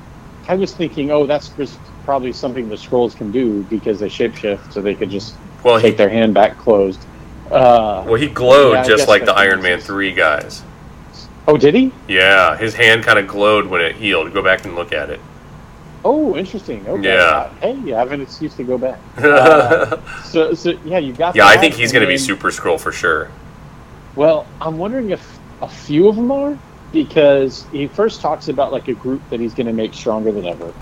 I 0.48 0.56
was 0.56 0.74
thinking, 0.74 1.12
oh, 1.12 1.26
that's 1.26 1.50
just 1.50 1.78
probably 2.04 2.34
something 2.34 2.68
the 2.70 2.76
Skrulls 2.76 3.16
can 3.16 3.32
do 3.32 3.64
because 3.64 4.00
they 4.00 4.10
shapeshift, 4.10 4.72
so 4.74 4.82
they 4.82 4.96
could 4.96 5.10
just 5.10 5.36
Well, 5.64 5.78
he 5.78 5.90
take 5.90 5.98
their 5.98 6.10
hand 6.10 6.34
back 6.34 6.58
closed. 6.58 7.06
Uh, 7.50 8.04
well 8.06 8.16
he 8.16 8.28
glowed 8.28 8.74
Yeah, 8.74 8.84
just 8.84 9.08
like 9.10 9.26
the 9.26 9.34
Iron 9.34 9.62
Man 9.62 9.78
sense. 9.80 9.88
three 9.88 10.14
guys. 10.14 10.64
Oh, 11.52 11.58
did 11.58 11.76
he? 11.76 11.92
Yeah, 12.08 12.56
his 12.56 12.74
hand 12.74 13.04
kind 13.04 13.20
of 13.20 13.28
glowed 13.28 13.68
when 13.68 13.82
it 13.82 13.98
healed. 13.98 14.32
Go 14.34 14.42
back 14.42 14.64
and 14.64 14.74
look 14.74 14.94
at 14.94 15.10
it. 15.10 15.20
Oh, 16.06 16.38
interesting. 16.38 16.88
Okay. 16.88 17.14
Yeah. 17.14 17.54
Hey, 17.56 17.74
you 17.74 17.94
have 17.94 18.14
an 18.14 18.22
excuse 18.22 18.56
to 18.56 18.64
go 18.64 18.78
back. 18.78 19.00
Uh, 19.18 20.22
so, 20.24 20.54
so 20.54 20.70
yeah, 20.86 20.98
you 20.98 21.12
got. 21.12 21.36
yeah, 21.36 21.46
I 21.46 21.58
think 21.58 21.74
he's 21.74 21.92
going 21.92 22.04
to 22.04 22.08
be 22.08 22.18
Super 22.18 22.52
Skrull 22.52 22.80
for 22.80 22.94
sure. 22.94 23.30
Well, 24.16 24.48
I'm 24.62 24.78
wondering 24.78 25.10
if 25.10 25.40
a 25.62 25.68
few 25.68 26.08
of 26.08 26.16
them 26.16 26.32
are 26.32 26.58
because 26.94 27.66
he 27.74 27.86
first 27.88 28.22
talks 28.22 28.48
about 28.48 28.72
like 28.72 28.88
a 28.88 28.94
group 28.94 29.22
that 29.30 29.42
he's 29.42 29.54
going 29.54 29.68
to 29.68 29.74
make 29.74 29.94
stronger 29.94 30.32
than 30.32 30.46
ever, 30.46 30.74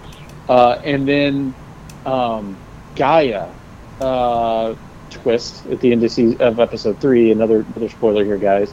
uh, 0.49 0.79
and 0.83 1.07
then 1.07 1.55
um, 2.05 2.55
G'iah 2.95 3.51
uh, 4.01 4.75
twist 5.09 5.65
at 5.65 5.81
the 5.81 5.91
end 5.91 6.03
of, 6.03 6.11
season, 6.11 6.39
of 6.41 6.59
episode 6.59 7.01
three. 7.01 7.31
Another 7.31 7.65
another 7.75 7.89
spoiler 7.89 8.23
here, 8.23 8.37
guys. 8.37 8.71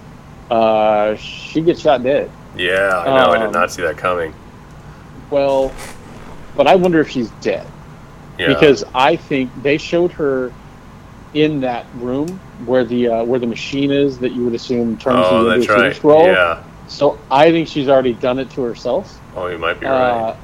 Uh, 0.51 1.16
she 1.16 1.61
gets 1.61 1.80
shot 1.80 2.03
dead. 2.03 2.30
Yeah, 2.57 2.99
I 2.99 3.05
know. 3.07 3.32
I 3.32 3.38
did 3.38 3.47
Um, 3.47 3.53
not 3.53 3.70
see 3.70 3.82
that 3.82 3.97
coming. 3.97 4.32
Well, 5.30 5.72
but 6.57 6.66
I 6.66 6.74
wonder 6.76 7.01
if 7.01 7.09
she's 7.11 7.30
dead. 7.40 7.66
Yeah. 8.38 8.49
because 8.49 8.84
I 8.94 9.16
think 9.16 9.51
they 9.62 9.78
showed 9.78 10.12
her 10.12 10.53
in 11.34 11.61
that 11.61 11.86
room 11.97 12.28
where 12.64 12.84
the 12.84 13.09
uh, 13.09 13.24
where 13.24 13.38
the 13.38 13.47
machine 13.47 13.90
is 13.90 14.18
that 14.18 14.32
you 14.32 14.44
would 14.44 14.55
assume 14.55 14.97
turns 14.99 15.26
oh, 15.28 15.51
into 15.51 15.72
a 15.72 15.76
right. 15.76 15.94
Skrull. 15.94 16.26
Yeah. 16.26 16.62
So 16.88 17.18
I 17.30 17.51
think 17.51 17.68
she's 17.68 17.88
already 17.88 18.12
done 18.14 18.38
it 18.38 18.51
to 18.51 18.62
herself. 18.62 19.20
Oh, 19.34 19.49
you 19.49 19.59
might 19.59 19.80
be 19.80 19.86
right. 19.86 19.92
Uh, 20.30 20.36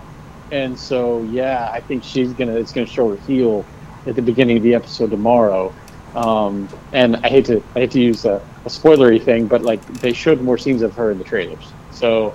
and 0.50 0.78
so 0.78 1.22
yeah, 1.24 1.70
I 1.72 1.80
think 1.80 2.03
she's 2.05 2.32
gonna 2.32 2.55
it's 2.55 2.72
gonna 2.72 2.86
show 2.86 3.11
her 3.11 3.16
heel 3.26 3.64
at 4.07 4.16
the 4.16 4.22
beginning 4.22 4.57
of 4.57 4.62
the 4.62 4.74
episode 4.74 5.11
tomorrow. 5.11 5.72
Um, 6.14 6.68
and 6.92 7.16
I 7.16 7.28
hate 7.28 7.46
to 7.46 7.62
I 7.74 7.80
hate 7.80 7.90
to 7.92 8.00
use 8.00 8.24
a, 8.24 8.42
a 8.64 8.68
spoilery 8.68 9.22
thing, 9.22 9.46
but 9.46 9.62
like 9.62 9.84
they 10.00 10.12
showed 10.12 10.40
more 10.40 10.58
scenes 10.58 10.82
of 10.82 10.94
her 10.94 11.10
in 11.10 11.18
the 11.18 11.24
trailers, 11.24 11.74
so 11.90 12.34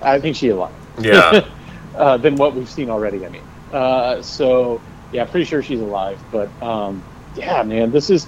I 0.00 0.18
think 0.20 0.36
she's 0.36 0.52
alive 0.52 0.74
Yeah. 0.98 1.46
uh, 1.96 2.16
than 2.18 2.36
what 2.36 2.54
we've 2.54 2.68
seen 2.68 2.90
already. 2.90 3.24
I 3.24 3.28
mean, 3.28 3.42
uh, 3.72 4.22
so 4.22 4.82
yeah, 5.12 5.24
pretty 5.24 5.44
sure 5.44 5.62
she's 5.62 5.80
alive. 5.80 6.20
But 6.30 6.60
um, 6.62 7.04
yeah, 7.34 7.62
man, 7.62 7.90
this 7.92 8.10
is 8.10 8.26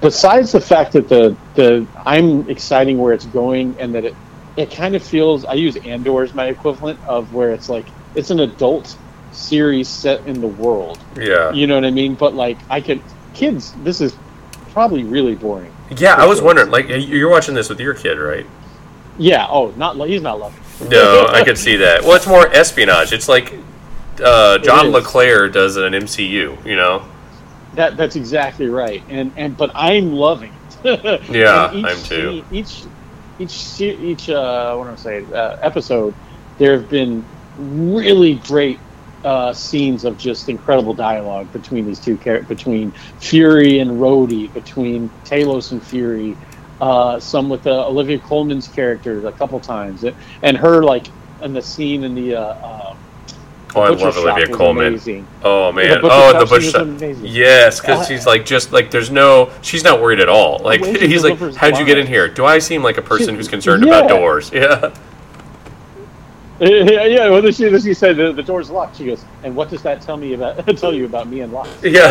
besides 0.00 0.52
the 0.52 0.60
fact 0.60 0.92
that 0.92 1.08
the 1.08 1.36
the 1.54 1.86
I'm 2.04 2.48
exciting 2.48 2.98
where 2.98 3.12
it's 3.12 3.26
going 3.26 3.76
and 3.78 3.94
that 3.94 4.04
it 4.04 4.16
it 4.56 4.70
kind 4.70 4.94
of 4.94 5.02
feels 5.02 5.44
I 5.44 5.54
use 5.54 5.76
Andor 5.76 6.22
as 6.22 6.34
my 6.34 6.46
equivalent 6.46 7.00
of 7.06 7.32
where 7.32 7.52
it's 7.52 7.68
like 7.68 7.86
it's 8.14 8.30
an 8.30 8.40
adult 8.40 8.96
series 9.30 9.88
set 9.88 10.26
in 10.26 10.40
the 10.40 10.48
world. 10.48 10.98
yeah. 11.16 11.52
You 11.52 11.66
know 11.66 11.74
what 11.74 11.84
I 11.84 11.90
mean? 11.90 12.14
But 12.14 12.34
like 12.34 12.58
I 12.70 12.80
could 12.80 13.02
kids, 13.34 13.72
this 13.82 14.00
is 14.00 14.16
probably 14.70 15.04
really 15.04 15.34
boring. 15.34 15.72
Yeah, 15.96 16.14
I 16.14 16.26
was 16.26 16.40
wondering. 16.40 16.70
Like, 16.70 16.86
you're 16.88 17.30
watching 17.30 17.54
this 17.54 17.68
with 17.68 17.80
your 17.80 17.94
kid, 17.94 18.18
right? 18.18 18.46
Yeah. 19.18 19.46
Oh, 19.48 19.70
not 19.76 19.96
he's 20.08 20.22
not 20.22 20.40
loving. 20.40 20.60
No, 20.88 21.26
I 21.28 21.44
could 21.44 21.58
see 21.58 21.76
that. 21.76 22.02
Well, 22.02 22.14
it's 22.14 22.26
more 22.26 22.48
espionage. 22.48 23.12
It's 23.12 23.28
like 23.28 23.52
uh, 24.22 24.58
John 24.58 24.86
is. 24.86 24.92
le 24.92 25.02
Carré 25.02 25.52
does 25.52 25.76
an 25.76 25.92
MCU. 25.92 26.64
You 26.64 26.76
know? 26.76 27.04
That 27.74 27.96
that's 27.96 28.16
exactly 28.16 28.66
right, 28.68 29.02
and 29.08 29.32
and 29.36 29.56
but 29.56 29.70
I'm 29.74 30.12
loving 30.12 30.52
it. 30.52 30.58
Yeah, 31.30 31.70
I'm 31.72 32.02
too. 32.02 32.44
Each 32.50 32.82
each 33.38 33.80
each 33.80 34.28
uh, 34.28 34.74
what 34.76 34.88
am 34.88 34.94
I 34.94 34.96
saying 34.96 35.32
uh, 35.32 35.58
episode, 35.62 36.14
there 36.58 36.72
have 36.72 36.90
been 36.90 37.24
really 37.56 38.36
great 38.36 38.78
uh, 39.24 39.52
scenes 39.52 40.04
of 40.04 40.18
just 40.18 40.48
incredible 40.48 40.94
dialogue 40.94 41.52
between 41.52 41.86
these 41.86 42.00
two 42.00 42.16
char- 42.18 42.42
between 42.42 42.90
Fury 43.20 43.78
and 43.78 43.92
Rhodey, 43.92 44.52
between 44.52 45.08
Talos 45.24 45.72
and 45.72 45.82
Fury. 45.82 46.36
Uh, 46.80 47.20
some 47.20 47.48
with 47.48 47.66
uh, 47.66 47.86
Olivia 47.86 48.18
Colman's 48.18 48.66
character 48.66 49.26
a 49.26 49.32
couple 49.32 49.60
times, 49.60 50.04
and 50.42 50.56
her 50.56 50.82
like 50.82 51.06
in 51.42 51.52
the 51.52 51.62
scene 51.62 52.04
in 52.04 52.14
the. 52.14 52.34
Uh, 52.36 52.40
uh, 52.42 52.96
Oh, 53.74 53.80
I 53.80 53.88
love 53.88 54.16
Olivia 54.18 54.54
amazing. 54.54 55.26
Oh 55.42 55.72
man. 55.72 56.02
The 56.02 56.08
oh, 56.10 56.44
the 56.44 56.60
scene 56.60 56.72
bush. 56.98 57.16
shop. 57.16 57.22
Yes, 57.22 57.80
because 57.80 58.00
Uh, 58.00 58.04
she's 58.04 58.26
like 58.26 58.44
just 58.44 58.70
like 58.70 58.90
there's 58.90 59.10
no. 59.10 59.50
She's 59.62 59.82
not 59.82 60.00
worried 60.00 60.20
at 60.20 60.28
all. 60.28 60.58
Like 60.58 60.84
he's 61.00 61.24
like, 61.24 61.38
how'd 61.54 61.78
you 61.78 61.86
get 61.86 61.96
in 61.96 62.06
here? 62.06 62.28
Do 62.28 62.44
I 62.44 62.58
seem 62.58 62.82
like 62.82 62.98
a 62.98 63.02
person 63.02 63.34
who's 63.34 63.48
concerned 63.48 63.84
about 63.84 64.08
doors? 64.08 64.50
Yeah. 64.62 64.94
Yeah, 66.60 67.04
yeah. 67.06 67.28
Well, 67.28 67.42
she, 67.50 67.78
she 67.80 67.94
said 67.94 68.16
the, 68.16 68.32
the 68.32 68.42
door's 68.42 68.70
locked. 68.70 68.96
She 68.96 69.06
goes, 69.06 69.24
and 69.42 69.56
what 69.56 69.68
does 69.70 69.82
that 69.82 70.00
tell 70.02 70.16
me 70.16 70.34
about 70.34 70.64
tell 70.76 70.94
you 70.94 71.06
about 71.06 71.28
me 71.28 71.40
and 71.40 71.52
locks? 71.52 71.70
Yeah. 71.82 72.10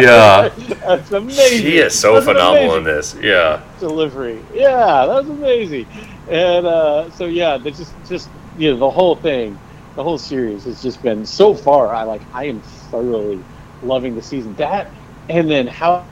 yeah. 0.00 0.48
that's 0.86 1.10
amazing. 1.12 1.60
She 1.60 1.78
is 1.78 1.98
so 1.98 2.14
That's 2.14 2.26
phenomenal 2.26 2.76
in 2.76 2.84
this. 2.84 3.14
Yeah. 3.20 3.62
delivery. 3.80 4.44
Yeah, 4.52 5.06
that 5.06 5.14
was 5.14 5.28
amazing. 5.28 5.86
And 6.28 6.66
uh, 6.66 7.10
so 7.10 7.26
yeah, 7.26 7.56
they 7.56 7.70
just 7.70 7.94
just 8.06 8.28
you 8.58 8.72
know 8.72 8.78
the 8.78 8.90
whole 8.90 9.16
thing, 9.16 9.58
the 9.94 10.02
whole 10.02 10.18
series 10.18 10.64
has 10.64 10.82
just 10.82 11.02
been 11.02 11.24
so 11.24 11.54
far. 11.54 11.94
I 11.94 12.02
like 12.02 12.22
I 12.34 12.44
am 12.46 12.60
thoroughly 12.90 13.42
loving 13.82 14.14
the 14.14 14.22
season. 14.22 14.54
That 14.56 14.90
and 15.28 15.50
then 15.50 15.66
how 15.66 16.04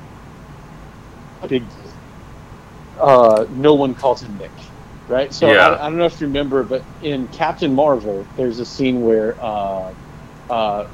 big 1.48 1.62
uh, 3.00 3.46
no 3.50 3.74
one 3.74 3.94
calls 3.94 4.22
him 4.22 4.36
Nick, 4.38 4.50
right? 5.08 5.32
So 5.32 5.48
Yeah. 5.52 5.58
I, 5.58 5.86
I 5.86 5.90
don't 5.90 5.98
know 5.98 6.06
if 6.06 6.20
you 6.20 6.26
remember, 6.28 6.64
but 6.64 6.84
in 7.00 7.28
Captain 7.28 7.74
Marvel, 7.74 8.28
there's 8.36 8.58
a 8.60 8.66
scene 8.66 9.00
where 9.00 9.36
uh, 9.42 9.92
uh, 10.50 10.84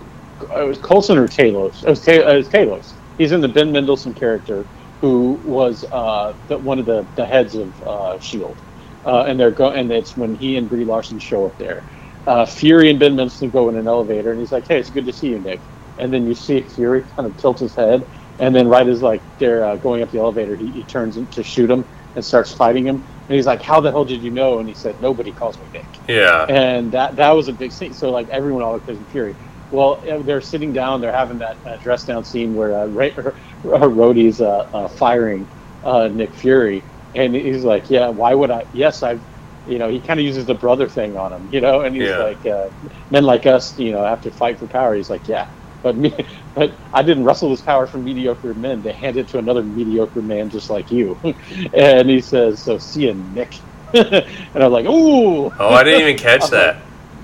it 0.56 0.64
was 0.66 0.78
Coulson 0.80 1.18
or 1.18 1.28
Talos. 1.28 1.82
It 1.84 1.90
was, 1.90 2.02
Ta- 2.02 2.12
it 2.12 2.36
was 2.36 2.48
Talos. 2.50 2.94
He's 3.18 3.32
in 3.32 3.40
the 3.40 3.48
Ben 3.48 3.72
Mendelsohn 3.72 4.14
character, 4.14 4.68
who 5.00 5.40
was 5.44 5.84
uh, 5.92 6.34
the, 6.48 6.58
one 6.58 6.78
of 6.78 6.86
the, 6.86 7.08
the 7.16 7.26
heads 7.26 7.54
of 7.56 7.74
uh, 7.86 8.18
Shield, 8.20 8.62
uh, 9.06 9.24
and 9.26 9.38
they're 9.38 9.52
go- 9.52 9.72
and 9.72 9.92
it's 9.92 10.16
when 10.16 10.34
he 10.34 10.56
and 10.56 10.68
Brie 10.68 10.84
Larson 10.84 11.18
show 11.18 11.46
up 11.46 11.58
there. 11.58 11.84
Uh, 12.26 12.46
Fury 12.46 12.90
and 12.90 13.00
Ben 13.00 13.16
Mendelsohn 13.16 13.50
go 13.50 13.68
in 13.68 13.76
an 13.76 13.88
elevator, 13.88 14.30
and 14.32 14.40
he's 14.40 14.52
like, 14.52 14.66
"Hey, 14.68 14.78
it's 14.78 14.90
good 14.90 15.06
to 15.06 15.12
see 15.12 15.28
you, 15.28 15.40
Nick." 15.40 15.62
And 15.98 16.12
then 16.12 16.26
you 16.26 16.34
see 16.34 16.62
Fury 16.62 17.04
kind 17.16 17.26
of 17.28 17.36
tilt 17.36 17.60
his 17.60 17.76
head, 17.76 18.04
and 18.38 18.54
then 18.56 18.68
right 18.68 18.88
as 18.88 19.02
like 19.02 19.24
they're 19.38 19.64
uh, 19.64 19.76
going 19.76 20.02
up 20.02 20.10
the 20.10 20.18
elevator, 20.20 20.56
he, 20.56 20.72
he 20.72 20.84
turns 20.86 21.18
to 21.32 21.42
shoot 21.44 21.70
him 21.70 21.84
and 22.14 22.24
starts 22.24 22.52
fighting 22.52 22.86
him. 22.86 22.96
And 23.28 23.36
he's 23.36 23.46
like, 23.46 23.62
"How 23.62 23.80
the 23.80 23.90
hell 23.90 24.04
did 24.04 24.22
you 24.22 24.30
know?" 24.30 24.58
And 24.60 24.68
he 24.68 24.74
said, 24.74 25.00
"Nobody 25.00 25.32
calls 25.32 25.58
me 25.60 25.68
Nick." 25.72 26.00
Yeah. 26.08 26.44
and 26.48 26.92
that 26.92 27.16
that 27.16 27.30
was 27.30 27.48
a 27.48 27.52
big 27.52 27.72
scene. 27.72 27.92
So 27.94 28.10
like 28.10 28.28
everyone 28.28 28.62
all 28.62 28.78
plays 28.80 28.98
in 28.98 29.06
Fury. 29.06 29.36
Well, 29.70 30.02
they're 30.24 30.42
sitting 30.42 30.72
down. 30.72 31.00
They're 31.00 31.12
having 31.12 31.38
that 31.38 31.56
uh, 31.64 31.76
dress 31.78 32.04
down 32.04 32.24
scene 32.24 32.52
where 32.54 32.78
uh, 32.78 32.86
Ray, 32.86 33.12
uh, 33.16 33.30
Rhodey's 33.64 34.40
uh, 34.40 34.64
uh, 34.72 34.88
firing 34.88 35.48
uh, 35.82 36.08
Nick 36.12 36.34
Fury, 36.34 36.84
and 37.14 37.34
he's 37.34 37.64
like, 37.64 37.88
"Yeah, 37.88 38.08
why 38.08 38.34
would 38.34 38.50
I? 38.50 38.64
Yes, 38.72 39.02
I've." 39.02 39.24
You 39.64 39.78
know, 39.78 39.88
he 39.88 40.00
kind 40.00 40.18
of 40.18 40.26
uses 40.26 40.44
the 40.46 40.54
brother 40.56 40.88
thing 40.88 41.16
on 41.16 41.32
him. 41.32 41.48
You 41.48 41.60
know, 41.60 41.82
and 41.82 41.94
he's 41.94 42.08
Yeah. 42.10 42.16
like, 42.16 42.44
uh, 42.44 42.70
"Men 43.10 43.24
like 43.24 43.46
us, 43.46 43.78
you 43.78 43.92
know, 43.92 44.04
have 44.04 44.20
to 44.22 44.30
fight 44.32 44.58
for 44.58 44.66
power." 44.66 44.94
He's 44.94 45.08
like, 45.08 45.28
"Yeah." 45.28 45.46
But 45.82 45.96
me, 45.96 46.14
but 46.54 46.72
I 46.92 47.02
didn't 47.02 47.24
wrestle 47.24 47.50
this 47.50 47.60
power 47.60 47.86
from 47.86 48.04
mediocre 48.04 48.54
men. 48.54 48.82
They 48.82 48.92
hand 48.92 49.16
it 49.16 49.28
to 49.28 49.38
another 49.38 49.62
mediocre 49.62 50.22
man 50.22 50.48
just 50.50 50.70
like 50.70 50.90
you. 50.90 51.18
and 51.74 52.08
he 52.08 52.20
says, 52.20 52.62
"So 52.62 52.78
see 52.78 53.06
you, 53.06 53.14
Nick." 53.14 53.56
and 53.94 54.24
I'm 54.62 54.72
like, 54.72 54.86
"Ooh." 54.86 55.50
Oh, 55.58 55.68
I 55.70 55.82
didn't 55.84 56.02
even 56.02 56.18
catch 56.18 56.50
that. 56.50 56.82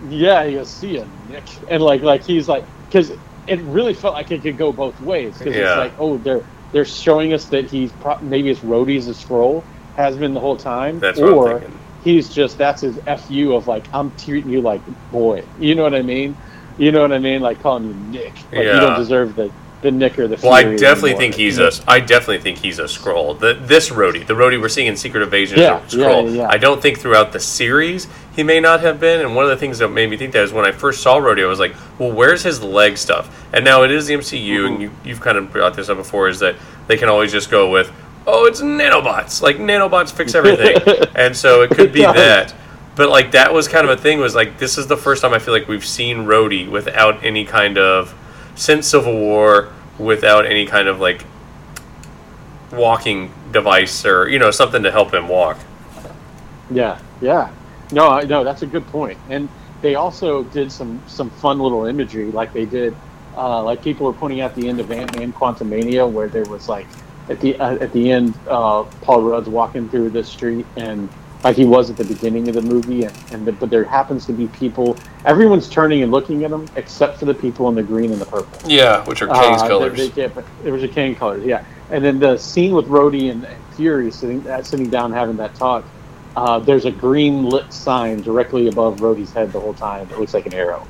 Yeah, 0.09 0.45
he 0.47 0.55
goes, 0.55 0.71
see 0.71 0.97
ya, 0.97 1.05
Nick. 1.29 1.45
And 1.69 1.83
like, 1.83 2.03
like 2.03 2.23
he's 2.25 2.49
like, 2.49 2.65
because 2.89 3.13
it 3.47 3.61
really 3.63 3.95
felt 3.95 4.15
like 4.15 4.31
it 4.31 4.43
could 4.43 4.57
go 4.57 4.73
both 4.73 5.01
ways. 5.01 5.39
Because 5.39 5.55
Yeah. 5.57 5.71
it's 5.73 5.77
like, 5.79 5.95
oh, 5.99 6.19
they're 6.19 6.45
they're 6.73 6.85
showing 6.85 7.33
us 7.33 7.47
that 7.47 7.71
he's 7.71 7.93
pro- 7.93 8.19
maybe 8.21 8.51
it's 8.51 8.61
Rhodey's 8.61 9.09
a 9.09 9.13
Skrull 9.13 9.65
has 9.97 10.17
been 10.17 10.35
the 10.35 10.41
whole 10.41 10.57
time, 10.57 11.01
That's 11.01 11.19
or 11.19 11.63
he's 12.05 12.29
just 12.29 12.57
that's 12.59 12.83
his 12.83 12.99
fu 13.27 13.55
of 13.55 13.67
like 13.67 13.89
I'm 13.93 14.15
treating 14.17 14.51
you 14.51 14.61
like 14.61 14.83
boy. 15.11 15.45
You 15.59 15.75
know 15.75 15.83
what 15.83 15.95
I 15.95 16.03
mean? 16.03 16.37
You 16.79 16.93
know 16.93 17.03
what 17.03 17.13
I 17.13 17.19
mean? 17.19 17.41
Like 17.41 17.61
calling 17.61 17.89
you 17.89 17.95
Nick. 18.21 18.35
Like 18.53 18.65
you 18.65 18.73
don't 18.73 18.99
deserve 18.99 19.35
the 19.35 19.51
the 19.81 19.91
Nick 19.93 20.19
or 20.19 20.27
the. 20.27 20.37
Well, 20.43 20.53
I 20.53 20.63
definitely 20.77 21.11
anymore. 21.11 21.21
think 21.21 21.35
he's 21.37 21.59
a. 21.59 21.71
I 21.87 22.01
definitely 22.01 22.39
think 22.41 22.59
he's 22.59 22.79
a 22.81 22.85
Skrull. 22.85 23.39
The 23.39 23.55
this 23.55 23.91
Rhodey, 23.91 24.27
the 24.27 24.35
Rhodey 24.35 24.61
we're 24.61 24.69
seeing 24.69 24.89
in 24.89 24.97
Secret 24.97 25.23
Invasion, 25.23 25.59
Yeah, 25.61 25.85
is 25.85 25.95
a 25.95 25.99
Skrull. 25.99 26.25
yeah, 26.25 26.31
yeah, 26.31 26.37
yeah. 26.43 26.49
I 26.51 26.57
don't 26.57 26.81
think 26.83 26.99
throughout 26.99 27.33
the 27.33 27.39
series 27.41 28.09
he 28.35 28.43
may 28.43 28.59
not 28.61 28.81
have 28.81 28.99
been. 29.01 29.21
And 29.21 29.35
one 29.37 29.45
of 29.45 29.51
the 29.51 29.57
things 29.57 29.79
that 29.79 29.89
made 29.89 30.09
me 30.11 30.17
think 30.17 30.33
that 30.33 30.43
is 30.45 30.53
when 30.53 30.65
I 30.65 30.73
first 30.73 31.01
saw 31.03 31.21
Rhodey, 31.21 31.45
I 31.45 31.47
was 31.47 31.59
like, 31.61 31.75
well, 31.99 32.11
where's 32.13 32.43
his 32.43 32.63
leg 32.63 32.97
stuff? 32.97 33.47
And 33.53 33.65
now 33.65 33.83
it 33.83 33.91
is 33.91 34.07
the 34.07 34.15
MCU, 34.15 34.49
Mm-hmm. 34.59 34.73
and 34.75 34.83
you, 34.83 34.91
you've 35.05 35.21
kind 35.21 35.37
of 35.39 35.53
brought 35.53 35.75
this 35.75 35.89
up 35.89 35.97
before, 35.97 36.29
is 36.29 36.39
that 36.41 36.55
they 36.87 36.97
can 36.97 37.09
always 37.09 37.31
just 37.33 37.49
go 37.51 37.71
with, 37.71 37.93
oh, 38.27 38.47
it's 38.47 38.61
nanobots. 38.61 39.43
Like 39.43 39.57
nanobots 39.59 40.13
fix 40.13 40.35
everything, 40.35 40.77
and 41.17 41.37
so 41.37 41.63
it 41.63 41.71
could 41.71 41.93
be 41.93 42.03
that. 42.03 42.53
But 42.99 43.11
like 43.11 43.31
that 43.31 43.55
was 43.55 43.69
kind 43.69 43.89
of 43.89 43.97
a 43.97 44.03
thing. 44.03 44.19
Was 44.19 44.35
like 44.35 44.59
this 44.59 44.77
is 44.77 44.89
the 44.89 44.97
first 44.97 45.23
time 45.23 45.33
I 45.33 45.39
feel 45.39 45.55
like 45.55 45.69
we've 45.69 45.87
seen 45.87 46.27
Rhodey 46.27 46.69
without 46.69 47.25
any 47.25 47.45
kind 47.45 47.79
of 47.79 48.13
since 48.57 48.89
Civil 48.89 49.15
War 49.15 49.73
without 50.01 50.45
any 50.47 50.67
kind 50.67 50.89
of 50.89 50.99
like 50.99 51.25
walking 52.73 53.33
device 53.53 54.05
or 54.05 54.29
you 54.29 54.41
know 54.41 54.51
something 54.51 54.83
to 54.83 54.91
help 54.91 55.15
him 55.15 55.29
walk. 55.29 55.59
Yeah, 56.73 56.99
yeah. 57.21 57.51
No, 57.93 58.09
I- 58.09 58.25
no, 58.25 58.43
that's 58.43 58.63
a 58.63 58.67
good 58.67 58.87
point. 58.89 59.17
And 59.31 59.49
they 59.81 59.95
also 59.95 60.43
did 60.43 60.73
some 60.73 61.01
some 61.07 61.31
fun 61.31 61.61
little 61.61 61.85
imagery, 61.87 62.33
like 62.33 62.53
they 62.53 62.67
did, 62.67 62.97
uh, 63.37 63.63
like 63.63 63.81
people 63.81 64.07
were 64.07 64.13
pointing 64.13 64.41
out 64.41 64.57
the 64.57 64.69
end 64.69 64.81
of 64.81 64.91
Ant 64.91 65.17
Man 65.17 65.33
Quantumania, 65.33 66.11
where 66.11 66.29
there 66.29 66.45
was 66.47 66.69
like 66.69 66.89
at 67.29 67.39
the 67.41 67.59
uh, 67.61 67.77
at 67.77 67.93
the 67.93 68.11
end, 68.11 68.35
uh, 68.49 68.83
Paul 69.03 69.23
Rudd's 69.23 69.49
walking 69.49 69.89
through 69.89 70.11
the 70.11 70.25
street 70.25 70.67
and 70.77 71.09
like 71.45 71.57
he 71.57 71.65
was 71.65 71.89
at 71.91 71.97
the 71.97 72.05
beginning 72.05 72.49
of 72.49 72.55
the 72.55 72.63
movie, 72.63 73.05
and, 73.05 73.15
and 73.33 73.47
the, 73.47 73.53
but 73.53 73.71
there 73.71 73.85
happens 73.85 74.27
to 74.27 74.33
be 74.33 74.49
people. 74.49 74.97
Everyone's 75.25 75.69
turning 75.69 76.03
and 76.03 76.11
looking 76.11 76.45
at 76.45 76.51
him, 76.51 76.69
except 76.77 77.19
for 77.19 77.27
the 77.27 77.35
people 77.35 77.69
in 77.69 77.75
the 77.75 77.83
green 77.83 78.11
and 78.13 78.21
the 78.21 78.27
purple. 78.27 78.69
Yeah, 78.69 79.05
which 79.05 79.23
are 79.23 79.29
King's 79.29 79.63
Uh, 79.63 79.69
colors. 79.69 79.97
They, 79.97 80.09
can't, 80.11 80.35
but 80.35 80.45
it 80.65 80.71
was 80.73 80.83
a 80.83 80.89
King 80.89 81.15
colors, 81.15 81.45
yeah. 81.45 81.65
And 81.91 82.05
then 82.05 82.19
the 82.19 82.37
scene 82.37 82.75
with 82.75 82.87
Rhodey 82.87 83.31
and, 83.31 83.45
and 83.45 83.57
Fury 83.75 84.11
sitting 84.11 84.47
uh, 84.49 84.63
sitting 84.63 84.91
down 84.91 85.13
having 85.13 85.37
that 85.37 85.55
talk. 85.55 85.85
Uh, 86.37 86.59
there's 86.59 86.85
a 86.85 86.91
green 86.91 87.45
lit 87.45 87.73
sign 87.73 88.21
directly 88.23 88.69
above 88.69 88.99
Rhodey's 88.99 89.33
head 89.33 89.53
the 89.53 89.59
whole 89.61 89.75
time. 89.75 90.09
It 90.11 90.19
looks 90.19 90.35
like 90.35 90.47
an 90.47 90.55
arrow, 90.55 90.87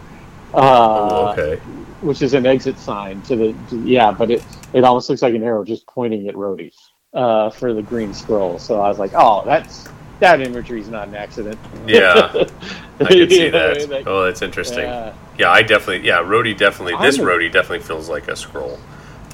uh, 0.55 0.59
Oh, 0.61 1.26
okay. 1.32 1.57
which 2.01 2.20
is 2.22 2.34
an 2.34 2.44
exit 2.46 2.78
sign 2.78 3.22
to 3.22 3.36
the 3.36 3.55
to- 3.70 3.82
yeah. 3.86 4.11
But 4.12 4.30
it 4.30 4.42
it 4.72 4.84
almost 4.84 5.09
looks 5.11 5.22
like 5.22 5.34
an 5.34 5.42
arrow 5.42 5.64
just 5.64 5.86
pointing 5.86 6.28
at 6.28 6.34
Rhodey 6.34 6.72
uh, 7.14 7.51
for 7.51 7.72
the 7.74 7.82
green 7.82 8.11
Skrull. 8.11 8.59
So 8.61 8.80
I 8.80 8.88
was 8.88 8.99
like, 8.99 9.12
oh, 9.14 9.42
that's 9.44 9.88
that 10.21 10.41
imagery 10.41 10.81
is 10.81 10.89
not 10.89 11.09
an 11.09 11.14
accident. 11.14 11.59
Yeah, 11.87 12.33
I 13.01 13.05
can 13.05 13.31
see 13.31 13.49
that. 13.49 13.89
like, 13.89 14.07
Oh, 14.07 14.25
that's 14.25 14.43
interesting. 14.43 14.85
yeah. 14.85 15.12
Yeah, 15.39 15.51
I 15.53 15.62
definitely. 15.62 16.07
Yeah, 16.07 16.19
Rhodey 16.23 16.57
definitely. 16.57 16.97
This 17.01 17.19
I'm 17.19 17.25
a- 17.27 17.31
Rhodey 17.31 17.53
definitely 17.53 17.81
feels 17.87 18.09
like 18.09 18.27
a 18.29 18.33
Skrull. 18.33 18.79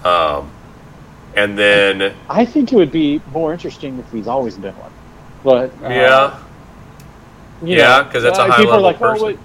Um, 0.04 0.50
and 1.34 1.58
then 1.58 2.14
I 2.28 2.44
think 2.44 2.72
it 2.72 2.76
would 2.76 2.92
be 2.92 3.20
more 3.32 3.52
interesting 3.52 3.98
if 3.98 4.12
he's 4.12 4.26
always 4.28 4.56
been 4.58 4.76
one. 4.76 4.92
But 5.42 5.70
uh, 5.82 5.88
yeah, 5.88 6.42
Yeah, 7.62 8.02
because 8.02 8.22
that's 8.22 8.38
a 8.38 8.42
uh, 8.42 8.50
high 8.50 8.56
people 8.58 8.72
are 8.72 8.80
level 8.80 8.82
like, 8.82 8.98
person. 8.98 9.26
Wait. 9.28 9.38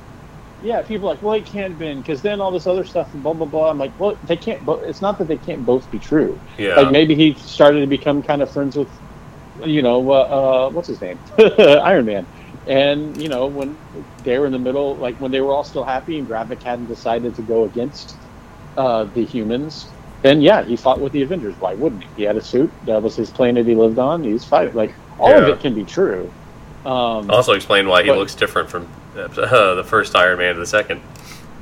Yeah, 0.61 0.81
people 0.81 1.07
are 1.07 1.13
like, 1.13 1.23
well, 1.23 1.35
it 1.35 1.45
can't 1.45 1.71
have 1.71 1.79
been 1.79 2.01
because 2.01 2.21
then 2.21 2.41
all 2.41 2.51
this 2.51 2.67
other 2.67 2.83
stuff 2.83 3.13
and 3.13 3.23
blah 3.23 3.31
blah 3.33 3.45
blah. 3.45 3.69
I'm 3.69 3.77
like, 3.77 3.97
well, 3.97 4.17
they 4.25 4.35
can't. 4.35 4.63
Bo- 4.65 4.81
it's 4.81 5.01
not 5.01 5.17
that 5.19 5.29
they 5.29 5.37
can't 5.37 5.65
both 5.65 5.89
be 5.89 5.99
true. 5.99 6.37
yeah, 6.57 6.75
Like 6.75 6.91
maybe 6.91 7.15
he 7.15 7.33
started 7.35 7.79
to 7.79 7.87
become 7.87 8.21
kind 8.21 8.41
of 8.41 8.51
friends 8.51 8.75
with, 8.75 8.89
you 9.65 9.81
know, 9.81 10.11
uh, 10.11 10.13
uh, 10.13 10.69
what's 10.69 10.87
his 10.87 11.01
name, 11.01 11.19
Iron 11.57 12.05
Man, 12.05 12.25
and 12.67 13.19
you 13.21 13.29
know 13.29 13.47
when 13.47 13.77
they 14.23 14.37
were 14.39 14.45
in 14.45 14.51
the 14.51 14.59
middle, 14.59 14.95
like 14.95 15.15
when 15.19 15.31
they 15.31 15.41
were 15.41 15.51
all 15.51 15.63
still 15.63 15.83
happy 15.83 16.19
and 16.19 16.27
Gravik 16.27 16.61
hadn't 16.63 16.87
decided 16.87 17.35
to 17.35 17.41
go 17.41 17.63
against 17.63 18.15
uh, 18.77 19.05
the 19.05 19.23
humans, 19.23 19.87
then 20.21 20.41
yeah, 20.41 20.63
he 20.63 20.75
fought 20.75 20.99
with 20.99 21.13
the 21.13 21.21
Avengers. 21.21 21.55
Why 21.59 21.73
wouldn't 21.75 22.03
he? 22.03 22.09
He 22.17 22.23
had 22.23 22.37
a 22.37 22.41
suit. 22.41 22.71
That 22.85 23.01
was 23.01 23.15
his 23.15 23.29
planet 23.29 23.65
he 23.65 23.75
lived 23.75 23.99
on. 23.99 24.23
He's 24.23 24.43
fighting. 24.45 24.75
Like 24.75 24.93
all 25.17 25.33
of 25.33 25.47
it 25.47 25.59
can 25.59 25.73
be 25.73 25.83
true. 25.83 26.31
Um, 26.85 27.29
also 27.29 27.53
explain 27.53 27.87
why 27.87 28.03
he 28.03 28.09
but- 28.09 28.17
looks 28.17 28.35
different 28.35 28.69
from 28.69 28.87
uh, 29.17 29.27
the 29.75 29.83
first 29.85 30.15
Iron 30.15 30.39
Man 30.39 30.53
to 30.53 30.59
the 30.59 30.65
second. 30.65 31.01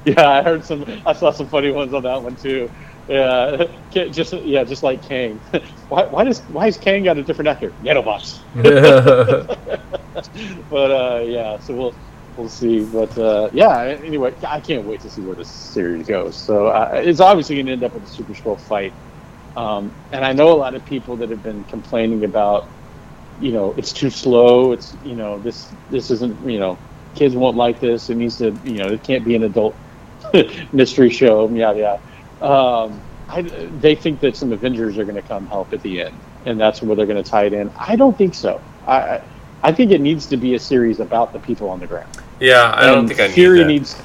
Yeah, 0.06 0.30
I 0.30 0.42
heard 0.42 0.64
some. 0.64 0.86
I 1.06 1.14
saw 1.14 1.32
some 1.32 1.48
funny 1.48 1.72
ones 1.72 1.94
on 1.94 2.04
that 2.04 2.22
one 2.22 2.36
too. 2.38 2.72
Yeah, 3.08 3.66
just 3.90 4.34
yeah, 4.34 4.64
just 4.64 4.84
like 4.84 5.02
Kang. 5.02 5.38
why, 5.88 6.06
why 6.06 6.24
does 6.24 6.42
why 6.50 6.66
has 6.66 6.78
Kang 6.78 7.04
got 7.04 7.18
a 7.18 7.24
different 7.24 7.48
actor? 7.48 7.72
Nanobots. 7.82 8.44
but 10.70 10.92
uh, 10.92 11.22
yeah, 11.24 11.58
so 11.60 11.76
we'll 11.76 11.96
we'll 12.36 12.50
see. 12.50 12.86
But 12.86 13.18
uh, 13.18 13.50
yeah, 13.54 13.80
anyway, 13.82 14.34
I 14.48 14.60
can't 14.60 14.86
wait 14.86 15.02
to 15.02 15.10
see 15.10 15.22
where 15.22 15.36
this 15.36 15.50
series 15.50 16.08
goes. 16.08 16.36
So 16.36 16.68
uh, 16.68 16.92
it's 16.94 17.20
obviously 17.20 17.56
going 17.56 17.68
to 17.68 17.72
end 17.74 17.84
up 17.84 17.94
with 17.94 18.04
a 18.04 18.08
Super 18.08 18.34
Skrull 18.34 18.60
fight. 18.60 18.94
Um, 19.56 19.96
and 20.12 20.24
I 20.24 20.34
know 20.34 20.52
a 20.52 20.58
lot 20.58 20.76
of 20.76 20.86
people 20.86 21.18
that 21.18 21.30
have 21.32 21.42
been 21.42 21.64
complaining 21.64 22.24
about, 22.26 22.70
you 23.40 23.52
know, 23.52 23.74
it's 23.78 23.92
too 23.94 24.10
slow. 24.10 24.74
It's 24.74 24.96
you 25.04 25.16
know 25.16 25.40
this 25.40 25.74
this 25.90 26.12
isn't 26.12 26.48
you 26.48 26.60
know 26.60 26.78
kids 27.16 27.36
won't 27.36 27.58
like 27.58 27.80
this. 27.80 28.10
It 28.10 28.16
needs 28.16 28.38
to 28.38 28.52
you 28.64 28.78
know 28.80 28.88
it 28.88 29.04
can't 29.04 29.24
be 29.26 29.36
an 29.36 29.44
adult 29.44 29.76
mystery 30.74 31.10
show. 31.10 31.50
Yeah, 31.50 31.74
yeah. 31.74 31.98
Um, 32.42 33.02
I, 33.30 33.42
they 33.42 33.96
think 33.96 34.20
that 34.22 34.36
some 34.36 34.52
Avengers 34.54 34.98
are 34.98 35.04
going 35.04 35.16
to 35.16 35.22
come 35.22 35.48
help 35.48 35.74
at 35.74 35.82
the 35.82 36.02
end, 36.02 36.16
and 36.46 36.60
that's 36.60 36.82
where 36.82 36.96
they're 36.96 37.06
going 37.06 37.22
to 37.22 37.30
tie 37.30 37.46
it 37.46 37.54
in. 37.54 37.72
I 37.78 37.96
don't 37.96 38.18
think 38.18 38.34
so. 38.34 38.62
I 38.86 39.22
I- 39.64 39.72
think 39.74 39.92
it 39.92 40.00
needs 40.02 40.28
to 40.28 40.38
be 40.38 40.56
a 40.56 40.60
series 40.60 41.00
about 41.00 41.34
the 41.34 41.40
people 41.40 41.70
on 41.70 41.80
the 41.80 41.88
ground. 41.88 42.10
Yeah, 42.40 42.72
I 42.76 42.86
don't 42.86 43.08
think 43.08 43.20
I 43.20 43.28
Fury 43.30 43.60
that. 43.60 43.66
needs. 43.66 44.02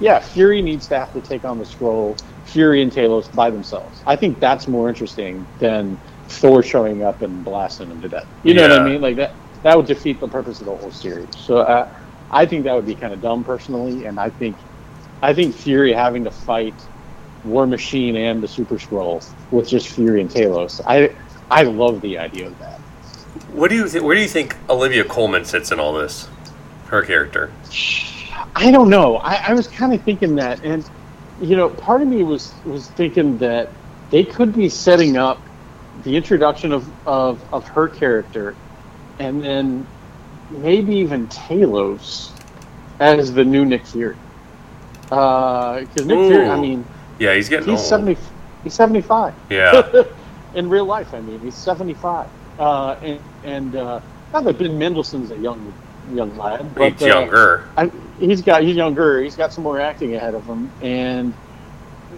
Yeah, 0.00 0.18
Fury 0.18 0.62
needs 0.62 0.86
to 0.88 0.98
have 0.98 1.12
to 1.12 1.20
take 1.20 1.44
on 1.44 1.58
the 1.58 1.64
Skrull. 1.64 2.20
Fury 2.46 2.80
and 2.82 2.90
Talos 2.92 3.32
by 3.34 3.50
themselves. 3.50 4.00
I 4.06 4.16
think 4.16 4.40
that's 4.40 4.66
more 4.68 4.88
interesting 4.88 5.46
than 5.58 5.98
Thor 6.28 6.62
showing 6.62 7.02
up 7.02 7.22
and 7.22 7.44
blasting 7.44 7.88
them 7.88 8.00
to 8.02 8.08
death. 8.08 8.26
You 8.42 8.54
know 8.54 8.62
what 8.68 8.80
I 8.80 8.88
mean? 8.88 9.00
Like 9.00 9.16
that. 9.16 9.32
That 9.62 9.76
would 9.76 9.86
defeat 9.86 10.20
the 10.20 10.28
purpose 10.28 10.60
of 10.60 10.66
the 10.66 10.76
whole 10.76 10.92
series. 10.92 11.28
So 11.36 11.58
uh, 11.58 11.88
I 12.30 12.46
think 12.46 12.64
that 12.64 12.74
would 12.74 12.86
be 12.86 12.94
kind 12.94 13.12
of 13.12 13.20
dumb 13.20 13.42
personally, 13.44 14.06
and 14.06 14.18
I 14.18 14.30
think 14.30 14.56
I 15.22 15.34
think 15.34 15.54
Fury 15.54 15.92
having 15.92 16.24
to 16.24 16.30
fight 16.30 16.74
War 17.46 17.66
Machine 17.66 18.16
and 18.16 18.42
the 18.42 18.48
Super 18.48 18.76
Skrull 18.76 19.24
with 19.50 19.68
just 19.68 19.88
Fury 19.88 20.20
and 20.20 20.30
Talos. 20.30 20.80
I 20.86 21.14
I 21.50 21.62
love 21.62 22.00
the 22.00 22.18
idea 22.18 22.48
of 22.48 22.58
that. 22.58 22.80
What 23.52 23.70
do 23.70 23.76
you 23.76 23.88
think? 23.88 24.04
Where 24.04 24.14
do 24.14 24.20
you 24.20 24.28
think 24.28 24.56
Olivia 24.68 25.04
Colman 25.04 25.44
sits 25.44 25.72
in 25.72 25.80
all 25.80 25.92
this? 25.92 26.28
Her 26.86 27.02
character. 27.02 27.52
I 28.54 28.70
don't 28.70 28.88
know. 28.88 29.16
I, 29.16 29.48
I 29.48 29.54
was 29.54 29.66
kind 29.68 29.92
of 29.92 30.02
thinking 30.02 30.36
that, 30.36 30.64
and 30.64 30.88
you 31.40 31.56
know, 31.56 31.68
part 31.68 32.02
of 32.02 32.08
me 32.08 32.22
was 32.22 32.52
was 32.64 32.88
thinking 32.90 33.38
that 33.38 33.70
they 34.10 34.24
could 34.24 34.54
be 34.54 34.68
setting 34.68 35.16
up 35.16 35.40
the 36.04 36.16
introduction 36.16 36.72
of 36.72 36.88
of, 37.06 37.42
of 37.52 37.66
her 37.68 37.88
character, 37.88 38.56
and 39.18 39.42
then 39.42 39.86
maybe 40.50 40.96
even 40.96 41.26
Talos 41.28 42.30
as 43.00 43.32
the 43.32 43.44
new 43.44 43.64
Nick 43.64 43.86
Fury. 43.86 44.16
Uh, 45.10 45.80
because 45.80 46.06
Nick 46.06 46.18
Fury, 46.28 46.48
I 46.48 46.58
mean, 46.58 46.84
Yeah, 47.18 47.34
he's 47.34 47.48
getting 47.48 47.68
he's 47.68 47.80
old. 47.80 47.88
seventy. 47.88 48.16
He's 48.64 48.74
seventy 48.74 49.00
five. 49.00 49.34
Yeah, 49.50 50.04
in 50.56 50.68
real 50.68 50.86
life, 50.86 51.14
I 51.14 51.20
mean, 51.20 51.38
he's 51.40 51.54
75. 51.54 52.28
Uh, 52.58 52.96
and 53.02 53.20
and 53.44 53.76
uh, 53.76 54.00
not 54.32 54.44
that 54.44 54.58
Ben 54.58 54.78
Mendelsohn's 54.78 55.30
a 55.30 55.38
young 55.38 55.72
young 56.12 56.36
lad, 56.36 56.74
but 56.74 56.92
he's 56.92 57.02
uh, 57.02 57.06
younger. 57.06 57.68
I, 57.76 57.92
he's 58.18 58.42
got 58.42 58.62
he's 58.62 58.76
younger. 58.76 59.22
He's 59.22 59.36
got 59.36 59.52
some 59.52 59.62
more 59.62 59.78
acting 59.78 60.14
ahead 60.14 60.34
of 60.34 60.44
him, 60.44 60.70
and 60.82 61.34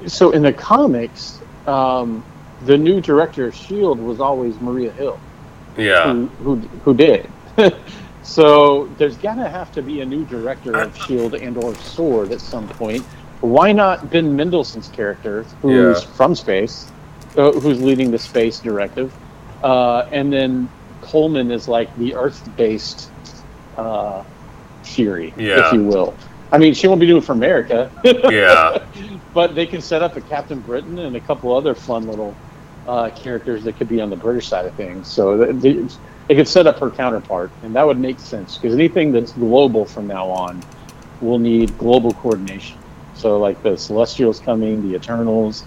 so 0.07 0.31
in 0.31 0.43
the 0.43 0.53
comics, 0.53 1.41
um, 1.67 2.25
the 2.65 2.79
new 2.79 3.01
director 3.01 3.49
of 3.49 3.55
Shield 3.55 3.99
was 3.99 4.21
always 4.21 4.61
Maria 4.61 4.93
Hill, 4.93 5.19
Yeah, 5.77 6.13
who 6.13 6.27
who, 6.27 6.57
who 6.57 6.95
did. 6.95 7.29
so 8.23 8.87
there's 8.99 9.17
gonna 9.17 9.49
have 9.49 9.73
to 9.73 9.83
be 9.83 10.03
a 10.03 10.07
new 10.07 10.25
director 10.25 10.77
of 10.77 10.97
Shield 10.97 11.35
and 11.35 11.57
or 11.57 11.75
Sword 11.75 12.31
at 12.31 12.41
some 12.41 12.69
point. 12.69 13.05
Why 13.41 13.73
not 13.73 14.11
Ben 14.11 14.37
Mendelsohn's 14.37 14.89
character, 14.89 15.45
who's 15.63 16.03
Yeah. 16.03 16.09
from 16.15 16.35
space, 16.35 16.87
uh, 17.37 17.53
who's 17.53 17.81
leading 17.81 18.11
the 18.11 18.19
space 18.19 18.59
directive, 18.59 19.13
uh, 19.63 20.07
and 20.11 20.33
then 20.33 20.69
Colman 21.03 21.51
is 21.51 21.69
like 21.69 21.95
the 21.99 22.15
Earth-based 22.15 23.11
uh, 23.77 24.23
Fury, 24.83 25.33
Yeah. 25.37 25.67
if 25.69 25.73
you 25.73 25.85
will. 25.85 26.15
I 26.51 26.59
mean, 26.59 26.75
she 26.75 26.89
won't 26.89 26.99
be 27.01 27.07
doing 27.07 27.19
it 27.23 27.25
for 27.25 27.33
America, 27.33 27.91
yeah, 28.05 28.79
but 29.35 29.55
they 29.55 29.67
can 29.67 29.81
set 29.83 30.03
up 30.03 30.17
a 30.17 30.21
Captain 30.23 30.59
Britain 30.61 30.99
and 30.99 31.15
a 31.15 31.21
couple 31.21 31.55
other 31.55 31.75
fun 31.75 32.09
little 32.09 32.35
uh, 32.89 33.11
characters 33.11 33.63
that 33.65 33.77
could 33.77 33.89
be 33.89 34.01
on 34.01 34.09
the 34.11 34.17
British 34.17 34.49
side 34.49 34.65
of 34.65 34.75
things. 34.75 35.07
So 35.07 35.45
th- 35.45 35.63
th- 35.63 35.93
they 36.27 36.35
could 36.35 36.49
set 36.49 36.67
up 36.67 36.79
her 36.79 36.91
counterpart, 36.91 37.51
and 37.63 37.75
that 37.77 37.87
would 37.87 37.99
make 37.99 38.19
sense 38.19 38.57
because 38.57 38.75
anything 38.75 39.13
that's 39.13 39.33
global 39.33 39.85
from 39.85 40.07
now 40.07 40.27
on 40.27 40.63
will 41.21 41.39
need 41.39 41.77
global 41.79 42.13
coordination. 42.15 42.79
So, 43.19 43.39
like 43.39 43.61
the 43.63 43.77
Celestials 43.77 44.39
coming, 44.41 44.89
the 44.89 44.97
Eternals. 44.97 45.65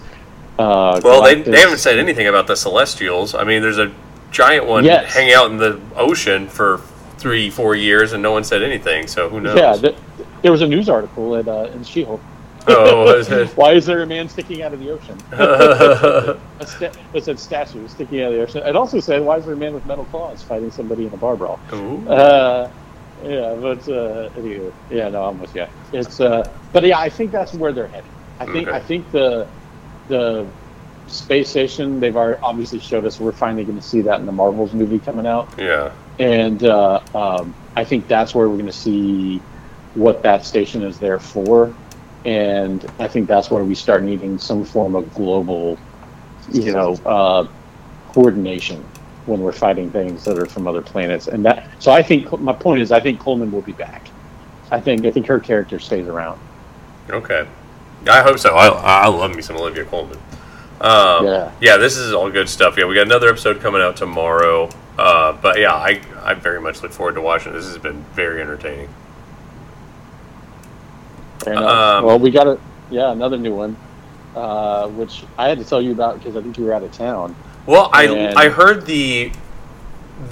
Uh, 0.58 1.00
Well, 1.04 1.22
they, 1.22 1.36
Galactus. 1.36 1.44
they 1.44 1.60
haven't 1.60 1.78
said 1.78 1.98
anything 1.98 2.26
about 2.26 2.46
the 2.46 2.56
Celestials. 2.56 3.34
I 3.34 3.44
mean, 3.44 3.60
there's 3.62 3.78
a 3.78 3.92
giant 4.30 4.66
one 4.66 4.84
Yes. 4.84 5.12
hanging 5.12 5.34
out 5.34 5.50
in 5.50 5.58
the 5.58 5.78
ocean 5.96 6.48
for 6.48 6.80
three, 7.18 7.50
four 7.50 7.74
years, 7.76 8.12
and 8.14 8.22
no 8.22 8.32
one 8.32 8.42
said 8.42 8.62
anything. 8.62 9.06
So 9.06 9.28
who 9.28 9.40
knows? 9.40 9.56
Yeah, 9.56 9.74
th- 9.76 9.96
there 10.40 10.50
was 10.50 10.62
a 10.62 10.66
news 10.66 10.88
article 10.88 11.36
at, 11.36 11.46
uh, 11.46 11.68
in 11.74 11.84
She-Hulk. 11.84 12.20
Oh? 12.68 13.22
Why 13.56 13.72
is 13.72 13.84
there 13.86 14.02
a 14.02 14.06
man 14.06 14.28
sticking 14.28 14.62
out 14.62 14.72
of 14.72 14.80
the 14.80 14.90
ocean? 14.90 15.18
A 15.32 16.66
sta- 16.66 16.92
it 17.12 17.24
said 17.24 17.38
statue 17.40 17.86
sticking 17.88 18.22
out 18.22 18.28
of 18.28 18.34
the 18.38 18.42
ocean. 18.42 18.62
It 18.66 18.76
also 18.76 19.00
said, 19.00 19.20
"Why 19.22 19.36
is 19.38 19.44
there 19.44 19.54
a 19.54 19.56
man 19.56 19.74
with 19.74 19.84
metal 19.84 20.04
claws 20.06 20.42
fighting 20.44 20.70
somebody 20.70 21.06
in 21.06 21.12
a 21.12 21.16
bar 21.16 21.34
brawl?" 21.36 21.58
Ooh. 21.72 22.08
Uh, 22.08 22.70
yeah, 23.22 23.54
but 23.54 23.88
uh, 23.88 24.30
yeah, 24.90 25.08
no, 25.08 25.24
I'm 25.24 25.38
with 25.38 25.54
you. 25.54 25.66
It's, 25.92 26.20
uh, 26.20 26.42
but 26.72 26.84
yeah, 26.84 26.98
I 26.98 27.08
think 27.08 27.32
that's 27.32 27.54
where 27.54 27.72
they're 27.72 27.88
headed. 27.88 28.10
I 28.40 28.46
think 28.46 28.68
Okay. 28.68 28.76
I 28.76 28.80
think 28.80 29.10
the 29.10 29.48
the 30.08 30.54
space 31.06 31.50
station 31.50 32.00
they've 32.00 32.16
already 32.16 32.38
obviously 32.42 32.80
showed 32.80 33.04
us. 33.04 33.20
We're 33.20 33.32
finally 33.32 33.64
going 33.64 33.78
to 33.78 33.82
see 33.86 34.02
that 34.02 34.20
in 34.20 34.26
the 34.26 34.32
Marvels 34.32 34.74
movie 34.74 35.00
coming 35.00 35.26
out, 35.26 35.54
yeah, 35.58 35.92
and 36.18 36.62
uh, 36.64 37.00
um, 37.14 37.56
I 37.76 37.84
think 37.84 38.08
that's 38.08 38.34
where 38.34 38.48
we're 38.48 38.56
going 38.56 38.66
to 38.66 38.72
see 38.72 39.46
what 39.94 40.22
that 40.22 40.44
station 40.44 40.82
is 40.82 40.98
there 40.98 41.18
for. 41.20 41.76
And 42.24 42.86
I 42.98 43.08
think 43.08 43.28
that's 43.28 43.50
where 43.50 43.64
we 43.64 43.74
start 43.74 44.04
needing 44.04 44.38
some 44.38 44.64
form 44.64 44.94
of 44.94 45.12
global 45.12 45.82
you 46.48 46.72
know, 46.72 46.94
uh, 47.04 47.46
coordination 48.08 48.91
when 49.26 49.40
we're 49.40 49.52
fighting 49.52 49.90
things 49.90 50.24
that 50.24 50.38
are 50.38 50.46
from 50.46 50.66
other 50.66 50.82
planets. 50.82 51.28
And 51.28 51.44
that, 51.44 51.68
so 51.78 51.92
I 51.92 52.02
think 52.02 52.30
my 52.40 52.52
point 52.52 52.82
is, 52.82 52.90
I 52.90 53.00
think 53.00 53.20
Colman 53.20 53.52
will 53.52 53.62
be 53.62 53.72
back. 53.72 54.08
I 54.70 54.80
think 54.80 55.04
I 55.04 55.10
think 55.10 55.26
her 55.26 55.38
character 55.38 55.78
stays 55.78 56.08
around. 56.08 56.40
Okay. 57.10 57.46
I 58.08 58.22
hope 58.22 58.38
so. 58.38 58.54
I, 58.54 58.68
I 58.68 59.08
love 59.08 59.34
me 59.36 59.42
some 59.42 59.56
Olivia 59.56 59.84
Colman. 59.84 60.18
Um, 60.80 61.26
Yeah. 61.26 61.52
yeah, 61.60 61.76
this 61.76 61.96
is 61.96 62.12
all 62.12 62.30
good 62.30 62.48
stuff. 62.48 62.76
Yeah, 62.76 62.86
we 62.86 62.94
got 62.94 63.06
another 63.06 63.28
episode 63.28 63.60
coming 63.60 63.80
out 63.80 63.96
tomorrow. 63.96 64.68
Uh, 64.98 65.32
but 65.32 65.58
yeah, 65.58 65.72
I, 65.72 66.00
I 66.22 66.34
very 66.34 66.60
much 66.60 66.82
look 66.82 66.92
forward 66.92 67.14
to 67.14 67.20
watching. 67.20 67.52
This 67.52 67.66
has 67.66 67.78
been 67.78 68.04
very 68.14 68.40
entertaining. 68.40 68.88
Um, 71.46 72.04
well, 72.04 72.18
we 72.18 72.30
got 72.30 72.46
a 72.46 72.58
yeah 72.90 73.10
another 73.10 73.36
new 73.36 73.54
one, 73.54 73.76
uh, 74.36 74.88
which 74.88 75.24
I 75.38 75.48
had 75.48 75.58
to 75.58 75.64
tell 75.64 75.82
you 75.82 75.92
about 75.92 76.18
because 76.18 76.36
I 76.36 76.42
think 76.42 76.56
you 76.56 76.64
were 76.64 76.72
out 76.72 76.82
of 76.82 76.92
town. 76.92 77.34
Well, 77.66 77.90
I 77.92 78.04
And- 78.04 78.38
I 78.38 78.48
heard 78.48 78.86
the 78.86 79.32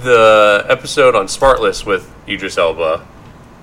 the 0.03 0.65
episode 0.69 1.15
on 1.15 1.25
Smartless 1.27 1.85
with 1.85 2.13
Idris 2.27 2.57
Elba, 2.57 3.05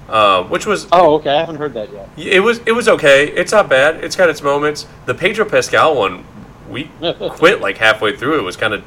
um, 0.09 0.51
which 0.51 0.67
was 0.67 0.87
Oh, 0.93 1.15
okay. 1.17 1.31
I 1.31 1.41
haven't 1.41 1.57
heard 1.57 1.75
that 1.75 1.91
yet. 1.93 2.09
it 2.17 2.41
was 2.41 2.61
it 2.67 2.73
was 2.73 2.89
okay. 2.89 3.29
It's 3.29 3.53
not 3.53 3.69
bad. 3.69 4.03
It's 4.05 4.17
got 4.17 4.29
its 4.29 4.43
moments. 4.43 4.87
The 5.07 5.15
Pedro 5.15 5.45
Pascal 5.45 5.95
one, 5.97 6.25
we 6.69 6.91
quit 7.31 7.61
like 7.61 7.79
halfway 7.79 8.17
through. 8.17 8.39
It 8.39 8.43
was 8.43 8.57
kind 8.57 8.75
of 8.75 8.85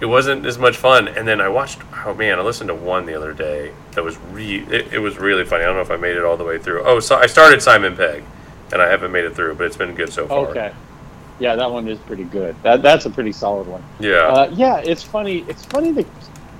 it 0.00 0.06
wasn't 0.06 0.44
as 0.46 0.58
much 0.58 0.76
fun. 0.76 1.08
And 1.08 1.26
then 1.28 1.40
I 1.40 1.48
watched. 1.48 1.78
Oh 2.06 2.14
man, 2.14 2.38
I 2.38 2.42
listened 2.42 2.68
to 2.68 2.74
one 2.74 3.06
the 3.06 3.14
other 3.14 3.32
day 3.32 3.72
that 3.92 4.02
was 4.04 4.16
re. 4.32 4.58
It, 4.70 4.92
it 4.94 4.98
was 4.98 5.18
really 5.18 5.44
funny. 5.44 5.62
I 5.64 5.66
don't 5.66 5.76
know 5.76 5.82
if 5.82 5.90
I 5.90 5.96
made 5.96 6.16
it 6.16 6.24
all 6.24 6.36
the 6.36 6.44
way 6.44 6.58
through. 6.58 6.82
Oh, 6.84 7.00
so 7.00 7.16
I 7.16 7.26
started 7.26 7.62
Simon 7.62 7.96
Pegg, 7.96 8.22
and 8.72 8.82
I 8.82 8.88
haven't 8.88 9.12
made 9.12 9.24
it 9.24 9.34
through, 9.34 9.54
but 9.54 9.64
it's 9.66 9.76
been 9.76 9.94
good 9.94 10.12
so 10.12 10.26
far. 10.26 10.46
Okay. 10.48 10.72
Yeah, 11.44 11.56
that 11.56 11.70
one 11.70 11.86
is 11.88 11.98
pretty 11.98 12.24
good. 12.24 12.56
That 12.62 12.80
that's 12.80 13.04
a 13.04 13.10
pretty 13.10 13.32
solid 13.32 13.66
one. 13.66 13.84
Yeah. 14.00 14.28
Uh, 14.28 14.50
yeah, 14.54 14.78
it's 14.78 15.02
funny. 15.02 15.44
It's 15.46 15.62
funny 15.66 15.92
that 15.92 16.06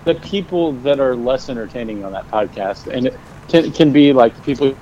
the 0.05 0.14
people 0.16 0.72
that 0.85 1.01
are 1.01 1.16
less 1.16 1.49
entertaining 1.49 2.05
on 2.05 2.12
that 2.12 2.30
podcast, 2.30 2.89
and 2.89 3.07
it 3.07 3.18
can 3.49 3.72
can 3.72 3.93
be 3.93 4.12
like 4.12 4.37
the 4.37 4.43
people. 4.43 4.76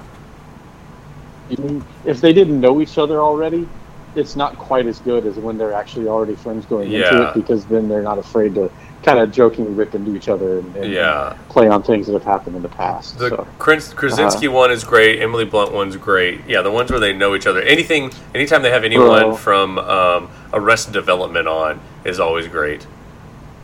If 2.04 2.20
they 2.20 2.32
didn't 2.32 2.60
know 2.60 2.80
each 2.80 2.98
other 2.98 3.20
already, 3.20 3.68
it's 4.14 4.36
not 4.36 4.56
quite 4.58 4.86
as 4.86 4.98
good 5.00 5.26
as 5.26 5.36
when 5.36 5.56
they're 5.56 5.72
actually 5.72 6.06
already 6.06 6.34
friends 6.34 6.66
going 6.66 6.92
into 6.92 7.28
it 7.28 7.34
because 7.34 7.64
then 7.66 7.88
they're 7.88 8.02
not 8.02 8.18
afraid 8.18 8.54
to 8.54 8.70
kind 9.02 9.18
of 9.18 9.32
jokingly 9.32 9.72
rip 9.72 9.94
into 9.94 10.14
each 10.14 10.28
other 10.28 10.60
and, 10.60 10.76
and 10.76 10.92
yeah. 10.92 11.36
play 11.48 11.68
on 11.68 11.82
things 11.82 12.06
that 12.06 12.12
have 12.12 12.24
happened 12.24 12.54
in 12.54 12.62
the 12.62 12.68
past. 12.68 13.18
The 13.18 13.30
so. 13.30 13.48
Kras- 13.58 13.94
Krasinski 13.94 14.48
one 14.48 14.70
is 14.70 14.84
great. 14.84 15.20
Emily 15.20 15.44
Blunt 15.44 15.72
one's 15.72 15.96
great. 15.96 16.40
Yeah, 16.46 16.62
the 16.62 16.70
ones 16.70 16.90
where 16.90 17.00
they 17.00 17.12
know 17.12 17.34
each 17.34 17.46
other. 17.46 17.62
Anything, 17.62 18.12
anytime 18.34 18.62
they 18.62 18.70
have 18.70 18.84
anyone 18.84 19.22
Bro. 19.22 19.36
from 19.36 19.78
um, 19.78 20.30
Arrested 20.52 20.92
Development 20.92 21.48
on 21.48 21.80
is 22.04 22.20
always 22.20 22.46
great. 22.46 22.86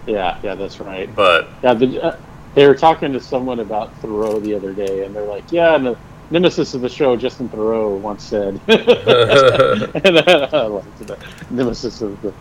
Yeah, 0.06 0.38
yeah, 0.42 0.54
that's 0.54 0.80
right. 0.80 1.14
But 1.14 1.48
Yeah, 1.62 1.74
the, 1.74 2.02
uh, 2.02 2.16
they 2.54 2.66
were 2.66 2.74
talking 2.74 3.12
to 3.12 3.20
someone 3.20 3.60
about 3.60 3.94
Theroux 4.00 4.42
the 4.42 4.54
other 4.54 4.72
day, 4.72 5.04
and 5.04 5.14
they're 5.14 5.24
like, 5.24 5.52
"Yeah, 5.52 5.76
and 5.76 5.86
the 5.86 5.98
nemesis 6.30 6.74
of 6.74 6.80
the 6.80 6.88
show, 6.88 7.16
Justin 7.16 7.48
Theroux, 7.48 7.98
once 7.98 8.24
said." 8.24 8.54
and 8.68 10.18
I 10.18 10.66
liked 10.66 10.98
the 11.06 11.18
nemesis 11.50 12.02
of 12.02 12.20
the, 12.22 12.32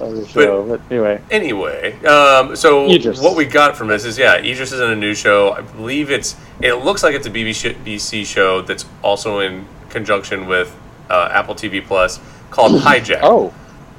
of 0.00 0.16
the 0.16 0.26
show. 0.26 0.66
But, 0.66 0.80
anyway, 0.90 1.20
anyway, 1.30 2.04
um, 2.04 2.56
so 2.56 2.90
Idris. 2.90 3.20
what 3.20 3.36
we 3.36 3.44
got 3.44 3.76
from 3.76 3.88
this 3.88 4.04
is 4.04 4.18
yeah, 4.18 4.36
Idris 4.36 4.72
is 4.72 4.80
in 4.80 4.90
a 4.90 4.96
new 4.96 5.14
show. 5.14 5.52
I 5.52 5.60
believe 5.62 6.10
it's 6.10 6.36
it 6.60 6.74
looks 6.74 7.02
like 7.02 7.14
it's 7.14 7.26
a 7.26 7.30
BBC 7.30 8.26
show 8.26 8.62
that's 8.62 8.86
also 9.02 9.40
in 9.40 9.66
conjunction 9.90 10.46
with 10.46 10.74
uh, 11.10 11.28
Apple 11.30 11.54
TV 11.54 11.84
Plus 11.84 12.20
called 12.50 12.80
Hijack. 12.82 13.20
oh, 13.22 13.52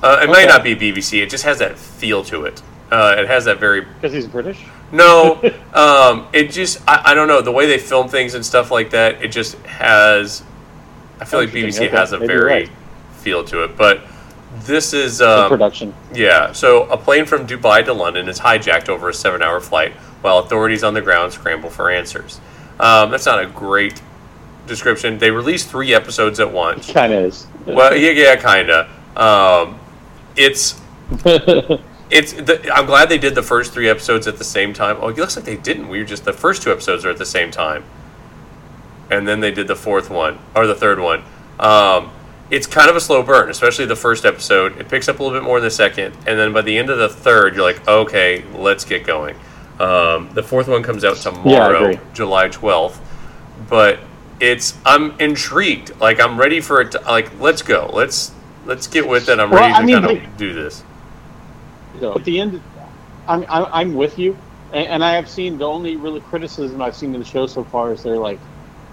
uh, 0.04 0.20
it 0.22 0.28
might 0.28 0.48
not 0.48 0.64
be 0.64 0.76
BBC. 0.76 1.22
It 1.22 1.30
just 1.30 1.44
has 1.44 1.60
that 1.60 1.78
feel 1.78 2.24
to 2.26 2.46
it. 2.46 2.62
Uh, 2.92 3.16
it 3.18 3.28
has 3.28 3.46
that 3.46 3.60
very 3.60 3.82
because 3.82 4.14
he's 4.14 4.28
British. 4.28 4.64
No, 4.92 5.42
um, 5.74 6.28
it 6.34 6.52
just 6.52 6.82
I, 6.88 7.02
I 7.12 7.14
don't 7.14 7.28
know 7.28 7.42
the 7.42 7.52
way 7.52 7.66
they 7.66 7.78
film 7.78 8.08
things 8.08 8.34
and 8.36 8.46
stuff 8.46 8.72
like 8.72 8.92
that. 8.92 9.24
It 9.24 9.30
just 9.30 9.58
has. 9.66 10.44
I 11.20 11.26
feel 11.26 11.40
like 11.40 11.50
BBC 11.50 11.88
Okay, 11.88 11.88
has 11.90 12.12
a 12.12 12.20
maybe 12.20 12.28
very 12.34 12.46
right. 12.46 12.70
feel 13.18 13.44
to 13.46 13.64
it, 13.64 13.78
but 13.78 14.02
this 14.60 14.94
is 14.94 15.22
um, 15.22 15.50
production. 15.50 15.94
yeah. 16.14 16.52
So 16.52 16.84
a 16.90 16.98
plane 16.98 17.26
from 17.26 17.48
Dubai 17.48 17.84
to 17.86 17.94
London 17.94 18.28
is 18.30 18.40
hijacked 18.40 18.90
over 18.90 19.10
a 19.10 19.14
seven-hour 19.14 19.62
flight, 19.62 19.94
while 20.22 20.40
authorities 20.40 20.84
on 20.84 20.94
the 20.94 21.02
ground 21.02 21.32
scramble 21.34 21.70
for 21.70 21.90
answers. 21.90 22.40
Um, 22.80 23.12
that's 23.12 23.26
not 23.26 23.42
a 23.42 23.48
great 23.48 24.02
description. 24.68 25.18
They 25.18 25.32
released 25.32 25.70
three 25.70 25.94
episodes 25.94 26.40
at 26.40 26.52
once. 26.52 26.92
Kind 26.92 27.14
of 27.14 27.26
is. 27.26 27.48
Well, 27.66 27.96
yeah, 27.96 28.12
yeah, 28.12 28.36
kinda. 28.36 28.90
Um, 29.16 29.80
it's 30.36 30.80
it's. 32.12 32.34
The, 32.34 32.72
I'm 32.74 32.86
glad 32.86 33.10
they 33.10 33.18
did 33.18 33.36
the 33.36 33.44
first 33.44 33.74
three 33.74 33.90
episodes 33.90 34.28
at 34.28 34.38
the 34.38 34.44
same 34.44 34.74
time. 34.74 34.98
Oh, 35.00 35.10
it 35.10 35.18
looks 35.18 35.36
like 35.36 35.46
they 35.46 35.58
didn't. 35.58 35.88
We 35.90 36.00
were 36.00 36.06
just 36.06 36.26
the 36.26 36.34
first 36.34 36.62
two 36.64 36.72
episodes 36.72 37.04
are 37.06 37.10
at 37.10 37.18
the 37.18 37.26
same 37.26 37.52
time, 37.52 37.84
and 39.10 39.28
then 39.28 39.40
they 39.40 39.52
did 39.52 39.68
the 39.68 39.76
fourth 39.76 40.10
one 40.10 40.40
or 40.56 40.68
the 40.68 40.76
third 40.76 41.00
one. 41.00 41.24
Um, 41.60 42.12
it's 42.52 42.68
kind 42.68 42.90
of 42.90 42.96
a 42.96 43.02
slow 43.02 43.24
burn, 43.24 43.50
especially 43.50 43.86
the 43.86 43.96
first 43.96 44.24
episode. 44.26 44.78
It 44.80 44.88
picks 44.90 45.08
up 45.08 45.20
a 45.20 45.24
little 45.24 45.38
bit 45.40 45.44
more 45.44 45.58
in 45.58 45.64
the 45.64 45.72
second, 45.72 46.14
and 46.28 46.38
then 46.40 46.54
by 46.54 46.62
the 46.62 46.78
end 46.78 46.90
of 46.90 46.98
the 46.98 47.10
third, 47.10 47.56
you're 47.56 47.64
like, 47.64 47.88
okay, 47.88 48.44
let's 48.54 48.86
get 48.86 49.06
going. 49.06 49.36
Um, 49.80 50.30
the 50.34 50.44
fourth 50.44 50.68
one 50.68 50.84
comes 50.84 51.04
out 51.04 51.18
tomorrow, 51.18 51.90
agree. 51.92 52.00
July 52.14 52.48
12th, 52.50 52.98
but 53.68 54.00
it's 54.40 54.78
I'm 54.86 55.20
intrigued. 55.20 56.00
Like 56.00 56.20
I'm 56.20 56.40
ready 56.40 56.62
for 56.62 56.82
it. 56.82 56.92
To, 56.92 57.00
like 57.02 57.38
let's 57.40 57.62
go. 57.62 57.90
Let's 57.94 58.32
let's 58.66 58.88
get 58.88 59.08
with 59.08 59.28
it. 59.30 59.40
I'm 59.40 59.50
Well, 59.50 59.62
ready 59.62 59.74
to 59.74 59.80
I 59.80 59.84
mean, 59.86 59.96
kind 60.02 60.18
of 60.18 60.24
like- 60.24 60.38
do 60.38 60.54
this. 60.54 60.84
So 62.00 62.16
at 62.16 62.24
the 62.24 62.40
end, 62.40 62.62
I'm 63.28 63.46
I'm, 63.50 63.66
I'm 63.72 63.94
with 63.94 64.18
you, 64.18 64.38
and, 64.74 64.88
and 64.88 65.04
I 65.04 65.14
have 65.14 65.30
seen 65.30 65.58
the 65.58 65.66
only 65.66 65.96
really 65.96 66.22
criticism 66.22 66.82
I've 66.82 66.96
seen 66.96 67.14
in 67.14 67.20
the 67.20 67.26
show 67.26 67.48
so 67.48 67.64
far 67.64 67.94
is 67.94 68.04
they're 68.04 68.18
like 68.18 68.40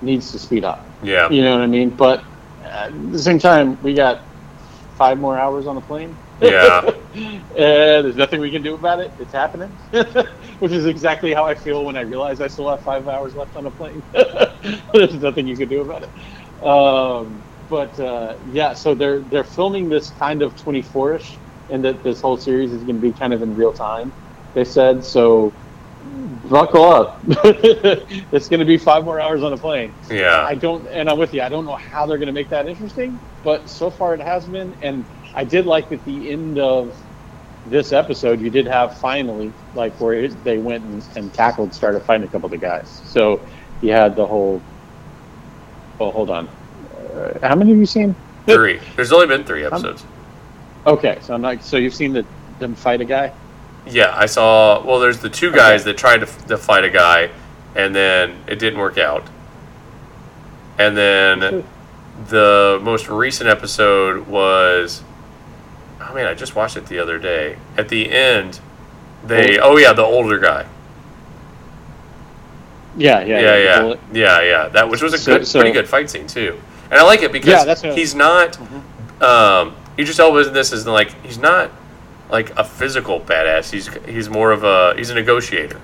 needs 0.00 0.32
to 0.32 0.38
speed 0.38 0.64
up. 0.64 0.86
Yeah. 1.02 1.28
You 1.30 1.42
know 1.42 1.52
what 1.52 1.62
I 1.62 1.66
mean? 1.66 1.90
But 1.90 2.24
uh, 2.64 2.88
at 2.88 3.12
the 3.12 3.18
same 3.18 3.38
time, 3.38 3.80
we 3.82 3.94
got 3.94 4.24
five 4.96 5.18
more 5.18 5.38
hours 5.38 5.66
on 5.66 5.74
the 5.74 5.80
plane. 5.80 6.16
Yeah. 6.40 6.90
and 7.14 7.44
there's 7.56 8.16
nothing 8.16 8.40
we 8.40 8.50
can 8.50 8.62
do 8.62 8.74
about 8.74 9.00
it. 9.00 9.12
It's 9.18 9.32
happening, 9.32 9.68
which 10.58 10.72
is 10.72 10.86
exactly 10.86 11.32
how 11.32 11.44
I 11.44 11.54
feel 11.54 11.84
when 11.84 11.96
I 11.96 12.00
realize 12.00 12.40
I 12.40 12.48
still 12.48 12.68
have 12.68 12.82
five 12.82 13.06
hours 13.08 13.34
left 13.34 13.56
on 13.56 13.64
the 13.64 13.70
plane. 13.70 14.02
there's 14.92 15.14
nothing 15.14 15.46
you 15.46 15.56
can 15.56 15.68
do 15.68 15.82
about 15.82 16.02
it. 16.02 16.66
Um, 16.66 17.42
but 17.68 17.98
uh, 17.98 18.34
yeah, 18.50 18.74
so 18.74 18.94
they're 18.94 19.20
they're 19.20 19.44
filming 19.44 19.88
this 19.88 20.10
kind 20.10 20.42
of 20.42 20.54
24ish, 20.54 21.36
and 21.72 21.84
that 21.84 22.02
this 22.02 22.20
whole 22.20 22.36
series 22.36 22.70
is 22.70 22.82
going 22.84 23.00
to 23.00 23.02
be 23.02 23.12
kind 23.12 23.32
of 23.32 23.42
in 23.42 23.56
real 23.56 23.72
time. 23.72 24.12
They 24.54 24.64
said 24.64 25.04
so. 25.04 25.52
Buckle 26.48 26.84
up. 26.84 27.20
it's 27.26 28.48
going 28.48 28.60
to 28.60 28.66
be 28.66 28.76
five 28.76 29.04
more 29.04 29.18
hours 29.18 29.42
on 29.42 29.52
a 29.52 29.56
plane. 29.56 29.94
Yeah. 30.10 30.44
I 30.44 30.54
don't, 30.54 30.86
and 30.88 31.08
I'm 31.08 31.16
with 31.16 31.32
you. 31.32 31.40
I 31.40 31.48
don't 31.48 31.64
know 31.64 31.76
how 31.76 32.04
they're 32.04 32.18
going 32.18 32.26
to 32.26 32.32
make 32.32 32.50
that 32.50 32.66
interesting, 32.66 33.18
but 33.42 33.68
so 33.68 33.88
far 33.88 34.12
it 34.12 34.20
has 34.20 34.44
been. 34.44 34.74
And 34.82 35.04
I 35.34 35.44
did 35.44 35.64
like 35.64 35.90
at 35.92 36.04
the 36.04 36.30
end 36.30 36.58
of 36.58 36.94
this 37.66 37.92
episode, 37.92 38.40
you 38.40 38.50
did 38.50 38.66
have 38.66 38.98
finally 38.98 39.52
like 39.74 39.98
where 40.00 40.14
it, 40.14 40.44
they 40.44 40.58
went 40.58 40.84
and, 40.84 41.04
and 41.16 41.32
tackled, 41.32 41.72
started 41.72 42.00
fighting 42.00 42.26
a 42.26 42.30
couple 42.30 42.46
of 42.46 42.50
the 42.50 42.58
guys. 42.58 43.00
So 43.06 43.40
you 43.80 43.92
had 43.92 44.14
the 44.16 44.26
whole. 44.26 44.60
Oh, 46.00 46.10
hold 46.10 46.28
on. 46.28 46.48
Uh, 47.14 47.38
how 47.46 47.54
many 47.54 47.70
have 47.70 47.78
you 47.78 47.86
seen? 47.86 48.14
Three. 48.46 48.80
There's 48.96 49.12
only 49.12 49.28
been 49.28 49.44
three 49.44 49.64
episodes. 49.64 50.04
Okay, 50.86 51.18
so 51.22 51.34
I'm 51.34 51.40
not. 51.42 51.62
So 51.62 51.76
you've 51.76 51.94
seen 51.94 52.12
the, 52.12 52.26
them 52.58 52.74
fight 52.74 53.00
a 53.00 53.04
guy? 53.04 53.32
Yeah, 53.86 54.12
I 54.16 54.26
saw. 54.26 54.84
Well, 54.84 54.98
there's 55.00 55.18
the 55.18 55.30
two 55.30 55.50
guys 55.52 55.84
that 55.84 55.96
tried 55.96 56.18
to, 56.18 56.26
to 56.48 56.56
fight 56.56 56.84
a 56.84 56.90
guy, 56.90 57.30
and 57.74 57.94
then 57.94 58.36
it 58.46 58.58
didn't 58.58 58.78
work 58.78 58.98
out. 58.98 59.24
And 60.78 60.96
then 60.96 61.64
the 62.28 62.80
most 62.82 63.08
recent 63.08 63.48
episode 63.48 64.26
was. 64.26 65.02
I 66.00 66.12
mean, 66.14 66.26
I 66.26 66.34
just 66.34 66.56
watched 66.56 66.76
it 66.76 66.86
the 66.86 66.98
other 66.98 67.18
day. 67.18 67.56
At 67.76 67.88
the 67.88 68.10
end, 68.10 68.60
they. 69.24 69.58
Oh 69.58 69.76
yeah, 69.76 69.92
the 69.92 70.02
older 70.02 70.38
guy. 70.38 70.66
Yeah, 72.96 73.20
yeah, 73.20 73.40
Yeah, 73.40 73.82
the 73.82 73.88
yeah, 74.12 74.40
yeah, 74.40 74.42
yeah. 74.42 74.68
That 74.68 74.90
which 74.90 75.00
was 75.00 75.14
a 75.14 75.18
So- 75.18 75.38
good, 75.38 75.46
so- 75.46 75.60
pretty 75.60 75.72
good 75.72 75.88
fight 75.88 76.10
scene 76.10 76.26
too. 76.26 76.60
And 76.90 77.00
I 77.00 77.04
like 77.04 77.22
it 77.22 77.32
because 77.32 77.82
Yeah, 77.82 77.94
he's 77.94 78.14
not. 78.14 78.58
Um, 79.22 79.74
Idris 79.98 80.18
Elba 80.18 80.48
in 80.48 80.52
this 80.54 80.72
is 80.72 80.86
like 80.86 81.10
he's 81.24 81.38
not 81.38 81.70
like 82.30 82.50
a 82.58 82.64
physical 82.64 83.20
badass. 83.20 83.70
He's 83.70 83.88
he's 84.06 84.28
more 84.30 84.50
of 84.52 84.64
a 84.64 84.94
he's 84.96 85.10
a 85.10 85.14
negotiator. 85.14 85.80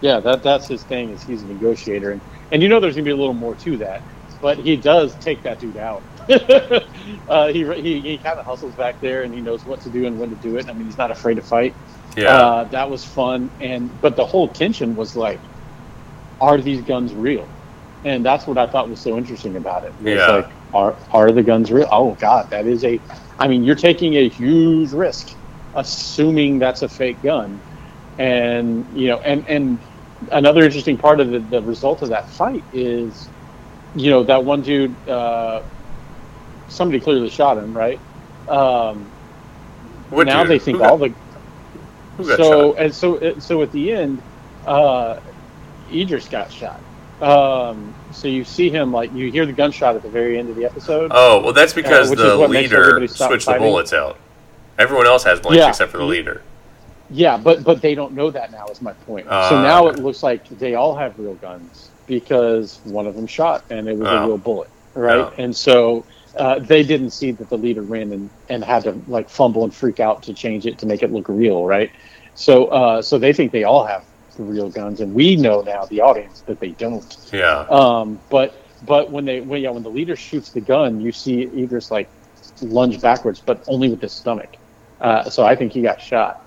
Yeah, 0.00 0.18
that 0.20 0.42
that's 0.42 0.66
his 0.66 0.82
thing. 0.82 1.10
Is 1.10 1.22
he's 1.22 1.42
a 1.42 1.46
negotiator, 1.46 2.10
and 2.12 2.20
and 2.50 2.62
you 2.62 2.68
know 2.68 2.80
there's 2.80 2.94
gonna 2.94 3.04
be 3.04 3.10
a 3.10 3.16
little 3.16 3.34
more 3.34 3.54
to 3.56 3.76
that, 3.78 4.02
but 4.40 4.58
he 4.58 4.76
does 4.76 5.14
take 5.16 5.42
that 5.44 5.60
dude 5.60 5.76
out. 5.76 6.02
uh, 7.28 7.48
he 7.48 7.64
he, 7.80 8.00
he 8.00 8.18
kind 8.18 8.38
of 8.38 8.44
hustles 8.44 8.74
back 8.74 9.00
there, 9.00 9.22
and 9.22 9.32
he 9.32 9.40
knows 9.40 9.64
what 9.64 9.80
to 9.82 9.90
do 9.90 10.06
and 10.06 10.18
when 10.18 10.30
to 10.30 10.36
do 10.36 10.56
it. 10.56 10.68
I 10.68 10.72
mean, 10.72 10.86
he's 10.86 10.98
not 10.98 11.10
afraid 11.10 11.34
to 11.34 11.42
fight. 11.42 11.74
Yeah. 12.16 12.36
Uh, 12.36 12.64
that 12.64 12.90
was 12.90 13.04
fun, 13.04 13.50
and 13.60 13.90
but 14.00 14.16
the 14.16 14.26
whole 14.26 14.48
tension 14.48 14.96
was 14.96 15.16
like, 15.16 15.38
are 16.40 16.58
these 16.58 16.82
guns 16.82 17.14
real? 17.14 17.48
And 18.04 18.24
that's 18.24 18.46
what 18.48 18.58
I 18.58 18.66
thought 18.66 18.88
was 18.88 18.98
so 19.00 19.16
interesting 19.16 19.56
about 19.56 19.84
it. 19.84 19.92
It 20.04 20.16
Yeah. 20.16 20.26
like, 20.26 20.48
are 20.72 20.96
are 21.10 21.30
the 21.32 21.42
guns 21.42 21.70
real? 21.72 21.88
Oh 21.90 22.14
God, 22.14 22.50
that 22.50 22.66
is 22.66 22.84
a. 22.84 23.00
I 23.38 23.48
mean, 23.48 23.62
you're 23.64 23.74
taking 23.76 24.14
a 24.16 24.28
huge 24.28 24.92
risk, 24.92 25.28
assuming 25.74 26.58
that's 26.58 26.82
a 26.82 26.88
fake 26.88 27.22
gun, 27.22 27.62
and 28.18 28.86
you 28.92 29.08
know, 29.08 29.18
and 29.24 29.44
and 29.48 29.80
another 30.30 30.62
interesting 30.64 30.96
part 30.98 31.20
of 31.20 31.30
the, 31.30 31.40
the 31.40 31.62
result 31.62 32.02
of 32.02 32.10
that 32.10 32.30
fight 32.30 32.64
is, 32.72 33.30
you 33.94 34.10
know, 34.10 34.22
that 34.22 34.44
one 34.44 34.62
dude, 34.62 34.96
uh, 35.08 35.62
somebody 36.68 37.00
clearly 37.00 37.28
shot 37.28 37.58
him, 37.58 37.76
right? 37.76 38.00
Um, 38.48 39.12
What 40.10 40.26
now 40.26 40.42
dude? 40.42 40.50
they 40.50 40.58
think 40.58 40.78
Who 40.78 40.84
all 40.84 40.98
got- 40.98 41.10
the 42.18 42.36
so 42.36 42.74
and 42.76 42.94
so 42.94 43.34
so 43.38 43.62
at 43.62 43.72
the 43.72 43.92
end, 43.92 44.22
uh, 44.66 45.16
Idris 45.92 46.28
got 46.28 46.52
shot. 46.52 46.80
Um, 47.22 47.94
so 48.12 48.28
you 48.28 48.44
see 48.44 48.68
him 48.68 48.92
like 48.92 49.12
you 49.12 49.30
hear 49.30 49.46
the 49.46 49.52
gunshot 49.52 49.94
at 49.96 50.02
the 50.02 50.08
very 50.08 50.38
end 50.38 50.50
of 50.50 50.56
the 50.56 50.64
episode. 50.64 51.10
Oh 51.14 51.40
well, 51.42 51.52
that's 51.52 51.72
because 51.72 52.10
which 52.10 52.18
the 52.18 52.32
is 52.32 52.38
what 52.38 52.50
makes 52.50 52.70
leader 52.70 53.06
switched 53.08 53.46
the 53.46 53.54
bullets 53.58 53.92
out. 53.92 54.18
Everyone 54.78 55.06
else 55.06 55.22
has 55.24 55.38
blanks 55.40 55.58
Yeah. 55.58 55.68
except 55.68 55.92
for 55.92 55.98
the 55.98 56.04
leader. 56.04 56.42
Yeah, 57.10 57.36
but 57.36 57.62
but 57.62 57.80
they 57.82 57.94
don't 57.94 58.12
know 58.14 58.30
that 58.30 58.50
now. 58.50 58.66
Is 58.68 58.82
my 58.82 58.92
point. 58.92 59.26
Ah, 59.30 59.48
so 59.48 59.62
now 59.62 59.86
it 59.88 59.98
looks 59.98 60.22
like 60.22 60.48
they 60.48 60.74
all 60.74 60.96
have 60.96 61.18
real 61.18 61.34
guns 61.34 61.90
because 62.06 62.80
one 62.84 63.06
of 63.06 63.14
them 63.14 63.26
shot 63.26 63.64
and 63.70 63.88
it 63.88 63.96
was 63.96 64.08
Oh. 64.08 64.16
a 64.16 64.26
real 64.26 64.38
bullet, 64.38 64.70
right? 64.94 65.18
Oh. 65.18 65.32
And 65.38 65.54
so 65.54 66.04
uh, 66.36 66.58
they 66.58 66.82
didn't 66.82 67.10
see 67.10 67.30
that 67.30 67.48
the 67.50 67.58
leader 67.58 67.82
ran 67.82 68.12
and, 68.12 68.30
and 68.48 68.64
had 68.64 68.82
to 68.84 69.00
like 69.06 69.28
fumble 69.28 69.62
and 69.64 69.72
freak 69.74 70.00
out 70.00 70.22
to 70.24 70.34
change 70.34 70.66
it 70.66 70.78
to 70.78 70.86
make 70.86 71.02
it 71.02 71.12
look 71.12 71.28
real, 71.28 71.64
right? 71.66 71.90
So 72.34 72.66
uh, 72.66 73.02
so 73.02 73.18
they 73.18 73.32
think 73.32 73.52
they 73.52 73.64
all 73.64 73.84
have 73.84 74.04
the 74.36 74.42
real 74.42 74.70
guns, 74.70 75.00
and 75.00 75.14
we 75.14 75.36
know 75.36 75.60
now 75.62 75.84
the 75.86 76.00
audience 76.00 76.40
that 76.42 76.60
they 76.60 76.70
don't. 76.70 77.16
Yeah. 77.32 77.66
Um, 77.70 78.20
but 78.30 78.54
but 78.84 79.10
when 79.10 79.24
they 79.24 79.40
when 79.40 79.62
yeah 79.62 79.70
when 79.70 79.82
the 79.82 79.90
leader 79.90 80.16
shoots 80.16 80.50
the 80.50 80.60
gun, 80.60 81.00
you 81.00 81.12
see 81.12 81.42
Idris 81.42 81.90
like 81.90 82.08
lunge 82.60 83.00
backwards, 83.00 83.40
but 83.40 83.62
only 83.66 83.88
with 83.88 84.00
his 84.00 84.12
stomach. 84.12 84.56
Uh, 85.00 85.28
so 85.28 85.44
I 85.44 85.56
think 85.56 85.72
he 85.72 85.82
got 85.82 86.00
shot, 86.00 86.44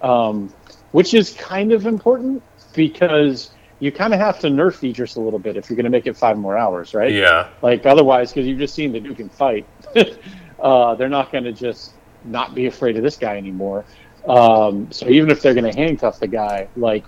um, 0.00 0.52
which 0.92 1.14
is 1.14 1.34
kind 1.34 1.72
of 1.72 1.86
important 1.86 2.42
because 2.74 3.50
you 3.78 3.92
kind 3.92 4.14
of 4.14 4.20
have 4.20 4.38
to 4.40 4.48
nerf 4.48 4.88
Idris 4.88 5.16
a 5.16 5.20
little 5.20 5.38
bit 5.38 5.56
if 5.56 5.68
you're 5.68 5.76
going 5.76 5.84
to 5.84 5.90
make 5.90 6.06
it 6.06 6.16
five 6.16 6.38
more 6.38 6.56
hours, 6.56 6.94
right? 6.94 7.12
Yeah. 7.12 7.48
Like 7.62 7.86
otherwise, 7.86 8.32
because 8.32 8.46
you've 8.46 8.58
just 8.58 8.74
seen 8.74 8.92
the 8.92 9.00
Duke 9.00 9.16
can 9.16 9.28
fight, 9.28 9.66
uh, 10.60 10.94
they're 10.94 11.08
not 11.08 11.32
going 11.32 11.44
to 11.44 11.52
just 11.52 11.94
not 12.24 12.54
be 12.54 12.66
afraid 12.66 12.96
of 12.96 13.02
this 13.02 13.16
guy 13.16 13.36
anymore. 13.36 13.84
Um, 14.28 14.90
so 14.92 15.08
even 15.08 15.30
if 15.30 15.42
they're 15.42 15.54
going 15.54 15.70
to 15.70 15.76
handcuff 15.76 16.20
the 16.20 16.28
guy, 16.28 16.68
like 16.76 17.04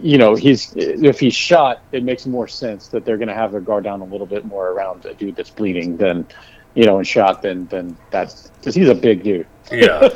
you 0.00 0.18
know, 0.18 0.34
he's 0.34 0.72
if 0.76 1.20
he's 1.20 1.34
shot, 1.34 1.82
it 1.92 2.02
makes 2.02 2.26
more 2.26 2.48
sense 2.48 2.88
that 2.88 3.04
they're 3.04 3.16
going 3.16 3.28
to 3.28 3.34
have 3.34 3.52
their 3.52 3.60
guard 3.60 3.84
down 3.84 4.00
a 4.00 4.04
little 4.04 4.26
bit 4.26 4.44
more 4.44 4.70
around 4.70 5.04
a 5.04 5.14
dude 5.14 5.36
that's 5.36 5.50
bleeding 5.50 5.96
than 5.96 6.26
you 6.74 6.86
know 6.86 6.98
and 6.98 7.06
shot 7.06 7.42
than 7.42 7.66
than 7.66 7.96
that 8.10 8.34
because 8.58 8.74
he's 8.74 8.88
a 8.88 8.94
big 8.94 9.22
dude. 9.22 9.46
Yeah. 9.70 10.08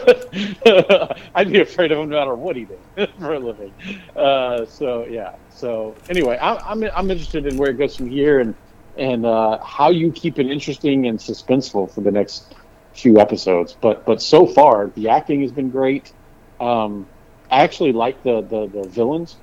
I'd 1.34 1.50
be 1.52 1.61
afraid 1.61 1.92
of 1.92 1.98
him 1.98 2.11
no 2.11 2.18
matter 2.18 2.34
what 2.34 2.57
he 2.57 2.66
did 2.66 3.11
for 3.18 3.34
a 3.34 3.38
living. 3.38 3.72
Uh, 4.14 4.66
so 4.66 5.07
yeah. 5.07 5.36
So 5.50 5.94
anyway, 6.09 6.36
I, 6.38 6.57
I'm 6.57 6.82
I'm 6.84 7.11
interested 7.11 7.46
in 7.46 7.57
where 7.57 7.70
it 7.70 7.78
goes 7.78 7.96
from 7.96 8.09
here 8.09 8.40
and 8.40 8.54
and 8.96 9.26
uh, 9.26 9.59
how 9.62 9.90
you 9.90 10.11
keep 10.12 10.38
it 10.38 10.46
interesting 10.46 11.07
and 11.07 11.18
suspenseful 11.18 11.92
for 11.92 12.00
the 12.00 12.11
next 12.11 12.54
few 12.94 13.18
episodes. 13.18 13.76
But 13.80 14.04
but 14.04 14.22
so 14.22 14.46
far, 14.46 14.88
the 14.94 15.09
acting 15.09 15.42
has 15.42 15.52
been 15.52 15.70
great. 15.70 16.12
Um, 16.61 17.07
I 17.50 17.62
actually 17.62 17.92
like 17.92 18.22
the, 18.22 18.40
the 18.40 18.66
the 18.66 18.88
villains. 18.88 19.36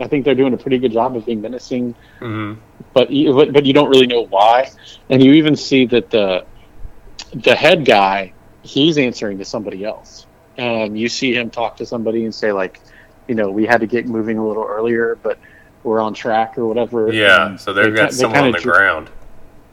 I 0.00 0.08
think 0.08 0.24
they're 0.24 0.34
doing 0.34 0.54
a 0.54 0.56
pretty 0.56 0.78
good 0.78 0.92
job 0.92 1.16
of 1.16 1.24
being 1.26 1.40
menacing 1.40 1.94
hmm 2.18 2.54
but 2.92 3.10
you, 3.10 3.32
but, 3.32 3.52
but 3.52 3.64
you 3.64 3.72
don't 3.72 3.88
really 3.88 4.06
know 4.06 4.26
why. 4.26 4.68
And 5.10 5.22
you 5.22 5.32
even 5.34 5.56
see 5.56 5.86
that 5.86 6.10
the 6.10 6.44
the 7.34 7.54
head 7.54 7.84
guy 7.84 8.32
he's 8.62 8.98
answering 8.98 9.38
to 9.38 9.44
somebody 9.44 9.84
else. 9.84 10.26
Um, 10.58 10.96
you 10.96 11.08
see 11.08 11.34
him 11.34 11.50
talk 11.50 11.76
to 11.76 11.86
somebody 11.86 12.24
and 12.24 12.34
say 12.34 12.52
like, 12.52 12.80
you 13.28 13.34
know, 13.34 13.50
we 13.50 13.66
had 13.66 13.80
to 13.80 13.86
get 13.86 14.06
moving 14.06 14.38
a 14.38 14.46
little 14.46 14.64
earlier, 14.64 15.18
but 15.22 15.38
we're 15.82 16.00
on 16.00 16.14
track 16.14 16.56
or 16.58 16.66
whatever. 16.66 17.12
Yeah. 17.12 17.48
And 17.48 17.60
So 17.60 17.72
they've 17.72 17.92
they 17.92 17.96
got 17.96 18.10
they 18.10 18.16
someone 18.16 18.44
on 18.44 18.52
the 18.52 18.58
ju- 18.58 18.70
ground. 18.70 19.10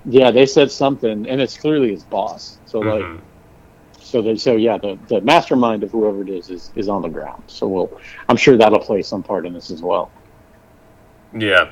Yeah, 0.06 0.32
they 0.32 0.46
said 0.46 0.72
something, 0.72 1.28
and 1.28 1.42
it's 1.42 1.58
clearly 1.58 1.92
his 1.92 2.04
boss. 2.04 2.58
So 2.66 2.80
like, 2.80 3.04
Mhm. 3.04 3.20
So 4.12 4.22
they 4.22 4.36
so 4.36 4.58
yeah, 4.58 4.78
the, 4.78 5.00
the 5.08 5.22
mastermind 5.22 5.84
of 5.84 5.92
whoever 5.92 6.22
it 6.22 6.28
is 6.28 6.50
is 6.50 6.72
is 6.76 6.90
on 6.90 7.02
the 7.02 7.08
ground. 7.08 7.44
So 7.48 7.66
we'll, 7.66 8.02
I'm 8.28 8.36
sure 8.36 8.58
that'll 8.58 8.80
play 8.80 9.02
some 9.02 9.24
part 9.24 9.46
in 9.46 9.54
this 9.54 9.72
as 9.72 9.82
well. 9.82 10.12
Yeah. 11.34 11.72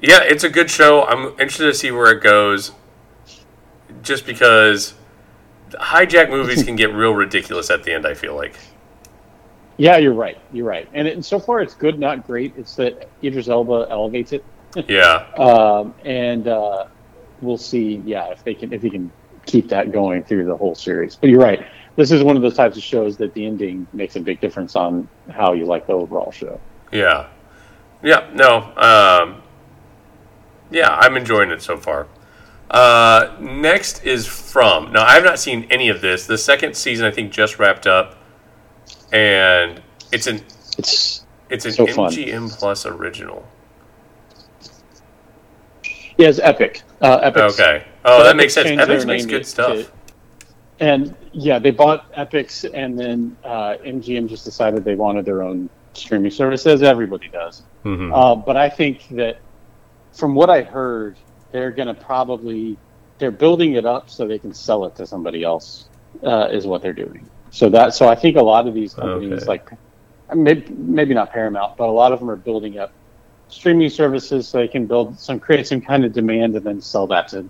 Yeah, 0.00 0.22
it's 0.22 0.42
a 0.42 0.48
good 0.48 0.70
show. 0.70 1.04
I'm 1.04 1.28
interested 1.38 1.66
to 1.66 1.74
see 1.74 1.90
where 1.90 2.10
it 2.12 2.22
goes. 2.22 2.72
Just 4.02 4.24
because 4.24 4.94
hijack 5.72 6.30
movies 6.30 6.62
can 6.62 6.76
get 6.76 6.94
real 6.94 7.14
ridiculous 7.14 7.70
at 7.70 7.84
the 7.84 7.92
end, 7.92 8.06
I 8.06 8.14
feel 8.14 8.34
like. 8.34 8.54
Yeah, 9.76 9.98
you're 9.98 10.14
right. 10.14 10.38
You're 10.50 10.66
right. 10.66 10.88
And, 10.94 11.06
it, 11.06 11.14
and 11.14 11.24
so 11.24 11.38
far, 11.38 11.60
it's 11.60 11.74
good, 11.74 11.98
not 11.98 12.26
great. 12.26 12.54
It's 12.56 12.74
that 12.76 13.08
Idris 13.22 13.48
Elba 13.48 13.88
elevates 13.90 14.32
it, 14.32 14.44
Yeah. 14.88 15.26
um, 15.36 15.94
and 16.04 16.48
uh, 16.48 16.86
we'll 17.42 17.58
see. 17.58 18.02
Yeah, 18.06 18.30
if 18.30 18.42
they 18.44 18.54
can, 18.54 18.72
if 18.72 18.80
he 18.82 18.88
can 18.90 19.10
keep 19.46 19.68
that 19.68 19.92
going 19.92 20.22
through 20.24 20.44
the 20.46 20.56
whole 20.56 20.74
series. 20.74 21.16
But 21.16 21.30
you're 21.30 21.40
right. 21.40 21.64
This 21.96 22.10
is 22.10 22.22
one 22.22 22.36
of 22.36 22.42
those 22.42 22.54
types 22.56 22.76
of 22.76 22.82
shows 22.82 23.16
that 23.18 23.34
the 23.34 23.46
ending 23.46 23.86
makes 23.92 24.16
a 24.16 24.20
big 24.20 24.40
difference 24.40 24.74
on 24.74 25.08
how 25.30 25.52
you 25.52 25.64
like 25.64 25.86
the 25.86 25.92
overall 25.92 26.32
show. 26.32 26.60
Yeah. 26.90 27.28
Yeah, 28.02 28.28
no. 28.34 28.56
Um, 28.76 29.42
yeah, 30.70 30.90
I'm 30.90 31.16
enjoying 31.16 31.50
it 31.50 31.62
so 31.62 31.76
far. 31.76 32.08
Uh, 32.70 33.36
next 33.38 34.04
is 34.04 34.26
From. 34.26 34.92
Now, 34.92 35.04
I 35.04 35.12
have 35.14 35.24
not 35.24 35.38
seen 35.38 35.66
any 35.70 35.88
of 35.88 36.00
this. 36.00 36.26
The 36.26 36.36
second 36.38 36.76
season, 36.76 37.06
I 37.06 37.10
think, 37.12 37.32
just 37.32 37.58
wrapped 37.58 37.86
up. 37.86 38.16
And 39.12 39.80
it's 40.10 40.26
an 40.26 40.40
It's 40.78 41.24
it's 41.50 41.64
an 41.66 41.72
So 41.72 41.86
fun. 41.86 42.10
MGM 42.10 42.58
Plus 42.58 42.84
original. 42.86 43.46
yeah, 46.18 46.28
it's 46.28 46.40
epic. 46.40 46.82
Uh, 47.00 47.16
epic. 47.22 47.42
Okay. 47.42 47.84
Oh, 48.04 48.22
that 48.22 48.36
makes 48.36 48.54
sense. 48.54 48.68
Epix 48.68 49.06
makes 49.06 49.26
good 49.26 49.46
stuff. 49.46 49.76
to- 49.76 49.90
and 50.80 51.14
yeah, 51.32 51.58
they 51.60 51.70
bought 51.70 52.12
Epix, 52.14 52.68
and 52.74 52.98
then 52.98 53.36
uh, 53.44 53.76
MGM 53.84 54.28
just 54.28 54.44
decided 54.44 54.84
they 54.84 54.96
wanted 54.96 55.24
their 55.24 55.42
own 55.42 55.70
streaming 55.92 56.32
service, 56.32 56.66
as 56.66 56.82
everybody 56.82 57.28
does. 57.28 57.62
Mhm. 57.84 58.10
Uh, 58.12 58.34
but 58.34 58.56
I 58.56 58.68
think 58.68 59.06
that 59.10 59.38
from 60.12 60.34
what 60.34 60.50
I 60.50 60.62
heard, 60.62 61.16
they're 61.52 61.70
going 61.70 61.86
to 61.88 61.94
probably 61.94 62.76
they're 63.18 63.30
building 63.30 63.74
it 63.74 63.86
up 63.86 64.10
so 64.10 64.26
they 64.26 64.40
can 64.40 64.52
sell 64.52 64.84
it 64.86 64.96
to 64.96 65.06
somebody 65.06 65.44
else. 65.44 65.86
Uh, 66.22 66.48
is 66.50 66.64
what 66.66 66.80
they're 66.82 66.92
doing. 66.92 67.24
So 67.50 67.68
that 67.70 67.94
so 67.94 68.08
I 68.08 68.14
think 68.16 68.36
a 68.36 68.42
lot 68.42 68.66
of 68.68 68.74
these 68.74 68.94
companies, 68.94 69.42
Okay. 69.42 69.46
like 69.46 69.68
maybe 70.34 70.72
maybe 70.74 71.12
not 71.14 71.32
Paramount, 71.32 71.76
but 71.76 71.88
a 71.88 71.92
lot 71.92 72.12
of 72.12 72.18
them 72.20 72.30
are 72.30 72.36
building 72.36 72.78
up 72.78 72.92
streaming 73.48 73.88
services 73.90 74.46
so 74.48 74.58
they 74.58 74.68
can 74.68 74.86
build 74.86 75.18
some 75.18 75.38
create 75.40 75.66
some 75.66 75.80
kind 75.80 76.04
of 76.04 76.12
demand 76.12 76.54
and 76.56 76.64
then 76.64 76.80
sell 76.80 77.06
that 77.08 77.28
to 77.28 77.44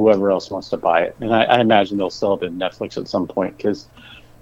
whoever 0.00 0.30
else 0.30 0.50
wants 0.50 0.68
to 0.70 0.76
buy 0.76 1.02
it. 1.02 1.16
And 1.20 1.34
I, 1.34 1.44
I 1.44 1.60
imagine 1.60 1.96
they'll 1.98 2.10
sell 2.10 2.34
it 2.34 2.40
to 2.40 2.48
Netflix 2.48 2.96
at 2.96 3.08
some 3.08 3.26
point 3.26 3.56
because 3.56 3.88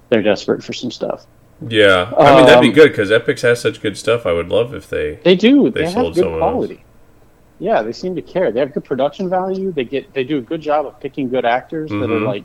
they're 0.08 0.22
desperate 0.22 0.62
for 0.62 0.72
some 0.72 0.90
stuff. 0.90 1.26
Yeah. 1.68 2.12
I 2.18 2.36
mean, 2.36 2.46
that'd 2.46 2.60
be 2.60 2.68
Um, 2.68 2.74
good 2.74 2.90
because 2.90 3.10
Epix 3.10 3.40
has 3.42 3.60
such 3.60 3.80
good 3.80 3.96
stuff. 3.96 4.26
I 4.26 4.32
would 4.32 4.48
love 4.48 4.74
if 4.74 4.88
they. 4.90 5.18
They 5.24 5.34
do. 5.36 5.70
They 5.70 5.84
They, 5.84 5.92
sold 5.92 6.06
have 6.06 6.14
good 6.14 6.20
someone 6.24 6.42
else. 6.42 6.50
quality. 6.52 6.84
Yeah, 7.58 7.80
they 7.82 7.92
seem 7.92 8.14
to 8.16 8.22
care. 8.22 8.52
They 8.52 8.60
have 8.60 8.74
good 8.74 8.84
production 8.84 9.30
value. 9.30 9.72
They 9.72 9.84
get 9.84 10.12
they 10.12 10.24
do 10.24 10.36
a 10.38 10.42
good 10.42 10.60
job 10.60 10.84
of 10.84 11.00
picking 11.00 11.30
good 11.30 11.46
actors 11.46 11.88
that 11.90 12.02
are 12.02 12.20
Mhm. 12.20 12.26
like, 12.26 12.44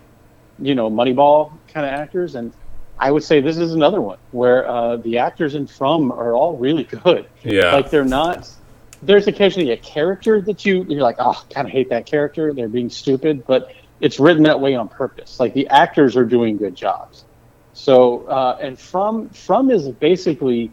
you 0.59 0.73
know, 0.73 0.89
Moneyball 0.89 1.51
kind 1.67 1.85
of 1.85 1.91
actors. 1.91 2.35
And 2.35 2.53
I 2.97 3.11
would 3.11 3.23
say 3.23 3.41
this 3.41 3.57
is 3.57 3.73
another 3.73 3.99
one 3.99 4.17
where 4.31 4.65
uh, 4.69 4.95
the 4.97 5.17
actors 5.17 5.55
in 5.55 5.67
From 5.67 6.13
are 6.13 6.33
all 6.33 6.55
really 6.55 6.85
good. 6.85 7.25
Yeah. 7.43 7.73
Like 7.73 7.89
they're 7.89 8.05
not. 8.05 8.47
There's 9.03 9.27
occasionally 9.27 9.71
a 9.71 9.77
character 9.77 10.41
that 10.41 10.65
you 10.65 10.85
you're 10.87 11.01
like, 11.01 11.17
oh, 11.19 11.31
I 11.49 11.53
kind 11.53 11.67
of 11.67 11.71
hate 11.71 11.89
that 11.89 12.05
character. 12.05 12.53
They're 12.53 12.69
being 12.69 12.89
stupid, 12.89 13.45
but 13.47 13.73
it's 13.99 14.19
written 14.19 14.43
that 14.43 14.59
way 14.59 14.75
on 14.75 14.89
purpose. 14.89 15.39
Like 15.39 15.53
the 15.53 15.67
actors 15.69 16.15
are 16.15 16.25
doing 16.25 16.57
good 16.57 16.75
jobs. 16.75 17.25
So 17.73 18.25
uh, 18.27 18.57
and 18.61 18.77
from 18.77 19.29
from 19.29 19.71
is 19.71 19.89
basically, 19.89 20.71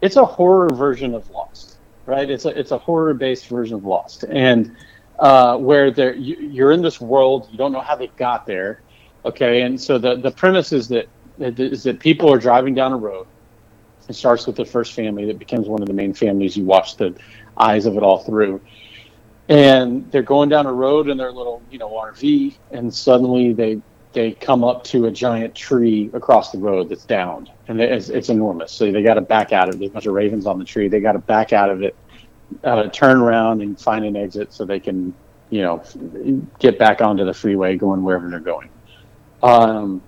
it's 0.00 0.16
a 0.16 0.24
horror 0.24 0.68
version 0.68 1.14
of 1.14 1.28
Lost, 1.30 1.78
right? 2.04 2.28
It's 2.28 2.44
a 2.44 2.58
it's 2.58 2.70
a 2.72 2.78
horror 2.78 3.14
based 3.14 3.48
version 3.48 3.76
of 3.76 3.84
Lost, 3.84 4.24
and 4.24 4.76
uh, 5.18 5.56
where 5.56 5.90
there 5.90 6.14
you, 6.14 6.36
you're 6.36 6.72
in 6.72 6.82
this 6.82 7.00
world, 7.00 7.48
you 7.50 7.58
don't 7.58 7.72
know 7.72 7.80
how 7.80 7.96
they 7.96 8.08
got 8.16 8.46
there, 8.46 8.82
okay? 9.24 9.62
And 9.62 9.80
so 9.80 9.98
the 9.98 10.16
the 10.16 10.30
premise 10.30 10.72
is 10.72 10.88
that 10.88 11.08
is 11.38 11.82
that 11.84 12.00
people 12.00 12.32
are 12.32 12.38
driving 12.38 12.74
down 12.74 12.92
a 12.92 12.96
road. 12.96 13.26
It 14.08 14.14
starts 14.14 14.46
with 14.46 14.56
the 14.56 14.64
first 14.64 14.92
family 14.92 15.24
that 15.26 15.38
becomes 15.38 15.68
one 15.68 15.82
of 15.82 15.88
the 15.88 15.94
main 15.94 16.14
families. 16.14 16.56
You 16.56 16.64
watch 16.64 16.96
the 16.96 17.14
eyes 17.56 17.86
of 17.86 17.96
it 17.96 18.02
all 18.02 18.18
through, 18.18 18.60
and 19.48 20.10
they're 20.10 20.22
going 20.22 20.48
down 20.48 20.66
a 20.66 20.72
road 20.72 21.08
in 21.08 21.16
their 21.16 21.32
little 21.32 21.62
you 21.70 21.78
know 21.78 21.90
RV, 21.90 22.54
and 22.70 22.92
suddenly 22.92 23.52
they 23.52 23.80
they 24.12 24.32
come 24.32 24.64
up 24.64 24.84
to 24.84 25.06
a 25.06 25.10
giant 25.10 25.54
tree 25.54 26.10
across 26.14 26.50
the 26.50 26.58
road 26.58 26.88
that's 26.88 27.04
downed, 27.04 27.50
and 27.68 27.80
it's, 27.80 28.08
it's 28.08 28.28
enormous. 28.28 28.72
So 28.72 28.90
they 28.90 29.02
got 29.02 29.14
to 29.14 29.20
back 29.20 29.52
out 29.52 29.68
of 29.68 29.74
it. 29.74 29.78
There's 29.78 29.90
a 29.90 29.94
bunch 29.94 30.06
of 30.06 30.14
ravens 30.14 30.46
on 30.46 30.58
the 30.58 30.64
tree. 30.64 30.88
They 30.88 31.00
got 31.00 31.12
to 31.12 31.18
back 31.18 31.52
out 31.52 31.70
of 31.70 31.82
it, 31.82 31.94
uh, 32.64 32.88
turn 32.88 33.18
around, 33.18 33.60
and 33.60 33.78
find 33.78 34.04
an 34.04 34.16
exit 34.16 34.52
so 34.52 34.64
they 34.64 34.80
can 34.80 35.14
you 35.50 35.62
know, 35.62 35.82
get 36.58 36.78
back 36.78 37.00
onto 37.00 37.24
the 37.24 37.34
freeway, 37.34 37.76
going 37.76 38.02
wherever 38.02 38.28
they're 38.28 38.40
going. 38.40 38.68
Um, 39.42 40.02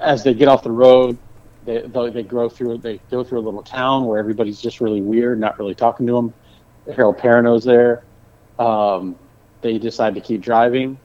as 0.00 0.24
they 0.24 0.34
get 0.34 0.48
off 0.48 0.62
the 0.62 0.70
road, 0.70 1.18
they 1.64 1.80
they 2.10 2.22
go 2.22 2.48
through 2.48 2.78
they 2.78 3.00
go 3.10 3.22
through 3.24 3.40
a 3.40 3.46
little 3.46 3.62
town 3.62 4.06
where 4.06 4.18
everybody's 4.18 4.60
just 4.60 4.80
really 4.80 5.00
weird, 5.00 5.38
not 5.38 5.58
really 5.58 5.74
talking 5.74 6.06
to 6.06 6.12
them. 6.12 6.34
Harold 6.94 7.18
Perrineau's 7.18 7.64
there. 7.64 8.04
Um, 8.58 9.16
they 9.60 9.78
decide 9.78 10.14
to 10.14 10.20
keep 10.20 10.40
driving. 10.40 10.98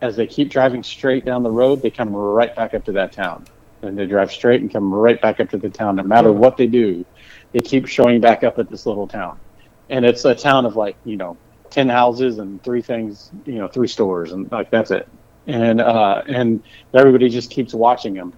As 0.00 0.16
they 0.16 0.26
keep 0.26 0.50
driving 0.50 0.82
straight 0.82 1.24
down 1.24 1.42
the 1.42 1.50
road, 1.50 1.80
they 1.80 1.90
come 1.90 2.14
right 2.14 2.54
back 2.54 2.74
up 2.74 2.84
to 2.86 2.92
that 2.92 3.12
town, 3.12 3.46
and 3.82 3.96
they 3.96 4.06
drive 4.06 4.32
straight 4.32 4.60
and 4.60 4.70
come 4.72 4.92
right 4.92 5.20
back 5.20 5.40
up 5.40 5.50
to 5.50 5.58
the 5.58 5.70
town. 5.70 5.96
No 5.96 6.02
matter 6.02 6.32
what 6.32 6.56
they 6.56 6.66
do, 6.66 7.04
they 7.52 7.60
keep 7.60 7.86
showing 7.86 8.20
back 8.20 8.42
up 8.42 8.58
at 8.58 8.68
this 8.68 8.84
little 8.84 9.06
town, 9.06 9.38
and 9.88 10.04
it's 10.04 10.24
a 10.24 10.34
town 10.34 10.66
of 10.66 10.76
like 10.76 10.96
you 11.04 11.16
know 11.16 11.38
ten 11.70 11.88
houses 11.88 12.38
and 12.38 12.62
three 12.62 12.82
things, 12.82 13.30
you 13.46 13.54
know, 13.54 13.66
three 13.68 13.88
stores, 13.88 14.32
and 14.32 14.50
like 14.52 14.70
that's 14.70 14.90
it. 14.90 15.08
And 15.46 15.80
uh, 15.80 16.22
and 16.28 16.62
everybody 16.94 17.28
just 17.28 17.50
keeps 17.50 17.74
watching 17.74 18.14
them. 18.14 18.34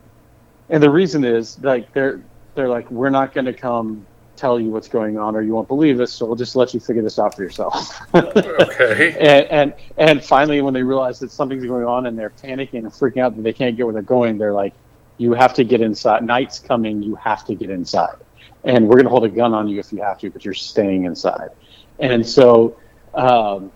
And 0.71 0.83
the 0.83 0.91
reason 0.91 1.25
is 1.25 1.62
like 1.62 1.93
they're 1.93 2.21
they're 2.55 2.69
like 2.69 2.91
we're 2.91 3.11
not 3.11 3.35
going 3.35 3.47
to 3.47 3.53
come 3.53 4.07
tell 4.37 4.59
you 4.59 4.71
what's 4.71 4.89
going 4.89 5.17
on 5.17 5.37
or 5.37 5.43
you 5.43 5.53
won't 5.53 5.69
believe 5.69 6.01
us 6.01 6.12
so 6.12 6.27
we'll 6.27 6.35
just 6.35 6.57
let 6.57 6.75
you 6.75 6.81
figure 6.81 7.03
this 7.03 7.19
out 7.19 7.35
for 7.35 7.43
yourself. 7.43 8.01
Okay. 8.15 9.15
And, 9.21 9.47
and 9.47 9.75
and 9.97 10.25
finally 10.25 10.61
when 10.61 10.75
they 10.75 10.83
realize 10.83 11.19
that 11.21 11.31
something's 11.31 11.65
going 11.65 11.85
on 11.85 12.07
and 12.07 12.19
they're 12.19 12.31
panicking 12.31 12.81
and 12.81 12.87
freaking 12.89 13.19
out 13.19 13.37
that 13.37 13.43
they 13.43 13.53
can't 13.53 13.77
get 13.77 13.85
where 13.85 13.93
they're 13.93 14.03
going 14.03 14.39
they're 14.39 14.53
like 14.53 14.75
you 15.19 15.33
have 15.33 15.55
to 15.55 15.65
get 15.65 15.81
inside. 15.81 16.25
Night's 16.25 16.59
coming. 16.59 17.03
You 17.03 17.15
have 17.17 17.45
to 17.47 17.55
get 17.55 17.71
inside. 17.71 18.17
And 18.65 18.89
we're 18.89 18.97
going 18.97 19.05
to 19.05 19.11
hold 19.11 19.25
a 19.25 19.29
gun 19.29 19.53
on 19.55 19.69
you 19.69 19.79
if 19.79 19.93
you 19.93 20.03
have 20.03 20.19
to 20.21 20.31
but 20.31 20.45
you're 20.45 20.55
staying 20.55 21.05
inside. 21.05 21.51
And 21.99 22.27
so 22.27 22.77
um, 23.15 23.71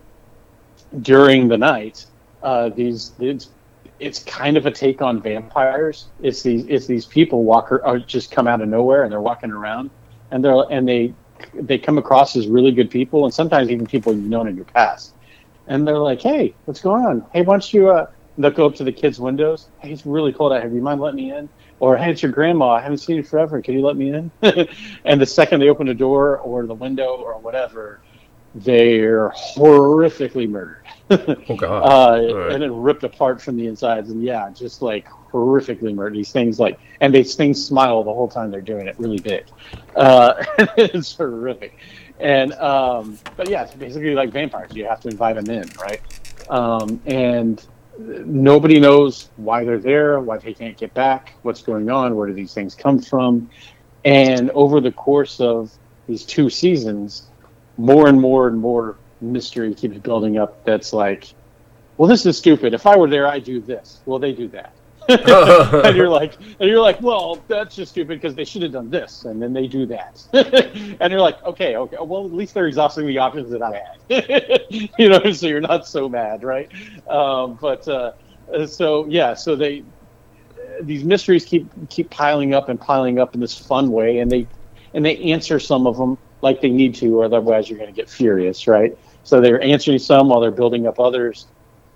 during 1.03 1.49
the 1.49 1.59
night 1.59 2.07
uh, 2.43 2.71
these 2.71 3.13
it's, 3.19 3.51
it's 4.01 4.21
kind 4.21 4.57
of 4.57 4.65
a 4.67 4.71
take 4.71 5.03
on 5.03 5.21
vampires 5.21 6.07
it's 6.23 6.43
these 6.43 6.65
it's 6.67 6.87
these 6.87 7.05
people 7.05 7.45
walk 7.45 7.73
or 7.73 7.99
just 7.99 8.31
come 8.31 8.47
out 8.47 8.61
of 8.61 8.69
nowhere 8.69 9.03
and 9.03 9.11
they're 9.11 9.21
walking 9.21 9.51
around 9.51 9.91
and 10.31 10.45
they're 10.45 10.65
and 10.71 10.89
they 10.89 11.13
they 11.55 11.79
come 11.79 11.99
across 11.99 12.37
as 12.37 12.47
really 12.47 12.73
good 12.73 12.91
people, 12.91 13.25
and 13.25 13.33
sometimes 13.33 13.71
even 13.71 13.87
people 13.87 14.13
you've 14.13 14.25
known 14.25 14.49
in 14.49 14.57
your 14.57 14.65
past. 14.65 15.15
And 15.67 15.87
they're 15.87 15.99
like, 15.99 16.21
"Hey, 16.21 16.55
what's 16.65 16.81
going 16.81 17.05
on? 17.05 17.25
Hey, 17.33 17.43
why 17.43 17.55
don't 17.55 17.73
you?" 17.73 17.91
Uh, 17.91 18.07
they'll 18.37 18.51
go 18.51 18.67
up 18.67 18.75
to 18.77 18.85
the 18.85 18.93
kids' 18.93 19.21
windows. 19.21 19.69
Hey, 19.81 19.93
it's 19.93 20.07
really 20.07 20.33
cold 20.33 20.53
out 20.53 20.63
here. 20.63 20.73
You 20.73 20.81
mind 20.81 21.01
letting 21.01 21.17
me 21.17 21.33
in? 21.33 21.49
Or 21.81 21.97
hey, 21.97 22.11
it's 22.11 22.23
your 22.23 22.33
grandma. 22.33 22.71
I 22.71 22.81
haven't 22.81 22.99
seen 22.99 23.17
you 23.17 23.23
forever. 23.23 23.61
Can 23.63 23.75
you 23.75 23.83
let 23.83 23.97
me 23.97 24.13
in? 24.13 24.31
and 25.05 25.21
the 25.21 25.27
second 25.27 25.61
they 25.61 25.69
open 25.69 25.87
the 25.87 25.95
door 25.95 26.39
or 26.39 26.67
the 26.67 26.75
window 26.75 27.17
or 27.17 27.39
whatever, 27.39 28.01
they're 28.65 29.31
horrifically 29.31 30.49
murdered. 30.49 30.85
oh 31.11 31.57
God! 31.57 31.83
Uh, 32.29 32.35
right. 32.35 32.53
And 32.53 32.63
then 32.63 32.75
ripped 32.75 33.05
apart 33.05 33.41
from 33.41 33.57
the 33.57 33.67
insides, 33.67 34.11
and 34.11 34.23
yeah, 34.23 34.51
just 34.51 34.83
like 34.83 35.09
horrifically 35.09 35.95
murdered. 35.95 36.17
These 36.17 36.33
things 36.33 36.61
like, 36.61 36.79
and 37.01 37.15
these 37.15 37.35
things 37.35 37.65
smile 37.65 38.03
the 38.05 38.13
whole 38.13 38.29
time 38.29 38.51
they're 38.51 38.61
doing 38.61 38.87
it, 38.87 38.99
really 38.99 39.19
big. 39.19 39.47
Uh, 39.97 40.45
it's 40.77 41.15
horrific. 41.17 41.79
And 42.21 42.53
um, 42.55 43.19
but 43.37 43.49
yeah, 43.49 43.63
it's 43.65 43.75
basically 43.75 44.15
like 44.15 44.31
vampires. 44.31 44.75
You 44.75 44.87
have 44.87 45.01
to 45.01 45.09
invite 45.09 45.37
them 45.37 45.49
in, 45.49 45.69
right? 45.81 46.01
Um, 46.51 47.01
and 47.07 47.65
nobody 47.99 48.81
knows 48.81 49.31
why 49.37 49.65
they're 49.65 49.79
there, 49.79 50.21
why 50.21 50.39
they 50.39 50.55
can't 50.55 50.77
get 50.77 50.95
back, 50.95 51.35
what's 51.43 51.63
going 51.63 51.91
on, 51.91 52.17
where 52.17 52.27
do 52.27 52.35
these 52.35 52.55
things 52.55 52.75
come 52.75 52.99
from, 52.99 53.49
and 54.05 54.51
over 54.51 54.81
the 54.81 54.93
course 54.93 55.41
of 55.41 55.73
these 56.07 56.25
two 56.25 56.49
seasons, 56.49 57.28
more 57.79 58.09
and 58.09 58.21
more 58.21 58.49
and 58.49 58.59
more 58.59 58.97
mystery 59.21 59.75
keeps 59.75 59.97
building 59.99 60.37
up. 60.37 60.65
That's 60.65 60.93
like, 60.93 61.33
well, 61.97 62.09
this 62.09 62.27
is 62.27 62.37
stupid. 62.37 62.75
If 62.75 62.87
I 62.87 62.97
were 62.97 63.09
there, 63.09 63.27
I'd 63.27 63.45
do 63.45 63.61
this. 63.61 64.01
Well, 64.05 64.19
they 64.19 64.33
do 64.33 64.49
that. 64.49 64.73
and 65.09 65.97
you're 65.97 66.09
like, 66.09 66.37
and 66.37 66.69
you're 66.69 66.83
like, 66.83 67.01
well, 67.01 67.43
that's 67.49 67.75
just 67.75 67.93
stupid 67.93 68.21
because 68.21 68.35
they 68.35 68.45
should 68.45 68.61
have 68.61 68.73
done 68.73 68.91
this, 68.91 69.25
and 69.25 69.41
then 69.41 69.55
they 69.55 69.67
do 69.67 69.87
that, 69.87 70.23
and 71.01 71.11
you're 71.11 71.23
like, 71.23 71.43
okay, 71.45 71.77
okay, 71.77 71.97
well, 71.99 72.27
at 72.27 72.33
least 72.35 72.53
they're 72.53 72.67
exhausting 72.67 73.07
the 73.07 73.17
options 73.17 73.51
that 73.51 73.63
I 73.63 73.83
had, 74.11 74.91
you 74.99 75.09
know, 75.09 75.33
so 75.33 75.47
you're 75.47 75.63
not 75.63 75.87
so 75.87 76.11
mad, 76.11 76.45
right? 76.45 76.71
Um, 77.09 77.59
but 77.59 77.89
uh, 77.89 78.13
so 78.67 79.07
yeah, 79.07 79.33
so 79.33 79.57
they 79.57 79.83
these 80.83 81.05
mysteries 81.05 81.47
keep 81.47 81.67
keep 81.89 82.11
piling 82.11 82.53
up 82.53 82.69
and 82.69 82.79
piling 82.79 83.19
up 83.19 83.35
in 83.35 83.41
this 83.41 83.57
fun 83.57 83.91
way, 83.91 84.19
and 84.19 84.31
they 84.31 84.47
and 84.93 85.03
they 85.07 85.17
answer 85.33 85.59
some 85.59 85.87
of 85.87 85.97
them 85.97 86.19
like 86.41 86.61
they 86.61 86.71
need 86.71 86.95
to, 86.97 87.21
or 87.21 87.25
otherwise 87.25 87.69
you're 87.69 87.79
going 87.79 87.93
to 87.93 87.97
get 87.97 88.09
furious, 88.09 88.67
right? 88.67 88.97
So 89.25 89.41
they're 89.41 89.63
answering 89.63 89.99
some 89.99 90.29
while 90.29 90.41
they're 90.41 90.51
building 90.51 90.87
up 90.87 91.01
others, 91.01 91.47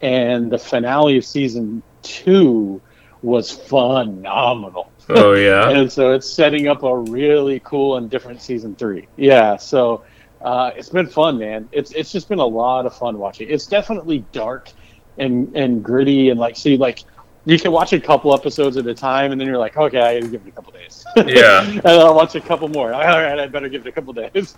and 0.00 0.50
the 0.50 0.58
finale 0.58 1.18
of 1.18 1.24
season 1.24 1.82
two 2.02 2.80
was 3.22 3.50
phenomenal. 3.50 4.90
Oh 5.08 5.34
yeah. 5.34 5.70
and 5.78 5.90
so 5.90 6.12
it's 6.12 6.30
setting 6.30 6.68
up 6.68 6.82
a 6.82 6.96
really 6.96 7.60
cool 7.60 7.96
and 7.96 8.10
different 8.10 8.42
season 8.42 8.74
three. 8.74 9.08
Yeah. 9.16 9.56
So 9.56 10.04
uh, 10.40 10.72
it's 10.76 10.88
been 10.88 11.06
fun, 11.06 11.38
man. 11.38 11.68
It's 11.72 11.92
it's 11.92 12.12
just 12.12 12.28
been 12.28 12.40
a 12.40 12.46
lot 12.46 12.86
of 12.86 12.94
fun 12.94 13.18
watching. 13.18 13.48
It's 13.48 13.66
definitely 13.66 14.24
dark 14.32 14.70
and 15.18 15.54
and 15.56 15.82
gritty 15.82 16.30
and 16.30 16.40
like 16.40 16.56
see 16.56 16.76
like 16.76 17.04
you 17.44 17.58
can 17.58 17.72
watch 17.72 17.92
a 17.92 18.00
couple 18.00 18.32
episodes 18.34 18.76
at 18.76 18.86
a 18.86 18.94
time 18.94 19.32
and 19.32 19.40
then 19.40 19.48
you're 19.48 19.58
like, 19.58 19.76
okay, 19.76 20.00
I 20.00 20.20
gotta 20.20 20.30
give 20.30 20.46
it 20.46 20.48
a 20.48 20.52
couple 20.52 20.72
days. 20.72 21.04
Yeah. 21.26 21.68
and 21.68 21.86
I'll 21.86 22.14
watch 22.14 22.34
a 22.34 22.40
couple 22.40 22.68
more. 22.68 22.92
All 22.94 23.00
right, 23.00 23.38
I 23.38 23.46
better 23.46 23.68
give 23.68 23.86
it 23.86 23.88
a 23.88 23.92
couple 23.92 24.12
days. 24.12 24.54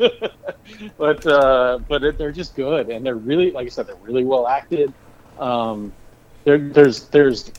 but 0.98 1.26
uh, 1.26 1.78
but 1.88 2.04
it, 2.04 2.18
they're 2.18 2.32
just 2.32 2.54
good 2.54 2.90
and 2.90 3.04
they're 3.04 3.16
really 3.16 3.50
like 3.50 3.66
I 3.66 3.70
said, 3.70 3.86
they're 3.86 3.96
really 3.96 4.24
well 4.24 4.46
acted. 4.46 4.92
Um, 5.38 5.92
there, 6.44 6.58
there's 6.58 7.08
there's 7.08 7.50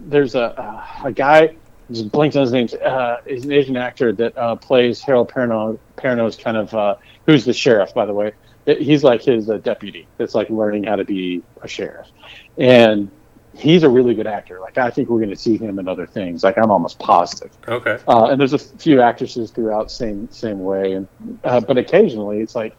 there's 0.00 0.34
a 0.34 0.84
a 1.04 1.12
guy 1.12 1.56
just 1.90 2.10
blinked 2.10 2.36
on 2.36 2.42
his 2.42 2.52
name. 2.52 2.68
Uh, 2.84 3.18
he's 3.26 3.44
an 3.44 3.52
Asian 3.52 3.76
actor 3.76 4.12
that 4.12 4.36
uh, 4.36 4.56
plays 4.56 5.00
Harold 5.00 5.30
Perrineau. 5.30 5.78
Perrineau's 5.96 6.36
kind 6.36 6.56
of 6.56 6.74
uh, 6.74 6.96
who's 7.26 7.44
the 7.44 7.52
sheriff, 7.52 7.94
by 7.94 8.06
the 8.06 8.14
way. 8.14 8.32
He's 8.66 9.04
like 9.04 9.22
his 9.22 9.50
uh, 9.50 9.58
deputy. 9.58 10.06
That's 10.16 10.34
like 10.34 10.48
learning 10.48 10.84
how 10.84 10.96
to 10.96 11.04
be 11.04 11.42
a 11.62 11.68
sheriff, 11.68 12.08
and 12.56 13.10
he's 13.54 13.82
a 13.82 13.88
really 13.88 14.14
good 14.14 14.26
actor. 14.26 14.60
Like 14.60 14.78
I 14.78 14.90
think 14.90 15.08
we're 15.08 15.18
going 15.18 15.30
to 15.30 15.36
see 15.36 15.56
him 15.56 15.78
in 15.78 15.88
other 15.88 16.06
things. 16.06 16.42
Like 16.42 16.58
I'm 16.58 16.70
almost 16.70 16.98
positive. 16.98 17.50
Okay. 17.66 17.98
Uh, 18.08 18.26
and 18.26 18.40
there's 18.40 18.52
a 18.52 18.58
few 18.58 19.00
actresses 19.00 19.50
throughout 19.50 19.90
same 19.90 20.30
same 20.30 20.60
way, 20.60 20.92
and 20.92 21.08
uh, 21.44 21.60
but 21.60 21.78
occasionally 21.78 22.40
it's 22.40 22.54
like, 22.54 22.74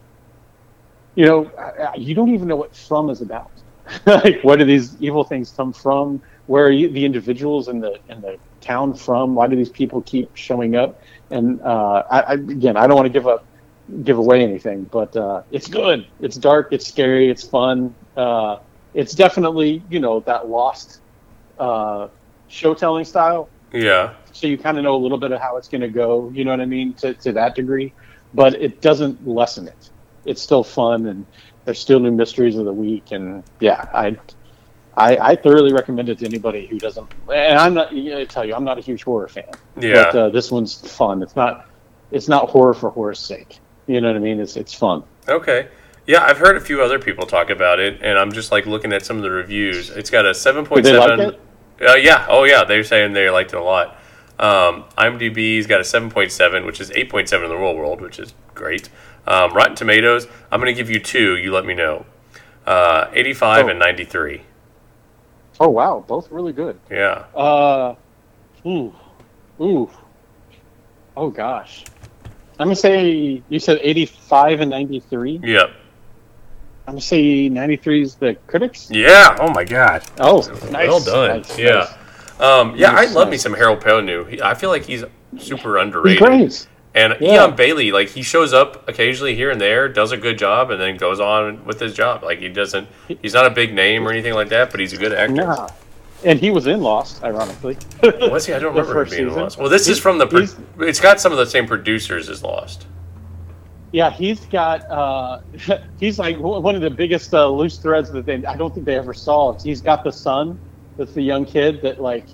you 1.14 1.26
know, 1.26 1.50
you 1.96 2.14
don't 2.14 2.32
even 2.34 2.48
know 2.48 2.56
what 2.56 2.74
From 2.74 3.10
is 3.10 3.20
about. 3.20 3.50
like, 4.06 4.42
where 4.42 4.56
do 4.56 4.64
these 4.64 5.00
evil 5.00 5.24
things 5.24 5.52
come 5.56 5.72
from? 5.72 6.20
where 6.46 6.64
are 6.66 6.70
you, 6.70 6.88
the 6.88 7.04
individuals 7.04 7.68
in 7.68 7.80
the 7.80 7.98
in 8.08 8.20
the 8.20 8.38
town 8.60 8.94
from? 8.94 9.34
Why 9.34 9.46
do 9.46 9.56
these 9.56 9.68
people 9.68 10.02
keep 10.02 10.34
showing 10.36 10.76
up? 10.76 11.00
And 11.30 11.60
uh, 11.60 12.04
I, 12.10 12.20
I, 12.20 12.32
again, 12.34 12.76
I 12.76 12.86
don't 12.86 12.96
want 12.96 13.06
to 13.06 13.12
give 13.12 13.26
up 13.26 13.44
give 14.04 14.18
away 14.18 14.42
anything, 14.42 14.84
but 14.84 15.16
uh, 15.16 15.42
it's 15.50 15.68
good. 15.68 16.06
It's 16.20 16.36
dark. 16.36 16.68
It's 16.72 16.86
scary. 16.86 17.30
It's 17.30 17.46
fun. 17.46 17.94
Uh, 18.16 18.58
it's 18.96 19.14
definitely 19.14 19.82
you 19.88 20.00
know 20.00 20.20
that 20.20 20.48
lost 20.48 21.00
uh, 21.60 22.08
show 22.48 22.74
telling 22.74 23.04
style. 23.04 23.48
Yeah. 23.72 24.14
So 24.32 24.46
you 24.46 24.58
kind 24.58 24.78
of 24.78 24.84
know 24.84 24.96
a 24.96 25.02
little 25.06 25.18
bit 25.18 25.32
of 25.32 25.40
how 25.40 25.58
it's 25.58 25.68
going 25.68 25.82
to 25.82 25.88
go. 25.88 26.30
You 26.34 26.44
know 26.44 26.50
what 26.50 26.60
I 26.60 26.66
mean 26.66 26.94
to 26.94 27.14
to 27.14 27.32
that 27.32 27.54
degree, 27.54 27.92
but 28.34 28.54
it 28.54 28.80
doesn't 28.80 29.28
lessen 29.28 29.68
it. 29.68 29.90
It's 30.24 30.42
still 30.42 30.64
fun 30.64 31.06
and 31.06 31.24
there's 31.64 31.78
still 31.78 32.00
new 32.00 32.10
mysteries 32.10 32.56
of 32.56 32.64
the 32.64 32.72
week 32.72 33.12
and 33.12 33.44
yeah, 33.60 33.86
I 33.92 34.16
I, 34.96 35.16
I 35.32 35.36
thoroughly 35.36 35.74
recommend 35.74 36.08
it 36.08 36.18
to 36.20 36.24
anybody 36.24 36.66
who 36.66 36.78
doesn't. 36.78 37.06
And 37.32 37.58
I'm 37.58 37.74
not. 37.74 37.92
I 37.92 38.24
tell 38.24 38.46
you, 38.46 38.54
I'm 38.54 38.64
not 38.64 38.78
a 38.78 38.80
huge 38.80 39.04
horror 39.04 39.28
fan. 39.28 39.44
Yeah. 39.78 40.04
But 40.04 40.16
uh, 40.16 40.28
this 40.30 40.50
one's 40.50 40.74
fun. 40.74 41.22
It's 41.22 41.36
not. 41.36 41.66
It's 42.10 42.28
not 42.28 42.48
horror 42.48 42.72
for 42.72 42.88
horror's 42.90 43.18
sake. 43.18 43.58
You 43.86 44.00
know 44.00 44.08
what 44.08 44.16
I 44.16 44.20
mean? 44.20 44.40
It's 44.40 44.56
it's 44.56 44.72
fun. 44.72 45.02
Okay. 45.28 45.68
Yeah, 46.06 46.22
I've 46.24 46.38
heard 46.38 46.56
a 46.56 46.60
few 46.60 46.82
other 46.82 46.98
people 46.98 47.26
talk 47.26 47.50
about 47.50 47.80
it, 47.80 48.00
and 48.00 48.18
I'm 48.18 48.32
just 48.32 48.52
like 48.52 48.66
looking 48.66 48.92
at 48.92 49.04
some 49.04 49.16
of 49.16 49.22
the 49.22 49.30
reviews. 49.30 49.90
It's 49.90 50.10
got 50.10 50.24
a 50.24 50.34
seven 50.34 50.64
point 50.64 50.86
seven. 50.86 51.18
They 51.18 51.24
Like 51.26 51.40
uh, 51.80 51.94
yeah. 51.96 52.26
Oh 52.28 52.44
yeah. 52.44 52.64
They're 52.64 52.84
saying 52.84 53.12
they 53.12 53.28
liked 53.30 53.52
it 53.52 53.56
a 53.56 53.62
lot. 53.62 53.98
Um, 54.38 54.84
IMDb's 54.98 55.66
got 55.66 55.80
a 55.80 55.84
seven 55.84 56.10
point 56.10 56.30
seven, 56.30 56.64
which 56.64 56.80
is 56.80 56.90
eight 56.92 57.10
point 57.10 57.28
seven 57.28 57.46
in 57.46 57.50
the 57.50 57.60
real 57.60 57.74
world, 57.74 58.00
which 58.00 58.18
is 58.18 58.34
great. 58.54 58.88
Um, 59.26 59.52
Rotten 59.52 59.74
Tomatoes. 59.74 60.28
I'm 60.52 60.60
going 60.60 60.72
to 60.72 60.80
give 60.80 60.90
you 60.90 61.00
two. 61.00 61.36
You 61.36 61.52
let 61.52 61.66
me 61.66 61.74
know. 61.74 62.06
Uh, 62.66 63.08
85 63.12 63.66
oh. 63.66 63.68
and 63.68 63.78
93. 63.78 64.42
Oh 65.58 65.68
wow, 65.68 66.04
both 66.06 66.30
really 66.30 66.52
good. 66.52 66.78
Yeah. 66.90 67.24
Uh, 67.34 67.94
ooh, 68.66 68.94
ooh. 69.60 69.90
Oh 71.16 71.30
gosh, 71.30 71.84
I'm 72.58 72.66
gonna 72.66 72.76
say 72.76 73.42
you 73.48 73.58
said 73.58 73.78
85 73.82 74.60
and 74.60 74.70
93. 74.70 75.40
Yep. 75.42 75.70
I'm 76.86 76.92
gonna 76.94 77.00
say 77.00 77.48
93 77.48 78.02
is 78.02 78.14
the 78.14 78.34
critics. 78.46 78.88
Yeah. 78.90 79.36
Oh 79.40 79.50
my 79.50 79.64
god. 79.64 80.04
Oh, 80.20 80.38
nice. 80.70 80.88
Well 80.88 81.00
done. 81.00 81.38
Nice, 81.42 81.58
yeah. 81.58 81.72
nice. 81.74 82.40
Um, 82.40 82.76
yeah, 82.76 82.92
nice, 82.92 83.10
I 83.10 83.12
love 83.12 83.28
nice. 83.28 83.32
me 83.32 83.38
some 83.38 83.54
Harold 83.54 83.80
Perrineau. 83.80 84.40
I 84.40 84.54
feel 84.54 84.70
like 84.70 84.84
he's 84.84 85.02
super 85.38 85.78
underrated. 85.78 86.20
He's 86.20 86.28
great. 86.28 86.68
And 86.94 87.16
Yeah. 87.20 87.46
Eion 87.46 87.56
Bailey, 87.56 87.92
like 87.92 88.08
he 88.10 88.22
shows 88.22 88.52
up 88.54 88.88
occasionally 88.88 89.34
here 89.34 89.50
and 89.50 89.60
there, 89.60 89.88
does 89.88 90.12
a 90.12 90.16
good 90.16 90.38
job, 90.38 90.70
and 90.70 90.80
then 90.80 90.96
goes 90.96 91.18
on 91.20 91.64
with 91.64 91.80
his 91.80 91.92
job. 91.92 92.22
Like 92.22 92.38
he 92.38 92.48
doesn't, 92.48 92.88
he's 93.20 93.34
not 93.34 93.46
a 93.46 93.50
big 93.50 93.74
name 93.74 94.06
or 94.06 94.12
anything 94.12 94.34
like 94.34 94.48
that, 94.50 94.70
but 94.70 94.80
he's 94.80 94.92
a 94.92 94.96
good 94.96 95.12
actor. 95.12 95.34
Nah. 95.34 95.68
And 96.24 96.38
he 96.40 96.50
was 96.50 96.66
in 96.66 96.80
Lost, 96.80 97.22
ironically. 97.22 97.76
Was 98.02 98.46
he? 98.46 98.54
I 98.54 98.58
don't 98.58 98.70
remember 98.74 98.92
him 98.92 98.96
first 98.96 99.10
being 99.10 99.24
in 99.24 99.28
season. 99.30 99.42
Lost. 99.42 99.58
Well, 99.58 99.68
this 99.68 99.86
is 99.88 99.98
from 99.98 100.16
the. 100.18 100.26
Pro- 100.26 100.46
it's 100.86 100.98
got 101.00 101.20
some 101.20 101.30
of 101.32 101.36
the 101.38 101.44
same 101.46 101.66
producers 101.66 102.30
as 102.30 102.42
Lost. 102.42 102.86
Yeah, 103.96 104.10
he's 104.10 104.46
got. 104.46 104.82
Uh, 104.90 105.38
he's 105.98 106.20
like 106.20 106.38
one 106.38 106.76
of 106.76 106.82
the 106.82 106.90
biggest 106.90 107.34
uh, 107.34 107.48
loose 107.48 107.78
threads 107.78 108.12
that 108.12 108.26
they. 108.26 108.44
I 108.44 108.56
don't 108.58 108.74
think 108.74 108.86
they 108.86 108.96
ever 108.98 109.14
solved. 109.14 109.62
He's 109.64 109.80
got 109.80 110.04
the 110.04 110.12
son. 110.12 110.60
That's 110.98 111.14
the 111.14 111.22
young 111.22 111.46
kid 111.46 111.80
that 111.82 112.00
like. 112.02 112.28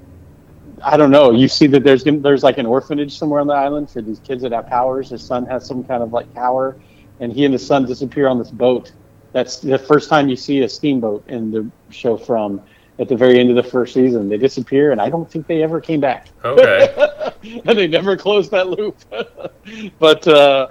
I 0.85 0.97
don't 0.97 1.13
know. 1.13 1.33
You 1.33 1.49
see 1.49 1.69
that 1.69 1.85
there's 1.85 2.05
there's 2.05 2.43
like 2.43 2.59
an 2.59 2.67
orphanage 2.67 3.17
somewhere 3.19 3.41
on 3.41 3.49
the 3.49 3.55
island 3.55 3.91
for 3.93 4.03
these 4.03 4.21
kids 4.21 4.43
that 4.43 4.53
have 4.53 4.69
powers. 4.69 5.11
His 5.11 5.25
son 5.25 5.47
has 5.47 5.67
some 5.69 5.85
kind 5.85 6.03
of 6.03 6.13
like 6.13 6.33
power, 6.35 6.79
and 7.21 7.33
he 7.33 7.45
and 7.47 7.55
his 7.55 7.67
son 7.67 7.87
disappear 7.87 8.29
on 8.29 8.39
this 8.39 8.51
boat. 8.53 8.93
That's 9.33 9.61
the 9.61 9.79
first 9.79 10.11
time 10.11 10.29
you 10.29 10.37
see 10.37 10.63
a 10.63 10.69
steamboat 10.69 11.25
in 11.29 11.53
the 11.53 11.73
show. 11.91 12.19
From 12.19 12.63
at 12.99 13.09
the 13.09 13.17
very 13.17 13.39
end 13.41 13.51
of 13.51 13.57
the 13.57 13.63
first 13.63 13.95
season, 13.95 14.29
they 14.29 14.37
disappear, 14.37 14.93
and 14.93 15.01
I 15.01 15.09
don't 15.09 15.31
think 15.31 15.47
they 15.47 15.63
ever 15.63 15.81
came 15.81 16.01
back. 16.01 16.29
Okay. 16.45 17.33
and 17.65 17.79
they 17.79 17.87
never 17.87 18.17
closed 18.17 18.51
that 18.51 18.69
loop. 18.69 18.97
but 19.99 20.27
uh, 20.29 20.69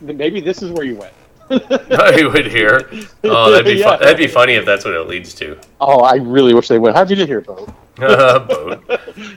maybe 0.00 0.40
this 0.40 0.62
is 0.62 0.70
where 0.70 0.84
you 0.84 0.96
went. 0.96 1.12
I 1.50 2.30
would 2.32 2.46
hear. 2.46 2.88
Oh, 3.24 3.50
that'd 3.50 3.66
be 3.66 3.74
Yeah. 3.74 3.90
fun. 3.90 4.00
That'd 4.00 4.16
be 4.16 4.26
funny 4.26 4.54
if 4.54 4.64
that's 4.64 4.84
what 4.84 4.94
it 4.94 5.06
leads 5.08 5.34
to. 5.34 5.58
Oh, 5.80 6.00
I 6.00 6.14
really 6.16 6.54
wish 6.54 6.68
they 6.68 6.78
would. 6.78 6.94
How'd 6.94 7.10
you 7.10 7.16
get 7.16 7.28
here, 7.28 7.40
Bo? 7.40 7.66
Boat. 7.96 8.82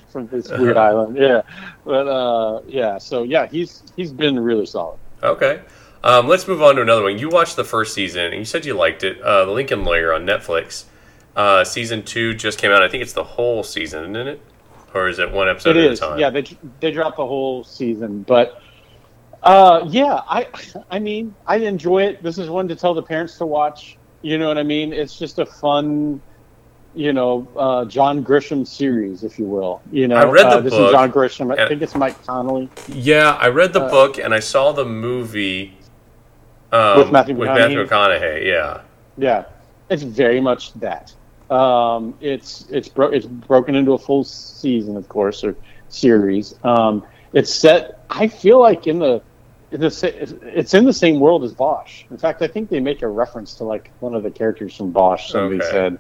From 0.10 0.28
this 0.28 0.50
weird 0.50 0.78
island. 0.78 1.18
Yeah, 1.18 1.42
but 1.84 2.08
uh, 2.08 2.62
yeah. 2.68 2.98
So 3.00 3.24
yeah, 3.24 3.48
he's 3.48 3.84
he's 3.98 4.14
been 4.14 4.40
really 4.40 4.66
solid. 4.66 4.98
Okay. 5.24 5.62
Um, 6.06 6.28
let's 6.28 6.48
move 6.48 6.62
on 6.62 6.76
to 6.76 6.84
another 6.84 7.04
one. 7.04 7.18
You 7.18 7.30
watched 7.30 7.56
the 7.58 7.64
first 7.66 7.94
season, 7.94 8.26
and 8.26 8.36
you 8.36 8.46
said 8.46 8.64
you 8.66 8.76
liked 8.76 9.04
it. 9.04 9.20
Uh, 9.22 9.46
the 9.46 9.52
Lincoln 9.52 9.84
Lawyer 9.84 10.14
on 10.14 10.26
Netflix. 10.26 10.86
Uh, 11.36 11.64
season 11.64 12.02
two 12.04 12.34
just 12.34 12.58
came 12.60 12.72
out. 12.72 12.82
I 12.82 12.88
think 12.88 13.04
it's 13.04 13.14
the 13.14 13.24
whole 13.24 13.64
season, 13.64 14.16
isn't 14.16 14.28
it? 14.28 14.42
Or 14.94 15.10
is 15.10 15.20
it 15.20 15.30
one 15.32 15.50
episode 15.50 15.76
It 15.76 15.86
at 15.86 15.92
is. 15.92 16.00
a 16.00 16.06
time? 16.06 16.20
Yeah, 16.20 16.30
they 16.30 16.44
they 16.80 16.92
dropped 16.92 17.18
the 17.18 17.26
whole 17.26 17.64
season, 17.64 18.24
but. 18.24 18.62
Uh, 19.44 19.86
yeah, 19.90 20.22
I, 20.28 20.48
I 20.90 20.98
mean, 20.98 21.36
I 21.46 21.58
enjoy 21.58 22.04
it. 22.04 22.24
This 22.24 22.40
is 22.40 22.50
one 22.50 22.68
to 22.70 22.76
tell 22.76 22.96
the 22.96 23.04
parents 23.04 23.38
to 23.38 23.46
watch. 23.46 23.96
You 24.24 24.40
know 24.40 24.48
what 24.48 24.58
I 24.58 24.64
mean? 24.64 24.92
It's 24.92 25.20
just 25.20 25.38
a 25.38 25.46
fun, 25.46 26.20
you 26.96 27.14
know, 27.14 27.48
uh, 27.56 27.86
John 27.86 28.24
Grisham 28.26 28.66
series, 28.66 29.24
if 29.24 29.38
you 29.38 29.46
will. 29.46 29.84
You 29.92 30.08
know, 30.08 30.16
I 30.16 30.26
read 30.26 30.46
the 30.46 30.50
uh, 30.58 30.62
this 30.62 30.74
book, 30.74 30.88
is 30.88 30.92
John 30.94 31.12
Grisham. 31.12 31.56
I 31.60 31.68
think 31.68 31.84
it's 31.84 31.94
Mike 31.94 32.20
Connelly. 32.26 32.70
Yeah, 32.88 33.34
I 33.40 33.50
read 33.50 33.74
the 33.74 33.82
Uh, 33.84 33.90
book 33.92 34.18
and 34.18 34.34
I 34.34 34.40
saw 34.40 34.72
the 34.72 34.86
movie 34.86 35.78
um, 36.72 36.98
With 36.98 37.12
Matthew 37.12 37.36
with 37.36 37.48
McConaughey? 37.50 37.56
Matthew 37.60 37.86
McConaughey. 37.86 38.46
Yeah. 38.48 38.82
Yeah, 39.18 39.46
it's 39.92 40.02
very 40.02 40.42
much 40.42 40.74
that. 40.80 41.14
Um, 41.50 42.16
it's 42.22 42.66
it's 42.70 42.88
bro- 42.90 43.12
it's 43.12 43.26
broken 43.26 43.76
into 43.76 43.94
a 43.94 43.98
full 43.98 44.24
season, 44.24 44.98
of 44.98 45.08
course, 45.10 45.44
or 45.44 45.56
series. 45.90 46.56
Um, 46.64 47.06
it's 47.34 47.54
set. 47.54 48.04
I 48.10 48.28
feel 48.28 48.60
like 48.60 48.88
in 48.88 49.00
the, 49.00 49.22
in 49.72 49.82
the 49.82 50.40
it's 50.56 50.74
in 50.74 50.86
the 50.86 50.94
same 50.94 51.20
world 51.20 51.44
as 51.44 51.54
Bosch. 51.54 52.06
In 52.10 52.18
fact, 52.18 52.42
I 52.42 52.48
think 52.48 52.70
they 52.70 52.80
make 52.80 53.02
a 53.02 53.08
reference 53.08 53.54
to 53.56 53.64
like 53.64 53.92
one 54.00 54.16
of 54.16 54.24
the 54.24 54.32
characters 54.32 54.76
from 54.76 54.92
Bosch. 54.92 55.32
Somebody 55.32 55.62
Okay. 55.62 55.70
said 55.72 56.00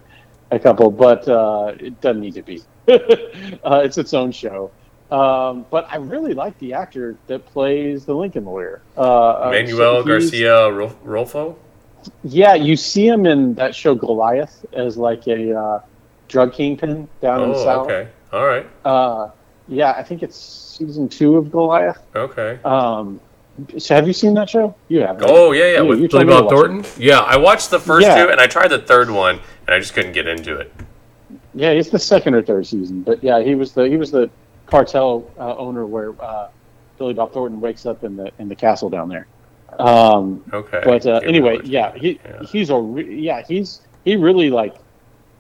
a 0.52 0.60
couple, 0.60 0.90
but 0.92 1.28
uh, 1.28 1.74
it 1.80 2.00
doesn't 2.02 2.22
need 2.22 2.36
to 2.36 2.42
be. 2.42 2.62
uh, 2.88 3.82
it's 3.84 3.98
its 3.98 4.14
own 4.14 4.32
show. 4.32 4.72
Um, 5.12 5.66
but 5.70 5.86
I 5.90 5.98
really 5.98 6.34
like 6.34 6.58
the 6.58 6.74
actor 6.74 7.16
that 7.28 7.46
plays 7.46 8.06
the 8.06 8.16
Lincoln 8.16 8.46
lawyer, 8.46 8.82
uh, 8.98 9.02
uh, 9.02 9.50
Manuel 9.52 10.02
so 10.02 10.04
Garcia 10.04 10.72
Ro- 10.72 10.96
Rulfo. 11.06 11.56
Yeah, 12.23 12.53
you 12.56 12.76
see 12.76 13.07
him 13.07 13.26
in 13.26 13.53
that 13.56 13.76
show 13.76 13.95
Goliath 13.95 14.65
as 14.73 14.98
like 14.98 15.27
a 15.27 15.57
uh, 15.57 15.82
drug 16.27 16.53
kingpin 16.53 17.07
down 17.22 17.41
in 17.44 17.49
the 17.52 17.56
Oh, 17.57 17.64
south. 17.64 17.86
okay. 17.88 18.07
All 18.34 18.45
right. 18.45 18.65
Uh, 18.84 19.30
yeah, 19.68 19.91
I 19.91 20.03
think 20.03 20.23
it's 20.23 20.36
season 20.38 21.07
two 21.10 21.38
of 21.38 21.52
Goliath. 21.52 21.99
Okay. 22.15 22.60
Um, 22.65 23.19
so 23.77 23.95
have 23.95 24.06
you 24.07 24.14
seen 24.14 24.34
that 24.34 24.49
show? 24.49 24.76
You 24.90 25.02
have. 25.02 25.22
right? 25.22 25.30
Oh 25.30 25.52
yeah, 25.53 25.72
yeah, 25.73 25.82
You- 25.82 25.86
with 25.88 25.98
Billy 25.99 26.07
told 26.10 26.27
me 26.27 26.34
to 26.34 26.41
Bob 26.41 26.49
Thornton. 26.49 26.86
Yeah, 26.98 27.19
I 27.19 27.38
watched 27.38 27.69
the 27.72 27.80
first 27.80 28.06
Yeah. 28.06 28.26
two 28.26 28.30
and 28.32 28.40
I 28.41 28.48
tried 28.48 28.68
the 28.69 28.80
third 28.80 29.10
one 29.10 29.40
and 29.68 29.73
I 29.76 29.80
just 29.80 29.94
couldn't 29.94 30.11
get 30.11 30.27
into 30.27 30.57
it. 30.60 30.72
Yeah, 31.53 31.69
it's 31.69 31.90
the 31.90 31.99
second 31.99 32.36
or 32.36 32.41
third 32.41 32.68
season, 32.68 33.02
but 33.03 33.23
yeah, 33.23 33.41
he 33.41 33.56
was 33.56 33.72
the 33.72 33.88
he 33.88 33.95
was 33.95 34.11
the 34.11 34.30
cartel 34.65 35.32
uh, 35.40 35.56
owner 35.56 35.86
where 35.86 36.14
uh, 36.22 36.49
Billy 36.98 37.14
Bob 37.14 37.32
Thornton 37.32 37.61
wakes 37.61 37.86
up 37.86 38.03
in 38.03 38.18
the 38.18 38.30
in 38.40 38.49
the 38.49 38.56
castle 38.56 38.90
down 38.90 39.07
there. 39.07 39.26
Um, 39.80 40.44
Okay. 40.54 40.82
but 40.84 41.06
uh, 41.06 41.22
anyway, 41.24 41.60
yeah, 41.64 41.94
he 41.96 42.20
Yeah. 42.26 42.44
he's 42.44 42.70
a 42.70 42.78
re- 42.78 43.16
yeah 43.20 43.44
he's 43.48 43.82
he 44.04 44.16
really 44.16 44.50
like 44.50 44.76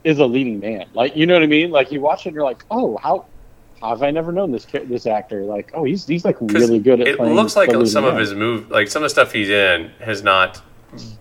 is 0.03 0.19
a 0.19 0.25
leading 0.25 0.59
man. 0.59 0.85
Like 0.93 1.15
you 1.15 1.25
know 1.25 1.33
what 1.33 1.43
I 1.43 1.47
mean? 1.47 1.71
Like 1.71 1.91
you 1.91 2.01
watch 2.01 2.25
it, 2.25 2.29
and 2.29 2.35
you're 2.35 2.43
like, 2.43 2.63
oh, 2.71 2.97
how, 2.97 3.25
how 3.81 3.89
have 3.89 4.03
I 4.03 4.11
never 4.11 4.31
known 4.31 4.51
this 4.51 4.65
this 4.65 5.05
actor? 5.07 5.43
Like, 5.43 5.71
oh, 5.73 5.83
he's 5.83 6.05
he's 6.05 6.23
like 6.25 6.37
really 6.41 6.79
good 6.79 7.01
at. 7.01 7.07
It 7.07 7.19
looks 7.19 7.55
like 7.55 7.71
some 7.87 8.05
of 8.05 8.13
man. 8.13 8.19
his 8.19 8.33
move, 8.33 8.69
like 8.71 8.87
some 8.87 9.01
of 9.01 9.05
the 9.05 9.09
stuff 9.09 9.31
he's 9.31 9.49
in, 9.49 9.91
has 9.99 10.21
not 10.23 10.61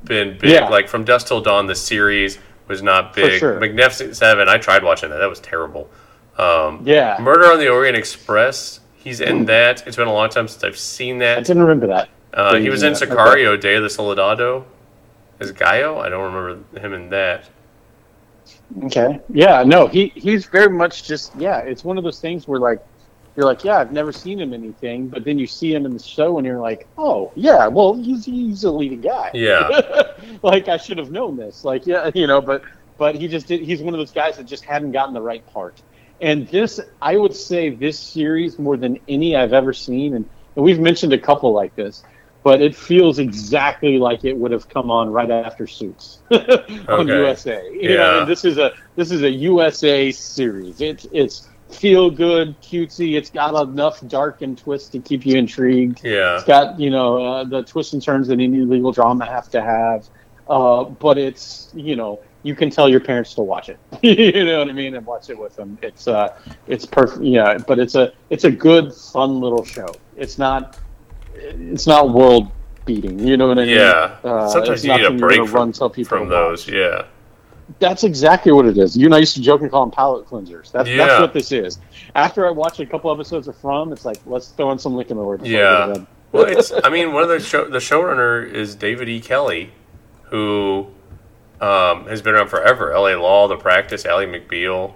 been 0.04 0.36
big. 0.38 0.50
Yeah. 0.50 0.68
Like 0.68 0.88
from 0.88 1.04
Dusk 1.04 1.26
Till 1.28 1.40
Dawn, 1.40 1.66
the 1.66 1.74
series 1.74 2.38
was 2.68 2.82
not 2.82 3.14
big. 3.14 3.38
sure. 3.40 3.58
Magnificent 3.60 4.16
Seven, 4.16 4.48
I 4.48 4.56
tried 4.58 4.82
watching 4.84 5.10
that. 5.10 5.18
That 5.18 5.28
was 5.28 5.40
terrible. 5.40 5.88
Um, 6.38 6.82
Yeah, 6.84 7.16
Murder 7.20 7.46
on 7.52 7.58
the 7.58 7.68
Orient 7.68 7.96
Express, 7.96 8.80
he's 8.96 9.20
in 9.20 9.44
that. 9.46 9.86
It's 9.86 9.96
been 9.96 10.08
a 10.08 10.12
long 10.12 10.28
time 10.30 10.48
since 10.48 10.64
I've 10.64 10.78
seen 10.78 11.18
that. 11.18 11.38
I 11.38 11.40
didn't 11.42 11.62
remember 11.62 11.86
that. 11.88 12.08
Uh, 12.34 12.56
he 12.56 12.68
was 12.68 12.82
in 12.82 12.92
Yeah, 12.92 12.98
okay. 12.98 13.06
Sicario, 13.06 13.60
Day 13.60 13.76
of 13.76 13.82
the 13.82 13.90
Soldado. 13.90 14.66
As 15.40 15.52
Gaio? 15.52 15.98
I 15.98 16.08
don't 16.08 16.32
remember 16.32 16.78
him 16.78 16.92
in 16.92 17.10
that. 17.10 17.44
Okay. 18.84 19.20
Yeah. 19.28 19.62
No, 19.64 19.86
he 19.86 20.08
he's 20.14 20.46
very 20.46 20.70
much 20.70 21.04
just 21.04 21.34
yeah. 21.36 21.58
It's 21.58 21.84
one 21.84 21.98
of 21.98 22.04
those 22.04 22.20
things 22.20 22.46
where 22.46 22.60
like 22.60 22.84
you're 23.36 23.46
like 23.46 23.64
yeah, 23.64 23.78
I've 23.78 23.92
never 23.92 24.12
seen 24.12 24.40
him 24.40 24.52
in 24.52 24.62
anything, 24.62 25.08
but 25.08 25.24
then 25.24 25.38
you 25.38 25.46
see 25.46 25.74
him 25.74 25.86
in 25.86 25.92
the 25.92 26.02
show 26.02 26.38
and 26.38 26.46
you're 26.46 26.60
like, 26.60 26.86
oh 26.98 27.32
yeah, 27.34 27.66
well 27.66 27.94
he's 27.94 28.24
he's 28.24 28.64
a 28.64 28.70
leading 28.70 29.00
guy. 29.00 29.30
Yeah. 29.34 30.12
like 30.42 30.68
I 30.68 30.76
should 30.76 30.98
have 30.98 31.10
known 31.10 31.36
this. 31.36 31.64
Like 31.64 31.86
yeah, 31.86 32.10
you 32.14 32.26
know, 32.26 32.40
but 32.40 32.62
but 32.96 33.14
he 33.14 33.28
just 33.28 33.46
did. 33.46 33.60
He's 33.60 33.82
one 33.82 33.94
of 33.94 33.98
those 33.98 34.12
guys 34.12 34.36
that 34.36 34.46
just 34.46 34.64
hadn't 34.64 34.92
gotten 34.92 35.14
the 35.14 35.22
right 35.22 35.44
part. 35.52 35.80
And 36.20 36.46
this, 36.48 36.80
I 37.02 37.16
would 37.16 37.34
say, 37.34 37.70
this 37.70 37.98
series 37.98 38.58
more 38.58 38.76
than 38.76 38.98
any 39.08 39.36
I've 39.36 39.52
ever 39.52 39.72
seen, 39.72 40.14
and, 40.14 40.28
and 40.54 40.64
we've 40.64 40.78
mentioned 40.78 41.12
a 41.12 41.18
couple 41.18 41.52
like 41.52 41.74
this, 41.74 42.04
but 42.44 42.60
it 42.62 42.76
feels 42.76 43.18
exactly 43.18 43.98
like 43.98 44.24
it 44.24 44.36
would 44.36 44.52
have 44.52 44.68
come 44.68 44.90
on 44.90 45.10
right 45.10 45.30
after 45.30 45.66
Suits 45.66 46.20
on 46.30 46.40
Okay. 46.88 47.16
USA. 47.18 47.62
You 47.72 47.88
know, 47.88 47.94
Yeah. 47.94 48.20
and 48.20 48.28
this 48.28 48.44
is 48.44 48.58
a 48.58 48.72
this 48.96 49.10
is 49.10 49.22
a 49.22 49.30
USA 49.30 50.12
series. 50.12 50.80
It's 50.80 51.06
it's 51.12 51.48
feel 51.70 52.10
good, 52.10 52.60
cutesy. 52.60 53.16
It's 53.16 53.30
got 53.30 53.54
enough 53.68 54.00
dark 54.06 54.42
and 54.42 54.56
twist 54.56 54.92
to 54.92 55.00
keep 55.00 55.26
you 55.26 55.36
intrigued. 55.36 56.04
Yeah. 56.04 56.36
It's 56.36 56.44
got 56.44 56.78
you 56.78 56.90
know 56.90 57.24
uh, 57.24 57.44
the 57.44 57.62
twists 57.64 57.92
and 57.94 58.02
turns 58.02 58.28
that 58.28 58.34
any 58.40 58.60
legal 58.60 58.92
drama 58.92 59.24
have 59.26 59.50
to 59.50 59.62
have, 59.62 60.06
uh, 60.48 60.84
but 60.84 61.18
it's 61.18 61.70
you 61.74 61.96
know 61.96 62.20
you 62.42 62.54
can 62.54 62.68
tell 62.68 62.90
your 62.90 63.00
parents 63.00 63.34
to 63.34 63.40
watch 63.42 63.70
it. 63.70 63.78
you 64.02 64.44
know 64.44 64.58
what 64.58 64.68
I 64.68 64.72
mean, 64.72 64.94
and 64.94 65.06
watch 65.06 65.30
it 65.30 65.38
with 65.38 65.56
them. 65.56 65.78
It's 65.82 66.06
uh, 66.06 66.38
it's 66.66 66.84
perfect. 66.84 67.22
Yeah, 67.24 67.56
but 67.66 67.78
it's 67.78 67.94
a 67.94 68.12
it's 68.28 68.44
a 68.44 68.50
good 68.50 68.92
fun 68.92 69.40
little 69.40 69.64
show. 69.64 69.88
It's 70.16 70.36
not 70.38 70.78
it's 71.44 71.86
not 71.86 72.12
world 72.12 72.50
beating. 72.84 73.18
You 73.18 73.36
know 73.36 73.48
what 73.48 73.58
I 73.58 73.64
mean? 73.64 73.76
Yeah. 73.76 74.16
Uh, 74.24 74.48
Sometimes 74.48 74.84
you 74.84 74.96
need 74.96 75.04
a 75.04 75.10
break 75.12 75.46
from, 75.48 75.72
from 75.72 76.28
those. 76.28 76.66
watch. 76.66 76.74
Yeah. 76.74 77.06
That's 77.78 78.04
exactly 78.04 78.52
what 78.52 78.66
it 78.66 78.76
is. 78.76 78.96
You 78.96 79.06
and 79.06 79.14
I 79.14 79.18
used 79.18 79.34
to 79.36 79.40
joke 79.42 79.62
and 79.62 79.70
call 79.70 79.86
them 79.86 79.90
palate 79.90 80.26
cleansers. 80.26 80.70
That's 80.70 80.88
Yeah. 80.88 80.98
that's 80.98 81.20
what 81.20 81.32
this 81.32 81.50
is. 81.50 81.78
After 82.14 82.46
I 82.46 82.50
watch 82.50 82.78
a 82.80 82.86
couple 82.86 83.10
episodes 83.10 83.48
of 83.48 83.56
From, 83.56 83.92
it's 83.92 84.04
like 84.04 84.18
let's 84.26 84.48
throw 84.48 84.70
in 84.72 84.78
some 84.78 84.94
Lincoln 84.94 85.16
Lawyer. 85.16 85.38
Yeah. 85.42 85.94
Well, 86.32 86.44
it's. 86.44 86.72
I 86.84 86.90
mean, 86.90 87.12
one 87.12 87.22
of 87.22 87.28
the 87.30 87.40
show. 87.40 87.66
The 87.68 87.78
showrunner 87.78 88.46
is 88.50 88.74
David 88.74 89.08
E. 89.08 89.20
Kelley, 89.20 89.70
who 90.24 90.88
um, 91.60 92.06
has 92.06 92.20
been 92.20 92.34
around 92.34 92.48
forever. 92.48 92.92
L.A. 92.92 93.14
Law, 93.16 93.48
The 93.48 93.56
Practice, 93.56 94.04
Ally 94.04 94.26
McBeal. 94.26 94.94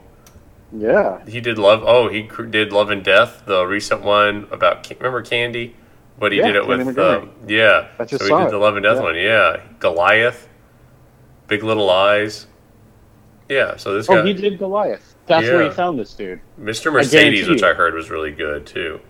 Yeah. 0.73 1.25
He 1.27 1.41
did 1.41 1.57
Love. 1.57 1.83
Oh, 1.87 2.09
he 2.11 2.25
cr- 2.25 2.43
did 2.43 2.73
Love 2.73 2.91
and 2.91 3.03
Death, 3.03 3.45
the 3.47 3.65
recent 3.67 4.03
one 4.03 4.47
about. 4.51 4.91
Remember 4.91 5.23
Candy? 5.23 5.75
But 6.19 6.33
he 6.33 6.39
Yeah, 6.39 6.47
did 6.49 6.57
it 6.57 6.67
with. 6.67 6.99
Um, 6.99 7.31
yeah. 7.47 7.89
I 7.99 8.05
just 8.05 8.19
so 8.21 8.25
he 8.25 8.29
saw 8.29 8.39
did 8.41 8.49
it. 8.49 8.51
the 8.51 8.59
Love 8.59 8.77
and 8.77 8.83
Death 8.85 8.97
Yeah. 8.97 9.03
one. 9.03 9.15
Yeah. 9.15 9.61
Goliath. 9.79 10.49
Big 11.47 11.63
Little 11.63 11.87
Lies. 11.87 12.47
Yeah. 13.49 13.77
So 13.77 13.95
this 13.95 14.09
Oh, 14.11 14.17
guy, 14.17 14.27
he 14.27 14.35
did 14.35 14.59
Goliath. 14.59 15.15
That's 15.27 15.47
where 15.47 15.63
he 15.63 15.71
found 15.71 15.99
this 15.99 16.15
dude. 16.15 16.41
Mr. 16.61 16.93
Mercedes, 16.93 17.13
guarantee 17.13 17.51
which. 17.51 17.63
I 17.63 17.75
heard 17.75 17.95
was 17.95 18.11
really 18.11 18.33
good 18.33 18.67
too. 18.67 19.01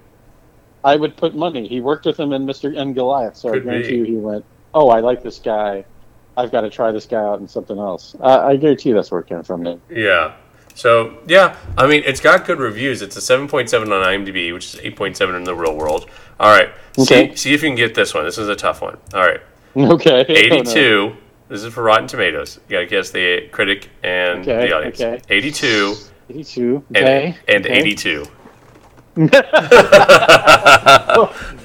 I 0.84 0.96
would 0.96 1.16
put 1.16 1.34
money. 1.34 1.66
He 1.66 1.80
worked 1.80 2.06
with 2.06 2.18
him 2.18 2.32
in 2.32 2.44
Mr. 2.46 2.76
and 2.76 2.94
Goliath, 2.94 3.36
so 3.36 3.50
Could 3.50 3.62
I 3.62 3.64
guarantee 3.64 3.90
be. 3.90 3.96
you 3.98 4.04
he 4.04 4.16
went, 4.16 4.44
"Oh, 4.74 4.88
I 4.90 5.00
like 5.00 5.22
this 5.22 5.38
guy. 5.38 5.84
I've 6.36 6.52
got 6.52 6.60
to 6.60 6.70
try 6.70 6.92
this 6.92 7.04
guy 7.06 7.20
out 7.20 7.40
in 7.40 7.48
something 7.48 7.78
else." 7.78 8.14
I, 8.20 8.50
I 8.50 8.56
guarantee 8.56 8.90
you 8.90 8.94
that's 8.94 9.10
where 9.10 9.20
it 9.20 9.26
came 9.26 9.42
from. 9.42 9.80
Yeah. 9.90 10.32
So 10.78 11.18
yeah, 11.26 11.56
I 11.76 11.88
mean 11.88 12.04
it's 12.06 12.20
got 12.20 12.46
good 12.46 12.60
reviews. 12.60 13.02
It's 13.02 13.16
a 13.16 13.20
7.7 13.20 13.82
on 13.82 13.88
IMDb, 13.90 14.54
which 14.54 14.74
is 14.74 14.80
8.7 14.80 15.36
in 15.36 15.42
the 15.42 15.52
real 15.52 15.74
world. 15.74 16.08
All 16.38 16.56
right, 16.56 16.68
Okay. 16.96 17.30
see, 17.30 17.36
see 17.36 17.52
if 17.52 17.64
you 17.64 17.68
can 17.68 17.74
get 17.74 17.96
this 17.96 18.14
one. 18.14 18.22
This 18.24 18.38
is 18.38 18.48
a 18.48 18.54
tough 18.54 18.80
one. 18.80 18.96
All 19.12 19.22
right, 19.26 19.40
Okay. 19.76 20.20
82. 20.28 21.16
This 21.48 21.64
is 21.64 21.74
for 21.74 21.82
Rotten 21.82 22.06
Tomatoes. 22.06 22.60
You 22.68 22.76
gotta 22.76 22.86
guess 22.86 23.10
the 23.10 23.48
critic 23.50 23.88
and 24.04 24.42
Okay, 24.42 24.68
the 24.68 24.76
audience. 24.76 25.00
okay. 25.00 25.20
82 25.28 25.96
82. 26.30 26.84
and, 26.94 26.96
Okay. 26.96 27.36
and 27.48 27.66
okay. 27.66 27.78
82. 27.80 28.24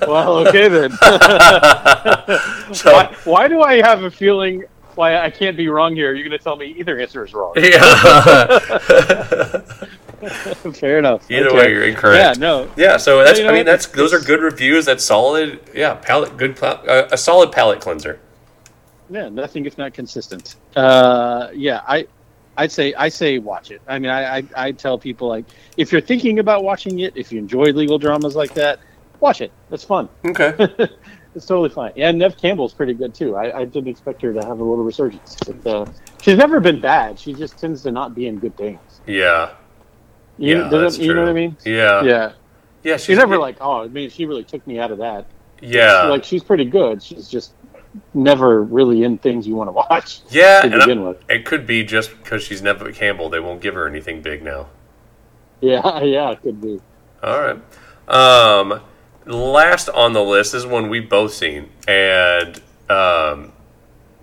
Well, 0.08 0.48
okay 0.48 0.68
then. 0.70 0.92
So 2.74 2.92
why, 2.92 3.16
why 3.26 3.48
do 3.48 3.62
I 3.62 3.76
have 3.82 4.02
a 4.04 4.10
feeling 4.10 4.64
why 4.96 5.18
I 5.18 5.30
can't 5.30 5.56
be 5.58 5.68
wrong 5.70 5.96
here? 5.96 6.14
You're 6.14 6.28
going 6.28 6.38
to 6.38 6.44
tell 6.44 6.56
me 6.56 6.68
either 6.78 7.00
answer 7.00 7.24
is 7.26 7.34
wrong. 7.34 7.54
yeah. 7.56 7.78
Fair 10.74 11.00
enough. 11.00 11.30
Either 11.30 11.48
Okay. 11.48 11.58
way, 11.58 11.70
you're 11.72 11.84
incorrect. 11.84 12.38
Yeah, 12.38 12.40
no. 12.40 12.72
Yeah, 12.78 12.98
so 12.98 13.24
that's. 13.24 13.40
you 13.40 13.44
know 13.46 13.52
I 13.52 13.54
mean, 13.54 13.60
what? 13.66 13.72
that's 13.72 13.88
those 13.88 14.14
are 14.14 14.20
good 14.20 14.42
reviews. 14.42 14.86
That's 14.86 15.04
solid. 15.04 15.60
Yeah, 15.74 15.96
palate, 15.96 16.38
good, 16.38 16.62
uh, 16.64 17.08
a 17.12 17.18
solid 17.18 17.52
palate 17.52 17.82
cleanser. 17.82 18.20
Yeah, 19.10 19.28
nothing 19.30 19.66
if 19.66 19.78
not 19.78 19.94
consistent. 19.94 20.56
Uh, 20.78 21.50
yeah, 21.54 21.82
I, 21.88 22.08
I'd 22.56 22.72
say 22.72 22.94
I 22.94 23.10
say 23.10 23.40
watch 23.40 23.70
it. 23.72 23.82
I 23.88 24.00
mean, 24.00 24.10
I, 24.12 24.38
I 24.38 24.44
I 24.56 24.72
tell 24.72 24.98
people 24.98 25.28
like 25.28 25.46
if 25.76 25.92
you're 25.92 26.02
thinking 26.02 26.40
about 26.40 26.64
watching 26.64 27.00
it, 27.00 27.18
if 27.18 27.32
you 27.32 27.40
enjoy 27.40 27.66
legal 27.74 27.98
dramas 28.00 28.36
like 28.36 28.54
that, 28.54 28.80
watch 29.20 29.42
it. 29.42 29.52
It's 29.72 29.84
fun. 29.84 30.08
Okay. 30.26 30.56
it's 31.36 31.46
totally 31.46 31.70
fine. 31.70 31.92
Yeah, 31.96 32.12
Neve 32.12 32.38
Campbell's 32.38 32.74
pretty 32.74 32.94
good 32.94 33.14
too. 33.14 33.36
I, 33.36 33.60
I 33.60 33.66
didn't 33.66 33.90
expect 33.90 34.22
her 34.22 34.34
to 34.34 34.40
have 34.46 34.60
a 34.60 34.64
little 34.64 34.84
resurgence. 34.84 35.36
But, 35.46 35.68
uh, 35.68 35.86
she's 36.22 36.38
never 36.38 36.60
been 36.60 36.80
bad. 36.82 37.20
She 37.20 37.34
just 37.34 37.58
tends 37.58 37.84
to 37.84 37.92
not 37.92 38.14
be 38.16 38.28
in 38.28 38.40
good 38.40 38.56
things. 38.58 38.80
Yeah. 39.08 39.52
You, 40.38 40.58
Yeah, 40.64 40.70
that's 40.70 40.98
you 40.98 41.14
know 41.14 41.22
what 41.22 41.30
I 41.30 41.34
mean? 41.34 41.56
Yeah. 41.66 42.04
yeah. 42.04 42.32
Yeah. 42.84 42.98
She's 42.98 43.18
never 43.18 43.38
like, 43.38 43.58
oh, 43.62 43.84
I 43.84 43.88
mean, 43.88 44.10
she 44.10 44.26
really 44.26 44.44
took 44.44 44.66
me 44.68 44.80
out 44.80 44.92
of 44.92 44.98
that. 45.00 45.26
Yeah. 45.62 46.04
Like, 46.04 46.24
she's 46.24 46.44
pretty 46.44 46.66
good. 46.66 47.02
She's 47.02 47.28
just 47.30 47.54
never 48.14 48.64
really 48.64 49.04
in 49.04 49.18
things 49.20 49.48
you 49.48 49.56
want 49.56 49.68
to 49.68 49.72
watch 49.72 50.22
yeah. 50.30 50.62
to 50.62 50.76
I- 50.76 50.80
begin 50.80 51.04
with. 51.06 51.18
it 51.30 51.46
could 51.46 51.66
be 51.68 51.84
just 51.84 52.12
because 52.24 52.44
she's 52.44 52.62
Neve 52.62 52.94
Campbell. 52.96 53.30
They 53.30 53.40
won't 53.40 53.62
give 53.62 53.76
her 53.76 53.88
anything 53.88 54.22
big 54.22 54.44
now. 54.44 54.68
Yeah, 55.62 56.00
yeah, 56.02 56.32
it 56.32 56.42
could 56.42 56.60
be. 56.62 56.82
All 57.22 57.40
right. 57.40 57.58
Um, 58.10 58.82
last 59.26 59.90
on 59.90 60.14
the 60.14 60.24
list 60.24 60.54
is 60.54 60.66
one 60.66 60.90
we've 60.90 61.10
both 61.10 61.34
seen, 61.34 61.70
and 61.88 62.62
um, 62.90 63.52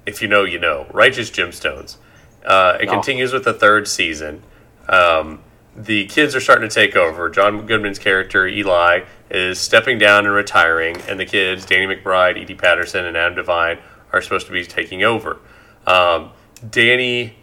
if 0.07 0.23
you 0.23 0.29
know, 0.29 0.45
you 0.45 0.59
know. 0.59 0.87
Righteous 0.93 1.31
Gemstones. 1.31 1.97
Uh, 2.45 2.79
it 2.81 2.89
Oh. 2.89 2.93
continues 2.93 3.33
with 3.33 3.45
the 3.45 3.53
third 3.53 3.87
season. 3.89 4.43
Um, 4.89 5.41
the 5.77 6.07
kids 6.07 6.35
are 6.35 6.41
starting 6.41 6.69
to 6.69 6.75
take 6.75 6.97
over. 6.97 7.29
John 7.31 7.65
Goodman's 7.67 7.99
character 7.99 8.47
Eli 8.47 9.03
is 9.31 9.59
stepping 9.61 9.99
down 9.99 10.27
and 10.27 10.35
retiring, 10.35 10.97
and 11.09 11.19
the 11.21 11.27
kids, 11.27 11.65
Danny 11.65 11.87
McBride, 11.95 12.37
Edi 12.39 12.55
Patterson, 12.55 13.05
and 13.05 13.17
Adam 13.17 13.45
DeVine, 13.45 13.79
are 14.13 14.21
supposed 14.21 14.47
to 14.47 14.53
be 14.53 14.65
taking 14.65 15.05
over. 15.05 15.39
Um, 15.87 16.31
Danny 16.69 17.37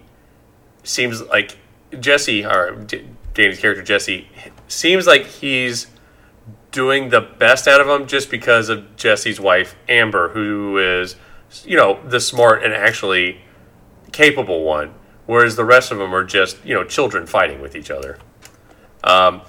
seems 0.84 1.22
like 1.24 1.58
Jesse, 2.00 2.46
or 2.46 2.72
D- 2.76 3.08
Danny's 3.34 3.60
character 3.60 3.84
Jesse, 3.84 4.28
seems 4.68 5.08
like 5.08 5.26
he's 5.26 5.88
doing 6.78 7.10
the 7.10 7.22
best 7.22 7.68
out 7.68 7.82
of 7.82 7.88
them 7.88 8.06
just 8.06 8.30
because 8.30 8.70
of 8.70 8.96
Jesse's 8.98 9.40
wife 9.40 9.76
Amber, 9.90 10.30
who 10.30 10.78
is, 10.78 11.16
you 11.66 11.76
know, 11.76 12.00
the 12.08 12.20
smart 12.20 12.64
and 12.64 12.72
actually 12.72 13.42
capable 14.12 14.64
one, 14.64 14.94
whereas 15.26 15.56
the 15.56 15.66
rest 15.66 15.92
of 15.92 15.98
them 15.98 16.14
are 16.14 16.24
just, 16.24 16.64
you 16.64 16.76
know, 16.76 16.84
children 16.84 17.26
fighting 17.26 17.62
with 17.62 17.76
each 17.76 17.90
other. 17.90 18.20
Um, 19.04 19.42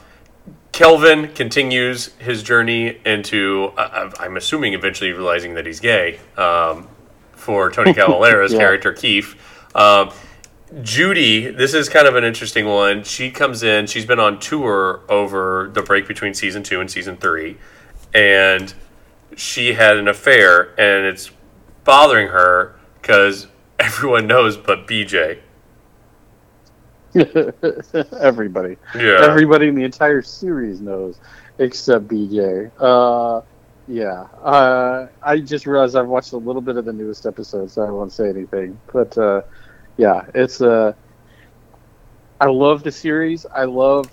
Kelvin 0.72 1.28
continues 1.34 2.06
his 2.18 2.42
journey 2.42 2.98
into, 3.04 3.72
uh, 3.76 4.10
I'm 4.18 4.38
assuming 4.38 4.72
eventually 4.72 5.12
realizing 5.12 5.52
that 5.54 5.66
he's 5.66 5.80
gay, 5.80 6.18
um, 6.38 6.88
for 7.32 7.70
Tony 7.70 7.92
Cavalero's 8.00 8.54
Yeah. 8.54 8.58
character 8.60 8.94
Keith. 8.94 9.34
Um, 9.74 10.12
Judy, 10.82 11.50
this 11.50 11.72
is 11.72 11.88
kind 11.88 12.06
of 12.06 12.14
an 12.14 12.24
interesting 12.24 12.66
one. 12.66 13.02
She 13.02 13.30
comes 13.30 13.62
in, 13.62 13.86
she's 13.86 14.04
been 14.04 14.20
on 14.20 14.38
tour 14.38 15.00
over 15.08 15.70
the 15.72 15.82
break 15.82 16.06
between 16.06 16.34
season 16.34 16.62
two 16.62 16.80
and 16.80 16.90
season 16.90 17.16
three, 17.16 17.56
and 18.12 18.74
she 19.36 19.72
had 19.72 19.96
an 19.96 20.08
affair, 20.08 20.78
and 20.78 21.06
it's 21.06 21.30
bothering 21.84 22.28
her 22.28 22.78
because 23.00 23.46
everyone 23.78 24.26
knows 24.26 24.56
but 24.56 24.86
BJ. 24.86 25.38
Everybody. 28.20 28.76
Yeah. 28.94 29.20
Everybody 29.22 29.68
in 29.68 29.74
the 29.74 29.84
entire 29.84 30.20
series 30.20 30.80
knows, 30.80 31.18
except 31.58 32.08
BJ. 32.08 32.70
Uh, 32.78 33.40
yeah. 33.86 34.26
Uh, 34.42 35.08
I 35.22 35.38
just 35.38 35.66
realized 35.66 35.96
I've 35.96 36.08
watched 36.08 36.32
a 36.32 36.36
little 36.36 36.60
bit 36.60 36.76
of 36.76 36.84
the 36.84 36.92
newest 36.92 37.24
episode, 37.24 37.70
so 37.70 37.82
I 37.82 37.90
won't 37.90 38.12
say 38.12 38.28
anything. 38.28 38.78
But 38.92 39.16
uh, 39.16 39.40
yeah, 39.98 40.24
it's 40.34 40.62
Uh, 40.62 40.94
I 42.40 42.46
love 42.46 42.84
the 42.84 42.92
series. 42.92 43.44
I 43.46 43.64
love 43.64 44.06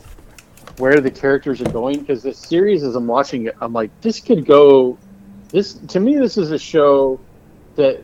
where 0.80 0.99
the 0.99 1.12
characters 1.12 1.62
are 1.62 1.70
going 1.70 1.99
because 1.99 2.24
the 2.24 2.34
series, 2.34 2.84
as 2.84 2.95
I'm 2.95 3.07
watching 3.07 3.45
it, 3.45 3.56
I'm 3.62 3.72
like, 3.72 3.91
this 4.02 4.20
could 4.20 4.45
go. 4.45 4.98
This 5.49 5.76
to 5.76 5.99
me, 5.99 6.18
this 6.18 6.38
is 6.38 6.52
a 6.52 6.60
show 6.60 7.20
that 7.76 8.02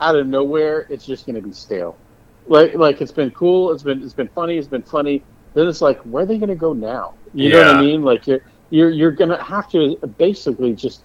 out 0.00 0.16
of 0.16 0.26
nowhere, 0.28 0.86
it's 0.88 1.04
just 1.04 1.26
going 1.26 1.36
to 1.36 1.42
be 1.42 1.52
stale. 1.52 1.96
Like, 2.46 2.74
like 2.74 3.02
it's 3.02 3.12
been 3.12 3.32
cool. 3.32 3.72
It's 3.72 3.82
been 3.82 4.02
it's 4.02 4.14
been 4.14 4.28
funny. 4.28 4.56
It's 4.56 4.68
been 4.68 4.82
funny. 4.82 5.22
Then 5.54 5.66
it's 5.66 5.82
like, 5.82 6.00
where 6.02 6.22
are 6.22 6.26
they 6.26 6.38
going 6.38 6.50
to 6.50 6.54
go 6.54 6.72
now? 6.72 7.14
You 7.34 7.50
know 7.50 7.58
what 7.58 7.76
I 7.76 7.80
mean? 7.80 8.02
Like 8.02 8.26
you're 8.26 8.40
you're 8.70 8.90
you're 8.90 9.10
going 9.10 9.30
to 9.30 9.42
have 9.42 9.68
to 9.72 9.96
basically 10.16 10.72
just 10.72 11.02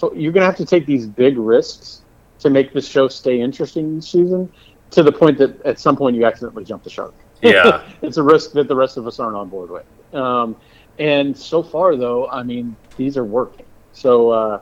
you're 0.00 0.32
going 0.32 0.42
to 0.42 0.46
have 0.46 0.56
to 0.56 0.64
take 0.64 0.86
these 0.86 1.06
big 1.06 1.36
risks 1.36 2.02
to 2.40 2.50
make 2.50 2.72
the 2.72 2.80
show 2.80 3.08
stay 3.08 3.40
interesting 3.40 3.98
each 3.98 4.10
season. 4.10 4.50
To 4.92 5.02
the 5.02 5.12
point 5.12 5.38
that 5.38 5.60
at 5.64 5.78
some 5.78 5.96
point 5.96 6.16
you 6.16 6.24
accidentally 6.24 6.64
jump 6.64 6.82
the 6.84 6.90
shark. 6.90 7.14
Yeah. 7.42 7.88
it's 8.02 8.18
a 8.18 8.22
risk 8.22 8.52
that 8.52 8.68
the 8.68 8.76
rest 8.76 8.98
of 8.98 9.06
us 9.06 9.18
aren't 9.18 9.34
on 9.36 9.48
board 9.48 9.70
with. 9.70 9.86
Um, 10.14 10.56
and 10.98 11.34
so 11.34 11.62
far, 11.62 11.96
though, 11.96 12.28
I 12.28 12.42
mean, 12.42 12.76
these 12.98 13.16
are 13.16 13.24
working. 13.24 13.64
So 13.92 14.28
uh, 14.30 14.60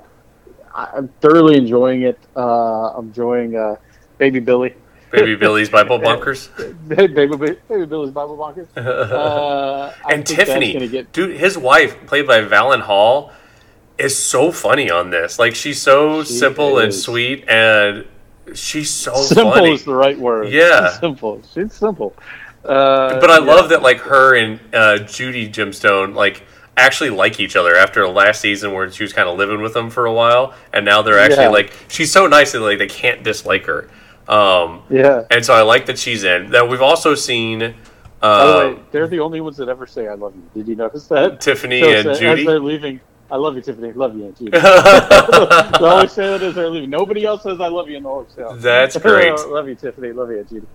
I'm 0.75 1.09
thoroughly 1.21 1.57
enjoying 1.57 2.03
it. 2.03 2.19
Uh, 2.37 2.91
I'm 2.97 3.07
enjoying 3.09 3.57
uh, 3.57 3.77
Baby 4.19 4.39
Billy. 4.39 4.75
Baby 5.11 5.35
Billy's 5.35 5.69
Bible 5.71 5.99
Bunkers. 6.09 6.51
Baby, 6.87 7.09
Baby, 7.15 7.37
Baby 7.69 7.87
Billy's 7.87 8.13
Bible 8.13 8.37
Bonkers. 8.37 8.69
Uh, 8.77 9.93
and 10.09 10.25
Tiffany, 10.25 10.87
get- 10.87 11.13
dude, 11.13 11.37
his 11.37 11.59
wife, 11.59 11.97
played 12.07 12.27
by 12.29 12.43
Valyn 12.43 12.81
Hall, 12.83 13.33
is 13.99 14.17
so 14.17 14.53
funny 14.53 14.89
on 14.91 15.11
this. 15.11 15.39
Like 15.39 15.57
she's 15.57 15.83
so 15.83 16.23
She 16.23 16.35
simple 16.35 16.79
and 16.79 16.95
sweet, 16.95 17.45
and 17.49 18.07
she's 18.55 18.91
so 18.91 19.15
simple 19.15 19.53
funny. 19.53 19.73
is 19.75 19.85
the 19.85 19.95
right 19.95 20.19
word. 20.19 20.49
Yeah. 20.51 20.91
She's 20.91 21.01
simple. 21.01 21.43
She's 21.55 21.73
simple. 21.73 22.15
Uh, 22.65 23.19
but 23.21 23.31
I 23.31 23.39
yeah. 23.39 23.45
love 23.45 23.69
that 23.71 23.83
like 23.83 23.99
her 23.99 24.35
and 24.37 24.61
uh, 24.75 24.99
Judy 24.99 25.49
Gemstone 25.49 26.15
like 26.15 26.43
actually 26.77 27.11
like 27.11 27.41
each 27.41 27.57
other 27.57 27.75
after 27.77 28.03
the 28.03 28.09
last 28.13 28.41
season 28.41 28.73
where 28.73 28.91
she 28.91 29.03
was 29.03 29.13
kind 29.13 29.29
of 29.29 29.37
living 29.39 29.63
with 29.63 29.75
them 29.75 29.91
for 29.91 30.07
a 30.07 30.13
while, 30.13 30.55
and 30.73 30.85
now 30.85 31.03
they're 31.03 31.19
actually 31.19 31.45
Yeah. 31.45 31.49
like 31.49 31.73
she's 31.89 32.13
so 32.13 32.27
nice 32.27 32.53
that 32.53 32.61
like 32.61 32.79
they 32.79 32.87
can't 32.87 33.23
dislike 33.23 33.65
her. 33.67 33.89
Um, 34.29 34.83
Yeah. 34.91 35.23
and 35.31 35.45
so 35.45 35.55
I 35.55 35.63
like 35.63 35.87
that 35.87 35.99
she's 35.99 36.25
in. 36.25 36.51
That 36.51 36.69
we've 36.69 36.83
also 36.83 37.15
seen 37.15 37.61
By 38.21 38.47
the 38.47 38.59
way, 38.59 38.75
uh, 38.75 38.79
they're 38.91 39.09
the 39.09 39.21
only 39.21 39.41
ones 39.41 39.57
that 39.59 39.69
ever 39.69 39.87
say 39.87 40.09
"I 40.09 40.15
love 40.15 40.35
you." 40.37 40.43
Did 40.55 40.69
you 40.69 40.77
notice 40.77 41.07
that? 41.09 41.41
Tiffany 41.41 41.81
So, 41.81 41.89
and 41.91 42.05
so 42.05 42.11
As 42.11 42.19
Judy. 42.19 42.45
they're 42.45 42.61
leaving, 42.61 43.01
I 43.31 43.37
love 43.37 43.57
you, 43.57 43.63
Tiffany. 43.63 43.93
Love 43.93 44.17
you, 44.17 44.33
the 44.39 45.79
only 45.83 46.09
say 46.09 46.27
that 46.29 46.43
as 46.43 46.55
they're. 46.55 46.87
Nobody 46.87 47.25
else 47.25 47.43
says 47.43 47.61
"I 47.61 47.69
love 47.69 47.89
you" 47.89 47.99
in 47.99 48.03
the 48.03 48.09
whole 48.09 48.27
show. 48.35 48.57
That's 48.57 48.97
great. 49.03 49.35
love 49.49 49.69
you, 49.69 49.75
Tiffany. 49.75 50.13
Love 50.13 50.31
you, 50.31 50.45
Judy. 50.45 50.67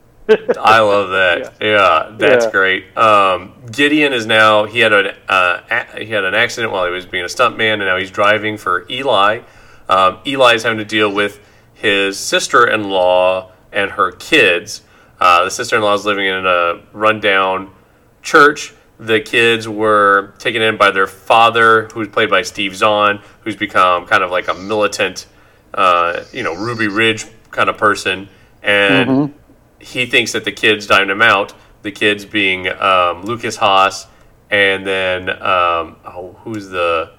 I 0.59 0.79
love 0.79 1.09
that. 1.09 1.55
Yeah, 1.61 2.15
that's 2.17 2.45
Yeah. 2.45 2.51
great. 2.51 2.97
Um, 2.97 3.53
Gideon 3.71 4.13
is 4.13 4.25
now 4.25 4.65
he 4.65 4.79
had 4.79 4.93
an 4.93 5.15
uh, 5.27 5.61
a- 5.69 6.03
he 6.03 6.11
had 6.11 6.23
an 6.23 6.35
accident 6.35 6.71
while 6.71 6.85
he 6.85 6.91
was 6.91 7.05
being 7.05 7.23
a 7.23 7.27
stuntman, 7.27 7.73
and 7.73 7.81
now 7.85 7.97
he's 7.97 8.11
driving 8.11 8.57
for 8.57 8.85
Eli. 8.89 9.41
Um, 9.89 10.19
is 10.25 10.63
having 10.63 10.77
to 10.77 10.85
deal 10.85 11.11
with 11.11 11.39
his 11.73 12.17
sister-in-law 12.17 13.51
and 13.73 13.91
her 13.91 14.11
kids. 14.13 14.81
Uh, 15.19 15.43
the 15.45 15.49
sister-in-law 15.51 15.93
is 15.95 16.05
living 16.05 16.25
in 16.25 16.45
a 16.45 16.81
rundown 16.93 17.73
church. 18.21 18.73
The 18.99 19.19
kids 19.19 19.67
were 19.67 20.33
taken 20.37 20.61
in 20.61 20.77
by 20.77 20.91
their 20.91 21.07
father, 21.07 21.89
who's 21.93 22.07
played 22.07 22.29
by 22.29 22.43
Steve 22.43 22.75
Zahn, 22.75 23.21
who's 23.41 23.55
become 23.55 24.05
kind 24.05 24.23
of 24.23 24.31
like 24.31 24.47
a 24.47 24.53
militant, 24.53 25.25
uh, 25.73 26.23
you 26.31 26.43
know, 26.43 26.53
Ruby 26.55 26.87
Ridge 26.87 27.25
kind 27.51 27.69
of 27.69 27.77
person, 27.77 28.29
and 28.61 29.09
Mhm. 29.09 29.31
he 29.79 30.05
thinks 30.05 30.31
that 30.33 30.43
the 30.45 30.51
kids 30.51 30.87
dined 30.87 31.09
him 31.11 31.21
out. 31.21 31.53
The 31.81 31.91
kids 31.91 32.23
being 32.23 32.67
um, 32.69 33.23
Lukas 33.23 33.57
Haas, 33.57 34.07
and 34.49 34.85
then 34.87 35.29
um, 35.29 35.97
oh, 36.05 36.37
who's 36.43 36.69
the 36.69 37.11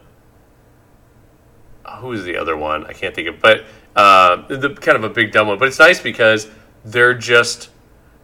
who's 1.98 2.24
the 2.24 2.36
other 2.36 2.56
one? 2.56 2.86
I 2.86 2.92
can't 2.92 3.14
think 3.14 3.28
of, 3.28 3.40
but 3.40 3.64
uh, 3.94 4.36
the 4.48 4.70
kind 4.70 4.96
of 4.96 5.04
a 5.04 5.10
big 5.10 5.32
dumb 5.32 5.48
one. 5.48 5.58
But 5.58 5.68
it's 5.68 5.78
nice 5.78 6.00
because 6.00 6.48
they're 6.84 7.14
just 7.14 7.68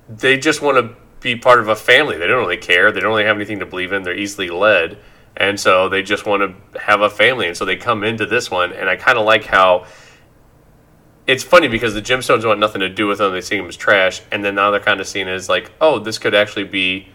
they 0.09 0.37
just 0.39 0.63
want 0.63 0.77
to 0.79 0.97
be 1.21 1.37
part 1.37 1.61
of 1.61 1.69
a 1.69 1.77
family. 1.77 2.17
They 2.17 2.27
don't 2.27 2.41
really 2.41 2.57
care. 2.57 2.91
They 2.91 3.01
don't 3.01 3.11
really 3.11 3.25
have 3.25 3.37
anything 3.37 3.59
to 3.61 3.67
believe 3.67 3.93
in. 3.93 4.03
They're 4.03 4.17
easily 4.17 4.49
led, 4.49 4.99
and 5.37 5.59
so 5.59 5.89
they 5.89 6.03
just 6.03 6.27
want 6.27 6.43
to 6.43 6.81
have 6.81 7.03
a 7.03 7.11
family. 7.11 7.47
And 7.47 7.57
so 7.57 7.65
they 7.65 7.77
come 7.77 8.05
into 8.05 8.27
this 8.27 8.51
one, 8.51 8.73
and 8.73 8.89
I 8.89 8.97
kind 8.97 9.19
of 9.19 9.25
like 9.25 9.45
how 9.45 9.87
it's 11.27 11.45
funny 11.45 11.69
because 11.69 11.95
the 11.95 12.03
gemstones 12.03 12.45
want 12.45 12.59
nothing 12.59 12.81
to 12.81 12.89
do 12.89 13.07
with 13.07 13.19
them. 13.19 13.33
They 13.33 13.41
see 13.41 13.57
them 13.57 13.67
as 13.67 13.77
trash, 13.77 14.23
and 14.33 14.45
then 14.45 14.55
now 14.55 14.71
they're 14.71 14.81
kind 14.81 15.01
of 15.01 15.07
seen 15.07 15.29
as 15.29 15.49
like, 15.49 15.71
oh, 15.81 15.99
this 15.99 16.19
could 16.19 16.35
actually 16.35 16.65
be, 16.65 17.09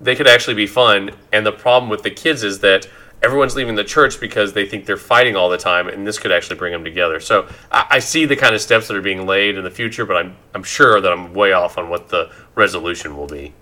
they 0.00 0.16
could 0.16 0.28
actually 0.28 0.54
be 0.54 0.66
fun. 0.66 1.10
And 1.32 1.44
the 1.44 1.52
problem 1.52 1.90
with 1.90 2.02
the 2.02 2.10
kids 2.10 2.42
is 2.42 2.60
that 2.60 2.88
everyone's 3.22 3.54
leaving 3.54 3.74
the 3.74 3.84
church 3.84 4.20
because 4.20 4.52
they 4.52 4.66
think 4.66 4.86
they're 4.86 4.96
fighting 4.96 5.36
all 5.36 5.48
the 5.48 5.58
time, 5.58 5.88
and 5.88 6.06
this 6.06 6.18
could 6.18 6.32
actually 6.32 6.56
bring 6.56 6.72
them 6.72 6.84
together. 6.84 7.20
So 7.20 7.48
I, 7.70 7.86
I 7.90 7.98
see 7.98 8.24
the 8.24 8.36
kind 8.36 8.54
of 8.54 8.60
steps 8.60 8.88
that 8.88 8.96
are 8.96 9.02
being 9.02 9.26
laid 9.26 9.56
in 9.56 9.64
the 9.64 9.70
future, 9.70 10.06
but 10.06 10.16
I'm 10.16 10.36
I'm 10.54 10.62
sure 10.62 11.00
that 11.00 11.12
I'm 11.12 11.34
way 11.34 11.52
off 11.52 11.78
on 11.78 11.88
what 11.88 12.08
the 12.08 12.30
resolution 12.54 13.16
will 13.16 13.26
be. 13.26 13.52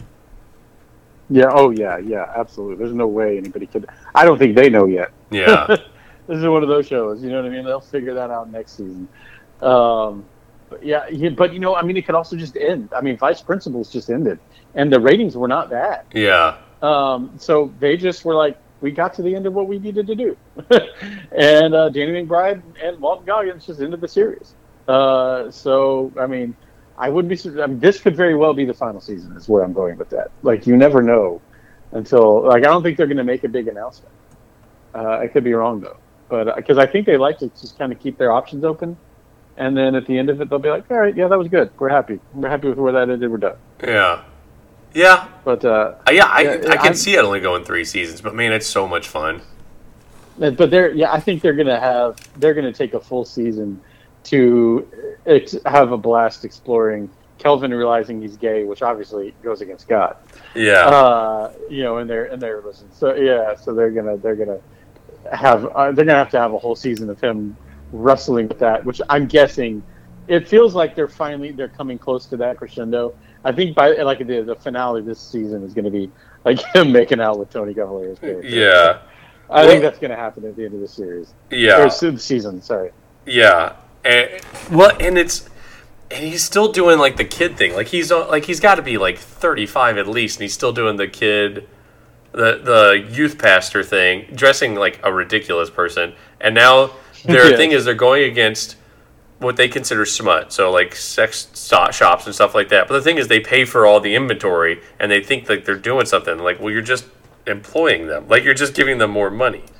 Yeah. 1.31 1.51
Oh, 1.51 1.71
yeah. 1.71 1.99
Yeah. 1.99 2.33
Absolutely. 2.37 2.77
There's 2.77 2.95
no 2.95 3.07
way 3.07 3.37
anybody 3.37 3.67
could. 3.67 3.87
I 4.15 4.25
don't 4.25 4.39
think 4.39 4.57
they 4.57 4.71
know 4.71 4.87
yet. 4.87 5.11
Yeah. 5.31 5.67
this 6.27 6.39
is 6.39 6.45
one 6.47 6.63
of 6.63 6.69
those 6.69 6.87
shows. 6.87 7.23
You 7.23 7.31
know 7.31 7.43
what 7.43 7.51
I 7.51 7.55
mean? 7.55 7.65
They'll 7.65 7.81
figure 7.81 8.15
that 8.15 8.31
out 8.31 8.51
next 8.51 8.73
season. 8.79 9.09
Um, 9.61 10.25
but 10.71 10.85
yeah, 10.85 11.07
yeah, 11.09 11.31
but 11.31 11.53
you 11.53 11.59
know, 11.59 11.75
I 11.75 11.83
mean, 11.83 11.97
it 11.97 12.07
could 12.07 12.15
also 12.15 12.37
just 12.37 12.57
end. 12.57 12.91
I 12.95 13.01
mean, 13.01 13.17
Vice 13.17 13.41
Principals 13.41 13.91
just 13.91 14.11
ended, 14.11 14.39
and 14.75 14.93
the 14.93 15.01
ratings 15.01 15.37
were 15.37 15.49
not 15.49 15.71
bad. 15.71 16.05
yeah. 16.13 16.59
Um, 16.81 17.33
so 17.39 17.73
they 17.81 17.97
just 17.97 18.25
were 18.25 18.35
like, 18.35 18.57
we 18.81 18.91
got 18.91 19.15
to 19.15 19.23
the 19.23 19.35
end 19.35 19.47
of 19.47 19.55
what 19.55 19.67
we 19.67 19.79
needed 19.79 20.07
to 20.07 20.15
do, 20.15 20.37
and 21.37 21.75
uh, 21.75 21.89
Danny 21.89 22.25
McBride 22.25 22.63
and 22.83 23.01
Walton 23.01 23.27
Goggins 23.27 23.67
just 23.67 23.81
ended 23.81 24.01
the 24.01 24.09
series. 24.09 24.55
Uh, 24.87 25.51
so 25.51 26.13
I 26.19 26.27
mean, 26.27 26.57
I 26.97 27.09
wouldn't 27.09 27.31
be. 27.31 27.63
I 27.63 27.67
mean, 27.67 27.81
this 27.81 28.01
could 28.01 28.17
very 28.17 28.35
well 28.35 28.55
be 28.55 28.65
the 28.65 28.75
final 28.75 29.01
season. 29.01 29.37
Is 29.37 29.49
where 29.49 29.63
I'm 29.63 29.73
going 29.73 29.99
with 29.99 30.11
that. 30.11 30.31
Like, 30.43 30.67
you 30.67 30.77
never 30.77 31.03
know 31.03 31.41
until 31.93 32.47
like 32.47 32.65
I 32.65 32.67
don't 32.67 32.83
think 32.83 32.97
they're 32.97 33.07
going 33.07 33.19
to 33.19 33.25
make 33.25 33.45
a 33.45 33.49
big 33.49 33.69
announcement. 33.69 34.15
Uh, 34.95 35.19
I 35.19 35.29
could 35.29 35.45
be 35.45 35.53
wrong 35.55 35.81
though, 35.81 35.97
but 36.29 36.57
because 36.57 36.79
I 36.79 36.87
think 36.87 37.07
they 37.07 37.17
like 37.17 37.39
to 37.39 37.49
just 37.49 37.79
kind 37.79 37.93
of 37.93 38.01
keep 38.01 38.19
their 38.19 38.33
options 38.33 38.65
open, 38.65 38.97
and 39.57 39.77
then 39.77 39.95
at 39.95 40.07
the 40.07 40.19
end 40.19 40.31
of 40.31 40.41
it 40.41 40.49
they'll 40.49 40.59
be 40.59 40.71
like, 40.71 40.91
all 40.91 40.99
right, 40.99 41.15
yeah, 41.15 41.29
that 41.29 41.39
was 41.39 41.49
good. 41.49 41.71
We're 41.79 41.89
happy. 41.89 42.21
We're 42.35 42.49
happy 42.49 42.69
with 42.69 42.79
where 42.79 42.93
that 42.93 43.11
ended. 43.11 43.31
We're 43.31 43.39
done. 43.39 43.57
Yeah. 43.83 44.25
Yeah. 44.99 45.29
But 45.45 45.65
uh, 45.65 45.95
Uh, 46.07 46.11
yeah, 46.11 46.27
I, 46.27 46.41
Yeah, 46.43 46.51
I 46.71 46.77
can 46.77 46.87
I'm- 46.87 46.95
see 46.95 47.15
it 47.15 47.21
only 47.25 47.39
going 47.41 47.63
three 47.65 47.85
seasons, 47.85 48.21
but 48.21 48.35
man, 48.35 48.53
it's 48.53 48.67
so 48.67 48.89
much 48.89 49.07
fun. 49.09 49.41
but 50.39 50.71
they're 50.71 50.91
yeah, 50.93 51.13
I 51.13 51.21
think 51.21 51.41
they're 51.43 51.55
gonna 51.55 51.79
have 51.81 52.17
they're 52.41 52.55
gonna 52.55 52.73
take 52.73 52.95
a 52.95 53.01
full 53.01 53.25
season 53.25 53.81
to 54.25 54.87
ex- 55.27 55.57
have 55.67 55.93
a 55.93 55.97
blast 55.97 56.45
exploring 56.45 57.09
Kelvin 57.39 57.73
realizing 57.73 58.21
he's 58.21 58.37
gay, 58.37 58.65
which 58.65 58.83
obviously 58.83 59.33
goes 59.45 59.61
against 59.61 59.87
God. 59.89 60.17
Yeah. 60.57 60.87
uh, 60.89 61.53
you 61.71 61.85
know, 61.85 61.99
in 61.99 62.09
their 62.09 62.25
in 62.27 62.41
their 62.41 62.57
religion. 62.61 62.89
So 62.93 63.15
yeah, 63.15 63.55
so 63.55 63.73
they're 63.75 63.91
gonna 63.93 64.17
they're 64.17 64.35
gonna 64.37 64.59
have 65.33 65.65
uh, 65.67 65.93
they're 65.93 66.05
gonna 66.05 66.19
have 66.19 66.31
to 66.31 66.41
have 66.41 66.53
a 66.55 66.59
whole 66.59 66.75
season 66.77 67.09
of 67.11 67.21
him 67.21 67.57
wrestling 67.93 68.49
with 68.49 68.59
that, 68.59 68.85
which 68.85 69.01
I'm 69.09 69.27
guessing 69.27 69.83
it 70.27 70.47
feels 70.49 70.75
like 70.75 70.95
they're 70.97 71.09
finally 71.09 71.53
they're 71.53 71.69
coming 71.69 71.99
close 71.99 72.27
to 72.27 72.37
that 72.39 72.57
crescendo. 72.59 73.15
I 73.45 73.53
think 73.53 73.75
by 73.75 73.91
like 73.93 74.19
the 74.27 74.43
the 74.43 74.57
finale 74.57 75.03
this 75.03 75.21
season 75.21 75.63
is 75.63 75.73
gonna 75.75 75.91
be 75.91 76.11
like 76.45 76.61
him 76.75 76.93
making 76.93 77.21
out 77.21 77.39
with 77.39 77.51
Tony 77.51 77.75
Cavalero's 77.75 78.19
character. 78.19 78.49
yeah. 78.49 78.99
I 79.51 79.67
think 79.67 79.81
that's 79.83 79.99
gonna 79.99 80.17
happen 80.17 80.45
at 80.45 80.57
the 80.57 80.65
end 80.67 80.75
of 80.75 80.81
the 80.81 80.89
series 80.89 81.33
Yeah. 81.51 81.85
or 81.87 81.91
season. 82.19 82.61
Sorry. 82.61 82.91
Yeah, 83.25 83.77
and 84.05 84.29
well, 84.71 84.95
and 85.01 85.17
it's 85.19 85.49
and 86.11 86.25
he's 86.25 86.43
still 86.43 86.73
doing 86.73 86.99
like 86.99 87.17
the 87.17 87.25
kid 87.25 87.57
thing. 87.57 87.75
Like 87.75 87.89
he's 87.89 88.11
uh, 88.13 88.27
like 88.29 88.45
he's 88.45 88.61
got 88.61 88.75
to 88.77 88.83
be 88.83 88.97
like 88.99 89.19
thirty 89.19 89.67
five 89.67 89.99
at 89.99 90.07
least, 90.09 90.37
and 90.39 90.43
he's 90.43 90.55
still 90.55 90.73
doing 90.73 90.97
the 90.97 91.09
kid, 91.09 91.69
the 92.33 92.59
the 92.63 93.07
youth 93.11 93.39
pastor 93.39 93.83
thing, 93.83 94.27
dressing 94.35 94.75
like 94.75 94.99
a 95.03 95.13
ridiculous 95.13 95.69
person. 95.71 96.15
And 96.41 96.55
now 96.55 96.91
their 97.25 97.49
Yeah. 97.51 97.57
thing 97.57 97.73
is 97.73 97.85
they're 97.85 97.95
going 97.95 98.25
against 98.25 98.77
what 99.39 99.57
they 99.57 99.69
consider 99.69 100.05
smut, 100.05 100.53
so 100.53 100.71
like 100.71 100.95
sex 100.95 101.49
shops 101.93 102.27
and 102.27 102.35
stuff 102.35 102.55
like 102.55 102.69
that. 102.71 102.89
But 102.89 102.95
the 102.95 103.03
thing 103.03 103.19
is, 103.19 103.29
they 103.29 103.41
pay 103.41 103.65
for 103.65 103.87
all 103.87 104.01
the 104.01 104.15
inventory, 104.15 104.81
and 104.99 105.11
they 105.11 105.23
think 105.23 105.49
like 105.49 105.65
they're 105.65 105.77
doing 105.77 106.07
something. 106.07 106.39
Like, 106.39 106.61
well, 106.61 106.73
you're 106.73 106.83
just 106.83 107.07
employing 107.47 108.07
them. 108.07 108.29
Like 108.29 108.45
you're 108.45 108.55
just 108.55 108.75
giving 108.75 108.99
them 108.99 109.11
more 109.11 109.31
money. 109.31 109.65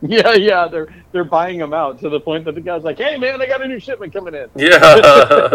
Yeah, 0.00 0.34
yeah, 0.34 0.68
they're 0.68 0.86
they're 1.10 1.24
buying 1.24 1.58
them 1.58 1.74
out 1.74 1.98
to 2.00 2.08
the 2.08 2.20
point 2.20 2.44
that 2.44 2.54
the 2.54 2.60
guy's 2.60 2.84
like, 2.84 2.98
"Hey, 2.98 3.18
man, 3.18 3.42
I 3.42 3.46
got 3.46 3.62
a 3.62 3.66
new 3.66 3.80
shipment 3.80 4.12
coming 4.12 4.32
in." 4.32 4.48
Yeah. 4.54 4.78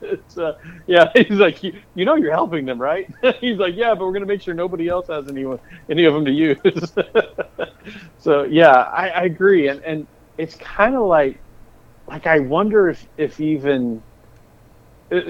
it's, 0.00 0.38
uh, 0.38 0.56
yeah, 0.86 1.10
he's 1.14 1.38
like, 1.38 1.62
you, 1.62 1.78
you 1.94 2.06
know, 2.06 2.14
you're 2.14 2.32
helping 2.32 2.64
them, 2.64 2.80
right? 2.80 3.06
he's 3.38 3.58
like, 3.58 3.76
yeah, 3.76 3.94
but 3.94 4.06
we're 4.06 4.14
gonna 4.14 4.24
make 4.24 4.40
sure 4.40 4.54
nobody 4.54 4.88
else 4.88 5.08
has 5.08 5.28
any 5.28 5.44
any 5.90 6.06
of 6.06 6.14
them 6.14 6.24
to 6.24 6.30
use. 6.30 6.58
so 8.18 8.44
yeah, 8.44 8.70
I, 8.70 9.10
I 9.10 9.22
agree, 9.24 9.68
and 9.68 9.82
and 9.82 10.06
it's 10.38 10.54
kind 10.54 10.94
of 10.96 11.02
like, 11.02 11.38
like 12.10 12.26
I 12.26 12.40
wonder 12.40 12.88
if 12.90 13.06
if 13.16 13.40
even. 13.40 14.02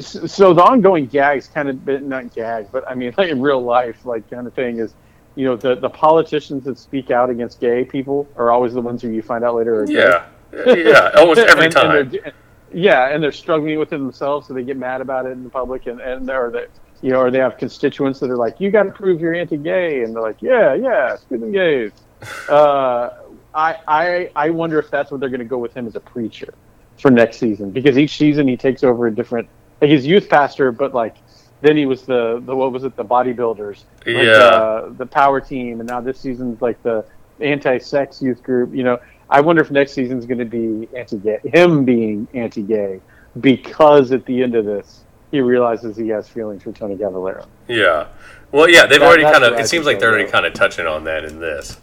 So 0.01 0.52
the 0.52 0.62
ongoing 0.62 1.07
gags 1.07 1.48
kind 1.48 1.69
of 1.70 1.85
been 1.86 2.09
not 2.09 2.35
gag, 2.35 2.66
but 2.70 2.85
I 2.90 2.94
mean 2.94 3.15
like 3.19 3.31
in 3.31 3.40
real 3.40 3.62
life, 3.62 4.05
like 4.05 4.28
kind 4.28 4.47
of 4.47 4.52
thing 4.55 4.78
is, 4.78 4.94
you 5.36 5.44
know, 5.47 5.57
the 5.57 5.74
the 5.77 5.89
politicians 5.90 6.65
that 6.65 6.78
speak 6.78 7.11
out 7.11 7.31
against 7.31 7.61
gay 7.61 7.85
people 7.85 8.27
are 8.36 8.51
always 8.51 8.74
the 8.74 8.81
ones 8.82 9.01
who 9.01 9.09
you 9.11 9.23
find 9.23 9.44
out 9.44 9.55
later 9.55 9.81
are 9.82 9.86
gay. 9.86 9.94
Yeah, 9.94 10.27
yeah, 10.74 11.11
almost 11.16 11.40
every 11.40 11.52
And- 11.52 11.62
and 11.65 11.73
time. 11.73 12.11
they're- 12.11 12.32
yeah, 12.73 13.09
and 13.09 13.20
they're 13.23 13.32
struggling 13.32 13.78
with 13.81 13.93
it 13.93 13.98
themselves, 13.98 14.47
so 14.47 14.55
they 14.55 14.62
get 14.62 14.77
mad 14.77 15.01
about 15.01 15.27
it 15.27 15.31
in 15.31 15.43
the 15.44 15.51
public, 15.51 15.86
and 15.86 16.01
and 16.01 16.28
or 16.31 16.51
they, 16.51 16.66
you 17.01 17.11
know, 17.11 17.20
or 17.20 17.31
they 17.31 17.39
have 17.40 17.57
constituents 17.57 18.20
that 18.20 18.31
are 18.31 18.36
like, 18.36 18.61
"You 18.61 18.70
got 18.70 18.85
to 18.85 18.93
prove 18.93 19.20
you're 19.20 19.35
anti-gay," 19.35 20.05
and 20.05 20.15
they're 20.15 20.23
like, 20.23 20.40
"Yeah, 20.40 20.74
yeah, 20.74 21.16
screw 21.16 21.39
them 21.39 21.51
gays." 21.51 21.90
uh, 22.48 23.11
I 23.55 23.77
I 23.89 24.31
I 24.36 24.51
wonder 24.51 24.78
if 24.78 24.89
that's 24.90 25.11
what 25.11 25.19
they're 25.20 25.31
going 25.31 25.40
to 25.40 25.44
go 25.47 25.59
with 25.59 25.74
him 25.74 25.86
as 25.89 25.97
a 25.97 26.01
preacher 26.01 26.52
for 27.01 27.10
next 27.10 27.39
season, 27.39 27.70
because 27.70 27.97
each 27.98 28.16
season 28.16 28.47
he 28.48 28.56
takes 28.56 28.82
over 28.85 29.06
a 29.06 29.14
different. 29.14 29.48
Like 29.81 29.90
he's 29.90 30.06
youth 30.06 30.28
pastor, 30.28 30.72
but 30.72 30.94
like 30.94 31.16
then 31.62 31.77
he 31.77 31.86
was 31.86 32.02
the 32.02 32.43
the 32.44 32.55
what 32.55 32.72
was 32.72 32.85
it 32.85 32.97
the 32.97 33.05
bodybuilders, 33.05 33.82
like, 34.06 34.24
Yeah. 34.24 34.32
uh, 34.32 34.89
the 34.97 35.06
power 35.06 35.40
team, 35.40 35.81
and 35.81 35.89
now 35.89 36.01
this 36.01 36.18
season's 36.20 36.60
like 36.62 36.82
the 36.82 37.05
anti-sex 37.40 38.20
youth 38.20 38.43
group. 38.43 38.74
You 38.74 38.85
know, 38.85 38.98
I 39.31 39.40
wonder 39.40 39.62
if 39.62 39.70
next 39.70 39.93
season's 39.93 40.27
going 40.27 40.39
to 40.39 40.44
be 40.44 40.89
anti-gay, 40.97 41.39
him 41.44 41.85
being 41.85 42.28
anti-gay, 42.35 43.01
because 43.40 44.12
at 44.12 44.24
the 44.27 44.43
end 44.43 44.55
of 44.55 44.64
this 44.64 45.01
he 45.31 45.40
realizes 45.40 45.97
he 45.97 46.09
has 46.09 46.28
feelings 46.28 46.62
for 46.62 46.72
Tony 46.72 46.97
Cavalero. 46.97 47.47
Yeah. 47.68 48.06
Well, 48.52 48.68
yeah, 48.68 48.86
they've 48.86 48.98
That- 48.98 49.06
already 49.06 49.22
kind 49.22 49.44
of. 49.44 49.52
I 49.55 49.60
It 49.60 49.68
seems 49.68 49.86
like 49.86 50.01
they're 50.01 50.10
already 50.10 50.28
kind 50.28 50.44
of 50.44 50.52
touching 50.55 50.86
on 50.86 51.05
that 51.05 51.24
in 51.24 51.39
this. 51.39 51.78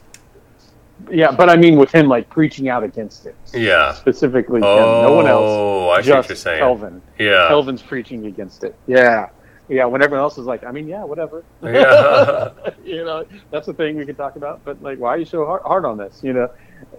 Yeah, 1.10 1.32
but 1.32 1.50
I 1.50 1.56
mean 1.56 1.78
with 1.78 1.92
him 1.92 2.08
like 2.08 2.30
preaching 2.30 2.70
out 2.70 2.84
against 2.84 3.26
it. 3.26 3.36
Yeah. 3.54 3.94
Specifically 3.94 4.58
him, 4.58 4.66
Oh, 4.66 5.02
no 5.04 5.14
one 5.14 5.28
else. 5.28 6.00
I 6.00 6.02
see 6.02 6.12
what 6.12 6.28
you're 6.30 6.36
saying. 6.36 6.60
Kelvin. 6.60 7.02
Yeah. 7.18 7.48
Kelvin's 7.48 7.82
preaching 7.82 8.26
against 8.26 8.64
it. 8.64 8.76
Yeah. 8.88 9.30
Yeah, 9.70 9.84
when 9.86 10.02
everyone 10.02 10.22
else 10.24 10.38
is 10.38 10.46
like, 10.46 10.64
I 10.64 10.72
mean, 10.72 10.88
yeah, 10.88 11.04
whatever. 11.04 11.44
Yeah. 11.62 12.52
you 12.86 13.04
know, 13.04 13.26
that's 13.52 13.68
the 13.68 13.74
thing 13.74 13.98
we 13.98 14.06
could 14.06 14.16
talk 14.16 14.38
about. 14.38 14.64
But 14.64 14.82
like, 14.82 14.98
why 14.98 15.10
are 15.10 15.18
you 15.18 15.26
so 15.26 15.46
hard, 15.46 15.62
hard 15.64 15.86
on 15.86 15.98
this? 15.98 16.22
You 16.24 16.34
know, 16.34 16.50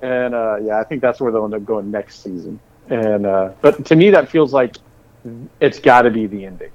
and 0.03 0.35
uh, 0.35 0.57
yeah, 0.61 0.79
I 0.79 0.85
think 0.85 1.01
that's 1.01 1.21
where 1.21 1.33
they'll 1.33 1.45
end 1.45 1.55
up 1.55 1.65
going 1.65 1.91
next 1.91 2.23
season. 2.23 2.61
And 2.91 3.27
uh, 3.27 3.53
but 3.63 3.85
to 3.87 3.97
me, 3.97 4.11
that 4.11 4.29
feels 4.29 4.53
like 4.53 4.77
it's 5.61 5.79
got 5.79 6.03
to 6.03 6.11
be 6.11 6.27
the 6.27 6.45
ending, 6.47 6.71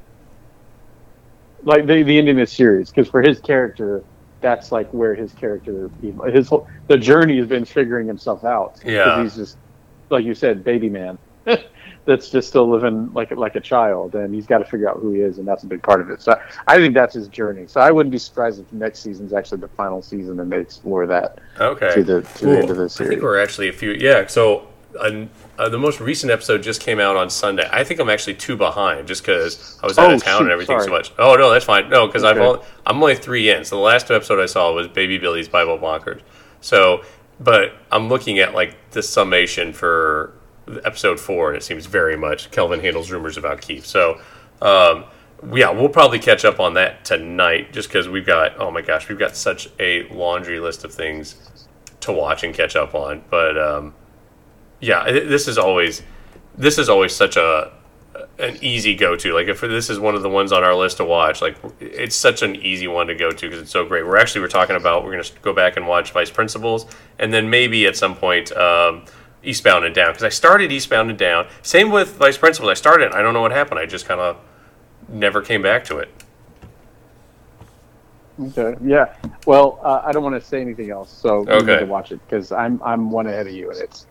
like 1.64 1.86
the 1.86 2.04
the 2.04 2.18
ending 2.18 2.40
of 2.40 2.48
the 2.48 2.54
series, 2.54 2.90
because 2.90 3.08
for 3.08 3.22
his 3.22 3.40
character, 3.40 4.04
that's 4.44 4.72
like 4.72 4.88
where 4.94 5.16
his 5.16 5.34
character, 5.34 5.90
his 6.32 6.50
whole 6.50 6.68
the 6.88 6.98
journey 6.98 7.38
has 7.38 7.48
been 7.48 7.66
figuring 7.66 8.06
himself 8.06 8.44
out. 8.44 8.80
Yeah. 8.86 9.24
he's 9.24 9.36
just 9.36 9.58
like 10.12 10.24
you 10.26 10.36
said, 10.36 10.64
baby 10.64 10.90
man. 10.90 11.18
That's 12.06 12.30
just 12.30 12.50
still 12.50 12.70
living 12.70 13.14
like 13.14 13.32
like 13.32 13.56
a 13.56 13.62
child, 13.62 14.14
and 14.16 14.36
he's 14.36 14.46
got 14.46 14.58
to 14.58 14.66
figure 14.66 14.90
out 14.90 14.98
who 14.98 15.14
he 15.14 15.22
is, 15.22 15.38
and 15.38 15.48
that's 15.48 15.64
a 15.64 15.68
big 15.68 15.82
part 15.82 16.02
of 16.02 16.10
it. 16.10 16.22
So 16.22 16.38
I 16.68 16.76
think 16.76 16.94
that's 16.94 17.14
his 17.14 17.30
journey. 17.30 17.66
So 17.68 17.80
I 17.80 17.92
wouldn't 17.92 18.12
be 18.12 18.18
surprised 18.18 18.60
if 18.60 18.70
next 18.74 19.00
season's 19.00 19.32
actually 19.32 19.62
the 19.62 19.70
final 19.70 20.02
season, 20.02 20.38
and 20.42 20.52
they 20.52 20.60
explore 20.60 21.08
that 21.08 21.40
Okay. 21.62 21.94
to 21.94 22.04
the 22.04 22.22
to 22.22 22.46
the 22.46 22.60
end 22.60 22.70
of 22.70 22.76
the 22.76 22.90
series. 22.90 23.10
I 23.10 23.14
think 23.14 23.24
we're 23.24 23.42
actually 23.42 23.70
a 23.70 23.74
few. 23.74 23.92
Yeah. 23.94 24.28
So 24.28 24.68
uh, 25.00 25.26
uh, 25.58 25.70
the 25.70 25.78
most 25.78 26.00
recent 26.00 26.32
episode 26.32 26.64
just 26.64 26.82
came 26.82 27.00
out 27.00 27.16
on 27.16 27.30
Sunday. 27.30 27.68
I 27.72 27.84
think 27.84 28.00
I'm 28.00 28.10
actually 28.10 28.36
two 28.36 28.56
behind 28.58 29.08
just 29.08 29.22
because 29.24 29.80
I 29.82 29.88
was 29.88 29.98
out 29.98 30.12
Oh, 30.12 30.16
of 30.16 30.24
town 30.24 30.38
shoot, 30.40 30.44
and 30.44 30.52
everything 30.52 30.80
so 30.82 30.90
much. 30.90 31.12
Oh 31.18 31.36
no, 31.36 31.50
that's 31.52 31.66
fine. 31.66 31.90
No, 31.90 32.08
because 32.08 32.24
I've 32.24 32.38
Okay. 32.38 32.46
only, 32.46 32.60
I'm 32.86 32.98
only 33.02 33.16
three 33.16 33.50
in. 33.50 33.64
So 33.66 33.76
the 33.78 33.82
last 33.82 34.10
episode 34.12 34.42
I 34.42 34.46
saw 34.46 34.72
was 34.74 34.88
Baby 34.88 35.18
Billy's 35.18 35.48
Bible 35.48 35.78
Bonkers. 35.78 36.22
So, 36.62 37.04
but 37.40 37.74
I'm 37.92 38.10
looking 38.10 38.40
at 38.40 38.54
like 38.54 38.76
the 38.92 39.04
summation 39.04 39.74
for 39.74 40.34
episode 40.86 41.20
four, 41.20 41.50
and 41.50 41.58
it 41.58 41.64
seems 41.64 41.86
very 41.86 42.16
much 42.16 42.52
Kelvin 42.52 42.80
handles 42.80 43.12
rumors 43.12 43.38
about 43.38 43.62
Keith. 43.62 43.86
So. 43.86 44.20
Um, 44.62 45.06
yeah, 45.52 45.72
we'll 45.72 45.90
probably 45.90 46.20
catch 46.20 46.46
up 46.46 46.62
on 46.62 46.76
that 46.76 47.04
tonight 47.04 47.74
just 47.74 47.90
because 47.90 48.08
we've 48.08 48.26
got, 48.26 48.58
oh 48.60 48.72
my 48.72 48.82
gosh, 48.82 49.10
we've 49.10 49.20
got 49.20 49.36
such 49.36 49.68
a 49.78 50.08
laundry 50.08 50.58
list 50.62 50.86
of 50.86 50.94
things 50.94 51.36
to 52.00 52.14
watch 52.14 52.46
and 52.46 52.56
catch 52.56 52.78
up 52.78 52.96
on. 52.96 53.22
But 53.30 53.58
um, 53.58 53.94
yeah, 54.84 55.12
this 55.12 55.48
is 55.48 55.58
always 55.58 56.04
this 56.58 56.78
is 56.78 56.90
always 56.90 57.16
such 57.16 57.38
a 57.38 57.72
an 58.38 58.58
easy 58.62 58.96
go 58.96 59.16
to. 59.16 59.34
Like 59.34 59.48
if 59.48 59.62
this 59.62 59.90
is 59.90 60.00
one 60.00 60.16
of 60.16 60.22
the 60.22 60.30
ones 60.30 60.52
on 60.52 60.64
our 60.64 60.76
list 60.76 60.98
to 60.98 61.06
watch, 61.06 61.42
like 61.42 61.56
it's 61.80 62.16
such 62.16 62.42
an 62.42 62.56
easy 62.58 62.88
one 62.88 63.08
to 63.08 63.16
go 63.16 63.32
to 63.32 63.46
because 63.48 63.62
it's 63.62 63.72
so 63.72 63.86
great. 63.86 64.06
We're 64.06 64.18
actually 64.18 64.42
we're 64.42 64.50
talking 64.50 64.76
about 64.76 65.04
we're 65.04 65.14
going 65.14 65.24
to 65.24 65.32
go 65.42 65.54
back 65.54 65.78
and 65.78 65.88
watch 65.88 66.12
Vice 66.12 66.30
Principals, 66.30 66.86
and 67.20 67.34
then 67.34 67.50
maybe 67.50 67.86
at 67.88 67.96
some 67.96 68.16
point. 68.16 68.52
Um, 68.52 69.06
Eastbound 69.46 69.84
and 69.84 69.94
Down 69.94 70.12
because 70.12 70.24
I 70.24 70.30
started 70.30 70.72
Eastbound 70.72 71.10
and 71.10 71.20
Down. 71.20 71.48
Same 71.64 71.92
with 71.92 72.16
Vice 72.16 72.38
Principals. 72.38 72.70
I 72.72 72.76
started. 72.76 73.12
I 73.12 73.22
don't 73.22 73.34
know 73.34 73.42
what 73.42 73.52
happened. 73.52 73.78
I 73.78 73.86
just 73.86 74.06
kind 74.06 74.22
of 74.22 74.38
never 75.10 75.42
came 75.42 75.62
back 75.62 75.84
to 75.86 75.98
it. 75.98 76.10
Okay. 78.40 78.76
Yeah. 78.82 79.16
Well, 79.46 79.80
uh, 79.84 80.02
I 80.06 80.14
don't 80.14 80.24
want 80.24 80.36
to 80.36 80.42
say 80.42 80.62
anything 80.62 80.92
else, 80.92 81.12
so 81.12 81.50
you 81.52 81.52
Okay. 81.52 81.74
need 81.74 81.80
to 81.80 81.86
watch 81.86 82.14
it 82.14 82.22
because 82.26 82.54
I'm 82.54 82.82
I'm 82.84 83.12
one 83.12 83.28
ahead 83.28 83.48
of 83.48 83.54
you, 83.54 83.70
and 83.70 83.82
it's. 83.82 84.08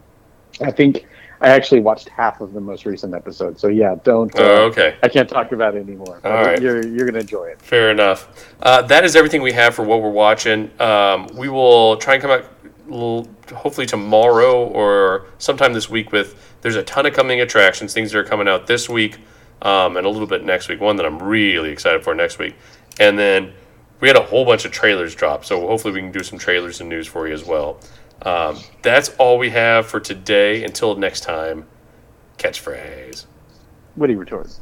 I 0.61 0.71
think 0.71 1.07
I 1.41 1.49
actually 1.49 1.81
watched 1.81 2.09
half 2.09 2.41
of 2.41 2.53
the 2.53 2.61
most 2.61 2.87
recent 2.87 3.15
episode, 3.15 3.59
so 3.59 3.69
yeah, 3.69 3.97
don't. 4.05 4.35
Uh, 4.39 4.43
Oh, 4.43 4.65
okay. 4.67 4.97
I 5.03 5.09
can't 5.09 5.29
talk 5.29 5.53
about 5.53 5.75
it 5.75 5.81
anymore. 5.81 6.21
All 6.25 6.33
right. 6.33 6.61
You're 6.61 6.87
you're 6.87 7.07
gonna 7.07 7.21
enjoy 7.21 7.47
it. 7.47 7.61
Fair 7.61 7.91
enough. 7.91 8.47
Uh, 8.63 8.83
that 8.83 9.05
is 9.05 9.17
everything 9.17 9.43
we 9.43 9.53
have 9.53 9.75
for 9.75 9.85
what 9.85 10.03
we're 10.03 10.11
watching. 10.11 10.71
Um, 10.81 11.29
we 11.35 11.49
will 11.49 11.97
try 11.97 12.15
and 12.15 12.23
come 12.23 12.31
out 12.31 12.45
hopefully 13.55 13.87
tomorrow 13.87 14.67
or 14.67 15.27
sometime 15.39 15.73
this 15.73 15.89
week 15.91 16.13
with. 16.13 16.51
There's 16.61 16.77
a 16.77 16.83
ton 16.85 17.07
of 17.07 17.13
coming 17.13 17.41
attractions, 17.41 17.93
things 17.93 18.13
that 18.13 18.19
are 18.19 18.25
coming 18.25 18.47
out 18.47 18.69
this 18.69 18.89
week 18.89 19.19
um, 19.63 19.97
and 19.97 20.07
a 20.07 20.09
little 20.11 20.29
bit 20.29 20.45
next 20.45 20.69
week. 20.69 20.81
One 20.81 20.95
that 20.97 21.07
I'm 21.07 21.21
really 21.21 21.71
excited 21.71 22.05
for 22.05 22.15
next 22.15 22.39
week. 22.39 22.55
And 23.01 23.19
then 23.19 23.53
we 24.01 24.09
had 24.09 24.17
a 24.17 24.23
whole 24.23 24.45
bunch 24.45 24.65
of 24.65 24.73
trailers 24.73 25.15
drop, 25.15 25.45
so 25.45 25.67
hopefully 25.67 25.95
we 25.95 26.01
can 26.01 26.13
do 26.13 26.23
some 26.23 26.39
trailers 26.39 26.81
and 26.81 26.89
news 26.89 27.07
for 27.07 27.27
you 27.27 27.35
as 27.35 27.45
well. 27.45 27.81
Um, 28.25 28.59
that's 28.83 29.11
all 29.19 29.39
we 29.39 29.51
have 29.51 29.87
for 29.87 30.01
today. 30.01 30.65
Until 30.65 30.97
next 30.97 31.21
time, 31.21 31.67
catchphrase. 32.39 33.27
Witty 33.97 34.15
retorts. 34.15 34.61